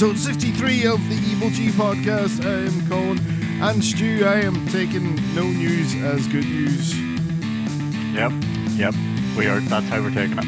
episode 0.00 0.18
63 0.18 0.86
of 0.86 1.08
the 1.10 1.14
Evil 1.14 1.50
G 1.50 1.68
podcast. 1.68 2.42
I 2.42 2.64
am 2.64 2.88
Colin 2.88 3.18
and 3.60 3.84
Stu. 3.84 4.24
I 4.24 4.40
am 4.40 4.66
taking 4.68 5.14
no 5.34 5.42
news 5.42 5.94
as 5.96 6.26
good 6.28 6.46
news. 6.46 6.98
Yep, 8.14 8.32
yep. 8.78 8.94
We 9.36 9.46
are. 9.46 9.60
That's 9.60 9.86
how 9.88 10.00
we're 10.00 10.08
taking 10.08 10.38
it. 10.38 10.46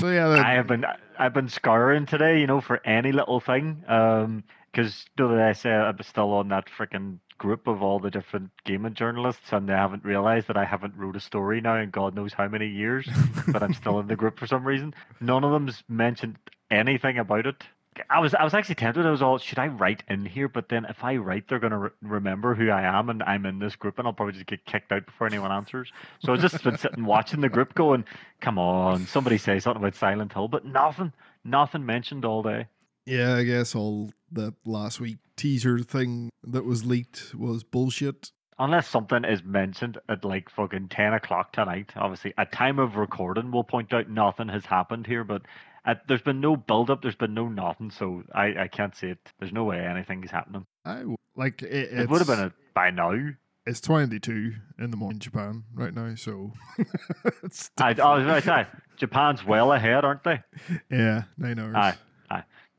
So 0.00 0.10
yeah, 0.10 0.26
that, 0.26 0.40
I 0.40 0.54
have 0.54 0.66
been. 0.66 0.84
I've 1.16 1.32
been 1.32 1.48
scouring 1.48 2.04
today, 2.06 2.40
you 2.40 2.48
know, 2.48 2.60
for 2.60 2.84
any 2.84 3.12
little 3.12 3.38
thing. 3.38 3.84
Um, 3.86 4.42
because 4.72 5.04
do 5.16 5.40
I 5.40 5.52
say 5.52 5.70
I'm 5.70 6.02
still 6.02 6.32
on 6.32 6.48
that 6.48 6.64
freaking 6.66 7.20
group 7.38 7.66
of 7.66 7.82
all 7.82 7.98
the 7.98 8.10
different 8.10 8.50
gaming 8.64 8.94
journalists, 8.94 9.52
and 9.52 9.68
they 9.68 9.72
haven't 9.72 10.04
realized 10.04 10.48
that 10.48 10.56
I 10.56 10.64
haven't 10.64 10.96
wrote 10.96 11.16
a 11.16 11.20
story 11.20 11.60
now 11.60 11.76
in 11.76 11.90
God 11.90 12.14
knows 12.14 12.32
how 12.32 12.48
many 12.48 12.66
years, 12.66 13.08
but 13.48 13.62
I'm 13.62 13.74
still 13.74 14.00
in 14.00 14.08
the 14.08 14.16
group 14.16 14.38
for 14.38 14.46
some 14.46 14.64
reason. 14.66 14.94
None 15.20 15.44
of 15.44 15.52
them's 15.52 15.82
mentioned 15.88 16.36
anything 16.70 17.18
about 17.18 17.46
it. 17.46 17.64
I 18.10 18.20
was 18.20 18.32
I 18.32 18.44
was 18.44 18.54
actually 18.54 18.76
tempted. 18.76 19.04
I 19.06 19.10
was 19.10 19.22
all, 19.22 19.38
should 19.38 19.58
I 19.58 19.66
write 19.66 20.04
in 20.08 20.24
here? 20.24 20.48
But 20.48 20.68
then 20.68 20.84
if 20.84 21.02
I 21.02 21.16
write, 21.16 21.48
they're 21.48 21.58
gonna 21.58 21.78
re- 21.78 21.90
remember 22.02 22.54
who 22.54 22.70
I 22.70 22.82
am, 22.82 23.10
and 23.10 23.24
I'm 23.24 23.44
in 23.44 23.58
this 23.58 23.74
group, 23.74 23.98
and 23.98 24.06
I'll 24.06 24.12
probably 24.14 24.34
just 24.34 24.46
get 24.46 24.64
kicked 24.66 24.92
out 24.92 25.04
before 25.06 25.26
anyone 25.26 25.50
answers. 25.50 25.90
So 26.20 26.32
I've 26.32 26.40
just 26.40 26.62
been 26.62 26.78
sitting 26.78 27.04
watching 27.04 27.40
the 27.40 27.48
group, 27.48 27.74
going, 27.74 28.04
"Come 28.40 28.56
on, 28.56 29.06
somebody 29.06 29.36
say 29.36 29.58
something 29.58 29.82
about 29.82 29.96
Silent 29.96 30.32
Hill," 30.32 30.46
but 30.46 30.64
nothing, 30.64 31.12
nothing 31.44 31.84
mentioned 31.84 32.24
all 32.24 32.42
day. 32.42 32.66
yeah, 33.04 33.34
I 33.34 33.42
guess 33.42 33.74
all 33.74 34.12
that 34.32 34.54
last 34.64 35.00
week 35.00 35.18
teaser 35.36 35.78
thing 35.80 36.30
that 36.42 36.64
was 36.64 36.84
leaked 36.84 37.34
was 37.34 37.64
bullshit. 37.64 38.30
Unless 38.58 38.88
something 38.88 39.24
is 39.24 39.42
mentioned 39.44 39.98
at 40.08 40.24
like 40.24 40.50
fucking 40.50 40.88
ten 40.88 41.14
o'clock 41.14 41.52
tonight. 41.52 41.92
Obviously, 41.96 42.34
at 42.36 42.50
time 42.52 42.78
of 42.78 42.96
recording, 42.96 43.52
we'll 43.52 43.64
point 43.64 43.92
out 43.92 44.08
nothing 44.08 44.48
has 44.48 44.66
happened 44.66 45.06
here, 45.06 45.24
but. 45.24 45.42
At, 45.86 46.06
there's 46.06 46.20
been 46.20 46.40
no 46.40 46.54
build 46.54 46.90
up. 46.90 47.00
There's 47.00 47.14
been 47.14 47.32
no 47.32 47.48
nothing, 47.48 47.90
so 47.90 48.22
I, 48.34 48.64
I 48.64 48.68
can't 48.68 48.94
see 48.94 49.06
it. 49.06 49.32
There's 49.38 49.52
no 49.52 49.64
way 49.64 49.78
anything 49.78 50.22
is 50.22 50.30
happening. 50.30 50.66
I 50.84 51.04
like 51.34 51.62
it. 51.62 51.92
It 51.92 52.10
would 52.10 52.18
have 52.18 52.26
been 52.26 52.40
a, 52.40 52.52
by 52.74 52.90
now. 52.90 53.14
It's 53.64 53.80
22 53.82 54.54
in 54.78 54.90
the 54.90 54.96
morning 54.96 55.16
in 55.16 55.20
Japan 55.20 55.64
right 55.74 55.94
now, 55.94 56.14
so 56.14 56.52
it's 57.42 57.70
I, 57.78 57.90
I 57.90 58.18
was 58.18 58.24
right. 58.24 58.48
Aye. 58.66 58.66
Japan's 58.96 59.44
well 59.44 59.72
ahead, 59.72 60.04
aren't 60.04 60.24
they? 60.24 60.40
yeah, 60.90 61.24
nine 61.36 61.58
hours. 61.58 61.74
Aye. 61.76 61.94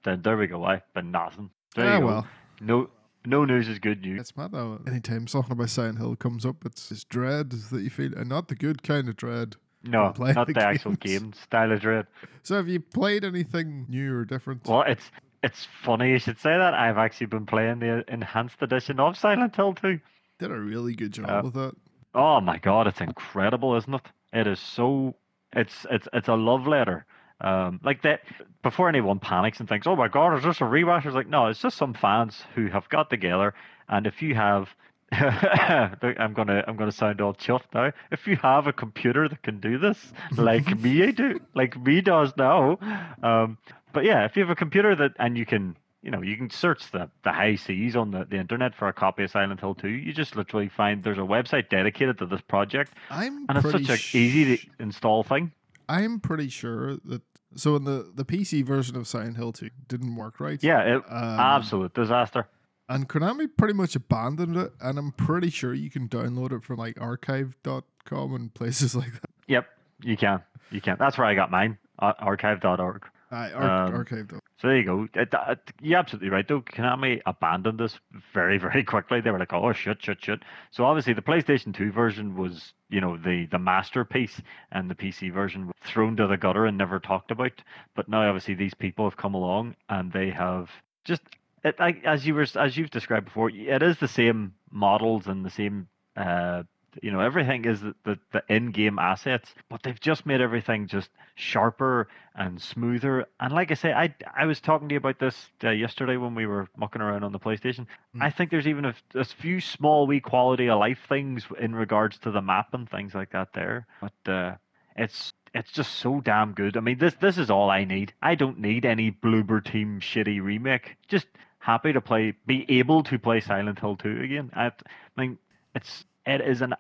Then 0.04 0.22
there 0.22 0.38
we 0.38 0.48
go. 0.48 0.64
Aye, 0.66 0.82
but 0.94 1.06
nothing. 1.06 1.50
There 1.76 1.90
ah, 1.90 1.96
you 1.96 2.00
go. 2.02 2.06
well, 2.08 2.28
No, 2.62 2.90
no 3.26 3.46
news 3.46 3.68
is 3.68 3.80
good 3.80 4.02
news. 4.02 4.20
it's 4.22 4.38
mad 4.38 4.52
though. 4.52 4.80
Anytime 4.88 5.28
something 5.28 5.52
about 5.52 5.70
Silent 5.70 5.98
Hill 5.98 6.16
comes 6.16 6.46
up, 6.46 6.66
it's, 6.66 6.92
it's 6.92 7.04
dread 7.04 7.52
that 7.52 7.82
you 7.82 7.90
feel, 7.90 8.14
and 8.16 8.30
not 8.30 8.48
the 8.48 8.56
good 8.56 8.84
kind 8.84 9.10
of 9.10 9.16
dread. 9.18 9.56
No, 9.84 10.14
not 10.18 10.48
the 10.48 10.54
the 10.54 10.66
actual 10.66 10.96
game 10.96 11.32
style 11.34 11.72
of 11.72 11.80
dread. 11.80 12.08
So, 12.44 12.56
have 12.56 12.68
you 12.68 12.82
played 12.82 13.24
anything 13.24 13.86
new 13.88 14.14
or 14.14 14.26
different? 14.26 14.68
Well, 14.68 14.82
it's 14.82 15.10
it's 15.42 15.68
funny 15.84 16.10
you 16.10 16.20
should 16.20 16.38
say 16.38 16.58
that. 16.58 16.74
I've 16.74 16.98
actually 16.98 17.28
been 17.28 17.46
playing 17.46 17.80
the 17.80 18.04
enhanced 18.12 18.62
edition 18.62 19.00
of 19.00 19.18
Silent 19.18 19.56
Hill 19.56 19.74
2. 19.74 20.00
Did 20.40 20.52
a 20.52 20.60
really 20.60 20.96
good 20.96 21.14
job 21.14 21.30
Uh, 21.30 21.42
with 21.46 21.54
that. 21.54 21.76
Oh 22.14 22.42
my 22.42 22.58
god, 22.58 22.88
it's 22.88 23.00
incredible, 23.02 23.76
isn't 23.76 23.94
it? 23.94 24.02
It 24.34 24.48
is 24.48 24.60
so 24.60 25.16
it's 25.54 25.86
it's 25.90 26.08
it's 26.14 26.28
a 26.28 26.36
love 26.36 26.68
letter. 26.68 27.06
Um, 27.42 27.80
like 27.84 28.02
that 28.02 28.22
before 28.64 28.90
anyone 28.90 29.20
panics 29.20 29.60
and 29.60 29.70
thinks, 29.70 29.88
"Oh 29.88 29.96
my 29.96 30.08
god, 30.08 30.38
is 30.38 30.44
this 30.44 30.62
a 30.62 30.66
rewash?" 30.66 31.06
It's 31.06 31.16
like, 31.16 31.28
no, 31.28 31.48
it's 31.48 31.62
just 31.62 31.78
some 31.78 31.94
fans 31.94 32.44
who 32.56 32.68
have 32.68 32.90
got 32.90 33.10
together, 33.10 33.54
and 33.88 34.06
if 34.06 34.22
you 34.22 34.36
have, 34.36 34.70
I'm 35.12 36.34
gonna 36.34 36.64
I'm 36.68 36.76
gonna 36.76 36.92
sound 36.92 37.22
all 37.22 37.34
chuffed 37.34 37.74
now. 37.74 37.92
If 38.12 38.28
you 38.28 38.36
have 38.38 38.68
a 38.68 38.74
computer 38.74 39.30
that 39.30 39.42
can 39.42 39.60
do 39.60 39.78
this, 39.78 40.12
like 40.36 40.68
me 40.82 41.12
do, 41.12 41.40
like 41.56 41.78
me 41.78 42.02
does 42.02 42.34
now, 42.36 42.78
um, 43.24 43.58
but 43.94 44.04
yeah, 44.04 44.26
if 44.26 44.36
you 44.36 44.44
have 44.44 44.52
a 44.52 44.56
computer 44.56 44.96
that 44.96 45.14
and 45.18 45.38
you 45.38 45.46
can 45.46 45.78
you 46.02 46.12
know, 46.12 46.22
you 46.22 46.38
can 46.38 46.50
search 46.50 46.92
the, 46.92 47.10
the 47.24 47.32
high 47.32 47.56
seas 47.56 47.96
on 47.96 48.12
the, 48.12 48.24
the 48.24 48.38
internet 48.38 48.74
for 48.74 48.88
a 48.88 48.94
copy 48.94 49.24
of 49.24 49.32
Silent 49.32 49.60
Hill 49.60 49.76
2. 49.76 49.90
You 49.90 50.14
just 50.14 50.36
literally 50.36 50.70
find 50.70 51.04
there's 51.04 51.18
a 51.18 51.22
website 51.22 51.70
dedicated 51.70 52.20
to 52.20 52.26
this 52.26 52.42
project, 52.42 52.94
I'm 53.10 53.46
and 53.50 53.58
it's 53.58 53.72
such 53.72 53.90
an 53.90 54.20
easy 54.20 54.58
to 54.58 54.66
install 54.80 55.24
thing. 55.24 55.52
I'm 55.90 56.20
pretty 56.22 56.48
sure 56.48 56.96
that. 57.06 57.22
So, 57.56 57.76
in 57.76 57.84
the 57.84 58.12
the 58.14 58.24
PC 58.24 58.64
version 58.64 58.96
of 58.96 59.08
Silent 59.08 59.36
Hill 59.36 59.52
2 59.52 59.70
didn't 59.88 60.16
work 60.16 60.40
right. 60.40 60.64
Yeah, 60.64 60.82
it, 60.82 61.04
Um, 61.10 61.40
absolute 61.40 61.94
disaster. 61.96 62.48
And 62.88 63.10
Konami 63.10 63.48
pretty 63.58 63.74
much 63.74 63.96
abandoned 63.96 64.56
it, 64.56 64.72
and 64.82 64.98
I'm 65.00 65.12
pretty 65.12 65.50
sure 65.50 65.74
you 65.74 65.90
can 65.90 66.08
download 66.08 66.52
it 66.52 66.64
from 66.64 66.78
like 66.78 67.00
archive.com 67.02 68.36
and 68.36 68.54
places 68.60 68.96
like 68.96 69.12
that. 69.14 69.30
Yep, 69.48 69.68
you 70.04 70.16
can. 70.16 70.42
You 70.72 70.80
can. 70.82 70.98
That's 71.00 71.18
where 71.18 71.26
I 71.26 71.34
got 71.36 71.50
mine, 71.52 71.78
ar- 71.98 72.16
archive.org. 72.20 73.04
Uh, 73.32 73.36
ar- 73.56 73.86
Um, 73.88 73.94
archive. 73.96 74.30
So 74.58 74.68
there 74.68 74.78
you 74.78 74.84
go. 74.86 75.08
It, 75.14 75.30
it, 75.34 75.60
you're 75.82 76.00
absolutely 76.00 76.30
right, 76.30 76.48
though. 76.48 76.62
Konami 76.62 77.22
abandoned 77.26 77.80
this 77.80 77.98
very, 78.34 78.58
very 78.68 78.84
quickly. 78.84 79.22
They 79.22 79.32
were 79.32 79.40
like, 79.40 79.54
"Oh 79.54 79.72
shit, 79.72 80.02
shit, 80.04 80.18
shit." 80.24 80.40
So 80.72 80.84
obviously, 80.86 81.14
the 81.14 81.22
PlayStation 81.22 81.74
2 81.76 81.92
version 81.92 82.36
was, 82.36 82.74
you 82.90 83.00
know, 83.02 83.18
the 83.18 83.46
the 83.52 83.60
masterpiece, 83.60 84.42
and 84.72 84.90
the 84.90 84.96
PC 84.96 85.32
version 85.32 85.68
was 85.68 85.76
thrown 85.86 86.16
to 86.18 86.28
the 86.28 86.38
gutter 86.38 86.66
and 86.66 86.78
never 86.78 87.00
talked 87.00 87.32
about. 87.32 87.62
But 87.96 88.10
now, 88.10 88.28
obviously, 88.28 88.56
these 88.56 88.74
people 88.74 89.06
have 89.06 89.18
come 89.18 89.34
along 89.36 89.76
and 89.88 90.12
they 90.12 90.32
have 90.32 90.70
just, 91.06 91.22
it, 91.64 91.80
like, 91.80 92.04
as 92.06 92.26
you 92.28 92.34
were, 92.36 92.48
as 92.56 92.76
you've 92.78 92.90
described 92.92 93.26
before, 93.26 93.50
it 93.50 93.82
is 93.84 93.98
the 94.00 94.08
same 94.08 94.54
models 94.72 95.28
and 95.28 95.46
the 95.46 95.50
same. 95.50 95.88
Uh, 96.18 96.64
you 97.02 97.12
know 97.12 97.20
everything 97.20 97.66
is 97.66 97.82
the, 97.82 97.94
the, 98.04 98.20
the 98.32 98.44
in-game 98.50 99.00
assets 99.00 99.54
but 99.70 99.84
they've 99.84 100.00
just 100.00 100.26
made 100.26 100.42
everything 100.42 100.88
just 100.88 101.10
sharper 101.36 102.08
and 102.36 102.62
smoother. 102.62 103.26
And 103.40 103.54
like 103.54 103.72
i 103.72 103.74
say 103.74 103.92
i 103.94 104.14
i 104.36 104.46
was 104.46 104.60
talking 104.60 104.90
to 104.90 104.94
you 104.94 104.98
about 104.98 105.20
this 105.20 105.50
uh, 105.64 105.70
yesterday 105.70 106.18
when 106.18 106.36
we 106.36 106.46
were 106.46 106.68
mucking 106.78 107.02
around 107.02 107.24
on 107.24 107.32
the 107.32 107.40
playstation. 107.40 107.86
Mm. 108.16 108.22
i 108.22 108.30
think 108.30 108.52
there's 108.52 108.68
even 108.68 108.86
a, 108.86 108.96
a 109.16 109.24
few 109.24 109.60
small 109.60 110.08
wee 110.08 110.20
quality 110.20 110.70
of 110.70 110.80
life 110.80 111.00
things 111.08 111.46
in 111.60 111.76
regards 111.76 112.18
to 112.20 112.32
the 112.32 112.42
map 112.42 112.74
and 112.74 112.90
things 112.90 113.14
like 113.14 113.32
that 113.32 113.50
there. 113.54 113.88
But 114.02 114.32
uh 114.32 114.56
it's 114.96 115.34
it's 115.54 115.72
just 115.72 115.96
so 115.96 116.22
damn 116.22 116.54
good. 116.54 116.78
I 116.78 116.82
mean 116.82 116.98
this 116.98 117.16
this 117.16 117.38
is 117.38 117.50
all 117.50 117.70
i 117.70 117.84
need. 117.86 118.14
I 118.22 118.36
don't 118.36 118.60
need 118.60 118.86
any 118.86 119.12
bloober 119.12 119.64
team 119.64 120.00
shitty 120.00 120.42
remake. 120.42 120.98
Just 121.08 121.28
happy 121.60 121.94
to 121.94 122.02
play 122.02 122.34
be 122.46 122.66
able 122.70 123.04
to 123.04 123.20
play 123.20 123.40
silent 123.40 123.80
hill 123.80 123.96
2 123.96 124.22
again. 124.22 124.52
I, 124.54 124.68
I 124.68 124.72
mean 125.18 125.38
it's 125.76 126.06
it 126.26 126.42
is 126.42 126.62
an 126.62 126.74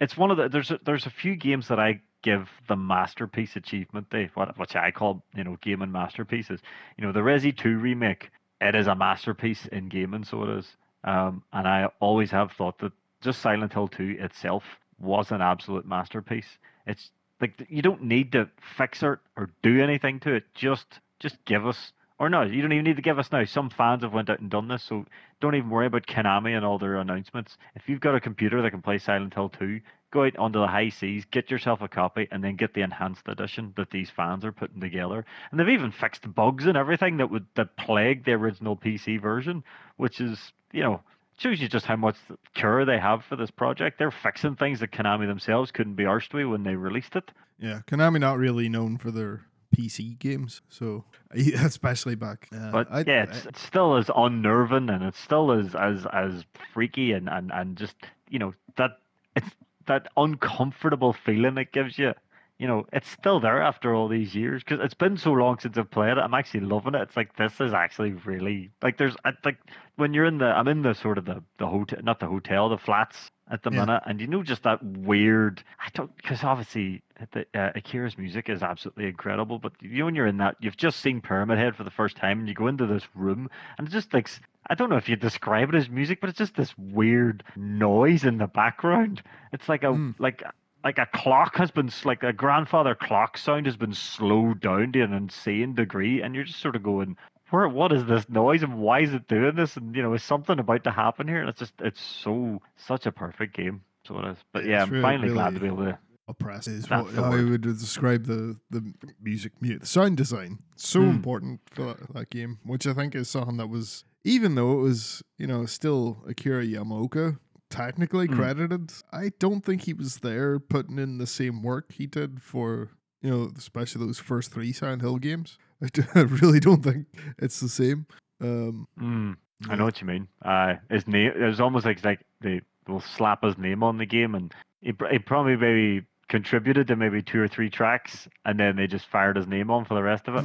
it's 0.00 0.16
one 0.16 0.30
of 0.30 0.36
the 0.36 0.48
there's 0.48 0.70
a, 0.70 0.78
there's 0.84 1.06
a 1.06 1.10
few 1.10 1.36
games 1.36 1.68
that 1.68 1.78
I 1.78 2.00
give 2.22 2.48
the 2.68 2.76
masterpiece 2.76 3.56
achievement 3.56 4.08
they 4.10 4.30
what 4.34 4.58
which 4.58 4.76
I 4.76 4.90
call 4.90 5.22
you 5.34 5.44
know 5.44 5.56
gaming 5.60 5.92
masterpieces. 5.92 6.60
You 6.96 7.06
know 7.06 7.12
the 7.12 7.20
Resi 7.20 7.56
2 7.56 7.78
remake 7.78 8.30
it 8.60 8.74
is 8.74 8.86
a 8.86 8.94
masterpiece 8.94 9.66
in 9.66 9.88
gaming 9.88 10.24
so 10.24 10.42
it 10.44 10.58
is. 10.58 10.76
Um, 11.04 11.42
and 11.52 11.68
I 11.68 11.88
always 12.00 12.30
have 12.30 12.52
thought 12.52 12.78
that 12.78 12.92
just 13.20 13.40
Silent 13.40 13.72
Hill 13.72 13.88
2 13.88 14.16
itself 14.18 14.64
was 14.98 15.30
an 15.30 15.40
absolute 15.40 15.86
masterpiece. 15.86 16.58
It's 16.86 17.10
like 17.40 17.66
you 17.68 17.82
don't 17.82 18.02
need 18.02 18.32
to 18.32 18.48
fix 18.76 19.02
it 19.02 19.18
or 19.36 19.50
do 19.62 19.82
anything 19.82 20.20
to 20.20 20.34
it. 20.34 20.44
Just 20.54 21.00
just 21.18 21.42
give 21.44 21.66
us 21.66 21.92
or 22.18 22.30
no, 22.30 22.42
you 22.42 22.62
don't 22.62 22.72
even 22.72 22.84
need 22.84 22.96
to 22.96 23.02
give 23.02 23.18
us 23.18 23.30
now. 23.30 23.44
Some 23.44 23.68
fans 23.68 24.02
have 24.02 24.12
went 24.12 24.30
out 24.30 24.40
and 24.40 24.50
done 24.50 24.68
this, 24.68 24.82
so 24.82 25.04
don't 25.40 25.54
even 25.54 25.70
worry 25.70 25.86
about 25.86 26.06
Konami 26.06 26.56
and 26.56 26.64
all 26.64 26.78
their 26.78 26.96
announcements. 26.96 27.58
If 27.74 27.88
you've 27.88 28.00
got 28.00 28.14
a 28.14 28.20
computer 28.20 28.62
that 28.62 28.70
can 28.70 28.82
play 28.82 28.98
Silent 28.98 29.34
Hill 29.34 29.50
2, 29.50 29.80
go 30.10 30.24
out 30.24 30.36
onto 30.36 30.60
the 30.60 30.66
high 30.66 30.88
seas, 30.88 31.26
get 31.30 31.50
yourself 31.50 31.82
a 31.82 31.88
copy, 31.88 32.26
and 32.30 32.42
then 32.42 32.56
get 32.56 32.72
the 32.72 32.80
enhanced 32.80 33.28
edition 33.28 33.74
that 33.76 33.90
these 33.90 34.10
fans 34.10 34.44
are 34.44 34.52
putting 34.52 34.80
together. 34.80 35.26
And 35.50 35.60
they've 35.60 35.68
even 35.68 35.92
fixed 35.92 36.32
bugs 36.34 36.66
and 36.66 36.76
everything 36.76 37.18
that 37.18 37.30
would 37.30 37.46
that 37.54 37.76
plagued 37.76 38.24
the 38.24 38.32
original 38.32 38.76
PC 38.76 39.20
version, 39.20 39.62
which 39.96 40.20
is 40.20 40.52
you 40.72 40.82
know 40.82 41.02
shows 41.38 41.60
you 41.60 41.68
just 41.68 41.84
how 41.84 41.96
much 41.96 42.16
care 42.54 42.86
they 42.86 42.98
have 42.98 43.24
for 43.24 43.36
this 43.36 43.50
project. 43.50 43.98
They're 43.98 44.10
fixing 44.10 44.56
things 44.56 44.80
that 44.80 44.90
Konami 44.90 45.26
themselves 45.26 45.70
couldn't 45.70 45.96
be 45.96 46.04
arsed 46.04 46.32
with 46.32 46.46
when 46.46 46.62
they 46.62 46.76
released 46.76 47.14
it. 47.14 47.30
Yeah, 47.58 47.80
Konami 47.86 48.20
not 48.20 48.38
really 48.38 48.70
known 48.70 48.96
for 48.96 49.10
their 49.10 49.42
PC 49.76 50.18
games, 50.18 50.62
so 50.68 51.04
especially 51.30 52.14
back. 52.14 52.48
Uh, 52.52 52.70
But 52.70 52.86
I, 52.90 53.00
yeah, 53.06 53.24
it's, 53.24 53.46
it's 53.46 53.60
still 53.60 53.96
as 53.96 54.10
unnerving 54.14 54.88
and 54.90 55.02
it's 55.04 55.18
still 55.18 55.52
as 55.52 55.74
as 55.74 56.06
as 56.12 56.44
freaky 56.72 57.12
and 57.12 57.28
and 57.28 57.50
and 57.52 57.76
just 57.76 57.96
you 58.30 58.38
know 58.38 58.54
that 58.76 58.92
it's 59.34 59.50
that 59.86 60.08
uncomfortable 60.16 61.12
feeling 61.12 61.58
it 61.58 61.72
gives 61.72 61.98
you. 61.98 62.14
You 62.58 62.66
know, 62.66 62.86
it's 62.90 63.10
still 63.10 63.38
there 63.38 63.60
after 63.60 63.94
all 63.94 64.08
these 64.08 64.34
years 64.34 64.64
because 64.64 64.80
it's 64.82 64.94
been 64.94 65.18
so 65.18 65.32
long 65.32 65.58
since 65.58 65.76
I've 65.76 65.90
played 65.90 66.12
it. 66.16 66.18
I'm 66.18 66.32
actually 66.32 66.60
loving 66.60 66.94
it. 66.94 67.02
It's 67.02 67.16
like 67.16 67.36
this 67.36 67.60
is 67.60 67.74
actually 67.74 68.12
really 68.12 68.70
like 68.82 68.96
there's 68.96 69.14
I 69.26 69.32
think 69.44 69.58
when 69.96 70.14
you're 70.14 70.24
in 70.24 70.38
the 70.38 70.46
I'm 70.46 70.66
in 70.66 70.80
the 70.80 70.94
sort 70.94 71.18
of 71.18 71.26
the 71.26 71.42
the 71.58 71.66
hotel 71.66 71.98
not 72.02 72.18
the 72.18 72.26
hotel 72.26 72.70
the 72.70 72.78
flats 72.78 73.30
at 73.50 73.62
the 73.62 73.70
Yeah. 73.70 73.80
minute 73.80 74.02
and 74.06 74.20
you 74.22 74.26
know 74.26 74.42
just 74.42 74.62
that 74.62 74.82
weird 74.82 75.62
I 75.78 75.88
don't 75.92 76.16
because 76.16 76.42
obviously 76.42 77.02
the 77.32 77.46
uh, 77.58 77.70
Akira's 77.74 78.16
music 78.18 78.48
is 78.48 78.62
absolutely 78.62 79.06
incredible 79.06 79.58
but 79.58 79.72
you 79.80 79.98
know 80.00 80.04
when 80.06 80.14
you're 80.14 80.26
in 80.26 80.38
that 80.38 80.56
you've 80.60 80.76
just 80.76 81.00
seen 81.00 81.20
Pyramid 81.20 81.58
Head 81.58 81.76
for 81.76 81.84
the 81.84 81.90
first 81.90 82.16
time 82.16 82.40
and 82.40 82.48
you 82.48 82.54
go 82.54 82.66
into 82.68 82.86
this 82.86 83.04
room 83.14 83.48
and 83.78 83.86
it's 83.86 83.94
just 83.94 84.12
like 84.14 84.28
I 84.68 84.74
don't 84.74 84.90
know 84.90 84.96
if 84.96 85.08
you 85.08 85.16
describe 85.16 85.68
it 85.70 85.74
as 85.76 85.88
music 85.88 86.20
but 86.20 86.30
it's 86.30 86.38
just 86.38 86.56
this 86.56 86.76
weird 86.76 87.42
noise 87.56 88.24
in 88.24 88.38
the 88.38 88.46
background 88.46 89.22
it's 89.52 89.68
like 89.68 89.82
a 89.84 89.92
Hmm. 89.92 90.10
like 90.18 90.42
like 90.84 90.98
a 90.98 91.06
clock 91.06 91.56
has 91.56 91.70
been 91.72 91.90
like 92.04 92.22
a 92.22 92.32
grandfather 92.32 92.94
clock 92.94 93.38
sound 93.38 93.66
has 93.66 93.76
been 93.76 93.92
slowed 93.94 94.60
down 94.60 94.92
to 94.92 95.00
an 95.02 95.12
insane 95.12 95.74
degree, 95.74 96.22
and 96.22 96.32
you're 96.32 96.44
just 96.44 96.60
sort 96.60 96.76
of 96.76 96.82
going, 96.84 97.16
where 97.50 97.68
what 97.68 97.90
is 97.90 98.04
this 98.04 98.28
noise 98.28 98.62
and 98.62 98.78
why 98.78 99.00
is 99.00 99.12
it 99.12 99.26
doing 99.26 99.56
this? 99.56 99.76
And 99.76 99.96
you 99.96 100.02
know, 100.02 100.14
is 100.14 100.22
something 100.22 100.60
about 100.60 100.84
to 100.84 100.92
happen 100.92 101.26
here? 101.26 101.40
And 101.40 101.48
it's 101.48 101.58
just 101.58 101.72
it's 101.80 102.00
so 102.00 102.62
such 102.76 103.04
a 103.06 103.10
perfect 103.10 103.56
game. 103.56 103.80
So 104.06 104.16
it 104.20 104.26
is. 104.26 104.36
But 104.52 104.64
Yeah, 104.64 104.82
it's 104.82 104.86
I'm 104.86 104.90
really- 104.92 105.02
finally 105.02 105.28
glad 105.30 105.54
to 105.54 105.60
be 105.60 105.66
able 105.66 105.84
to. 105.86 105.98
Oppressive 106.28 106.74
is 106.74 106.86
That's 106.86 107.04
what, 107.04 107.14
the 107.14 107.22
how 107.22 107.28
I 107.28 107.36
word. 107.36 107.50
would 107.50 107.62
describe 107.62 108.24
the 108.26 108.56
the 108.70 108.92
music 109.20 109.52
mu- 109.60 109.78
the 109.78 109.86
sound 109.86 110.16
design 110.16 110.58
so 110.76 111.00
Hmm. 111.02 111.10
important 111.10 111.60
for 111.70 111.82
that, 111.94 112.12
that 112.14 112.30
game 112.30 112.58
which 112.64 112.86
i 112.86 112.92
think 112.92 113.14
is 113.14 113.28
something 113.30 113.56
that 113.58 113.68
was 113.68 114.04
even 114.24 114.54
though 114.56 114.72
it 114.72 114.82
was 114.82 115.22
you 115.38 115.46
know 115.46 115.66
still 115.66 116.18
akira 116.28 116.64
yamaoka 116.64 117.38
technically 117.70 118.26
Hmm. 118.26 118.34
credited 118.34 118.92
i 119.12 119.30
don't 119.38 119.64
think 119.64 119.82
he 119.82 119.92
was 119.92 120.18
there 120.18 120.58
putting 120.58 120.98
in 120.98 121.18
the 121.18 121.26
same 121.26 121.62
work 121.62 121.92
he 121.92 122.06
did 122.06 122.42
for 122.42 122.90
you 123.22 123.30
know 123.30 123.50
especially 123.56 124.04
those 124.04 124.18
first 124.18 124.52
three 124.52 124.72
silent 124.72 125.02
hill 125.02 125.18
games 125.18 125.58
i, 125.82 125.86
do- 125.92 126.04
I 126.14 126.20
really 126.22 126.60
don't 126.60 126.82
think 126.82 127.06
it's 127.38 127.60
the 127.60 127.68
same 127.68 128.06
um 128.40 128.86
Mm, 129.00 129.36
I 129.70 129.76
know 129.76 129.84
what 129.84 130.00
you 130.02 130.06
mean. 130.06 130.28
Uh, 130.44 130.74
his 130.90 131.06
name. 131.06 131.32
It 131.34 131.42
was 131.46 131.60
almost 131.60 131.86
like 131.86 132.04
like 132.04 132.20
they 132.42 132.60
will 132.86 133.00
slap 133.00 133.42
his 133.42 133.56
name 133.56 133.82
on 133.82 133.96
the 133.96 134.04
game, 134.04 134.34
and 134.34 134.52
he, 134.82 134.92
pr- 134.92 135.06
he 135.10 135.18
probably 135.18 135.56
maybe 135.56 136.04
contributed 136.28 136.88
to 136.88 136.96
maybe 136.96 137.22
two 137.22 137.40
or 137.40 137.48
three 137.48 137.70
tracks, 137.70 138.28
and 138.44 138.58
then 138.58 138.76
they 138.76 138.86
just 138.86 139.06
fired 139.06 139.36
his 139.36 139.46
name 139.46 139.70
on 139.70 139.84
for 139.84 139.94
the 139.94 140.02
rest 140.02 140.28
of 140.28 140.36
it. 140.36 140.44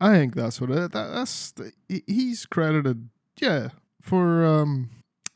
I 0.00 0.12
think 0.14 0.34
that's 0.34 0.60
what 0.60 0.70
it. 0.70 0.92
That, 0.92 1.12
that's 1.12 1.52
the, 1.52 1.72
he's 2.06 2.44
credited. 2.46 3.08
Yeah, 3.40 3.68
for 4.00 4.44
um, 4.44 4.90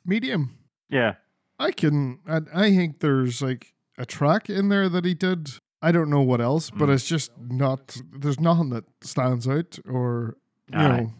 medium. 0.04 0.58
Yeah. 0.90 1.14
I 1.58 1.70
can. 1.72 2.18
I, 2.28 2.40
I 2.54 2.70
think 2.76 2.98
there's 3.00 3.40
like 3.40 3.74
a 3.96 4.04
track 4.04 4.50
in 4.50 4.68
there 4.68 4.88
that 4.88 5.04
he 5.04 5.14
did. 5.14 5.50
I 5.80 5.92
don't 5.92 6.10
know 6.10 6.20
what 6.22 6.40
else, 6.40 6.68
but 6.70 6.88
Mm. 6.88 6.94
it's 6.94 7.06
just 7.06 7.30
not. 7.38 7.96
There's 8.12 8.40
nothing 8.40 8.70
that 8.70 8.84
stands 9.02 9.48
out 9.48 9.78
or 9.88 10.36
you 10.72 10.78
Aye. 10.78 10.88
know 10.88 11.12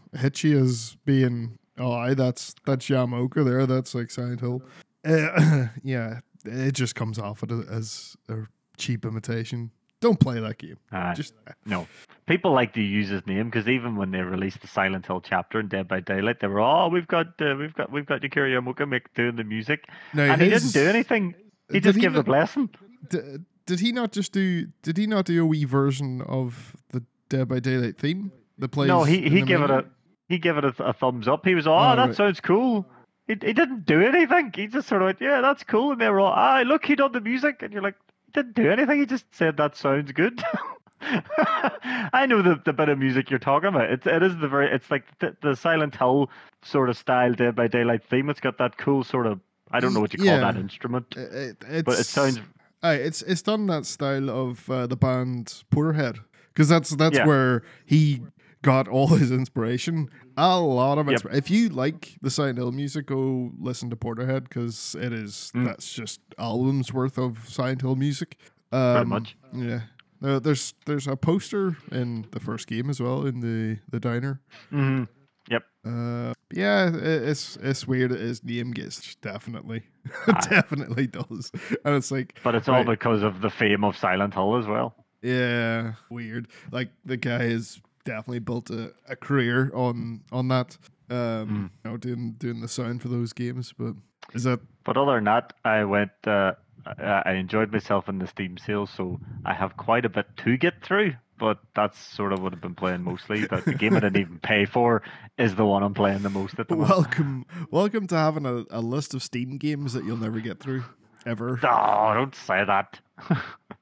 you 0.43 0.59
as 0.59 0.97
being. 1.05 1.57
Oh, 1.79 1.91
I 1.91 2.13
that's 2.13 2.53
that's 2.65 2.87
Yamaoka 2.87 3.43
there. 3.45 3.65
That's 3.65 3.95
like 3.95 4.11
Silent 4.11 4.41
Hill. 4.41 4.61
Uh, 5.05 5.67
yeah, 5.83 6.19
it 6.45 6.73
just 6.73 6.95
comes 6.95 7.17
off 7.17 7.43
as 7.71 8.15
a 8.29 8.43
cheap 8.77 9.05
imitation. 9.05 9.71
Don't 9.99 10.19
play 10.19 10.39
that 10.39 10.59
game. 10.59 10.77
Aye. 10.91 11.13
Just 11.15 11.33
No. 11.65 11.87
People 12.27 12.51
like 12.53 12.73
to 12.73 12.81
use 12.81 13.09
his 13.09 13.25
name 13.25 13.45
because 13.49 13.67
even 13.67 13.95
when 13.95 14.11
they 14.11 14.19
released 14.19 14.61
the 14.61 14.67
Silent 14.67 15.05
Hill 15.07 15.21
chapter 15.21 15.59
in 15.59 15.67
Dead 15.69 15.87
by 15.87 16.01
Daylight, 16.01 16.39
they 16.39 16.47
were, 16.47 16.59
oh, 16.59 16.87
we've 16.89 17.07
got, 17.07 17.27
uh, 17.41 17.55
we've 17.57 17.73
got, 17.73 17.91
we've 17.91 18.05
got 18.05 18.23
Akira 18.23 18.49
Yamaoka 18.61 19.01
doing 19.15 19.35
the 19.37 19.43
music, 19.43 19.85
now 20.13 20.31
and 20.33 20.41
he 20.41 20.49
didn't 20.49 20.71
do 20.73 20.87
anything. 20.87 21.33
He 21.71 21.79
just 21.79 21.95
he 21.95 22.01
gave 22.01 22.13
the 22.13 22.19
not- 22.19 22.25
blessing. 22.25 22.69
D- 23.09 23.37
did 23.65 23.79
he 23.79 23.91
not 23.91 24.11
just 24.11 24.31
do? 24.33 24.67
Did 24.83 24.97
he 24.97 25.07
not 25.07 25.25
do 25.25 25.41
a 25.41 25.45
wee 25.45 25.65
version 25.65 26.21
of 26.21 26.75
the 26.91 27.03
Dead 27.29 27.47
by 27.47 27.59
Daylight 27.59 27.97
theme? 27.97 28.31
The 28.59 28.69
plays. 28.69 28.87
No, 28.87 29.03
he 29.03 29.27
he 29.29 29.41
gave 29.41 29.61
it 29.61 29.69
a 29.71 29.85
he 30.29 30.37
gave 30.37 30.57
it 30.57 30.63
a, 30.65 30.73
a 30.83 30.93
thumbs 30.93 31.27
up. 31.27 31.43
He 31.45 31.55
was, 31.55 31.65
oh, 31.67 31.73
Oh, 31.73 31.95
that 31.95 32.05
right. 32.07 32.15
sounds 32.15 32.39
cool. 32.39 32.85
He, 33.27 33.33
he 33.33 33.51
didn't 33.53 33.85
do 33.85 34.01
anything. 34.01 34.51
He 34.55 34.67
just 34.67 34.87
sort 34.87 35.01
of 35.01 35.07
went, 35.07 35.21
yeah, 35.21 35.41
that's 35.41 35.63
cool. 35.63 35.91
And 35.93 35.99
they 36.01 36.07
were 36.09 36.19
all, 36.21 36.31
ah, 36.33 36.63
look, 36.65 36.85
he 36.85 36.95
done 36.95 37.11
the 37.11 37.19
music. 37.21 37.61
And 37.61 37.73
you're 37.73 37.81
like, 37.81 37.95
didn't 38.33 38.55
do 38.55 38.69
anything. 38.71 38.99
He 38.99 39.05
just 39.05 39.25
said 39.33 39.57
that 39.57 39.75
sounds 39.75 40.11
good. 40.11 40.41
I 41.01 42.25
know 42.27 42.41
the, 42.41 42.59
the 42.65 42.73
bit 42.73 42.89
of 42.89 42.97
music 42.97 43.29
you're 43.29 43.39
talking 43.39 43.69
about. 43.69 43.89
It's 43.91 44.07
it 44.07 44.23
is 44.23 44.35
the 44.37 44.47
very 44.47 44.71
it's 44.71 44.89
like 44.89 45.05
the, 45.19 45.35
the 45.41 45.55
Silent 45.55 45.95
Hill 45.95 46.29
sort 46.63 46.89
of 46.89 46.97
style 46.97 47.33
Dead 47.33 47.55
by 47.55 47.67
Daylight 47.67 48.03
theme. 48.03 48.29
It's 48.29 48.39
got 48.39 48.57
that 48.57 48.77
cool 48.77 49.03
sort 49.03 49.27
of 49.27 49.39
I 49.71 49.79
don't 49.79 49.93
know 49.93 49.99
what 49.99 50.13
you 50.13 50.23
call 50.23 50.39
that 50.39 50.55
instrument, 50.55 51.13
It, 51.17 51.19
it, 51.33 51.57
it's, 51.67 51.83
but 51.83 51.99
it 51.99 52.05
sounds 52.05 52.39
Aye, 52.83 52.93
it's 52.95 53.21
it's 53.23 53.41
done 53.41 53.67
that 53.67 53.85
style 53.85 54.29
of 54.29 54.69
uh, 54.69 54.87
the 54.87 54.95
band 54.95 55.63
Portishead 55.71 56.19
because 56.53 56.69
that's 56.69 56.91
that's 56.95 57.17
Yeah. 57.17 57.25
where 57.25 57.63
he 57.85 58.21
got 58.61 58.87
all 58.87 59.07
his 59.07 59.31
inspiration. 59.31 60.09
A 60.35 60.59
lot 60.59 60.97
of 60.97 61.09
Yep. 61.09 61.21
If 61.31 61.49
you 61.49 61.69
like 61.69 62.17
the 62.21 62.29
Silent 62.29 62.57
Hill 62.57 62.71
music, 62.71 63.05
go 63.07 63.51
listen 63.59 63.89
to 63.89 63.95
Portishead 63.95 64.43
because 64.43 64.95
it 64.99 65.13
is 65.13 65.51
Mm. 65.55 65.65
that's 65.65 65.91
just 65.93 66.21
albums 66.37 66.91
worth 66.93 67.17
of 67.17 67.47
Silent 67.47 67.81
Hill 67.81 67.95
music. 67.95 68.37
Um, 68.71 69.09
much. 69.09 69.37
Yeah. 69.53 69.81
Uh, 70.23 70.39
there's 70.39 70.73
there's 70.85 71.07
a 71.07 71.15
poster 71.15 71.77
in 71.91 72.25
the 72.31 72.39
first 72.39 72.67
game 72.67 72.89
as 72.89 72.99
well 72.99 73.25
in 73.25 73.39
the 73.41 73.79
the 73.89 73.99
diner. 73.99 74.41
hmm 74.69 75.03
Yep. 75.49 75.63
Uh, 75.85 76.33
yeah, 76.51 76.89
it's 76.93 77.57
it's 77.61 77.87
weird. 77.87 78.11
His 78.11 78.43
name 78.43 78.71
gets 78.71 79.15
definitely, 79.15 79.83
Aye. 80.27 80.47
definitely 80.49 81.07
does, 81.07 81.51
and 81.85 81.95
it's 81.95 82.11
like, 82.11 82.37
But 82.43 82.55
it's 82.55 82.67
all 82.67 82.75
Right. 82.83 82.85
because 82.87 83.23
of 83.23 83.39
the 83.39 83.49
fame 83.49 83.85
of 83.85 83.95
Silent 83.95 84.33
Hill 84.33 84.57
as 84.57 84.65
well. 84.67 84.95
yeah, 85.21 85.93
weird. 86.09 86.47
Like 86.71 86.89
the 87.05 87.15
guy 87.15 87.43
has 87.43 87.79
definitely 88.07 88.39
built 88.39 88.69
a, 88.69 88.93
a 89.07 89.15
career 89.15 89.69
on 89.73 90.21
on 90.31 90.47
that. 90.47 90.77
Um, 91.09 91.71
you 91.83 91.91
know, 91.91 91.97
doing 91.97 92.35
doing 92.37 92.61
the 92.61 92.67
sound 92.67 93.01
for 93.01 93.09
those 93.09 93.33
games. 93.33 93.73
But 93.77 93.95
is 94.33 94.43
that 94.43 94.61
But 94.83 94.97
other 94.97 95.15
than 95.15 95.25
that, 95.25 95.53
I 95.63 95.83
went. 95.83 96.11
Uh, 96.25 96.53
I 96.85 97.33
enjoyed 97.33 97.71
myself 97.73 98.07
in 98.07 98.17
the 98.19 98.27
Steam 98.27 98.57
sale, 98.57 98.87
so 98.87 99.19
I 99.45 99.53
have 99.53 99.75
quite 99.75 100.05
a 100.05 100.09
bit 100.09 100.25
to 100.37 100.57
get 100.57 100.81
through. 100.81 101.15
But 101.37 101.59
that's 101.75 101.99
sort 101.99 102.31
of 102.31 102.41
what 102.41 102.53
I've 102.53 102.61
been 102.61 102.75
playing 102.75 103.03
mostly. 103.03 103.45
But 103.45 103.65
the 103.65 103.73
game 103.73 103.93
I 103.95 103.99
didn't 103.99 104.21
even 104.21 104.39
pay 104.39 104.65
for 104.65 105.03
is 105.37 105.55
the 105.55 105.65
one 105.65 105.83
I'm 105.83 105.93
playing 105.93 106.23
the 106.23 106.29
most 106.29 106.57
at 106.59 106.69
the 106.69 106.75
moment. 106.75 106.97
welcome? 106.97 107.45
Welcome 107.69 108.07
to 108.07 108.15
having 108.15 108.45
a, 108.45 108.63
a 108.69 108.79
list 108.79 109.13
of 109.13 109.21
Steam 109.21 109.57
games 109.57 109.93
that 109.93 110.05
you'll 110.05 110.17
never 110.17 110.39
get 110.39 110.59
through 110.59 110.85
ever. 111.25 111.59
Oh, 111.61 112.13
don't 112.13 112.33
say 112.33 112.63
that. 112.65 112.99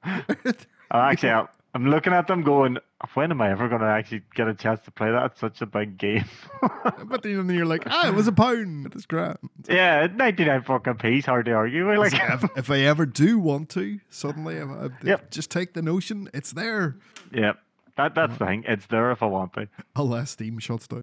I'm 0.03 0.25
actually, 0.91 1.47
I'm- 1.75 1.85
looking 1.89 2.13
at 2.13 2.25
them 2.27 2.41
going, 2.41 2.77
when 3.13 3.29
am 3.31 3.41
I 3.41 3.51
ever 3.51 3.67
going 3.67 3.81
to 3.81 3.87
actually 3.87 4.21
get 4.33 4.47
a 4.47 4.53
chance 4.53 4.79
to 4.85 4.91
play 4.91 5.11
that? 5.11 5.25
It's 5.31 5.39
such 5.39 5.61
a 5.61 5.65
big 5.65 5.97
game. 5.97 6.25
but 7.05 7.21
then 7.21 7.49
you're 7.49 7.65
like, 7.65 7.83
ah, 7.85 8.07
it 8.07 8.15
was 8.15 8.27
a 8.27 8.31
pound. 8.43 8.93
It's 8.95 9.05
grand. 9.05 9.37
yeah, 9.69 10.07
99 10.15 10.63
fucking 10.63 10.95
p's, 10.95 11.25
hard 11.25 11.45
to 11.45 11.51
argue 11.51 11.87
with. 11.87 11.97
Like, 11.99 12.13
if, 12.13 12.49
if 12.57 12.71
I 12.71 12.79
ever 12.79 13.05
do 13.05 13.37
want 13.37 13.69
to, 13.71 13.99
suddenly, 14.09 14.59
I, 14.59 14.89
Yep. 15.03 15.31
just 15.31 15.51
take 15.51 15.73
the 15.73 15.81
notion, 15.81 16.29
it's 16.33 16.53
there. 16.53 16.95
yeah, 17.31 17.53
that 17.97 18.15
that's 18.15 18.37
the 18.37 18.45
thing. 18.45 18.63
It's 18.67 18.85
there 18.87 19.11
if 19.11 19.21
I 19.21 19.27
want 19.27 19.53
to. 19.53 19.67
Unless 19.95 20.31
Steam 20.31 20.59
shuts 20.59 20.87
down. 20.87 21.01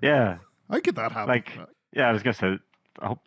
Yeah, 0.00 0.38
How 0.70 0.80
could 0.80 0.94
that 0.96 1.12
happen? 1.12 1.28
like 1.28 1.50
yeah, 1.92 2.08
I 2.08 2.12
was 2.12 2.22
gonna 2.22 2.34
say. 2.34 2.58
I 3.00 3.06
hope 3.08 3.20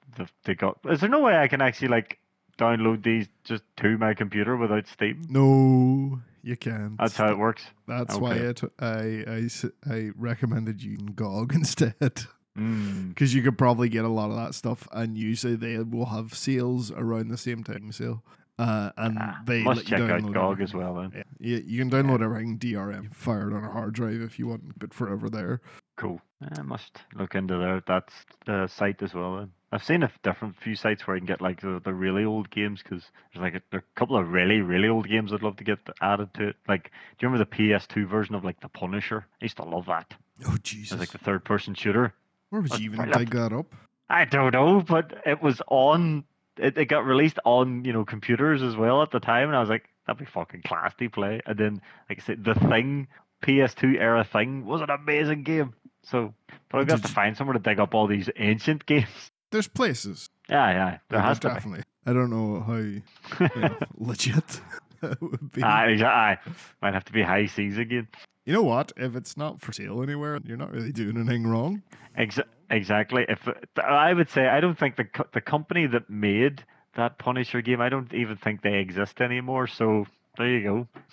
they 0.46 0.56
got. 0.56 0.78
Is 0.90 1.00
there 1.02 1.10
no 1.10 1.20
way 1.22 1.38
I 1.38 1.48
can 1.48 1.62
actually 1.62 1.88
like 1.90 2.18
download 2.58 3.04
these 3.04 3.28
just 3.46 3.64
to 3.78 3.98
my 3.98 4.14
computer 4.14 4.56
without 4.58 4.88
Steam? 4.88 5.22
no, 5.30 6.20
you 6.44 6.58
can't. 6.58 6.98
That's 6.98 7.16
how 7.16 7.32
it 7.32 7.38
works. 7.38 7.64
That's 7.88 8.16
why 8.16 8.34
okay. 8.40 8.46
it, 8.46 8.72
I, 8.80 9.48
I 9.88 9.94
I 9.94 10.12
recommended 10.16 10.82
using 10.82 11.08
GOG 11.08 11.54
instead. 11.56 12.24
Mm. 12.58 13.10
Because 13.10 13.34
you 13.34 13.42
could 13.42 13.58
probably 13.58 13.90
get 13.90 14.04
a 14.04 14.10
lot 14.10 14.30
of 14.30 14.36
that 14.36 14.56
stuff, 14.56 14.88
and 14.92 15.18
usually 15.18 15.56
they 15.56 15.78
will 15.80 16.08
have 16.08 16.34
sales 16.34 16.92
around 16.92 17.30
the 17.30 17.38
same 17.38 17.64
time 17.64 17.92
sale. 17.92 18.24
Uh, 18.60 18.92
and 18.98 19.18
Ah, 19.20 19.42
they 19.46 19.64
must 19.64 19.88
check 19.88 20.02
out 20.02 20.32
GOG 20.32 20.62
as 20.62 20.74
well 20.74 20.96
then. 20.96 21.12
Yeah, 21.16 21.24
you, 21.40 21.64
you 21.66 21.80
can 21.80 21.90
download 21.90 22.22
everything 22.22 22.60
DRM 22.60 23.14
fired 23.16 23.54
on 23.54 23.64
a 23.64 23.72
hard 23.72 23.94
drive 23.94 24.22
if 24.22 24.38
you 24.38 24.48
want, 24.48 24.78
but 24.78 24.94
forever 24.94 25.30
there. 25.30 25.62
Cool. 25.98 26.22
I 26.58 26.62
must 26.62 27.00
look 27.16 27.34
into 27.34 27.58
their 27.58 27.82
that 27.88 28.10
uh, 28.48 28.68
site 28.68 29.02
as 29.02 29.14
well. 29.14 29.38
Then 29.38 29.52
I've 29.72 29.84
seen 29.84 30.04
a 30.04 30.12
different 30.22 30.58
few 30.58 30.76
sites 30.76 31.08
where 31.08 31.16
you 31.16 31.22
can 31.22 31.28
get 31.28 31.42
like 31.42 31.62
the, 31.62 31.82
the 31.84 31.94
really 31.94 32.26
old 32.26 32.50
games 32.50 32.82
because 32.84 33.04
there's 33.34 33.42
like 33.42 33.56
a, 33.56 33.62
there 33.72 33.80
a 33.80 34.00
couple 34.00 34.18
of 34.18 34.30
really 34.30 34.60
really 34.60 34.90
old 34.90 35.08
games 35.08 35.32
I'd 35.32 35.44
love 35.44 35.56
to 35.58 35.64
get 35.64 35.80
added 36.02 36.34
to 36.36 36.50
it. 36.50 36.56
Like, 36.68 36.86
do 36.86 37.26
you 37.26 37.30
remember 37.30 37.46
the 37.50 37.56
PS2 37.56 38.08
version 38.08 38.36
of 38.36 38.44
like 38.44 38.60
The 38.60 38.70
Punisher? 38.70 39.26
I 39.42 39.46
used 39.46 39.58
to 39.58 39.64
love 39.64 39.86
that. 39.86 40.14
Oh 40.46 40.56
It's 40.56 40.70
Jesus! 40.70 41.00
like 41.00 41.12
the 41.12 41.18
third 41.20 41.46
person 41.46 41.74
shooter. 41.74 42.14
Where 42.50 42.62
would 42.62 42.78
you 42.80 42.92
even 42.92 43.10
dig 43.12 43.32
that 43.32 43.54
up? 43.54 43.74
I 44.10 44.26
don't 44.26 44.54
know, 44.54 44.82
but 44.82 45.22
it 45.26 45.42
was 45.42 45.62
on. 45.68 46.26
It, 46.58 46.78
it 46.78 46.86
got 46.86 47.06
released 47.06 47.40
on 47.46 47.86
you 47.86 47.94
know 47.94 48.04
computers 48.04 48.62
as 48.62 48.76
well 48.76 49.02
at 49.02 49.12
the 49.12 49.22
time, 49.22 49.48
and 49.48 49.56
I 49.56 49.62
was 49.62 49.70
like, 49.70 49.86
that'd 50.06 50.20
be 50.20 50.26
fucking 50.26 50.64
class 50.64 50.94
to 51.00 51.10
play. 51.10 51.42
And 51.46 51.58
then, 51.58 51.82
like 52.10 52.20
I 52.22 52.26
said, 52.26 52.44
the 52.44 52.56
thing, 52.56 53.08
PS2 53.42 54.00
era 54.00 54.26
thing, 54.26 54.66
was 54.66 54.82
an 54.82 54.90
amazing 54.90 55.44
game. 55.44 55.74
So, 56.04 56.34
but 56.70 56.82
I've 56.82 56.88
got 56.88 57.04
to 57.04 57.08
find 57.08 57.38
somewhere 57.38 57.54
to 57.54 57.60
dig 57.60 57.80
up 57.80 57.94
all 57.94 58.08
these 58.08 58.30
ancient 58.36 58.86
games. 58.86 59.31
There's 59.52 59.68
places. 59.68 60.30
Yeah, 60.50 60.70
yeah, 60.72 60.98
there 61.10 61.20
Yeah, 61.20 61.26
has 61.28 61.40
to 61.40 61.50
definitely. 61.50 61.84
I 62.06 62.14
don't 62.14 62.30
know 62.30 62.62
how 62.62 62.76
you 62.78 63.02
know, 63.62 63.78
legit 63.98 64.62
that 65.02 65.22
would 65.22 65.52
be. 65.52 65.62
Aye, 65.64 65.96
exa- 65.98 66.04
aye. 66.06 66.38
might 66.82 66.94
have 66.94 67.06
to 67.06 67.14
be 67.14 67.22
high 67.22 67.46
seas 67.46 67.78
again. 67.78 68.08
You 68.46 68.54
know 68.54 68.64
what? 68.64 68.92
If 68.98 69.16
it's 69.16 69.38
not 69.38 69.62
for 69.62 69.72
sale 69.72 70.02
anywhere, 70.02 70.40
you're 70.44 70.58
not 70.58 70.72
really 70.72 70.92
doing 70.92 71.16
anything 71.18 71.46
wrong. 71.46 71.84
Ex- 72.18 72.40
exactly. 72.70 73.26
If 73.30 73.48
I 73.84 74.14
would 74.14 74.30
say, 74.30 74.48
I 74.48 74.60
don't 74.60 74.78
think 74.78 74.96
the 74.96 75.06
co- 75.06 75.28
the 75.32 75.42
company 75.42 75.86
that 75.88 76.10
made 76.10 76.64
that 76.96 77.18
Punisher 77.20 77.62
game, 77.62 77.80
I 77.82 77.90
don't 77.90 78.12
even 78.14 78.38
think 78.38 78.62
they 78.62 78.80
exist 78.80 79.22
anymore. 79.22 79.68
So 79.68 80.06
there 80.38 80.48
you 80.50 80.64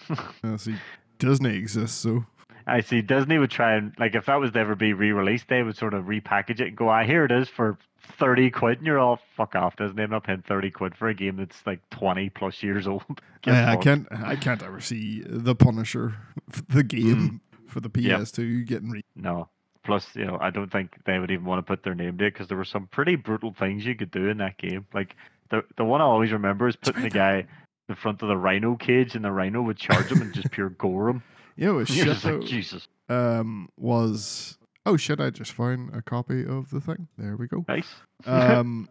go. 0.08 0.16
Uh, 0.44 0.56
see, 0.56 0.74
Disney 1.18 1.56
exists, 1.56 1.98
so 1.98 2.24
I 2.66 2.80
see 2.80 3.02
Disney 3.02 3.38
would 3.38 3.50
try 3.50 3.74
and 3.74 3.92
like 3.98 4.14
if 4.14 4.26
that 4.26 4.36
was 4.40 4.52
to 4.52 4.58
ever 4.58 4.74
be 4.74 4.92
re-released, 4.94 5.48
they 5.48 5.62
would 5.62 5.76
sort 5.76 5.94
of 5.94 6.04
repackage 6.06 6.60
it 6.60 6.68
and 6.68 6.76
go, 6.76 6.88
"Ah, 6.88 7.04
here 7.04 7.24
it 7.24 7.32
is 7.32 7.48
for 7.48 7.76
thirty 8.08 8.50
quid," 8.50 8.78
and 8.78 8.86
you're 8.86 8.98
all 8.98 9.20
fuck 9.36 9.54
off, 9.54 9.76
Disney. 9.76 10.02
I'm 10.02 10.10
not 10.10 10.24
paying 10.24 10.42
thirty 10.46 10.70
quid 10.70 10.94
for 10.96 11.08
a 11.08 11.14
game 11.14 11.36
that's 11.36 11.66
like 11.66 11.80
twenty 11.90 12.28
plus 12.30 12.62
years 12.62 12.86
old. 12.86 13.02
yeah, 13.46 13.70
I, 13.70 13.76
can't. 13.76 14.06
I 14.10 14.36
can't 14.36 14.62
ever 14.62 14.80
see 14.80 15.22
the 15.26 15.54
Punisher, 15.54 16.14
the 16.68 16.82
game 16.82 17.40
for 17.66 17.80
the 17.80 17.90
Mm. 17.90 18.18
PS2 18.20 18.66
getting 18.66 18.90
re- 18.90 19.04
No. 19.14 19.48
Plus, 19.84 20.06
you 20.14 20.24
know, 20.26 20.36
I 20.40 20.50
don't 20.50 20.70
think 20.70 20.96
they 21.06 21.18
would 21.18 21.30
even 21.30 21.46
want 21.46 21.58
to 21.60 21.62
put 21.70 21.82
their 21.82 21.94
name 21.94 22.18
to 22.18 22.26
it 22.26 22.34
because 22.34 22.48
there 22.48 22.58
were 22.58 22.64
some 22.64 22.88
pretty 22.88 23.16
brutal 23.16 23.54
things 23.58 23.86
you 23.86 23.94
could 23.94 24.10
do 24.10 24.28
in 24.28 24.36
that 24.38 24.58
game. 24.58 24.86
Like 24.92 25.16
the 25.50 25.62
the 25.76 25.84
one 25.84 26.00
I 26.02 26.04
always 26.04 26.30
remember 26.32 26.68
is 26.68 26.76
putting 26.76 27.02
the 27.02 27.10
guy 27.10 27.46
in 27.88 27.94
front 27.94 28.20
of 28.20 28.28
the 28.28 28.36
rhino 28.36 28.76
cage, 28.76 29.14
and 29.14 29.24
the 29.24 29.32
rhino 29.32 29.62
would 29.62 29.78
charge 29.78 30.12
him 30.12 30.20
and 30.20 30.34
just 30.34 30.50
pure 30.50 30.68
gore 30.70 31.08
him. 31.08 31.22
yeah 31.56 31.70
what 31.70 31.88
You're 31.88 32.14
shit 32.14 32.24
like 32.24 32.42
Jesus, 32.42 32.86
um, 33.08 33.70
was 33.78 34.57
oh 34.88 34.96
shit! 34.96 35.20
I 35.20 35.30
just 35.30 35.52
found 35.52 35.94
a 35.94 36.02
copy 36.02 36.44
of 36.46 36.70
the 36.70 36.80
thing. 36.80 37.08
There 37.16 37.36
we 37.36 37.46
go. 37.46 37.64
nice. 37.68 37.88
Um, 38.26 38.88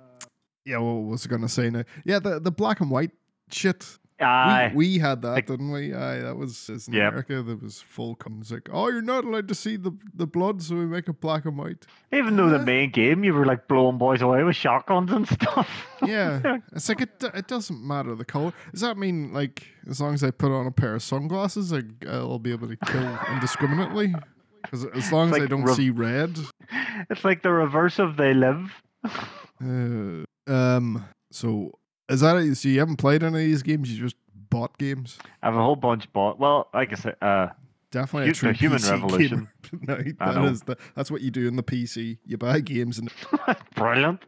yeah, 0.65 0.77
what 0.77 1.03
was 1.11 1.25
I 1.25 1.29
gonna 1.29 1.49
say 1.49 1.69
now? 1.69 1.83
Yeah, 2.05 2.19
the 2.19 2.39
the 2.39 2.51
black 2.51 2.79
and 2.81 2.89
white 2.91 3.11
shit. 3.51 3.97
Aye. 4.19 4.71
we, 4.73 4.93
we 4.93 4.97
had 4.97 5.21
that, 5.21 5.29
like- 5.29 5.45
didn't 5.45 5.71
we? 5.71 5.93
Aye, 5.93 6.21
that 6.21 6.35
was 6.35 6.69
as 6.71 6.87
in 6.87 6.95
Yep. 6.95 7.07
America. 7.09 7.43
There 7.43 7.55
was 7.55 7.81
full 7.81 8.15
comes 8.15 8.51
like, 8.51 8.67
oh, 8.73 8.87
you're 8.89 9.03
not 9.03 9.25
allowed 9.25 9.47
to 9.49 9.53
see 9.55 9.75
the 9.77 9.91
the 10.15 10.25
blood, 10.25 10.61
so 10.63 10.75
we 10.75 10.85
make 10.87 11.07
it 11.07 11.21
black 11.21 11.45
and 11.45 11.55
white. 11.55 11.85
Even 12.11 12.35
though 12.35 12.49
the 12.49 12.59
Uh, 12.59 12.63
main 12.63 12.89
game 12.89 13.23
you 13.23 13.31
were 13.33 13.45
like 13.45 13.67
blowing 13.67 13.99
boys 13.99 14.23
away 14.23 14.43
with 14.43 14.55
shotguns 14.55 15.11
and 15.11 15.27
stuff. 15.37 15.69
Yeah, 16.03 16.57
it's 16.75 16.89
like 16.89 17.01
it. 17.01 17.23
It 17.35 17.47
doesn't 17.47 17.79
matter 17.85 18.15
the 18.15 18.25
color. 18.25 18.53
Does 18.71 18.81
that 18.81 18.97
mean 18.97 19.31
like 19.33 19.67
as 19.87 20.01
long 20.01 20.15
as 20.15 20.23
I 20.23 20.31
put 20.31 20.51
on 20.51 20.65
a 20.65 20.71
pair 20.71 20.95
of 20.95 21.03
sunglasses, 21.03 21.71
I, 21.71 21.83
I'll 22.09 22.39
be 22.39 22.51
able 22.51 22.69
to 22.69 22.77
kill 22.77 23.19
indiscriminately? 23.33 24.15
Because 24.69 24.85
as 24.93 25.11
long 25.11 25.33
as 25.33 25.41
I 25.41 25.45
don't 25.47 25.63
rev- 25.63 25.75
see 25.75 25.89
red. 25.89 26.37
it's 27.09 27.23
like 27.25 27.41
the 27.43 27.51
reverse 27.51 27.99
of 27.99 28.17
they 28.17 28.33
live. 28.33 28.71
Uh, 29.59 30.23
um. 30.45 31.03
So 31.31 31.71
is 32.09 32.19
that? 32.21 32.37
it? 32.37 32.55
So 32.57 32.69
you 32.69 32.77
haven't 32.79 32.97
played 32.97 33.23
any 33.23 33.29
of 33.29 33.39
these 33.41 33.63
games? 33.63 33.91
You 33.91 34.03
just 34.03 34.15
bought 34.51 34.77
games? 34.77 35.17
I 35.41 35.47
have 35.47 35.55
a 35.55 35.63
whole 35.63 35.75
bunch 35.75 36.13
bought. 36.13 36.37
Well, 36.37 36.69
like 36.75 36.91
I 36.91 36.95
said, 36.95 37.15
uh, 37.23 37.47
Definitely 37.89 38.33
Hu- 38.39 38.49
a 38.49 38.53
Human 38.53 38.77
PC 38.77 38.91
Revolution. 38.91 39.47
no, 39.81 39.95
that 39.95 40.51
is 40.51 40.61
the, 40.61 40.77
that's 40.93 41.09
what 41.09 41.21
you 41.21 41.31
do 41.31 41.47
in 41.47 41.55
the 41.55 41.63
PC. 41.63 42.19
You 42.23 42.37
buy 42.37 42.59
games 42.59 42.99
and 42.99 43.11
brilliant. 43.75 44.21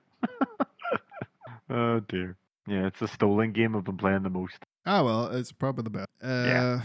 oh 1.70 2.00
dear. 2.08 2.36
Yeah, 2.68 2.88
it's 2.88 3.02
a 3.02 3.08
stolen 3.08 3.52
game 3.52 3.76
I've 3.76 3.84
been 3.84 3.98
playing 3.98 4.24
the 4.24 4.30
most. 4.30 4.58
ah 4.86 5.04
well, 5.04 5.28
it's 5.28 5.52
probably 5.52 5.84
the 5.84 5.90
best. 5.92 6.08
Uh, 6.24 6.28
Yeah. 6.28 6.82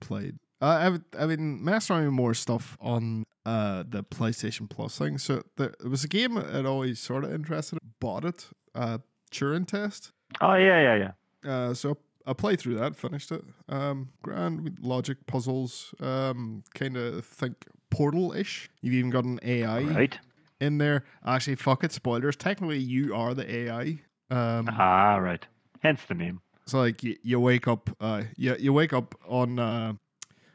played. 0.00 0.36
Uh, 0.64 0.78
I've 0.84 1.00
I've 1.20 1.28
been 1.28 1.62
messing 1.64 1.96
around 1.96 2.04
with 2.06 2.14
more 2.14 2.34
stuff 2.34 2.76
on 2.80 3.24
uh 3.44 3.84
the 3.86 4.02
PlayStation 4.02 4.68
Plus 4.68 4.96
thing. 4.98 5.18
So 5.18 5.42
there, 5.56 5.72
it 5.84 5.88
was 5.88 6.04
a 6.04 6.08
game 6.08 6.38
I'd 6.38 6.64
always 6.66 6.98
sort 7.00 7.24
of 7.24 7.32
interested. 7.34 7.78
Bought 8.00 8.24
it. 8.24 8.48
Uh, 8.74 8.98
Turing 9.30 9.66
Test. 9.66 10.12
Oh 10.40 10.54
yeah, 10.54 10.80
yeah, 10.86 10.96
yeah. 11.44 11.50
Uh, 11.52 11.74
so 11.74 11.98
I 12.26 12.32
played 12.32 12.60
through 12.60 12.76
that, 12.76 12.96
finished 12.96 13.30
it. 13.32 13.44
Um, 13.68 14.08
grand 14.22 14.78
logic 14.80 15.18
puzzles. 15.26 15.94
Um, 16.00 16.62
kind 16.74 16.96
of 16.96 17.24
think 17.26 17.66
Portal 17.90 18.32
ish. 18.32 18.70
You've 18.80 18.94
even 18.94 19.10
got 19.10 19.24
an 19.24 19.38
AI 19.42 19.82
Right. 19.82 20.18
in 20.60 20.78
there. 20.78 21.04
Actually, 21.26 21.56
fuck 21.56 21.84
it, 21.84 21.92
spoilers. 21.92 22.36
Technically, 22.36 22.78
you 22.78 23.14
are 23.14 23.34
the 23.34 23.46
AI. 23.54 24.00
Um, 24.30 24.68
Ah, 24.72 25.16
right. 25.16 25.44
Hence 25.82 26.00
the 26.08 26.14
name. 26.14 26.40
so 26.66 26.78
like 26.78 27.02
you, 27.02 27.16
you 27.22 27.38
wake 27.38 27.68
up, 27.68 27.90
uh, 28.00 28.22
you 28.36 28.56
you 28.58 28.72
wake 28.72 28.94
up 28.94 29.14
on 29.28 29.58
uh, 29.58 29.92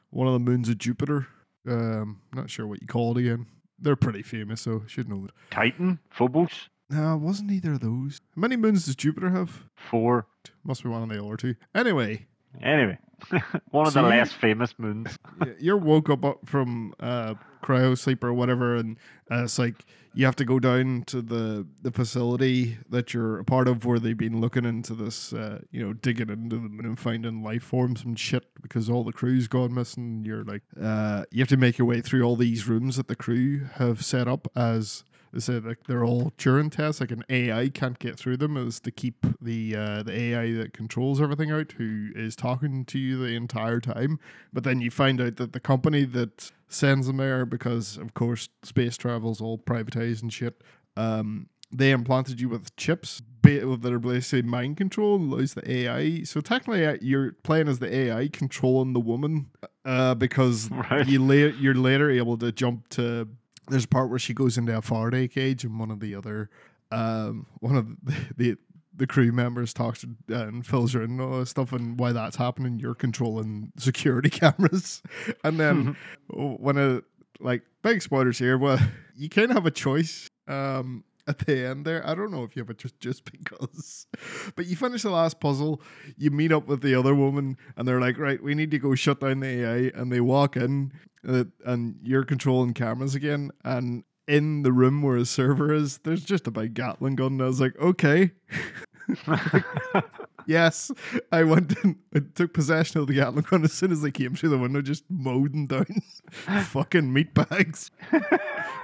one 0.10 0.28
of 0.28 0.34
the 0.34 0.40
moons 0.40 0.70
of 0.70 0.78
Jupiter. 0.78 1.28
Um, 1.68 2.22
not 2.34 2.50
sure 2.50 2.66
what 2.68 2.82
you 2.82 2.88
call 2.88 3.18
it 3.18 3.22
again. 3.22 3.46
They're 3.80 3.96
pretty 3.96 4.24
famous, 4.24 4.62
so 4.62 4.82
I 4.86 4.88
should 4.88 5.08
know 5.10 5.26
it. 5.26 5.32
Titan, 5.52 6.00
Phobos, 6.10 6.70
No, 6.90 7.14
it 7.16 7.20
wasn't 7.20 7.52
either 7.52 7.74
of 7.74 7.80
those. 7.82 8.20
How 8.36 8.42
many 8.42 8.56
moons 8.58 8.86
does 8.86 8.96
Jupiter 8.96 9.30
have? 9.30 9.64
four. 9.76 10.28
Must 10.64 10.84
be 10.84 10.90
one 10.90 11.04
of 11.04 11.10
the 11.10 11.24
other 11.24 11.38
two. 11.38 11.56
Anyway, 11.76 12.26
Anyway, 12.64 12.98
one 13.72 13.86
of 13.88 13.94
So 13.94 14.02
the 14.02 14.10
less 14.10 14.32
famous 14.34 14.74
moons. 14.80 15.16
you're 15.60 15.78
woke 15.78 16.10
up 16.10 16.26
up 16.26 16.40
from 16.46 16.94
uh, 17.00 17.36
cryo 17.64 17.96
sleep 17.98 18.24
or 18.24 18.34
whatever, 18.34 18.76
and 18.76 18.98
uh, 19.32 19.44
it's 19.44 19.60
like 19.60 19.76
you 20.14 20.26
have 20.26 20.36
to 20.38 20.46
go 20.46 20.60
down 20.60 21.04
to 21.08 21.22
the 21.22 21.66
the 21.82 21.92
facility 21.92 22.78
that 22.90 23.14
you're 23.14 23.40
a 23.40 23.44
part 23.44 23.68
of, 23.68 23.86
where 23.86 24.00
they've 24.00 24.18
been 24.18 24.42
looking 24.42 24.66
into 24.66 24.94
this, 24.94 25.34
uh, 25.34 25.60
you 25.72 25.86
know, 25.86 25.94
digging 25.94 26.30
into 26.30 26.56
the 26.56 26.70
moon 26.70 26.86
and 26.86 27.00
finding 27.00 27.44
life 27.44 27.64
forms 27.64 28.04
and 28.04 28.20
shit 28.20 28.46
because 28.62 28.90
all 28.90 29.04
the 29.04 29.14
crew's 29.14 29.48
gone 29.48 29.74
missing. 29.74 30.24
You're 30.26 30.44
like, 30.44 30.64
uh, 30.82 31.26
you 31.32 31.40
have 31.40 31.50
to 31.50 31.58
make 31.58 31.78
your 31.78 31.88
way 31.88 32.02
through 32.02 32.24
all 32.24 32.36
these 32.36 32.68
rooms 32.68 32.98
that 32.98 33.08
the 33.08 33.16
crew 33.16 33.66
have 33.76 34.04
set 34.04 34.28
up 34.28 34.48
as. 34.56 35.04
They 35.32 35.40
said 35.40 35.64
like 35.64 35.84
they're 35.86 36.04
all 36.04 36.34
Turing 36.40 36.72
tests, 36.72 37.02
like 37.02 37.12
an 37.12 37.24
AI 37.30 37.70
can't 37.70 38.00
get 38.00 38.18
through 38.18 38.38
them, 38.38 38.58
is 38.58 38.80
to 38.80 38.90
keep 38.90 39.28
the 39.40 39.76
uh, 39.76 40.02
the 40.02 40.12
AI 40.12 40.54
that 40.54 40.74
controls 40.74 41.22
everything 41.22 41.52
out, 41.52 41.74
who 41.74 42.10
is 42.16 42.36
talking 42.36 42.84
to 42.86 42.98
you 42.98 43.20
the 43.20 43.36
entire 43.36 43.80
time. 43.80 44.20
But 44.52 44.64
then 44.64 44.82
you 44.82 44.90
find 44.90 45.22
out 45.22 45.36
that 45.36 45.54
the 45.54 45.60
company 45.60 46.04
that 46.06 46.52
sends 46.70 47.08
them 47.08 47.18
there, 47.18 47.46
because 47.46 47.98
of 47.98 48.14
course 48.14 48.50
space 48.64 48.96
travel's 48.98 49.42
all 49.42 49.58
privatized 49.58 50.22
and 50.22 50.32
shit, 50.32 50.62
um, 50.96 51.50
they 51.72 51.92
implanted 51.92 52.40
you 52.40 52.50
with 52.50 52.76
chips 52.78 53.22
that 53.44 53.92
are 53.92 54.00
basically 54.00 54.44
mind 54.44 54.78
control 54.78 55.16
and 55.16 55.34
allows 55.34 55.56
the 55.56 55.72
AI. 55.72 56.22
So 56.24 56.40
technically, 56.40 56.86
uh, 56.86 56.98
you're 57.02 57.32
playing 57.44 57.68
as 57.68 57.80
the 57.80 57.92
AI 57.92 58.28
controlling 58.28 58.94
the 58.94 59.00
woman, 59.00 59.48
uh, 59.86 60.14
because 60.14 60.70
Right. 60.92 61.08
you 61.08 61.20
la- 61.24 61.56
you're 61.60 61.74
later 61.74 62.12
able 62.12 62.38
to 62.38 62.52
jump 62.52 62.90
to. 62.90 63.28
There's 63.68 63.86
a 63.86 63.88
part 63.88 64.10
where 64.12 64.20
she 64.20 64.36
goes 64.36 64.56
into 64.58 64.78
a 64.78 64.84
Faraday 64.84 65.28
cage, 65.28 65.64
and 65.64 65.80
one 65.80 65.90
of 65.90 66.00
the 66.00 66.14
other, 66.14 66.50
um, 66.92 67.48
one 67.60 67.76
of 67.76 67.88
the 68.04 68.14
the, 68.38 68.58
the 69.00 69.08
crew 69.08 69.32
members 69.32 69.74
talks 69.74 70.02
to, 70.02 70.10
uh, 70.32 70.48
and 70.48 70.66
fills 70.66 70.94
her 70.94 71.02
in 71.02 71.12
and 71.12 71.22
all 71.22 71.40
this 71.40 71.50
stuff, 71.50 71.72
and 71.72 72.00
why 72.00 72.12
that's 72.12 72.36
happening. 72.36 72.80
You're 72.80 72.96
controlling 72.96 73.72
security 73.78 74.30
cameras, 74.30 75.02
and 75.44 75.60
then 75.60 75.96
when 76.30 76.78
it 76.78 77.04
like 77.40 77.64
big 77.82 78.02
spoilers 78.02 78.38
here, 78.38 78.58
well, 78.58 78.80
you 79.16 79.30
kind 79.30 79.50
of 79.50 79.56
have 79.56 79.66
a 79.66 79.72
choice. 79.72 80.30
Um, 80.48 81.04
at 81.28 81.38
the 81.40 81.68
end 81.68 81.86
there, 81.86 82.06
I 82.08 82.16
don't 82.16 82.32
know 82.32 82.44
if 82.44 82.56
you 82.56 82.62
have 82.64 82.72
a 82.72 82.74
just 82.74 83.00
just 83.00 83.24
because, 83.32 84.08
but 84.56 84.66
you 84.66 84.76
finish 84.76 85.04
the 85.04 85.12
last 85.12 85.40
puzzle, 85.40 85.82
you 86.18 86.32
meet 86.32 86.52
up 86.52 86.68
with 86.68 86.82
the 86.82 86.96
other 86.96 87.16
woman, 87.16 87.58
and 87.78 87.88
they're 87.88 88.02
like, 88.02 88.18
right, 88.18 88.42
we 88.42 88.56
need 88.56 88.72
to 88.72 88.80
go 88.80 88.96
shut 88.96 89.22
down 89.22 89.40
the 89.40 89.48
AI, 89.48 89.92
and 89.96 90.12
they 90.12 90.22
walk 90.22 90.58
in, 90.58 90.92
uh, 91.28 91.46
and 91.66 92.00
you're 92.04 92.26
controlling 92.26 92.74
cameras 92.74 93.16
again, 93.16 93.52
and 93.64 94.04
in 94.30 94.62
the 94.62 94.72
room 94.72 95.02
where 95.02 95.18
his 95.18 95.30
server 95.30 95.74
is, 95.74 95.98
there's 96.00 96.24
just 96.24 96.46
a 96.48 96.52
big 96.52 96.76
Gatling 96.76 97.16
gun, 97.16 97.34
and 97.34 97.42
I 97.42 97.46
was 97.46 97.60
like, 97.60 97.78
okay. 97.80 98.32
Yes, 100.48 100.90
I 101.32 101.44
went 101.44 101.76
and 101.84 101.98
I 102.16 102.22
took 102.34 102.54
possession 102.56 103.00
of 103.00 103.06
the 103.06 103.14
Gatling 103.14 103.46
gun 103.48 103.64
as 103.64 103.72
soon 103.74 103.92
as 103.92 104.02
they 104.02 104.10
came 104.10 104.34
through 104.34 104.50
the 104.50 104.58
window, 104.58 104.82
just 104.82 105.04
mowed 105.08 105.54
them 105.54 105.68
down. 105.68 105.86
Fucking 106.64 107.14
meat 107.14 107.36
bags. 107.36 107.92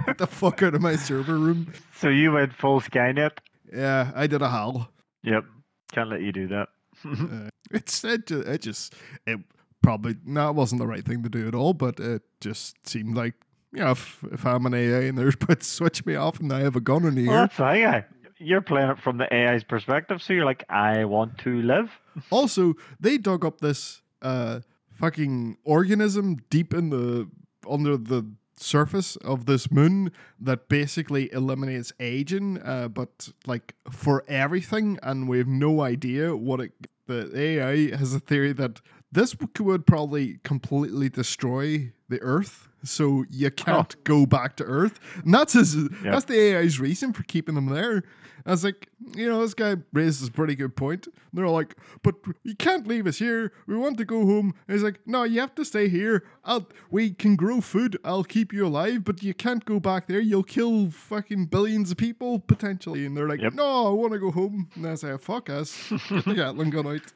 Get 0.06 0.20
the 0.20 0.28
fuck 0.28 0.62
out 0.62 0.76
of 0.76 0.82
my 0.84 0.96
server 0.96 1.38
room. 1.40 1.74
so 1.96 2.10
you 2.10 2.34
went 2.34 2.54
full 2.54 2.82
Skynet. 2.82 3.40
Yeah, 3.74 4.12
I 4.14 4.28
did 4.28 4.44
a 4.44 4.50
howl. 4.50 4.92
Yep. 5.24 5.46
Can't 5.92 6.10
let 6.10 6.22
you 6.22 6.32
do 6.32 6.48
that. 6.50 6.68
Uh, 7.04 7.50
it's 7.72 8.04
it 8.04 8.30
it 8.30 8.62
just 8.62 8.94
it 9.26 9.40
probably 9.82 10.18
no, 10.24 10.50
it 10.50 10.56
wasn't 10.56 10.80
the 10.82 10.88
right 10.88 11.04
thing 11.04 11.24
to 11.24 11.30
do 11.30 11.48
at 11.48 11.56
all, 11.56 11.74
but 11.74 12.00
it 12.00 12.22
just 12.42 12.76
seemed 12.88 13.18
like 13.18 13.34
you 13.74 13.80
know 13.80 13.92
if, 13.92 14.24
if 14.32 14.46
I'm 14.46 14.68
an 14.68 14.74
AA 14.76 15.08
and 15.08 15.18
they're 15.18 15.30
about 15.30 15.62
to 15.62 15.66
switch 15.66 16.06
me 16.06 16.14
off 16.14 16.40
and 16.40 16.54
I 16.54 16.60
have 16.60 16.76
a 16.76 16.82
gun 16.82 17.06
in 17.06 17.16
the 17.16 17.28
well, 17.28 17.36
ear. 17.42 17.48
that's. 17.48 17.60
I- 17.60 18.06
You're 18.38 18.62
playing 18.62 18.90
it 18.90 19.00
from 19.00 19.18
the 19.18 19.34
AI's 19.34 19.64
perspective, 19.64 20.22
so 20.22 20.34
you're 20.34 20.46
like, 20.46 20.64
I 20.70 21.06
want 21.06 21.38
to 21.40 21.62
live. 21.62 21.90
Also, 22.32 22.76
they 23.00 23.18
dug 23.18 23.44
up 23.44 23.60
this 23.60 24.02
uh 24.22 24.62
fucking 24.94 25.58
organism 25.66 26.38
deep 26.50 26.74
in 26.74 26.90
the 26.90 27.28
under 27.70 27.98
the 27.98 28.26
surface 28.58 29.18
of 29.18 29.46
this 29.46 29.70
moon 29.70 30.12
that 30.40 30.70
basically 30.70 31.32
eliminates 31.34 31.92
aging, 32.00 32.62
uh, 32.62 32.88
but 32.88 33.30
like 33.46 33.76
for 33.92 34.24
everything, 34.28 34.98
and 35.04 35.28
we 35.28 35.38
have 35.40 35.48
no 35.48 35.82
idea 35.82 36.36
what 36.36 36.60
it. 36.60 36.72
The 37.08 37.38
AI 37.38 37.96
has 37.96 38.16
a 38.16 38.20
theory 38.20 38.52
that 38.54 38.82
this 39.12 39.36
would 39.60 39.86
probably 39.86 40.40
completely 40.44 41.08
destroy 41.10 41.92
the 42.10 42.20
Earth, 42.22 42.68
so 42.84 43.26
you 43.30 43.52
can't 43.52 44.04
go 44.04 44.26
back 44.26 44.56
to 44.58 44.64
Earth. 44.64 45.00
And 45.24 45.34
that's 45.34 45.54
his. 45.54 45.90
That's 46.02 46.26
the 46.26 46.56
AI's 46.56 46.80
reason 46.80 47.14
for 47.14 47.24
keeping 47.24 47.56
them 47.56 47.68
there. 47.68 48.04
I 48.46 48.52
was 48.52 48.64
like, 48.64 48.90
you 49.16 49.28
know, 49.28 49.42
this 49.42 49.56
guy 49.56 49.76
raises 49.92 50.28
a 50.28 50.32
pretty 50.32 50.54
good 50.56 50.76
point. 50.76 51.08
And 51.08 51.16
they're 51.34 51.46
all 51.46 51.54
like, 51.54 51.76
but 52.04 52.16
you 52.44 52.56
can't 52.56 52.86
leave 52.88 53.08
us 53.08 53.18
here. 53.18 53.52
We 53.66 53.76
want 53.76 53.98
to 53.98 54.06
go 54.06 54.26
home. 54.26 54.54
And 54.68 54.76
he's 54.76 54.84
like, 54.84 55.00
no, 55.08 55.24
you 55.24 55.40
have 55.40 55.56
to 55.56 55.66
stay 55.66 55.88
here. 55.90 56.24
I'll, 56.44 56.68
we 56.92 57.10
can 57.10 57.36
grow 57.36 57.60
food. 57.60 57.98
I'll 58.06 58.24
keep 58.24 58.54
you 58.54 58.68
alive, 58.68 59.04
but 59.04 59.24
you 59.24 59.34
can't 59.34 59.66
go 59.66 59.80
back 59.80 60.08
there. 60.08 60.20
You'll 60.20 60.44
kill 60.44 60.92
fucking 60.92 61.46
billions 61.48 61.90
of 61.90 61.98
people 61.98 62.38
potentially. 62.40 63.06
And 63.06 63.18
they're 63.18 63.28
like, 63.28 63.42
Yep. 63.42 63.54
no, 63.54 63.88
I 63.88 63.90
want 63.92 64.14
to 64.14 64.20
go 64.20 64.30
home. 64.32 64.70
And 64.76 64.86
I 64.88 64.96
say, 64.96 65.18
fuck 65.18 65.50
us. 65.50 65.90
Get 66.10 66.26
the 66.26 66.34
Gatling 66.36 66.70
gun 66.70 66.88
out. 66.88 67.14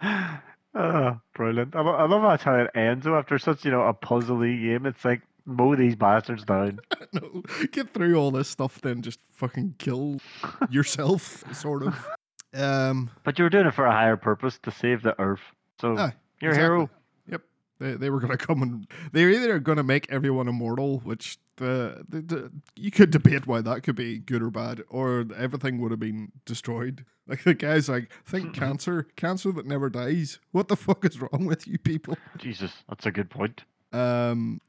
Ah, 0.74 1.18
brilliant. 1.34 1.74
I, 1.74 1.80
love 1.80 2.40
how 2.42 2.54
it 2.54 2.70
ends. 2.74 3.04
though, 3.04 3.16
After 3.18 3.38
such, 3.38 3.64
you 3.64 3.70
know, 3.70 3.82
a 3.82 3.94
puzzly 3.94 4.62
game, 4.62 4.86
it's 4.86 5.04
like 5.04 5.22
mow 5.48 5.74
these 5.74 5.96
bastards 5.96 6.44
down. 6.44 6.78
no, 7.12 7.42
get 7.72 7.92
through 7.94 8.16
all 8.16 8.30
this 8.30 8.48
stuff, 8.48 8.80
then 8.80 9.02
just 9.02 9.18
fucking 9.32 9.74
kill 9.78 10.20
yourself, 10.70 11.42
sort 11.54 11.82
of. 11.82 12.06
Um, 12.54 13.10
But 13.24 13.38
you 13.38 13.44
were 13.44 13.50
doing 13.50 13.66
it 13.66 13.74
for 13.74 13.86
a 13.86 13.92
higher 13.92 14.16
purpose 14.16 14.58
to 14.62 14.70
save 14.70 15.02
the 15.02 15.18
Earth. 15.20 15.40
So 15.80 15.96
Aye, 15.96 16.14
you're 16.40 16.52
a 16.52 16.56
hero. 16.56 16.90
Yep. 17.28 17.42
They, 17.78 17.92
they 17.94 18.10
were 18.10 18.20
going 18.20 18.36
to 18.36 18.46
come 18.46 18.62
and 18.62 18.86
they're 19.12 19.30
either 19.30 19.58
going 19.58 19.76
to 19.76 19.82
make 19.82 20.10
everyone 20.10 20.48
immortal, 20.48 20.98
which 21.00 21.38
the, 21.56 22.04
the, 22.08 22.20
the 22.20 22.52
you 22.76 22.90
could 22.90 23.10
debate 23.10 23.46
why 23.46 23.60
that 23.60 23.82
could 23.82 23.96
be 23.96 24.18
good 24.18 24.42
or 24.42 24.50
bad, 24.50 24.82
or 24.88 25.26
everything 25.36 25.80
would 25.80 25.90
have 25.90 26.00
been 26.00 26.32
destroyed. 26.44 27.04
Like 27.26 27.44
the 27.44 27.54
guy's 27.54 27.88
like, 27.88 28.10
think 28.24 28.54
cancer, 28.54 29.06
cancer 29.16 29.52
that 29.52 29.66
never 29.66 29.90
dies. 29.90 30.38
What 30.52 30.68
the 30.68 30.76
fuck 30.76 31.04
is 31.04 31.20
wrong 31.20 31.44
with 31.44 31.66
you 31.66 31.78
people? 31.78 32.16
Jesus, 32.38 32.72
that's 32.88 33.04
a 33.06 33.10
good 33.10 33.28
point. 33.28 33.64
Um, 33.92 34.60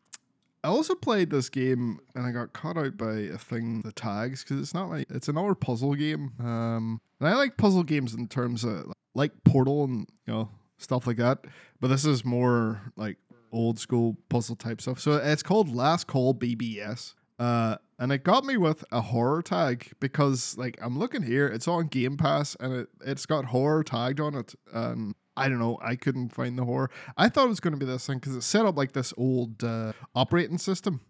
I 0.64 0.68
also 0.68 0.94
played 0.96 1.30
this 1.30 1.50
game 1.50 2.00
and 2.16 2.26
I 2.26 2.32
got 2.32 2.54
caught 2.54 2.78
out 2.78 2.98
by 2.98 3.14
a 3.14 3.38
thing, 3.38 3.82
the 3.82 3.92
tags, 3.92 4.44
because 4.44 4.60
it's 4.60 4.74
not 4.74 4.90
like 4.90 5.08
it's 5.10 5.30
another 5.30 5.56
puzzle 5.56 5.96
game. 5.96 6.34
Um, 6.40 7.00
and 7.20 7.30
I 7.30 7.36
like 7.36 7.58
puzzle 7.58 7.84
games 7.84 8.14
in 8.14 8.28
terms 8.28 8.64
of 8.64 8.92
like 9.16 9.32
Portal 9.46 9.86
and 9.86 10.08
you 10.28 10.34
know 10.34 10.50
stuff 10.78 11.08
like 11.08 11.18
that, 11.18 11.46
but 11.80 11.88
this 11.88 12.06
is 12.06 12.26
more 12.26 12.82
like 12.96 13.18
old 13.52 13.80
school 13.80 14.18
puzzle 14.30 14.56
type 14.56 14.82
stuff. 14.82 15.00
So 15.00 15.14
it's 15.14 15.44
called 15.44 15.74
Last 15.74 16.08
Call 16.08 16.34
BBS. 16.34 17.14
Uh, 17.38 17.78
and 17.98 18.12
it 18.12 18.26
got 18.26 18.44
me 18.44 18.58
with 18.58 18.84
a 18.92 19.00
horror 19.00 19.42
tag 19.42 19.92
because 20.02 20.58
like 20.58 20.78
I'm 20.82 21.00
looking 21.00 21.24
here, 21.24 21.48
it's 21.48 21.68
on 21.70 21.88
Game 21.88 22.18
Pass 22.18 22.56
and 22.60 22.74
it 22.74 22.90
it's 23.06 23.26
got 23.26 23.46
horror 23.46 23.84
tagged 23.84 24.20
on 24.20 24.36
it. 24.36 24.56
And 24.74 25.16
I 25.40 25.50
don't 25.50 25.60
know, 25.60 25.78
I 25.82 25.96
couldn't 25.96 26.30
find 26.34 26.58
the 26.58 26.66
horror. 26.66 26.90
I 27.18 27.30
thought 27.30 27.46
it 27.46 27.50
was 27.50 27.60
going 27.60 27.74
to 27.74 27.80
be 27.80 27.86
this 27.86 28.06
thing 28.06 28.20
because 28.20 28.36
it's 28.36 28.46
set 28.46 28.66
up 28.66 28.78
like 28.78 28.92
this 28.92 29.14
old 29.18 29.64
uh, 29.64 29.94
operating 30.16 30.58
system. 30.58 31.02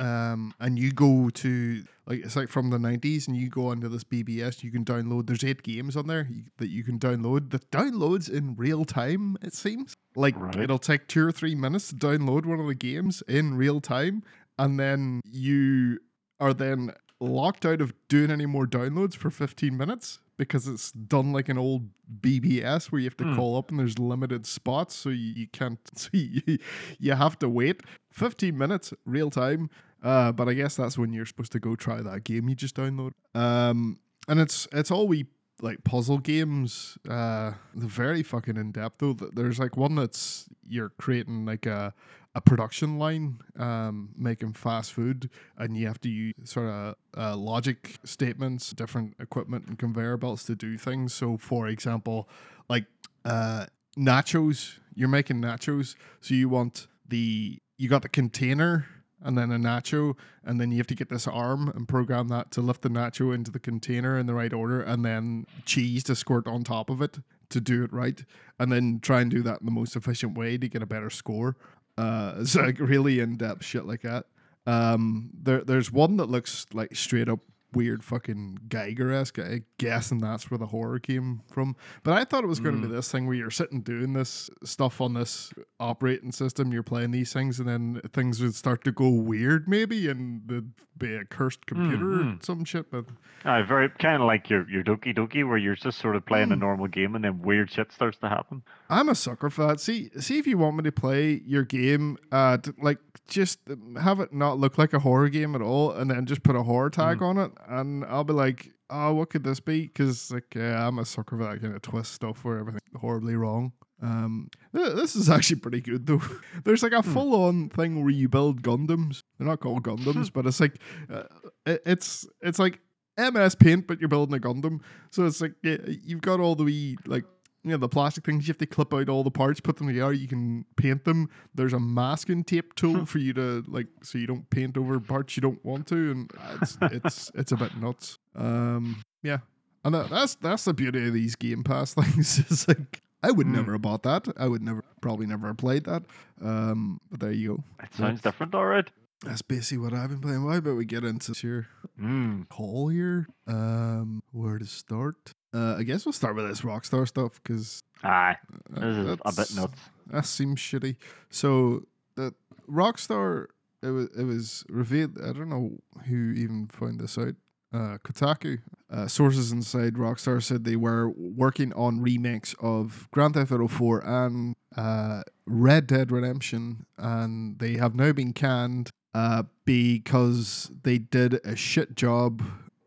Um, 0.00 0.54
and 0.60 0.78
you 0.78 0.92
go 0.92 1.28
to 1.28 1.82
like 2.06 2.20
it's 2.24 2.36
like 2.36 2.48
from 2.48 2.70
the 2.70 2.78
90s 2.78 3.26
and 3.26 3.36
you 3.36 3.48
go 3.48 3.66
onto 3.66 3.88
this 3.88 4.04
BBS 4.04 4.62
you 4.62 4.70
can 4.70 4.84
download 4.84 5.26
there's 5.26 5.42
eight 5.42 5.64
games 5.64 5.96
on 5.96 6.06
there 6.06 6.28
you, 6.30 6.44
that 6.58 6.68
you 6.68 6.84
can 6.84 7.00
download 7.00 7.50
that 7.50 7.68
downloads 7.72 8.30
in 8.30 8.54
real 8.54 8.84
time 8.84 9.36
it 9.42 9.54
seems 9.54 9.96
like 10.14 10.38
Right. 10.38 10.54
it'll 10.60 10.78
take 10.78 11.08
two 11.08 11.26
or 11.26 11.32
three 11.32 11.56
minutes 11.56 11.88
to 11.88 11.96
download 11.96 12.46
one 12.46 12.60
of 12.60 12.68
the 12.68 12.76
games 12.76 13.24
in 13.26 13.56
real 13.56 13.80
time 13.80 14.22
and 14.56 14.78
then 14.78 15.20
you 15.24 15.98
are 16.38 16.54
then 16.54 16.92
locked 17.20 17.66
out 17.66 17.80
of 17.80 17.92
doing 18.08 18.30
any 18.30 18.46
more 18.46 18.68
downloads 18.68 19.16
for 19.16 19.30
15 19.30 19.76
minutes 19.76 20.20
because 20.38 20.66
it's 20.66 20.90
done 20.92 21.32
like 21.32 21.48
an 21.50 21.58
old 21.58 21.88
BBS 22.20 22.90
where 22.90 23.00
you 23.00 23.04
have 23.06 23.16
to 23.18 23.24
Hmm. 23.24 23.36
call 23.36 23.56
up 23.58 23.70
and 23.70 23.78
there's 23.78 23.98
limited 23.98 24.46
spots 24.46 24.94
so 24.94 25.10
you, 25.10 25.32
you 25.36 25.46
can't 25.48 25.78
so 25.94 26.08
you, 26.12 26.58
you 26.98 27.12
have 27.12 27.38
to 27.40 27.48
wait 27.48 27.82
15 28.12 28.56
minutes 28.56 28.94
real 29.04 29.28
time. 29.30 29.68
Uh, 30.02 30.30
but 30.32 30.48
I 30.48 30.54
guess 30.54 30.76
that's 30.76 30.96
when 30.96 31.12
you're 31.12 31.26
supposed 31.26 31.50
to 31.52 31.58
go 31.60 31.74
try 31.74 32.00
that 32.00 32.22
game 32.24 32.48
you 32.48 32.54
just 32.54 32.76
download 32.76 33.12
um, 33.34 33.98
and 34.28 34.38
it's 34.40 34.68
it's 34.72 34.90
all 34.92 35.08
we 35.08 35.26
like 35.60 35.82
puzzle 35.82 36.18
games 36.18 36.96
uh 37.10 37.50
they're 37.74 37.88
very 37.88 38.22
fucking 38.22 38.56
in 38.56 38.70
depth 38.70 38.98
though 38.98 39.12
there's 39.32 39.58
like 39.58 39.76
one 39.76 39.96
that's 39.96 40.48
you're 40.68 40.90
creating 41.00 41.44
like 41.44 41.66
a 41.66 41.92
a 42.34 42.40
production 42.40 42.98
line 42.98 43.40
um 43.58 44.10
making 44.16 44.52
fast 44.52 44.92
food 44.92 45.30
and 45.56 45.76
you 45.76 45.86
have 45.86 46.00
to 46.00 46.08
use 46.08 46.34
sort 46.44 46.68
of 46.68 46.94
uh, 47.16 47.36
logic 47.36 47.96
statements 48.04 48.70
different 48.70 49.14
equipment 49.18 49.66
and 49.66 49.78
conveyor 49.78 50.16
belts 50.16 50.44
to 50.44 50.54
do 50.54 50.76
things. 50.78 51.12
So 51.12 51.36
for 51.36 51.68
example 51.68 52.28
like 52.68 52.84
uh 53.24 53.66
nachos. 53.98 54.78
You're 54.94 55.08
making 55.08 55.40
nachos 55.40 55.94
so 56.20 56.34
you 56.34 56.48
want 56.48 56.86
the 57.08 57.58
you 57.76 57.88
got 57.88 58.02
the 58.02 58.08
container 58.08 58.86
and 59.22 59.36
then 59.36 59.50
a 59.50 59.58
nacho 59.58 60.16
and 60.44 60.60
then 60.60 60.70
you 60.70 60.78
have 60.78 60.86
to 60.86 60.94
get 60.94 61.08
this 61.08 61.26
arm 61.26 61.68
and 61.68 61.88
program 61.88 62.28
that 62.28 62.50
to 62.52 62.60
lift 62.60 62.82
the 62.82 62.88
nacho 62.88 63.34
into 63.34 63.50
the 63.50 63.58
container 63.58 64.18
in 64.18 64.26
the 64.26 64.34
right 64.34 64.52
order 64.52 64.80
and 64.80 65.04
then 65.04 65.46
cheese 65.64 66.04
to 66.04 66.14
squirt 66.14 66.46
on 66.46 66.62
top 66.62 66.90
of 66.90 67.02
it 67.02 67.18
to 67.50 67.60
do 67.60 67.82
it 67.82 67.92
right 67.92 68.24
and 68.58 68.70
then 68.70 69.00
try 69.00 69.20
and 69.20 69.30
do 69.30 69.42
that 69.42 69.60
in 69.60 69.66
the 69.66 69.72
most 69.72 69.96
efficient 69.96 70.36
way 70.36 70.58
to 70.58 70.68
get 70.68 70.82
a 70.82 70.86
better 70.86 71.10
score 71.10 71.56
uh 71.98 72.34
it's 72.38 72.54
like 72.54 72.78
really 72.78 73.20
in-depth 73.20 73.64
shit 73.64 73.84
like 73.84 74.02
that. 74.02 74.26
Um 74.66 75.30
there 75.34 75.62
there's 75.64 75.90
one 75.92 76.16
that 76.18 76.30
looks 76.30 76.66
like 76.72 76.94
straight 76.96 77.28
up 77.28 77.40
weird 77.74 78.02
fucking 78.02 78.58
Giger-esque. 78.68 79.38
I 79.38 79.62
guessing 79.78 80.18
that's 80.18 80.50
where 80.50 80.58
the 80.58 80.66
horror 80.66 80.98
came 80.98 81.42
from. 81.52 81.76
But 82.02 82.14
I 82.14 82.24
thought 82.24 82.44
it 82.44 82.46
was 82.48 82.60
going 82.60 82.80
to 82.80 82.88
be 82.88 82.94
this 82.94 83.12
thing 83.12 83.26
where 83.26 83.36
you're 83.36 83.50
sitting 83.50 83.82
doing 83.82 84.14
this 84.14 84.48
stuff 84.64 85.00
on 85.00 85.14
this 85.14 85.52
operating 85.78 86.32
system, 86.32 86.72
you're 86.72 86.82
playing 86.82 87.10
these 87.10 87.32
things, 87.32 87.60
and 87.60 87.68
then 87.68 88.00
things 88.12 88.40
would 88.40 88.54
start 88.54 88.84
to 88.84 88.92
go 88.92 89.08
weird 89.10 89.68
maybe, 89.68 90.08
and 90.08 90.42
there'd 90.46 90.72
be 90.96 91.14
a 91.14 91.24
cursed 91.24 91.64
computer 91.66 92.20
or 92.20 92.24
Mhm. 92.24 92.44
some 92.44 92.64
shit. 92.64 92.90
But 92.90 93.04
Aye, 93.44 93.62
very 93.62 93.88
kind 93.88 94.20
of 94.20 94.26
like 94.26 94.50
your 94.50 94.68
your 94.68 94.82
Doki 94.82 95.14
Doki, 95.16 95.46
where 95.46 95.56
you're 95.58 95.76
just 95.76 95.98
sort 96.00 96.16
of 96.16 96.26
playing 96.26 96.50
a 96.50 96.56
normal 96.56 96.88
game 96.88 97.14
and 97.14 97.24
then 97.24 97.40
weird 97.40 97.70
shit 97.70 97.92
starts 97.92 98.18
to 98.18 98.28
happen. 98.28 98.62
I'm 98.90 99.08
a 99.08 99.14
sucker 99.14 99.48
for 99.50 99.66
that. 99.68 99.78
See, 99.80 100.10
see 100.18 100.38
if 100.38 100.46
you 100.46 100.58
want 100.58 100.76
me 100.76 100.82
to 100.84 100.90
play 100.92 101.42
your 101.46 101.62
game, 101.62 102.16
uh, 102.32 102.56
t- 102.56 102.72
like 102.82 102.98
just 103.28 103.60
have 104.00 104.18
it 104.20 104.32
not 104.32 104.58
look 104.58 104.76
like 104.78 104.92
a 104.94 104.98
horror 105.00 105.28
game 105.28 105.54
at 105.54 105.60
all, 105.62 105.92
and 105.92 106.10
then 106.10 106.26
just 106.26 106.42
put 106.42 106.56
a 106.56 106.62
horror 106.64 106.88
tag 106.90 107.22
on 107.22 107.36
it, 107.38 107.52
and 107.66 108.04
I'll 108.04 108.24
be 108.24 108.32
like, 108.32 108.72
oh, 108.90 109.14
what 109.14 109.30
could 109.30 109.44
this 109.44 109.60
be? 109.60 109.82
Because 109.82 110.30
like, 110.30 110.54
yeah, 110.54 110.86
I'm 110.86 110.98
a 110.98 111.04
sucker 111.04 111.36
for 111.36 111.44
that 111.44 111.60
kind 111.60 111.74
of 111.74 111.82
twist 111.82 112.12
stuff 112.12 112.44
where 112.44 112.58
everything's 112.58 112.82
horribly 112.96 113.34
wrong. 113.36 113.72
Um, 114.00 114.48
th- 114.74 114.94
this 114.94 115.16
is 115.16 115.28
actually 115.30 115.60
pretty 115.60 115.80
good 115.80 116.06
though. 116.06 116.22
There's 116.64 116.82
like 116.82 116.92
a 116.92 117.02
full-on 117.02 117.70
thing 117.70 118.02
where 118.02 118.12
you 118.12 118.28
build 118.28 118.62
Gundams. 118.62 119.22
They're 119.38 119.48
not 119.48 119.60
called 119.60 119.82
Gundams, 119.82 120.32
but 120.32 120.46
it's 120.46 120.60
like, 120.60 120.78
uh, 121.12 121.24
it, 121.66 121.82
it's 121.84 122.26
it's 122.40 122.58
like 122.58 122.80
MS 123.18 123.56
Paint, 123.56 123.86
but 123.86 123.98
you're 124.00 124.08
building 124.08 124.36
a 124.36 124.40
Gundam. 124.40 124.80
So 125.10 125.26
it's 125.26 125.40
like 125.40 125.54
yeah, 125.62 125.78
you've 125.86 126.20
got 126.20 126.40
all 126.40 126.54
the 126.54 126.64
wee 126.64 126.96
like 127.06 127.24
you 127.68 127.74
know 127.74 127.78
the 127.78 127.88
plastic 127.88 128.24
things. 128.24 128.46
You 128.48 128.52
have 128.52 128.58
to 128.58 128.66
clip 128.66 128.92
out 128.94 129.08
all 129.08 129.22
the 129.24 129.30
parts, 129.30 129.60
put 129.60 129.76
them 129.76 129.86
together. 129.88 130.12
You 130.12 130.28
can 130.28 130.64
paint 130.76 131.04
them. 131.04 131.28
There's 131.54 131.72
a 131.72 131.80
masking 131.80 132.44
tape 132.44 132.74
tool 132.74 133.06
for 133.06 133.18
you 133.18 133.32
to 133.34 133.64
like, 133.68 133.86
so 134.02 134.18
you 134.18 134.26
don't 134.26 134.48
paint 134.50 134.76
over 134.76 134.98
parts 135.00 135.36
you 135.36 135.40
don't 135.40 135.64
want 135.64 135.86
to, 135.88 136.10
and 136.12 136.32
it's 136.62 136.78
it's 136.82 137.30
it's 137.34 137.52
a 137.52 137.56
bit 137.56 137.76
nuts. 137.76 138.18
Um, 138.34 139.02
yeah, 139.22 139.38
and 139.84 139.94
that, 139.94 140.10
that's 140.10 140.34
that's 140.36 140.64
the 140.64 140.74
beauty 140.74 141.06
of 141.08 141.12
these 141.14 141.36
Game 141.36 141.62
Pass 141.64 141.94
things. 141.94 142.38
It's 142.38 142.66
like 142.68 143.02
I 143.22 143.30
would 143.30 143.46
Mm. 143.46 143.54
never 143.56 143.72
have 143.72 143.82
bought 143.82 144.02
that. 144.04 144.28
I 144.36 144.46
would 144.46 144.62
never 144.62 144.84
probably 145.00 145.26
never 145.26 145.48
have 145.48 145.56
played 145.56 145.84
that. 145.84 146.04
Um, 146.42 147.00
but 147.10 147.20
there 147.20 147.32
you 147.32 147.48
go. 147.48 147.64
It 147.82 147.94
sounds 147.94 147.98
That's- 147.98 148.20
different, 148.22 148.54
all 148.54 148.66
right. 148.66 148.88
That's 149.24 149.42
basically 149.42 149.78
what 149.78 149.92
I've 149.94 150.10
been 150.10 150.20
playing. 150.20 150.44
Why 150.44 150.58
about 150.58 150.76
we 150.76 150.84
get 150.84 151.02
into 151.02 151.34
your 151.44 151.66
Mm. 152.00 152.48
call 152.48 152.88
here? 152.88 153.26
Um, 153.48 154.22
where 154.30 154.58
to 154.60 154.64
start? 154.66 155.32
Uh, 155.54 155.76
I 155.78 155.82
guess 155.82 156.04
we'll 156.04 156.12
start 156.12 156.36
with 156.36 156.48
this 156.48 156.60
Rockstar 156.60 157.06
stuff 157.08 157.40
because 157.42 157.82
Aye, 158.02 158.36
this 158.70 158.96
is 158.96 159.18
a 159.24 159.32
bit 159.32 159.56
nuts. 159.56 159.80
That 160.08 160.26
seems 160.26 160.60
shitty. 160.60 160.96
So 161.30 161.84
the 162.14 162.34
Rockstar, 162.70 163.46
it 163.82 163.88
was 163.90 164.08
it 164.16 164.24
was 164.24 164.64
revealed. 164.68 165.18
I 165.20 165.32
don't 165.32 165.48
know 165.48 165.72
who 166.06 166.32
even 166.32 166.68
found 166.68 167.00
this 167.00 167.16
out. 167.18 167.34
Uh, 167.72 167.98
Kotaku 167.98 168.60
uh, 168.90 169.06
sources 169.06 169.52
inside 169.52 169.94
Rockstar 169.94 170.42
said 170.42 170.64
they 170.64 170.76
were 170.76 171.10
working 171.10 171.72
on 171.74 172.00
remakes 172.00 172.54
of 172.60 173.06
Grand 173.10 173.34
Theft 173.34 173.52
Auto 173.52 173.68
4 173.68 174.00
and 174.06 174.56
uh, 174.74 175.22
Red 175.46 175.86
Dead 175.86 176.10
Redemption, 176.10 176.86
and 176.96 177.58
they 177.58 177.74
have 177.74 177.94
now 177.94 178.12
been 178.12 178.32
canned 178.32 178.90
uh, 179.12 179.42
because 179.66 180.70
they 180.82 180.96
did 180.96 181.40
a 181.44 181.56
shit 181.56 181.94
job 181.94 182.42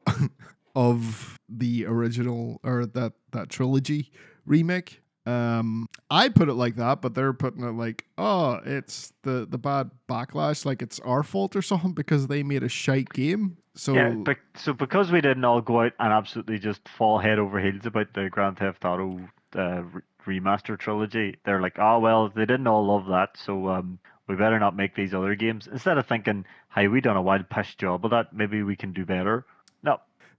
of 0.75 1.37
the 1.49 1.85
original 1.85 2.59
or 2.63 2.85
that 2.85 3.13
that 3.31 3.49
trilogy 3.49 4.11
remake. 4.45 5.01
Um, 5.25 5.87
I 6.09 6.29
put 6.29 6.49
it 6.49 6.55
like 6.55 6.77
that, 6.77 7.01
but 7.01 7.13
they're 7.13 7.33
putting 7.33 7.63
it 7.63 7.73
like, 7.73 8.05
oh, 8.17 8.59
it's 8.65 9.13
the 9.23 9.47
the 9.49 9.57
bad 9.57 9.91
backlash, 10.09 10.65
like 10.65 10.81
it's 10.81 10.99
our 11.01 11.23
fault 11.23 11.55
or 11.55 11.61
something 11.61 11.93
because 11.93 12.27
they 12.27 12.43
made 12.43 12.63
a 12.63 12.69
shite 12.69 13.09
game. 13.09 13.57
So 13.75 13.93
yeah, 13.93 14.09
but 14.09 14.37
so 14.55 14.73
because 14.73 15.11
we 15.11 15.21
didn't 15.21 15.45
all 15.45 15.61
go 15.61 15.81
out 15.81 15.93
and 15.99 16.11
absolutely 16.11 16.59
just 16.59 16.87
fall 16.89 17.19
head 17.19 17.39
over 17.39 17.59
heels 17.59 17.85
about 17.85 18.13
the 18.13 18.29
Grand 18.29 18.57
Theft 18.57 18.83
Auto 18.83 19.29
uh, 19.55 19.83
remaster 20.25 20.77
trilogy, 20.77 21.37
they're 21.45 21.61
like, 21.61 21.77
oh 21.79 21.99
well, 21.99 22.29
they 22.29 22.45
didn't 22.45 22.67
all 22.67 22.85
love 22.85 23.05
that, 23.07 23.37
so 23.37 23.69
um, 23.69 23.99
we 24.27 24.35
better 24.35 24.59
not 24.59 24.75
make 24.75 24.95
these 24.95 25.13
other 25.13 25.35
games. 25.35 25.67
Instead 25.71 25.97
of 25.97 26.07
thinking, 26.07 26.45
hey, 26.73 26.87
we 26.87 26.99
done 26.99 27.17
a 27.17 27.21
wild 27.21 27.49
piss 27.49 27.75
job 27.75 28.03
of 28.05 28.11
that, 28.11 28.33
maybe 28.33 28.63
we 28.63 28.75
can 28.75 28.91
do 28.91 29.05
better. 29.05 29.45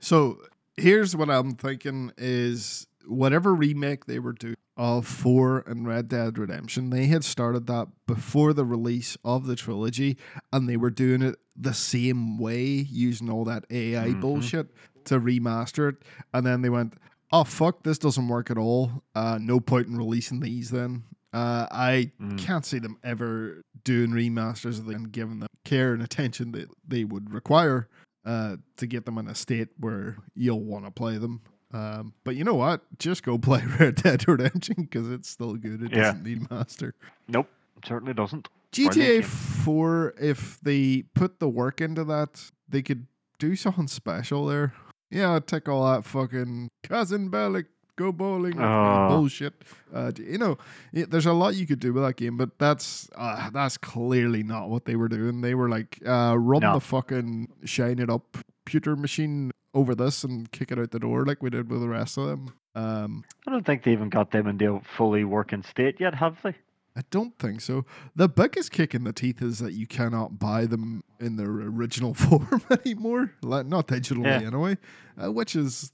So 0.02 0.38
here's 0.76 1.16
what 1.16 1.30
I'm 1.30 1.52
thinking 1.54 2.12
is 2.18 2.86
whatever 3.06 3.54
remake 3.54 4.06
they 4.06 4.18
were 4.18 4.32
doing 4.32 4.56
of 4.76 5.06
4 5.06 5.64
and 5.66 5.86
Red 5.86 6.08
Dead 6.08 6.38
Redemption, 6.38 6.90
they 6.90 7.06
had 7.06 7.24
started 7.24 7.66
that 7.68 7.88
before 8.06 8.52
the 8.52 8.64
release 8.64 9.16
of 9.24 9.46
the 9.46 9.54
trilogy 9.54 10.16
and 10.52 10.68
they 10.68 10.76
were 10.76 10.90
doing 10.90 11.22
it 11.22 11.36
the 11.54 11.74
same 11.74 12.38
way 12.38 12.64
using 12.66 13.30
all 13.30 13.44
that 13.44 13.64
AI 13.70 14.08
Mhm. 14.14 14.20
bullshit 14.20 14.70
to 15.04 15.20
remaster 15.20 15.90
it 15.90 15.96
and 16.32 16.44
then 16.46 16.62
they 16.62 16.70
went, 16.70 16.94
"Oh 17.32 17.44
fuck, 17.44 17.82
this 17.84 17.98
doesn't 17.98 18.28
work 18.28 18.50
at 18.50 18.58
all. 18.58 19.02
Uh 19.14 19.38
no 19.40 19.60
point 19.60 19.86
in 19.88 19.96
releasing 19.96 20.40
these 20.40 20.70
then." 20.70 21.04
Uh, 21.34 21.66
I 21.70 22.12
Mm. 22.20 22.36
can't 22.38 22.64
see 22.64 22.78
them 22.78 22.98
ever 23.02 23.62
doing 23.84 24.10
remasters 24.10 24.78
of 24.78 24.84
them 24.86 24.96
and 24.96 25.12
giving 25.12 25.38
them 25.40 25.48
care 25.64 25.94
and 25.94 26.02
attention 26.02 26.52
that 26.52 26.68
they 26.86 27.04
would 27.04 27.32
require 27.32 27.88
uh, 28.24 28.56
to 28.76 28.86
get 28.86 29.04
them 29.04 29.18
in 29.18 29.28
a 29.28 29.34
state 29.34 29.68
where 29.78 30.16
you'll 30.34 30.60
want 30.62 30.84
to 30.84 30.90
play 30.90 31.18
them. 31.18 31.40
Um, 31.72 32.12
but 32.24 32.36
you 32.36 32.44
know 32.44 32.54
what? 32.54 32.82
Just 32.98 33.22
go 33.22 33.38
play 33.50 33.62
Red 33.80 33.96
Dead 33.96 34.26
Redemption 34.28 34.74
because 34.78 35.10
it's 35.10 35.28
still 35.28 35.54
good. 35.54 35.82
It 35.82 35.90
Yeah. 35.92 36.02
doesn't 36.12 36.22
need 36.24 36.50
master. 36.50 36.94
Nope, 37.28 37.48
certainly 37.84 38.14
doesn't. 38.14 38.48
GTA 38.72 39.22
4, 39.24 40.14
if 40.20 40.58
they 40.62 41.02
put 41.14 41.40
the 41.40 41.48
work 41.48 41.80
into 41.80 42.04
that, 42.04 42.50
they 42.68 42.80
could 42.82 43.06
do 43.38 43.54
something 43.54 43.86
special 43.88 44.46
there. 44.46 44.72
Yeah, 45.10 45.38
take 45.44 45.68
all 45.68 45.84
that 45.92 46.04
fucking 46.04 46.68
cousin 46.82 47.30
Bellic, 47.30 47.66
go 48.02 48.12
bowling 48.12 48.60
Oh. 48.60 49.08
bullshit. 49.08 49.54
Uh, 49.92 50.12
you 50.16 50.38
know, 50.38 50.58
yeah, 50.92 51.04
there's 51.08 51.26
a 51.26 51.32
lot 51.32 51.54
you 51.54 51.66
could 51.66 51.80
do 51.80 51.92
with 51.92 52.02
that 52.02 52.16
game, 52.16 52.36
but 52.36 52.58
that's 52.58 53.08
uh, 53.16 53.50
that's 53.50 53.76
clearly 53.78 54.42
not 54.42 54.68
what 54.68 54.84
they 54.84 54.96
were 54.96 55.08
doing. 55.08 55.40
They 55.40 55.54
were 55.54 55.68
like, 55.68 55.98
uh, 56.06 56.36
run 56.38 56.60
No. 56.62 56.74
the 56.74 56.80
fucking 56.80 57.48
shine 57.64 57.98
it 57.98 58.10
up 58.10 58.38
computer 58.64 58.96
machine 58.96 59.50
over 59.74 59.94
this 59.94 60.22
and 60.24 60.50
kick 60.52 60.70
it 60.70 60.78
out 60.78 60.90
the 60.90 60.98
door 60.98 61.24
like 61.24 61.42
we 61.42 61.50
did 61.50 61.70
with 61.70 61.80
the 61.80 61.88
rest 61.88 62.16
of 62.18 62.26
them. 62.28 62.52
Um, 62.74 63.24
I 63.46 63.50
don't 63.50 63.66
think 63.66 63.82
they 63.84 63.92
even 63.92 64.08
got 64.08 64.30
them 64.30 64.46
into 64.46 64.76
a 64.76 64.80
fully 64.96 65.24
working 65.24 65.62
state 65.62 65.96
yet, 66.00 66.14
have 66.14 66.36
they? 66.42 66.54
I 66.94 67.00
don't 67.10 67.36
think 67.38 67.60
so. 67.62 67.84
The 68.14 68.28
biggest 68.28 68.70
kick 68.70 68.94
in 68.94 69.04
the 69.04 69.12
teeth 69.14 69.40
is 69.42 69.58
that 69.60 69.72
you 69.72 69.86
cannot 69.86 70.38
buy 70.38 70.66
them 70.66 71.02
in 71.20 71.36
their 71.36 71.48
original 71.50 72.12
form 72.24 72.62
anymore, 72.84 73.32
like 73.42 73.66
not 73.66 73.88
digitally 73.88 74.24
Yeah. 74.26 74.46
anyway. 74.46 74.76
Uh, 75.22 75.32
which 75.32 75.56
is 75.56 75.90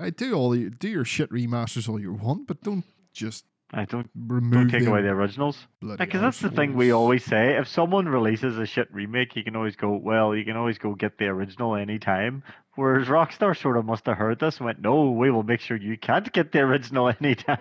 I 0.00 0.10
do 0.10 0.34
all 0.34 0.54
you 0.56 0.70
do 0.70 0.88
your 0.88 1.04
shit 1.04 1.30
remasters 1.30 1.88
all 1.88 2.00
you 2.00 2.12
want, 2.12 2.46
but 2.46 2.62
don't 2.62 2.84
just 3.12 3.44
I 3.72 3.84
don't 3.86 4.08
remove 4.14 4.52
don't 4.52 4.70
take 4.70 4.86
away 4.88 5.02
the 5.02 5.08
originals. 5.08 5.66
Because 5.80 6.20
that's 6.20 6.40
the 6.40 6.50
thing 6.50 6.74
we 6.74 6.92
always 6.92 7.24
say. 7.24 7.56
If 7.56 7.66
someone 7.66 8.06
releases 8.08 8.56
a 8.58 8.66
shit 8.66 8.88
remake, 8.92 9.34
you 9.34 9.42
can 9.42 9.56
always 9.56 9.74
go, 9.74 9.96
well, 9.96 10.34
you 10.36 10.44
can 10.44 10.56
always 10.56 10.78
go 10.78 10.94
get 10.94 11.18
the 11.18 11.26
original 11.26 11.74
anytime. 11.74 12.42
Whereas 12.76 13.08
Rockstar 13.08 13.56
sort 13.60 13.76
of 13.76 13.84
must 13.84 14.06
have 14.06 14.16
heard 14.16 14.38
this 14.38 14.58
and 14.58 14.66
went, 14.66 14.80
no, 14.80 15.10
we 15.10 15.30
will 15.30 15.42
make 15.42 15.60
sure 15.60 15.76
you 15.76 15.96
can't 15.96 16.30
get 16.32 16.52
the 16.52 16.60
original 16.60 17.08
anytime. 17.20 17.58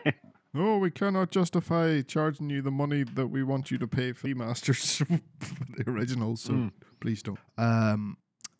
No, 0.53 0.77
we 0.77 0.91
cannot 0.91 1.31
justify 1.31 2.01
charging 2.01 2.49
you 2.51 2.61
the 2.61 2.69
money 2.69 3.03
that 3.03 3.27
we 3.27 3.41
want 3.41 3.71
you 3.71 3.79
to 3.79 3.87
pay 3.87 4.11
for 4.13 4.27
remasters 4.27 4.97
for 5.39 5.65
the 5.77 5.89
originals, 5.89 6.41
so 6.41 6.53
Mm. 6.53 6.71
please 6.99 7.23
don't. 7.23 7.39
Um, 7.57 8.17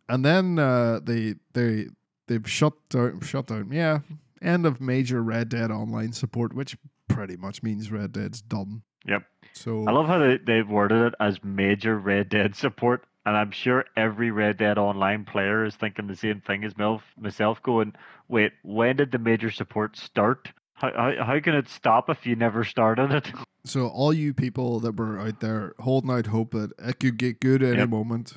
and 0.09 0.25
then 0.25 0.57
uh, 0.57 1.01
they 1.03 1.35
they 1.53 1.87
they've 2.27 2.49
shut 2.49 2.73
down 2.89 3.21
shut 3.21 3.47
down. 3.47 3.69
Yeah, 3.71 3.99
end 4.41 4.65
of 4.65 4.81
major 4.81 5.21
Red 5.23 5.49
Dead 5.49 5.71
Online 5.71 6.13
support, 6.13 6.53
which 6.53 6.77
pretty 7.07 7.37
much 7.37 7.63
means 7.63 7.91
Red 7.91 8.11
Dead's 8.11 8.41
done. 8.41 8.83
Yep. 9.05 9.23
So 9.53 9.85
I 9.87 9.91
love 9.91 10.07
how 10.07 10.17
they, 10.17 10.37
they've 10.37 10.67
worded 10.67 11.01
it 11.01 11.13
as 11.19 11.43
major 11.43 11.97
Red 11.97 12.29
Dead 12.29 12.55
support. 12.55 13.05
And 13.25 13.37
I'm 13.37 13.51
sure 13.51 13.85
every 13.95 14.31
Red 14.31 14.57
Dead 14.57 14.77
Online 14.77 15.23
player 15.23 15.63
is 15.63 15.75
thinking 15.75 16.07
the 16.07 16.15
same 16.15 16.41
thing 16.41 16.65
as 16.65 16.73
myself, 16.77 17.63
going, 17.63 17.93
wait, 18.27 18.51
when 18.63 18.97
did 18.97 19.11
the 19.11 19.17
major 19.17 19.49
support 19.49 19.95
start? 19.95 20.49
How, 20.73 20.91
how, 20.91 21.23
how 21.25 21.39
can 21.39 21.55
it 21.55 21.69
stop 21.69 22.09
if 22.09 22.25
you 22.25 22.35
never 22.35 22.65
started 22.65 23.11
it? 23.11 23.31
so 23.65 23.87
all 23.87 24.13
you 24.13 24.33
people 24.33 24.81
that 24.81 24.97
were 24.97 25.19
out 25.19 25.39
there 25.39 25.73
holding 25.79 26.11
out 26.11 26.27
hope 26.27 26.51
that 26.51 26.71
it 26.79 26.99
could 26.99 27.17
get 27.17 27.39
good 27.39 27.63
at 27.63 27.77
any 27.77 27.87
moment. 27.87 28.33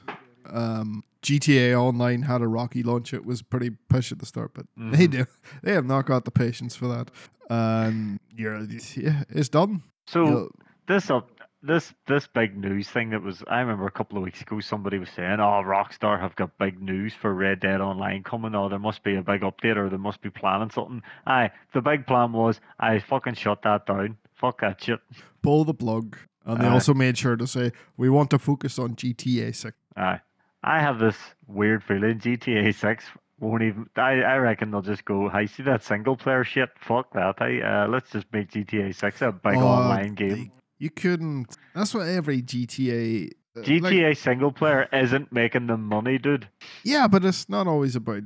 Um, 0.49 1.03
GTA 1.27 1.75
Online 1.79 2.23
had 2.23 2.41
a 2.41 2.47
rocky 2.49 2.83
launch. 2.83 3.13
It 3.13 3.25
was 3.27 3.43
pretty 3.43 3.71
push 3.89 4.13
at 4.13 4.19
the 4.21 4.27
start, 4.27 4.53
but 4.55 4.67
they 4.77 5.07
Mhm. 5.07 5.11
do. 5.11 5.27
They 5.63 5.73
have 5.73 5.87
not 5.87 6.07
got 6.07 6.25
the 6.25 6.31
patience 6.31 6.77
for 6.77 6.87
that. 6.89 7.11
And 7.51 8.21
yeah, 8.37 8.63
yeah, 8.97 9.23
it's 9.29 9.49
done. 9.49 9.83
So 10.07 10.25
You'll- 10.27 10.51
this 10.87 11.11
up 11.11 11.31
this 11.63 11.93
this 12.07 12.29
big 12.29 12.57
news 12.57 12.89
thing 12.89 13.11
that 13.11 13.23
was 13.23 13.43
I 13.49 13.59
remember 13.61 13.87
a 13.87 13.91
couple 13.91 14.17
of 14.19 14.23
weeks 14.23 14.41
ago 14.41 14.61
somebody 14.61 14.99
was 14.99 15.09
saying, 15.11 15.41
Oh, 15.41 15.63
Rockstar 15.67 16.21
have 16.21 16.37
got 16.37 16.57
big 16.59 16.81
news 16.81 17.13
for 17.15 17.35
Red 17.35 17.59
Dead 17.61 17.81
Online 17.81 18.23
coming, 18.23 18.55
or 18.55 18.69
there 18.71 18.79
must 18.79 19.03
be 19.03 19.17
a 19.17 19.23
big 19.23 19.41
update 19.41 19.77
or 19.77 19.89
they 19.89 19.97
must 19.97 20.21
be 20.23 20.31
planning 20.31 20.71
something. 20.71 21.03
Aye, 21.27 21.51
the 21.75 21.81
big 21.83 22.07
plan 22.07 22.33
was 22.33 22.61
I 22.79 23.01
fucking 23.01 23.35
shut 23.35 23.63
that 23.63 23.87
down. 23.87 24.17
Fuck 24.35 24.61
that 24.61 24.81
shit. 24.83 25.01
pull 25.43 25.65
the 25.65 25.75
plug. 25.75 26.17
And 26.45 26.61
they 26.61 26.67
Aye. 26.67 26.73
also 26.75 26.95
made 26.95 27.19
sure 27.19 27.37
to 27.37 27.47
say 27.47 27.73
we 27.97 28.09
want 28.09 28.31
to 28.31 28.39
focus 28.39 28.79
on 28.79 28.95
GTA 28.95 29.53
Six. 29.53 29.77
Aye. 29.97 30.21
I 30.63 30.81
have 30.81 30.99
this 30.99 31.17
weird 31.47 31.83
feeling 31.85 32.19
GTA 32.19 32.75
six 32.75 33.05
won't 33.39 33.63
even 33.63 33.87
I, 33.97 34.23
I 34.23 34.37
reckon 34.39 34.71
they'll 34.71 34.81
just 34.83 35.05
go, 35.05 35.29
I 35.29 35.45
see 35.45 35.63
that 35.65 35.85
single 35.85 36.17
player 36.17 36.43
shit, 36.43 36.71
fuck 36.81 37.13
that. 37.13 37.37
I 37.41 37.61
uh, 37.61 37.89
let's 37.89 38.11
just 38.11 38.27
make 38.33 38.51
GTA 38.51 38.95
six 38.95 39.21
a 39.23 39.31
big 39.33 39.57
Oh, 39.57 39.67
online 39.67 40.15
game. 40.15 40.53
You 40.79 40.91
couldn't. 40.91 41.55
That's 41.75 41.95
what 41.95 42.07
every 42.07 42.43
GTA. 42.43 43.29
uh, 43.29 43.31
like- 43.57 43.67
GTA 43.67 44.17
single 44.17 44.53
player 44.53 44.89
isn't 44.93 45.33
making 45.33 45.67
them 45.69 45.85
money, 45.85 46.19
dude. 46.19 46.49
yeah, 46.85 47.07
but 47.09 47.25
it's 47.25 47.49
not 47.49 47.67
always 47.67 47.95
about. 47.97 48.17
it- 48.19 48.25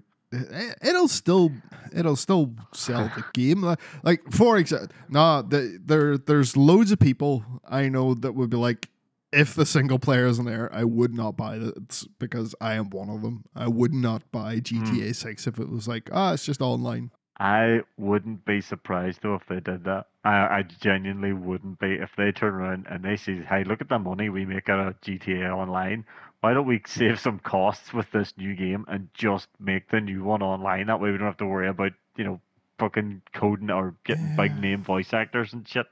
It'll 0.80 1.08
still, 1.08 1.50
it'll 1.92 2.14
still 2.14 2.54
sell 2.72 3.10
the 3.16 3.24
game. 3.34 3.62
Like, 3.62 3.80
like 4.04 4.20
for 4.30 4.58
example, 4.58 4.94
nah, 5.08 5.42
the, 5.42 5.76
there, 5.84 6.16
there's 6.18 6.56
loads 6.56 6.92
of 6.92 7.00
people 7.00 7.44
I 7.68 7.88
know 7.88 8.14
that 8.14 8.36
would 8.36 8.48
be 8.48 8.56
like, 8.56 8.88
if 9.32 9.54
the 9.54 9.66
single 9.66 9.98
player 9.98 10.26
isn't 10.26 10.44
there, 10.44 10.72
I 10.72 10.84
would 10.84 11.14
not 11.14 11.36
buy 11.36 11.56
it 11.56 12.04
because 12.18 12.54
I 12.60 12.74
am 12.74 12.90
one 12.90 13.08
of 13.08 13.22
them. 13.22 13.44
I 13.54 13.68
would 13.68 13.94
not 13.94 14.30
buy 14.32 14.56
GTA 14.56 15.14
Six 15.14 15.46
if 15.46 15.58
it 15.58 15.68
was 15.68 15.86
like, 15.86 16.10
ah, 16.12 16.32
it's 16.32 16.44
just 16.44 16.60
online. 16.60 17.10
I 17.38 17.80
wouldn't 17.96 18.44
be 18.44 18.60
surprised 18.60 19.22
though 19.22 19.36
if 19.36 19.46
they 19.48 19.60
did 19.60 19.84
that. 19.84 20.08
I, 20.24 20.58
I 20.58 20.62
genuinely 20.62 21.32
wouldn't 21.32 21.78
be 21.78 21.94
if 21.94 22.10
they 22.16 22.32
turn 22.32 22.52
around 22.52 22.86
and 22.90 23.02
they 23.02 23.16
say, 23.16 23.40
"Hey, 23.40 23.64
look 23.64 23.80
at 23.80 23.88
the 23.88 23.98
money 23.98 24.28
we 24.28 24.44
make 24.44 24.68
out 24.68 24.86
of 24.86 25.00
GTA 25.00 25.50
Online. 25.50 26.04
Why 26.40 26.52
don't 26.52 26.66
we 26.66 26.82
save 26.86 27.18
some 27.18 27.38
costs 27.38 27.94
with 27.94 28.10
this 28.10 28.34
new 28.36 28.54
game 28.54 28.84
and 28.88 29.08
just 29.14 29.48
make 29.58 29.88
the 29.88 30.02
new 30.02 30.22
one 30.22 30.42
online? 30.42 30.88
That 30.88 31.00
way 31.00 31.10
we 31.10 31.16
don't 31.16 31.26
have 31.26 31.38
to 31.38 31.46
worry 31.46 31.68
about 31.68 31.92
you 32.16 32.24
know 32.24 32.40
fucking 32.78 33.22
coding 33.32 33.70
or 33.70 33.94
getting 34.04 34.36
big 34.36 34.58
name 34.60 34.82
voice 34.82 35.14
actors 35.14 35.54
and 35.54 35.66
shit." 35.66 35.86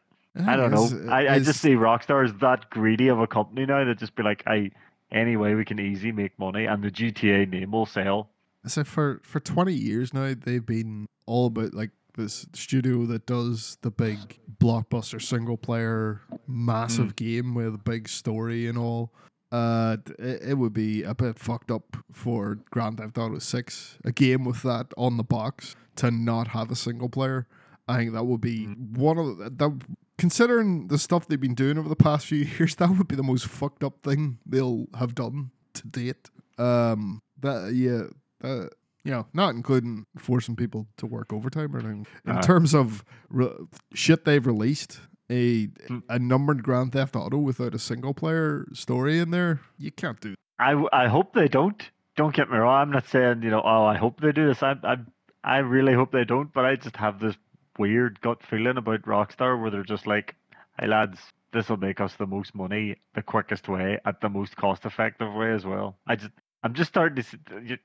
I 0.47 0.57
don't 0.57 0.71
guess 0.71 0.93
know. 0.93 0.99
it 0.99 1.09
uh, 1.09 1.13
I, 1.13 1.35
I 1.35 1.39
just 1.39 1.61
see 1.61 1.71
Rockstar 1.71 2.25
as 2.25 2.35
that 2.41 2.71
greedy 2.71 3.09
of 3.09 3.19
a 3.19 3.27
company 3.27 3.67
now 3.67 3.85
that 3.85 3.99
just 3.99 4.15
be 4.15 4.23
like, 4.23 4.43
"I 4.47 4.71
anyway 5.11 5.55
we 5.55 5.65
can 5.65 5.81
easily 5.81 6.13
make 6.13 6.39
money 6.39 6.67
and 6.67 6.83
the 6.83 6.91
GTA 6.91 7.49
name 7.49 7.73
will 7.73 7.87
sell." 7.87 8.31
So 8.67 8.85
for 8.85 9.21
for 9.25 9.41
twenty 9.41 9.75
years 9.75 10.13
now, 10.15 10.35
they've 10.35 10.65
been 10.65 11.07
all 11.27 11.47
about 11.47 11.75
like 11.75 11.91
this 12.19 12.47
studio 12.53 13.07
that 13.07 13.27
does 13.27 13.79
the 13.83 13.91
big 13.91 14.39
blockbuster 14.61 15.23
single 15.23 15.57
player 15.57 16.21
massive 16.47 17.15
mm. 17.15 17.17
game 17.17 17.55
with 17.55 17.75
a 17.75 17.79
big 17.79 18.09
story 18.09 18.67
and 18.67 18.77
all. 18.77 19.13
Uh, 19.51 19.97
it, 20.19 20.43
it 20.51 20.55
would 20.59 20.75
be 20.75 21.03
a 21.05 21.15
bit 21.15 21.39
fucked 21.39 21.71
up 21.71 21.97
for 22.13 22.59
Grand 22.71 22.99
Theft 22.99 23.17
Auto 23.17 23.39
Six, 23.39 23.97
a 24.05 24.13
game 24.13 24.45
with 24.45 24.63
that 24.63 24.93
on 24.99 25.17
the 25.17 25.23
box, 25.23 25.75
to 25.97 26.11
not 26.11 26.49
have 26.49 26.71
a 26.71 26.77
single 26.77 27.09
player. 27.09 27.47
I 27.87 27.97
think 27.97 28.13
that 28.13 28.25
would 28.25 28.43
be 28.43 28.67
mm. 28.67 28.99
one 28.99 29.17
of 29.17 29.39
the, 29.39 29.51
that. 29.51 29.81
Considering 30.19 30.89
the 30.89 30.99
stuff 30.99 31.27
they've 31.29 31.41
been 31.41 31.55
doing 31.55 31.79
over 31.79 31.89
the 31.89 31.97
past 31.97 32.27
few 32.27 32.45
years, 32.59 32.75
that 32.77 32.91
would 32.91 33.09
be 33.09 33.17
the 33.17 33.23
most 33.23 33.47
fucked 33.47 33.83
up 33.85 34.03
thing 34.03 34.39
they'll 34.45 34.87
have 34.99 35.15
done 35.15 35.51
to 35.75 35.87
date. 35.87 36.29
Um, 36.59 37.23
that 37.41 37.73
yeah, 37.75 38.03
that, 38.41 38.71
you 39.05 39.13
know, 39.13 39.27
not 39.33 39.55
including 39.55 40.07
forcing 40.19 40.57
people 40.57 40.89
to 40.97 41.07
work 41.07 41.33
overtime 41.33 41.75
or 41.75 41.79
anything. 41.79 42.07
In 42.27 42.39
Aye. 42.39 42.41
terms 42.41 42.75
of 42.75 43.05
re- 43.31 43.55
shit 43.95 44.25
they've 44.25 44.45
released, 44.45 45.01
a 45.31 45.67
Hmm. 45.87 45.99
a 46.09 46.19
numbered 46.19 46.63
Grand 46.65 46.93
Theft 46.93 47.15
Auto 47.15 47.37
without 47.39 47.75
a 47.75 47.79
single 47.79 48.13
player 48.15 48.67
story 48.73 49.21
in 49.21 49.31
there, 49.31 49.61
you 49.79 49.93
can't 49.93 50.21
do. 50.21 50.35
I 50.59 50.85
I 50.93 51.07
hope 51.07 51.33
they 51.35 51.47
don't. 51.49 51.91
Don't 52.17 52.35
get 52.35 52.51
me 52.51 52.57
wrong. 52.59 52.83
I'm 52.83 52.91
not 52.91 53.07
saying 53.07 53.43
you 53.45 53.51
know. 53.51 53.63
Oh, 53.65 53.85
I 53.85 53.97
hope 53.97 54.21
they 54.21 54.33
do 54.33 54.49
this. 54.49 54.63
I 54.65 54.75
I 54.83 54.97
I 55.45 55.59
really 55.59 55.95
hope 55.95 56.11
they 56.11 56.25
don't. 56.25 56.53
But 56.53 56.65
I 56.65 56.75
just 56.75 56.97
have 56.97 57.21
this 57.21 57.37
weird 57.79 58.21
gut 58.21 58.43
feeling 58.43 58.77
about 58.77 59.03
Rockstar 59.03 59.61
where 59.61 59.71
they're 59.71 59.83
just 59.83 60.07
like, 60.07 60.35
"Hey 60.79 60.87
lads, 60.87 61.19
this 61.53 61.69
will 61.69 61.77
make 61.79 62.01
us 62.01 62.15
the 62.17 62.27
most 62.27 62.55
money 62.55 62.97
the 63.15 63.23
quickest 63.23 63.69
way 63.69 63.99
at 64.05 64.21
the 64.21 64.29
most 64.29 64.57
cost 64.57 64.85
effective 64.85 65.33
way 65.33 65.53
as 65.53 65.65
well." 65.65 65.97
I 66.07 66.17
just 66.17 66.33
I'm 66.63 66.75
just 66.75 66.89
starting 66.91 67.17
to. 67.17 67.23
See, 67.23 67.39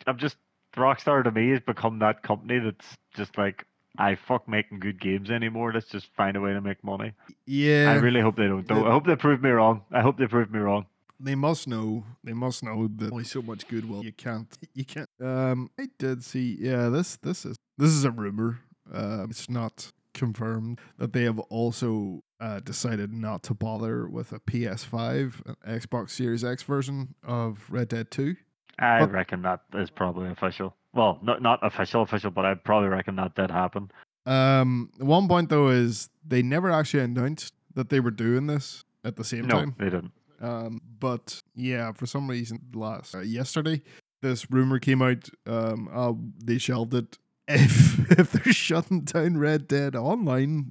I'm 0.07 0.17
just 0.17 0.37
Rockstar 0.75 1.23
to 1.23 1.31
me 1.31 1.51
has 1.51 1.59
become 1.59 1.99
that 1.99 2.23
company 2.23 2.59
that's 2.59 2.97
just 3.15 3.37
like. 3.37 3.65
I 3.95 4.15
fuck 4.15 4.47
making 4.47 4.79
good 4.79 4.99
games 4.99 5.29
anymore. 5.29 5.71
Let's 5.71 5.87
just 5.87 6.07
find 6.15 6.35
a 6.35 6.41
way 6.41 6.51
to 6.53 6.61
make 6.61 6.83
money. 6.83 7.13
Yeah, 7.45 7.91
I 7.91 7.95
really 8.01 8.21
hope 8.21 8.35
they 8.37 8.47
don't. 8.47 8.67
Though. 8.67 8.87
I 8.87 8.91
hope 8.91 9.05
they 9.05 9.15
prove 9.15 9.43
me 9.43 9.51
wrong. 9.51 9.83
I 9.91 10.01
hope 10.01 10.17
they 10.17 10.25
prove 10.25 10.49
me 10.51 10.57
wrong. 10.57 10.87
they 11.19 11.35
must 11.35 11.67
know. 11.67 12.03
They 12.23 12.33
must 12.33 12.63
know 12.63 12.87
that 12.97 13.11
only 13.11 13.23
so 13.23 13.43
much 13.43 13.67
goodwill 13.67 14.03
you 14.03 14.11
can't. 14.11 14.47
You 14.73 14.83
can't. 14.83 15.07
Um, 15.21 15.69
I 15.79 15.89
did 15.99 16.23
see. 16.23 16.57
Yeah, 16.59 16.89
this 16.89 17.17
this 17.17 17.45
is 17.45 17.55
this 17.77 17.91
is 17.91 18.03
a 18.03 18.09
rumor. 18.09 18.61
Um, 18.91 19.27
it's 19.29 19.49
not 19.49 19.91
confirmed 20.13 20.79
that 20.97 21.13
they 21.13 21.23
have 21.23 21.39
also 21.39 22.23
uh, 22.39 22.59
decided 22.59 23.11
not 23.13 23.41
to 23.43 23.53
bother 23.53 24.07
with 24.07 24.31
a 24.31 24.39
PS5, 24.39 25.41
an 25.45 25.79
Xbox 25.79 26.11
Series 26.11 26.43
X 26.43 26.63
version 26.63 27.15
of 27.25 27.65
Red 27.69 27.87
Dead 27.89 28.11
Two. 28.11 28.35
I 28.79 28.99
But- 29.01 29.11
reckon 29.11 29.41
that 29.43 29.61
is 29.75 29.89
probably 29.89 30.29
official. 30.29 30.75
Well, 30.93 31.19
not 31.23 31.41
not 31.41 31.59
official, 31.63 32.01
official, 32.03 32.29
but 32.31 32.45
I 32.45 32.53
probably 32.55 32.89
reckon 32.89 33.15
that 33.15 33.33
did 33.35 33.49
happen. 33.49 33.91
Um, 34.25 34.91
one 34.99 35.27
point 35.27 35.49
though 35.49 35.69
is 35.69 36.09
they 36.25 36.41
never 36.43 36.69
actually 36.71 37.03
announced 37.03 37.53
that 37.73 37.89
they 37.89 37.99
were 37.99 38.11
doing 38.11 38.47
this 38.47 38.83
at 39.03 39.15
the 39.15 39.23
same 39.23 39.47
No, 39.47 39.55
time. 39.55 39.75
they 39.79 39.85
didn't. 39.85 40.11
Um, 40.39 40.81
but 40.99 41.41
yeah, 41.55 41.91
for 41.93 42.05
some 42.05 42.29
reason, 42.29 42.59
last 42.73 43.15
uh, 43.15 43.19
yesterday, 43.19 43.81
this 44.21 44.49
rumor 44.51 44.77
came 44.79 45.01
out. 45.01 45.29
Um, 45.47 45.89
uh, 45.91 46.13
they 46.43 46.57
shelved 46.57 46.93
it. 46.93 47.17
If 47.47 48.11
if 48.19 48.31
they're 48.31 48.53
shutting 48.53 49.01
down 49.01 49.37
Red 49.37 49.67
Dead 49.67 49.95
Online, 49.95 50.65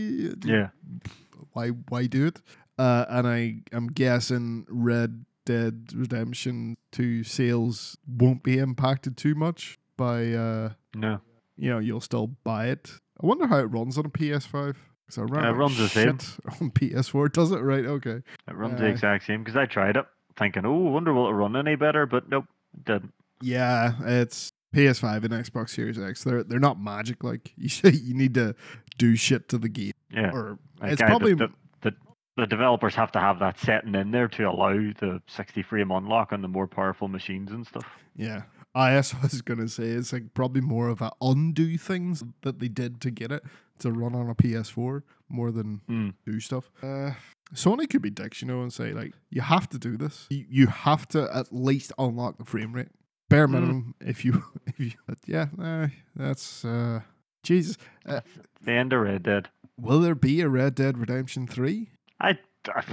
Yeah. 0.45 0.69
why 1.53 1.69
why 1.69 2.07
do 2.07 2.27
it? 2.27 2.41
Uh, 2.79 3.05
and 3.09 3.27
I 3.29 3.63
am 3.73 3.89
guessing 3.89 4.67
Red 4.69 5.25
Dead 5.45 5.91
Redemption 5.95 6.77
Two 6.91 7.25
sales 7.25 7.97
won't 8.07 8.43
be 8.43 8.59
impacted 8.59 9.17
too 9.17 9.35
much 9.35 9.79
by 9.97 10.33
uh, 10.33 10.71
No. 10.95 11.21
you 11.57 11.71
know, 11.71 11.79
you'll 11.79 12.01
still 12.01 12.29
buy 12.45 12.67
it. 12.69 12.93
I 13.23 13.27
wonder 13.27 13.47
how 13.47 13.59
it 13.59 13.65
runs 13.65 13.99
on 13.99 14.07
a 14.07 14.11
PS5. 14.11 14.75
Because 15.07 15.19
I 15.19 15.23
ran 15.23 15.45
it 15.45 15.51
runs 15.59 15.77
the 15.79 15.89
same. 15.89 16.09
on 16.61 16.71
PS4. 16.71 17.33
Does 17.33 17.53
it 17.53 17.59
right? 17.61 17.85
Okay. 17.85 18.23
It 18.49 18.55
runs 18.55 18.79
the 18.81 18.87
Uh, 18.87 18.91
exact 18.91 19.27
same 19.27 19.43
because 19.45 19.57
I 19.57 19.67
tried 19.67 19.97
it 19.97 20.07
thinking, 20.39 20.65
oh, 20.65 20.73
wonder 20.91 21.13
will 21.13 21.29
it 21.29 21.33
run 21.33 21.55
any 21.57 21.77
better, 21.77 22.07
but 22.07 22.29
nope, 22.29 22.47
it 22.75 22.85
didn't. 22.87 23.13
Yeah, 23.43 23.93
it's 24.05 24.52
PS5 24.73 25.25
and 25.25 25.33
Xbox 25.33 25.71
Series 25.71 25.99
X. 25.99 26.25
They're 26.25 26.43
they're 26.43 26.59
not 26.59 26.81
magic. 26.81 27.23
Like 27.25 27.53
you 27.57 27.69
say, 27.69 27.91
you 27.91 28.15
need 28.15 28.35
to 28.35 28.55
do 28.99 29.17
shit 29.17 29.49
to 29.51 29.59
the 29.59 29.69
game, 29.69 29.93
Yeah. 30.13 30.31
or 30.33 30.59
Like, 30.81 30.93
it's 30.93 31.03
I- 31.03 31.07
probably 31.07 31.35
the, 31.35 31.49
the, 31.83 31.93
the, 32.37 32.47
developers 32.47 32.95
have 32.95 33.11
to 33.13 33.21
have 33.21 33.39
that 33.41 33.59
setting 33.59 33.95
in 33.95 34.11
there 34.11 34.29
to 34.29 34.45
allow 34.45 34.73
the 34.73 35.21
60 35.27 35.63
frame 35.63 35.91
unlock 35.91 36.33
on 36.33 36.43
the 36.43 36.49
more 36.49 36.67
powerful 36.67 37.09
machines 37.09 37.51
and 37.53 37.67
stuff. 37.67 37.87
yeah. 38.17 38.43
I 38.75 38.93
I 38.93 38.97
was 39.23 39.43
gonna 39.45 39.69
say 39.69 39.85
it's 39.85 40.13
like 40.15 40.33
probably 40.33 40.63
more 40.63 40.89
of 40.89 41.03
a 41.03 41.13
undo 41.21 41.77
things 41.77 42.25
that 42.41 42.59
they 42.59 42.69
did 42.69 43.01
to 43.03 43.11
get 43.11 43.31
it 43.31 43.43
to 43.81 43.93
run 43.93 44.15
on 44.15 44.31
a 44.31 44.35
PS4 44.35 45.03
more 45.29 45.51
than 45.51 45.81
Hmm. 45.87 46.11
do 46.25 46.41
stuff. 46.41 46.71
Uh, 46.83 47.13
Sony 47.55 47.87
could 47.89 48.01
be 48.01 48.09
dicks, 48.09 48.41
you 48.41 48.49
know, 48.49 48.63
and 48.63 48.73
say 48.73 48.93
like, 48.95 49.13
you 49.29 49.43
have 49.43 49.69
to 49.71 49.79
do 49.79 49.99
this. 49.99 50.27
You, 50.31 50.47
you 50.49 50.67
have 50.69 51.07
to 51.09 51.29
at 51.35 51.53
least 51.53 51.93
unlock 51.99 52.39
the 52.39 52.47
frame 52.47 52.73
rate, 52.73 52.89
bare 53.33 53.49
Mm. 53.49 53.53
minimum. 53.53 53.95
If 54.01 54.25
you, 54.25 54.43
if 54.67 54.79
you, 54.79 54.93
but 55.07 55.19
yeah, 55.27 55.47
uh, 55.61 55.89
that's 56.15 56.65
uh, 56.65 57.01
Jesus. 57.43 57.77
Uh, 58.07 58.21
the 58.65 58.73
end 58.73 58.93
of 58.93 59.01
Red 59.01 59.23
Dead. 59.25 59.49
will 59.77 60.01
there 60.01 60.15
be 60.15 60.41
a 60.43 60.49
Red 60.49 60.75
Dead 60.75 60.99
Redemption 60.99 61.47
Three? 61.47 61.91
I, 62.21 62.39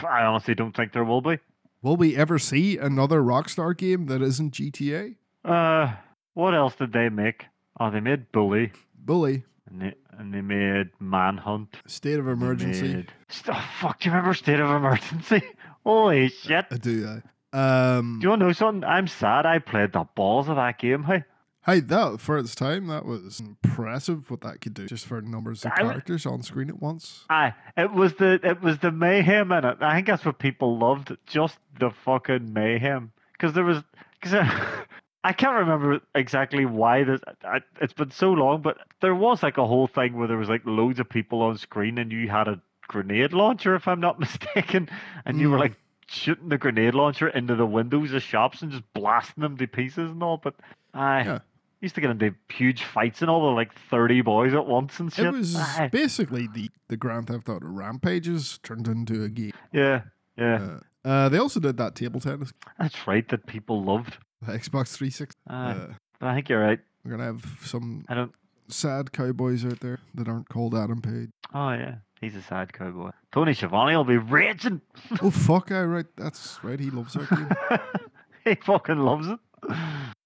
I 0.04 0.24
honestly 0.24 0.56
don't 0.56 0.76
think 0.76 0.94
there 0.94 1.04
will 1.04 1.22
be. 1.22 1.38
Will 1.82 1.96
we 1.98 2.16
ever 2.16 2.40
see 2.40 2.78
another 2.78 3.22
Rockstar 3.22 3.78
game 3.78 4.08
that 4.08 4.22
isn't 4.22 4.54
GTA? 4.54 5.16
Uh, 5.46 5.94
what 6.34 6.54
else 6.56 6.76
did 6.76 6.92
they 6.94 7.10
make? 7.10 7.46
Oh, 7.80 7.90
they 7.92 8.00
made 8.02 8.32
Bully, 8.34 8.72
Bully, 8.96 9.44
and 9.70 9.82
they, 9.82 9.94
and 10.18 10.34
they 10.34 10.42
made 10.42 10.90
Manhunt. 11.00 11.78
State 11.88 12.20
of 12.20 12.28
Emergency. 12.28 12.94
made- 12.96 13.14
Oh, 13.48 13.70
fuck, 13.80 14.00
do 14.00 14.10
you 14.10 14.14
remember 14.16 14.34
State 14.34 14.60
of 14.60 14.70
Emergency? 14.70 15.42
Holy 15.86 16.28
shit. 16.30 16.66
I 16.72 16.76
do. 16.78 17.08
I. 17.08 17.22
Um, 17.54 18.20
Do 18.20 18.26
you 18.26 18.30
want 18.30 18.42
to 18.42 18.46
know 18.48 18.54
something? 18.54 18.84
I'm 18.84 19.08
sad 19.08 19.46
I 19.46 19.60
played 19.60 19.94
the 19.94 20.06
balls 20.16 20.50
of 20.50 20.56
that 20.58 20.78
game, 20.80 21.04
hey? 21.04 21.24
hey, 21.66 21.80
that 21.82 22.20
for 22.20 22.38
its 22.38 22.56
time, 22.56 22.88
that 22.88 23.06
was 23.06 23.40
impressive. 23.40 24.30
What 24.32 24.42
that 24.42 24.62
could 24.62 24.74
do, 24.74 24.86
just 24.88 25.06
for 25.06 25.22
numbers 25.22 25.66
of 25.66 25.72
I 25.74 25.82
characters 25.82 26.26
on 26.26 26.42
screen 26.44 26.70
at 26.70 26.82
once. 26.82 27.26
Aye, 27.30 27.54
it 27.78 27.92
was 27.92 28.14
the 28.16 28.40
it 28.44 28.62
was 28.62 28.78
the 28.80 28.92
mayhem 28.92 29.52
in 29.52 29.66
it. 29.66 29.78
I 29.82 29.96
think 29.96 30.08
that's 30.08 30.26
what 30.26 30.40
people 30.40 30.78
loved, 30.78 31.16
just 31.28 31.58
the 31.80 31.92
fucking 31.92 32.54
mayhem. 32.54 33.12
Because 33.34 33.54
there 33.54 33.64
was, 33.64 33.82
because 34.20 34.34
I, 35.24 35.34
can't 35.34 35.58
remember 35.60 36.00
exactly 36.16 36.66
why 36.66 37.04
this. 37.04 37.22
I, 37.44 37.60
it's 37.82 37.94
been 37.94 38.12
so 38.12 38.32
long, 38.32 38.62
but 38.62 38.78
there 39.02 39.16
was 39.16 39.42
like 39.44 39.58
a 39.58 39.66
whole 39.66 39.88
thing 39.88 40.18
where 40.18 40.28
there 40.28 40.38
was 40.38 40.50
like 40.50 40.62
loads 40.66 41.00
of 41.00 41.08
people 41.10 41.42
on 41.42 41.58
screen, 41.58 41.98
and 41.98 42.12
you 42.12 42.30
had 42.30 42.48
a 42.48 42.62
grenade 42.88 43.34
launcher, 43.34 43.76
if 43.76 43.88
I'm 43.88 44.00
not 44.00 44.20
mistaken, 44.26 44.90
and 45.26 45.40
you 45.40 45.50
were 45.50 45.58
Mm. 45.58 45.62
like 45.62 45.74
shooting 46.10 46.50
the 46.50 46.58
grenade 46.58 46.94
launcher 46.96 47.28
into 47.30 47.56
the 47.56 47.66
windows 47.66 48.14
of 48.14 48.22
shops 48.24 48.62
and 48.62 48.72
just 48.72 48.84
blasting 48.94 49.42
them 49.42 49.58
to 49.58 49.68
pieces 49.68 50.12
and 50.12 50.22
all. 50.24 50.38
But 50.38 50.56
I 50.94 51.24
Yeah. 51.24 51.40
used 51.82 51.96
to 51.96 52.02
get 52.02 52.10
into 52.12 52.34
huge 52.50 52.84
fights 52.84 53.22
and 53.22 53.30
all 53.30 53.48
with 53.48 53.56
like 53.56 53.74
thirty 53.90 54.22
boys 54.22 54.54
at 54.54 54.66
once 54.66 55.00
and 55.00 55.14
shit. 55.14 55.26
It 55.28 55.34
was 55.34 55.56
Aye. 55.56 55.90
basically 55.92 56.48
the 56.48 56.70
the 56.88 56.98
Grand 56.98 57.28
Theft 57.28 57.48
Auto 57.50 57.68
Rampages 57.68 58.58
turned 58.64 58.88
into 58.88 59.24
a 59.24 59.30
game. 59.30 59.52
yeah, 59.72 60.02
yeah. 60.38 60.78
Uh, 61.06 61.08
uh, 61.08 61.30
they 61.30 61.38
also 61.38 61.60
did 61.60 61.78
that 61.78 61.96
table 61.96 62.20
tennis, 62.20 62.52
That's 62.78 63.08
right, 63.08 63.26
that 63.30 63.46
people 63.46 63.84
loved. 63.84 64.18
the 64.42 64.52
Xbox 64.52 64.96
360. 64.98 65.36
Aye. 65.48 65.72
Uh, 65.72 65.88
But 66.20 66.28
I 66.28 66.34
think 66.36 66.50
you're 66.50 66.60
right. 66.62 66.80
we're 67.06 67.12
gonna 67.12 67.24
have 67.26 67.46
some 67.62 68.04
I 68.10 68.16
don't. 68.16 68.34
sad 68.68 69.12
cowboys 69.14 69.64
out 69.66 69.80
there 69.80 70.00
that 70.16 70.28
aren't 70.28 70.50
called 70.50 70.76
Adam 70.76 71.02
Page. 71.02 71.30
Oh 71.54 71.72
yeah, 71.72 71.96
he's 72.22 72.36
a 72.36 72.42
sad 72.42 72.74
cowboy. 72.74 73.12
Tony 73.32 73.54
Schiavone 73.54 73.96
will 73.96 74.04
be 74.04 74.18
raging. 74.18 74.82
oh 75.22 75.30
fuck! 75.32 75.72
I 75.72 75.84
right. 75.84 76.06
That's 76.18 76.60
right. 76.64 76.80
He 76.80 76.90
loves 76.90 77.14
that 77.14 77.30
game. 77.30 77.80
he 78.46 78.56
fucking 78.56 78.98
loves 79.00 79.28
it. 79.28 79.40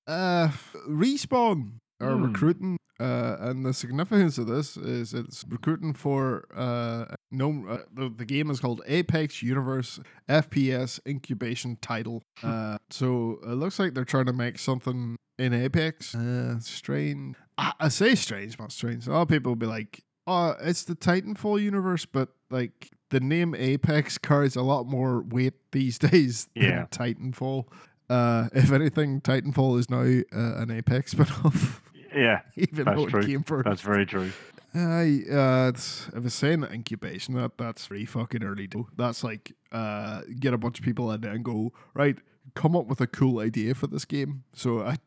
Uh, 0.08 0.50
respawn 0.90 1.74
are 2.02 2.16
Hmm. 2.16 2.24
recruiting, 2.26 2.78
uh, 3.00 3.38
and 3.40 3.66
the 3.66 3.74
significance 3.74 4.38
of 4.38 4.48
this 4.48 4.76
is 4.78 5.14
it's 5.14 5.44
recruiting 5.48 5.94
for 5.94 6.46
uh 6.56 7.16
no 7.32 7.66
uh, 7.68 7.78
the, 7.94 8.10
the 8.10 8.26
game 8.26 8.50
is 8.50 8.60
called 8.60 8.82
Apex 8.88 9.42
Universe 9.42 10.00
FPS 10.30 11.00
incubation 11.08 11.78
title. 11.82 12.22
Uh, 12.44 12.78
so 12.90 13.40
it 13.44 13.54
looks 13.56 13.80
like 13.80 13.94
they're 13.94 14.04
trying 14.06 14.26
to 14.26 14.34
make 14.34 14.60
something 14.60 15.16
in 15.40 15.54
Apex. 15.54 16.14
Uh, 16.16 16.60
strange. 16.60 17.36
I, 17.58 17.74
I 17.80 17.88
say 17.90 18.16
strange, 18.16 18.60
not 18.60 18.72
strange. 18.72 19.08
A 19.08 19.12
lot 19.12 19.22
of 19.24 19.28
people 19.30 19.52
will 19.52 19.56
be 19.56 19.66
like, 19.68 20.02
"Oh, 20.28 20.56
it's 20.62 20.84
the 20.84 20.96
Titanfall 20.96 21.62
universe," 21.62 22.06
but 22.06 22.30
like. 22.50 22.90
The 23.10 23.20
name 23.20 23.54
Apex 23.54 24.18
carries 24.18 24.56
a 24.56 24.64
lot 24.64 24.88
more 24.88 25.22
weight 25.22 25.54
these 25.72 26.00
days 26.00 26.50
Yeah. 26.56 26.88
than 26.90 27.14
Titanfall. 27.32 27.66
Uh, 28.10 28.50
if 28.54 28.72
anything, 28.72 29.22
Titanfall 29.22 29.78
is 29.78 29.88
now 29.88 30.00
uh, 30.02 30.56
an 30.60 30.72
Apex 30.72 31.14
spinoff, 31.14 31.80
Yeah, 32.16 32.42
even 32.56 32.86
That's 32.86 32.98
though 32.98 33.06
true. 33.06 33.20
it 33.22 33.28
came 33.28 33.44
first. 33.44 33.66
that's 33.66 33.82
very 33.82 34.08
true. 34.08 34.32
I 34.74 35.22
uh, 35.32 35.72
if 35.76 36.26
it's 36.26 36.34
saying 36.34 36.64
incubation, 36.64 37.36
that 37.36 37.56
that's 37.56 37.88
pretty 37.88 38.06
fucking 38.06 38.44
early. 38.44 38.66
Though. 38.66 38.88
That's 38.98 39.24
like 39.24 39.52
uh, 39.72 40.22
get 40.40 40.56
a 40.56 40.58
bunch 40.58 40.80
of 40.80 40.86
people 40.86 41.12
in 41.12 41.22
there 41.22 41.34
and 41.34 41.46
go 41.46 41.72
right, 41.94 42.18
come 42.56 42.76
up 42.76 42.88
with 42.88 43.00
a 43.00 43.06
cool 43.06 43.42
idea 43.42 43.76
for 43.76 43.86
this 43.86 44.06
game. 44.06 44.44
So 44.54 44.80
I, 44.82 44.98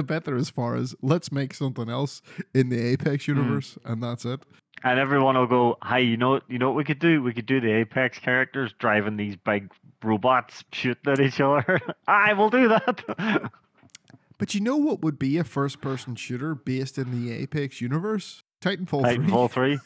I 0.00 0.02
bet 0.02 0.24
they're 0.24 0.34
as 0.36 0.48
far 0.50 0.74
as 0.76 0.94
let's 1.02 1.30
make 1.30 1.52
something 1.54 1.88
else 1.90 2.22
in 2.54 2.70
the 2.70 2.80
Apex 2.80 3.26
Hmm. 3.26 3.36
universe, 3.36 3.78
and 3.84 4.02
that's 4.02 4.24
it. 4.24 4.40
And 4.82 4.98
everyone 4.98 5.36
will 5.36 5.46
go, 5.46 5.76
"Hey, 5.86 6.02
you 6.02 6.16
know, 6.16 6.40
you 6.48 6.58
know 6.58 6.68
what 6.70 6.76
we 6.76 6.84
could 6.84 6.98
do? 6.98 7.22
We 7.22 7.34
could 7.34 7.44
do 7.44 7.60
the 7.60 7.70
Apex 7.70 8.18
characters 8.18 8.72
driving 8.78 9.18
these 9.18 9.36
big 9.36 9.70
robots 10.02 10.64
shooting 10.72 11.12
at 11.12 11.20
each 11.20 11.38
other. 11.40 11.78
I 12.08 12.32
will 12.32 12.50
do 12.50 12.66
that." 12.68 13.50
But 14.38 14.54
you 14.54 14.62
know 14.62 14.78
what 14.78 15.02
would 15.02 15.18
be 15.18 15.36
a 15.36 15.44
first-person 15.44 16.14
shooter 16.16 16.54
based 16.54 16.96
in 16.96 17.10
the 17.10 17.30
Apex 17.30 17.82
universe? 17.82 18.42
Titanfall, 18.62 19.02
Titanfall 19.04 19.50
three. 19.50 19.76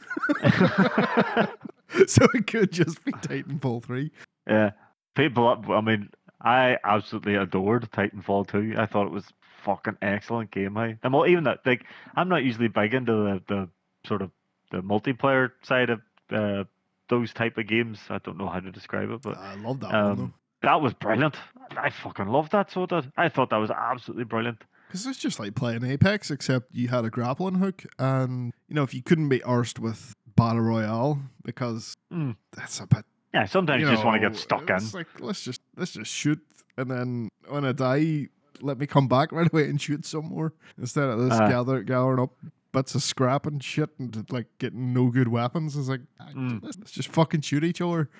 3. 1.91 2.07
so 2.07 2.25
it 2.35 2.47
could 2.47 2.71
just 2.71 3.05
be 3.05 3.11
Titanfall 3.11 3.83
3. 3.83 4.13
Yeah, 4.47 4.71
people. 5.17 5.49
I 5.73 5.81
mean, 5.81 6.09
I 6.41 6.79
absolutely 6.85 7.35
adored 7.35 7.91
Titanfall 7.91 8.47
2. 8.47 8.77
I 8.79 8.87
thought 8.87 9.07
it 9.07 9.13
was 9.13 9.25
fucking 9.65 9.97
excellent 10.03 10.51
game. 10.51 10.77
I, 10.77 10.97
I'm 11.03 11.15
all, 11.15 11.27
even 11.27 11.45
that 11.45 11.61
like 11.65 11.85
I'm 12.17 12.29
not 12.29 12.45
usually 12.45 12.69
big 12.69 12.95
into 12.95 13.13
the, 13.13 13.43
the 13.49 13.69
sort 14.07 14.23
of 14.23 14.31
the 14.71 14.79
multiplayer 14.83 15.51
side 15.63 15.91
of 15.91 16.01
uh, 16.31 16.65
those 17.09 17.33
type 17.33 17.59
of 17.59 17.67
games. 17.67 17.99
I 18.11 18.19
don't 18.19 18.39
know 18.39 18.49
how 18.49 18.61
to 18.61 18.71
describe 18.71 19.11
it, 19.11 19.23
but 19.23 19.37
I 19.39 19.55
love 19.55 19.81
that 19.81 19.93
one 19.93 20.17
though. 20.17 20.23
um, 20.25 20.35
that 20.63 20.81
was 20.81 20.95
brilliant. 20.95 21.37
I 21.77 21.91
fucking 21.91 22.29
loved 22.29 22.53
that. 22.53 22.71
sort 22.71 22.93
of. 22.93 23.07
I 23.17 23.29
thought 23.29 23.51
that 23.51 23.57
was 23.59 23.71
absolutely 23.71 24.25
brilliant. 24.25 24.63
Because 24.89 25.07
it's 25.07 25.19
just 25.19 25.39
like 25.41 25.55
playing 25.55 25.85
Apex, 25.85 26.31
except 26.31 26.75
you 26.75 26.89
had 26.89 27.05
a 27.05 27.11
grappling 27.11 27.57
hook, 27.57 27.85
and 27.99 28.53
you 28.69 28.75
know 28.75 28.83
if 28.83 28.95
you 28.95 29.03
couldn't 29.03 29.29
be 29.29 29.41
arsed 29.41 29.79
with 29.79 30.15
battle 30.37 30.61
royale 30.63 31.19
because 31.45 31.95
Mm. 32.13 32.37
that's 32.57 32.81
a 32.81 32.87
bit. 32.87 33.05
Yeah, 33.33 33.47
sometimes 33.47 33.81
you, 33.83 33.91
just 33.91 34.05
want 34.05 34.21
to 34.23 34.29
get 34.29 34.39
stuck 34.39 34.69
in. 34.71 34.77
It's 34.77 34.95
like 34.95 35.09
let's 35.21 35.43
just 35.43 35.61
let's 35.77 35.93
just 35.93 36.11
shoot, 36.13 36.41
and 36.77 36.89
then 36.91 37.29
when 37.49 37.65
I 37.65 37.73
die, 37.73 38.29
let 38.63 38.79
me 38.79 38.87
come 38.87 39.09
back 39.09 39.33
right 39.33 39.51
away 39.53 39.69
and 39.69 39.81
shoot 39.81 40.05
some 40.07 40.27
more 40.27 40.53
instead 40.79 41.05
of 41.05 41.19
this 41.21 41.33
Uh. 41.39 41.49
gather 41.49 41.83
gathering 41.83 42.21
up 42.21 42.31
bits 42.73 42.95
of 42.95 43.03
scrap 43.03 43.47
and 43.47 43.63
shit 43.63 43.91
and 43.99 44.27
like 44.31 44.47
getting 44.59 44.93
no 44.93 45.09
good 45.11 45.29
weapons. 45.29 45.77
It's 45.77 45.89
like 45.89 46.01
ah, 46.21 46.29
Mm. 46.35 46.61
let's, 46.63 46.91
just 46.91 47.09
fucking 47.09 47.43
shoot 47.43 47.63
each 47.65 47.81
other. 47.81 48.11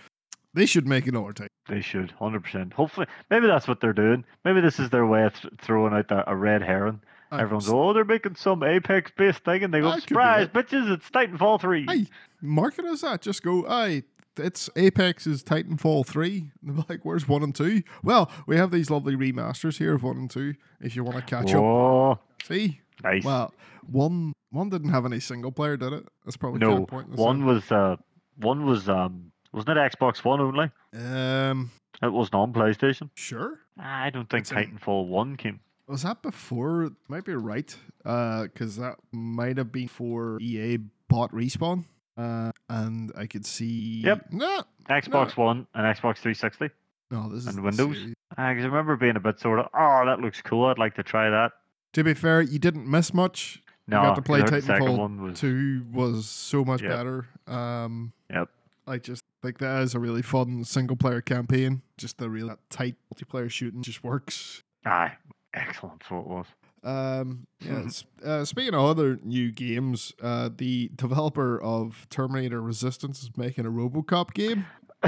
They 0.53 0.67
should 0.67 0.87
make 0.87 1.09
another 1.09 1.33
type. 1.33 1.49
They 1.69 1.81
should, 1.81 2.13
hundred 2.13 2.45
percent. 2.45 2.73
Hopefully, 2.75 3.07
maybe 3.31 3.49
that's 3.49 3.67
what 3.67 3.81
they're 3.81 3.93
doing. 3.93 4.25
Maybe 4.45 4.61
this 4.61 4.79
is 4.79 4.91
their 4.91 5.05
way 5.07 5.25
of 5.25 5.35
th- 5.35 5.53
throwing 5.61 5.93
out 5.93 6.07
the, 6.09 6.31
a 6.31 6.37
red 6.37 6.63
herring. 6.63 7.01
Uh, 7.33 7.37
Everyone's 7.39 7.69
oh, 7.69 7.93
they're 7.93 8.05
making 8.05 8.37
some 8.37 8.63
Apex-based 8.63 9.41
thing, 9.45 9.65
and 9.65 9.75
they 9.75 9.81
go, 9.81 9.99
surprise, 9.99 10.45
it. 10.47 10.53
bitches! 10.53 10.89
It's 10.93 11.11
Titanfall 11.11 11.61
three. 11.61 11.87
Aye, 11.89 12.07
market 12.41 12.85
as 12.85 13.01
that. 13.01 13.23
Just 13.23 13.43
go, 13.43 13.67
aye, 13.67 14.05
it's 14.37 14.69
Apex's 14.77 15.43
Titanfall 15.43 16.07
3. 16.07 16.51
And 16.67 16.79
they're 16.79 16.85
like, 16.89 17.01
where's 17.05 17.29
1 17.29 17.43
and 17.43 17.55
2? 17.55 17.83
Well, 18.03 18.31
we 18.47 18.57
have 18.57 18.71
these 18.71 18.91
lovely 18.91 19.17
remasters 19.17 19.79
here 19.79 19.95
of 19.95 20.03
1 20.03 20.17
and 20.17 20.31
2 20.31 20.55
if 20.81 20.97
you 20.97 21.05
want 21.05 21.17
to 21.19 21.23
catch 21.23 21.53
up. 21.55 21.61
Oh, 21.63 22.19
See? 22.45 22.81
nice. 23.03 23.25
Well, 23.25 23.53
one 23.91 24.33
one 24.51 24.71
didn't 24.71 24.91
have 24.91 25.05
any 25.05 25.19
single 25.21 25.51
player, 25.53 25.77
did 25.77 25.93
it? 25.93 26.07
That's 26.25 26.37
probably 26.37 26.61
no, 26.61 26.87
one 26.91 27.39
then. 27.39 27.45
was 27.45 27.71
uh, 27.73 27.97
one 28.37 28.65
was 28.67 28.89
um 28.89 29.33
Wasn't 29.53 29.77
it 29.77 29.77
Xbox 29.93 30.25
One 30.25 30.41
only? 30.41 30.71
Um, 30.95 31.71
It 32.03 32.13
wasn't 32.13 32.35
on 32.37 32.53
PlayStation. 32.53 33.11
sure. 33.15 33.59
I 33.79 34.11
don't 34.11 34.31
think 34.31 34.43
It's 34.43 34.53
in- 34.53 34.79
Titanfall 34.79 35.09
One 35.09 35.37
came. 35.37 35.61
Was 35.89 36.03
that 36.05 36.23
before? 36.23 36.91
Might 37.09 37.25
be 37.25 37.35
right. 37.35 37.77
Uh, 38.05 38.45
because 38.45 38.77
that 38.77 38.97
might 39.13 39.59
have 39.59 39.71
been 39.73 39.89
for 39.89 40.39
EA 40.41 40.79
bought 41.09 41.31
respawn. 41.33 41.85
Uh, 42.17 42.53
and 42.69 43.13
I 43.17 43.27
could 43.27 43.45
see. 43.45 44.03
Yep. 44.05 44.27
No, 44.33 44.63
Xbox 44.89 45.37
One 45.37 45.67
and 45.75 45.85
Xbox 45.97 46.19
360. 46.19 46.71
no, 47.11 47.29
this 47.29 47.41
is 47.47 47.55
And 47.55 47.65
Windows? 47.65 47.97
series. 47.97 48.15
I 48.37 48.51
remember 48.51 48.97
being 48.97 49.17
a 49.17 49.21
bit 49.21 49.41
sort 49.41 49.59
of, 49.61 49.67
oh, 49.75 50.03
that 50.07 50.21
looks 50.21 50.41
cool. 50.43 50.67
I'd 50.67 50.79
like 50.79 50.95
to 50.97 51.03
try 51.03 51.31
that. 51.31 51.53
To 51.95 52.05
be 52.05 52.15
fair, 52.15 52.41
you 52.43 52.59
didn't 52.59 52.89
miss 52.91 53.13
much. 53.15 53.63
No, 53.87 54.01
got 54.03 54.15
to 54.17 54.23
play 54.23 54.41
'cause 54.41 54.51
the 54.51 54.61
second 54.63 54.87
Titanfall 54.87 54.99
one 54.99 55.23
was 55.23 55.39
Two 55.41 55.85
was 55.93 56.27
so 56.29 56.65
much 56.65 56.83
Yep. 56.83 56.91
better. 56.91 57.27
Um, 57.47 58.13
Yep. 58.31 58.49
I 58.87 58.99
just 58.99 59.23
think 59.43 59.59
that 59.59 59.83
is 59.83 59.95
a 59.95 60.01
really 60.01 60.23
fun 60.23 60.65
single 60.65 60.97
player 60.97 61.21
campaign. 61.21 61.83
Just 61.99 62.19
the 62.19 62.31
real 62.31 62.57
tight 62.71 62.97
multiplayer 63.13 63.51
shooting 63.51 63.83
just 63.83 64.03
works. 64.05 64.63
aye, 64.87 65.13
excellent. 65.53 66.03
So 66.09 66.19
it 66.21 66.27
was. 66.27 66.47
Um, 66.85 67.47
yeah, 67.61 67.89
uh, 68.25 68.45
speaking 68.45 68.75
of 68.75 68.85
other 68.85 69.19
new 69.23 69.51
games, 69.51 70.13
uh, 70.23 70.51
the 70.55 70.91
developer 70.95 71.61
of 71.61 72.07
Terminator 72.11 72.61
Resistance 72.61 73.23
is 73.23 73.31
making 73.37 73.67
a 73.67 73.71
RoboCop 73.71 74.35
game. 74.35 74.67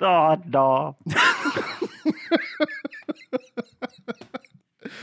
oh 0.00 0.36
no. 0.46 0.96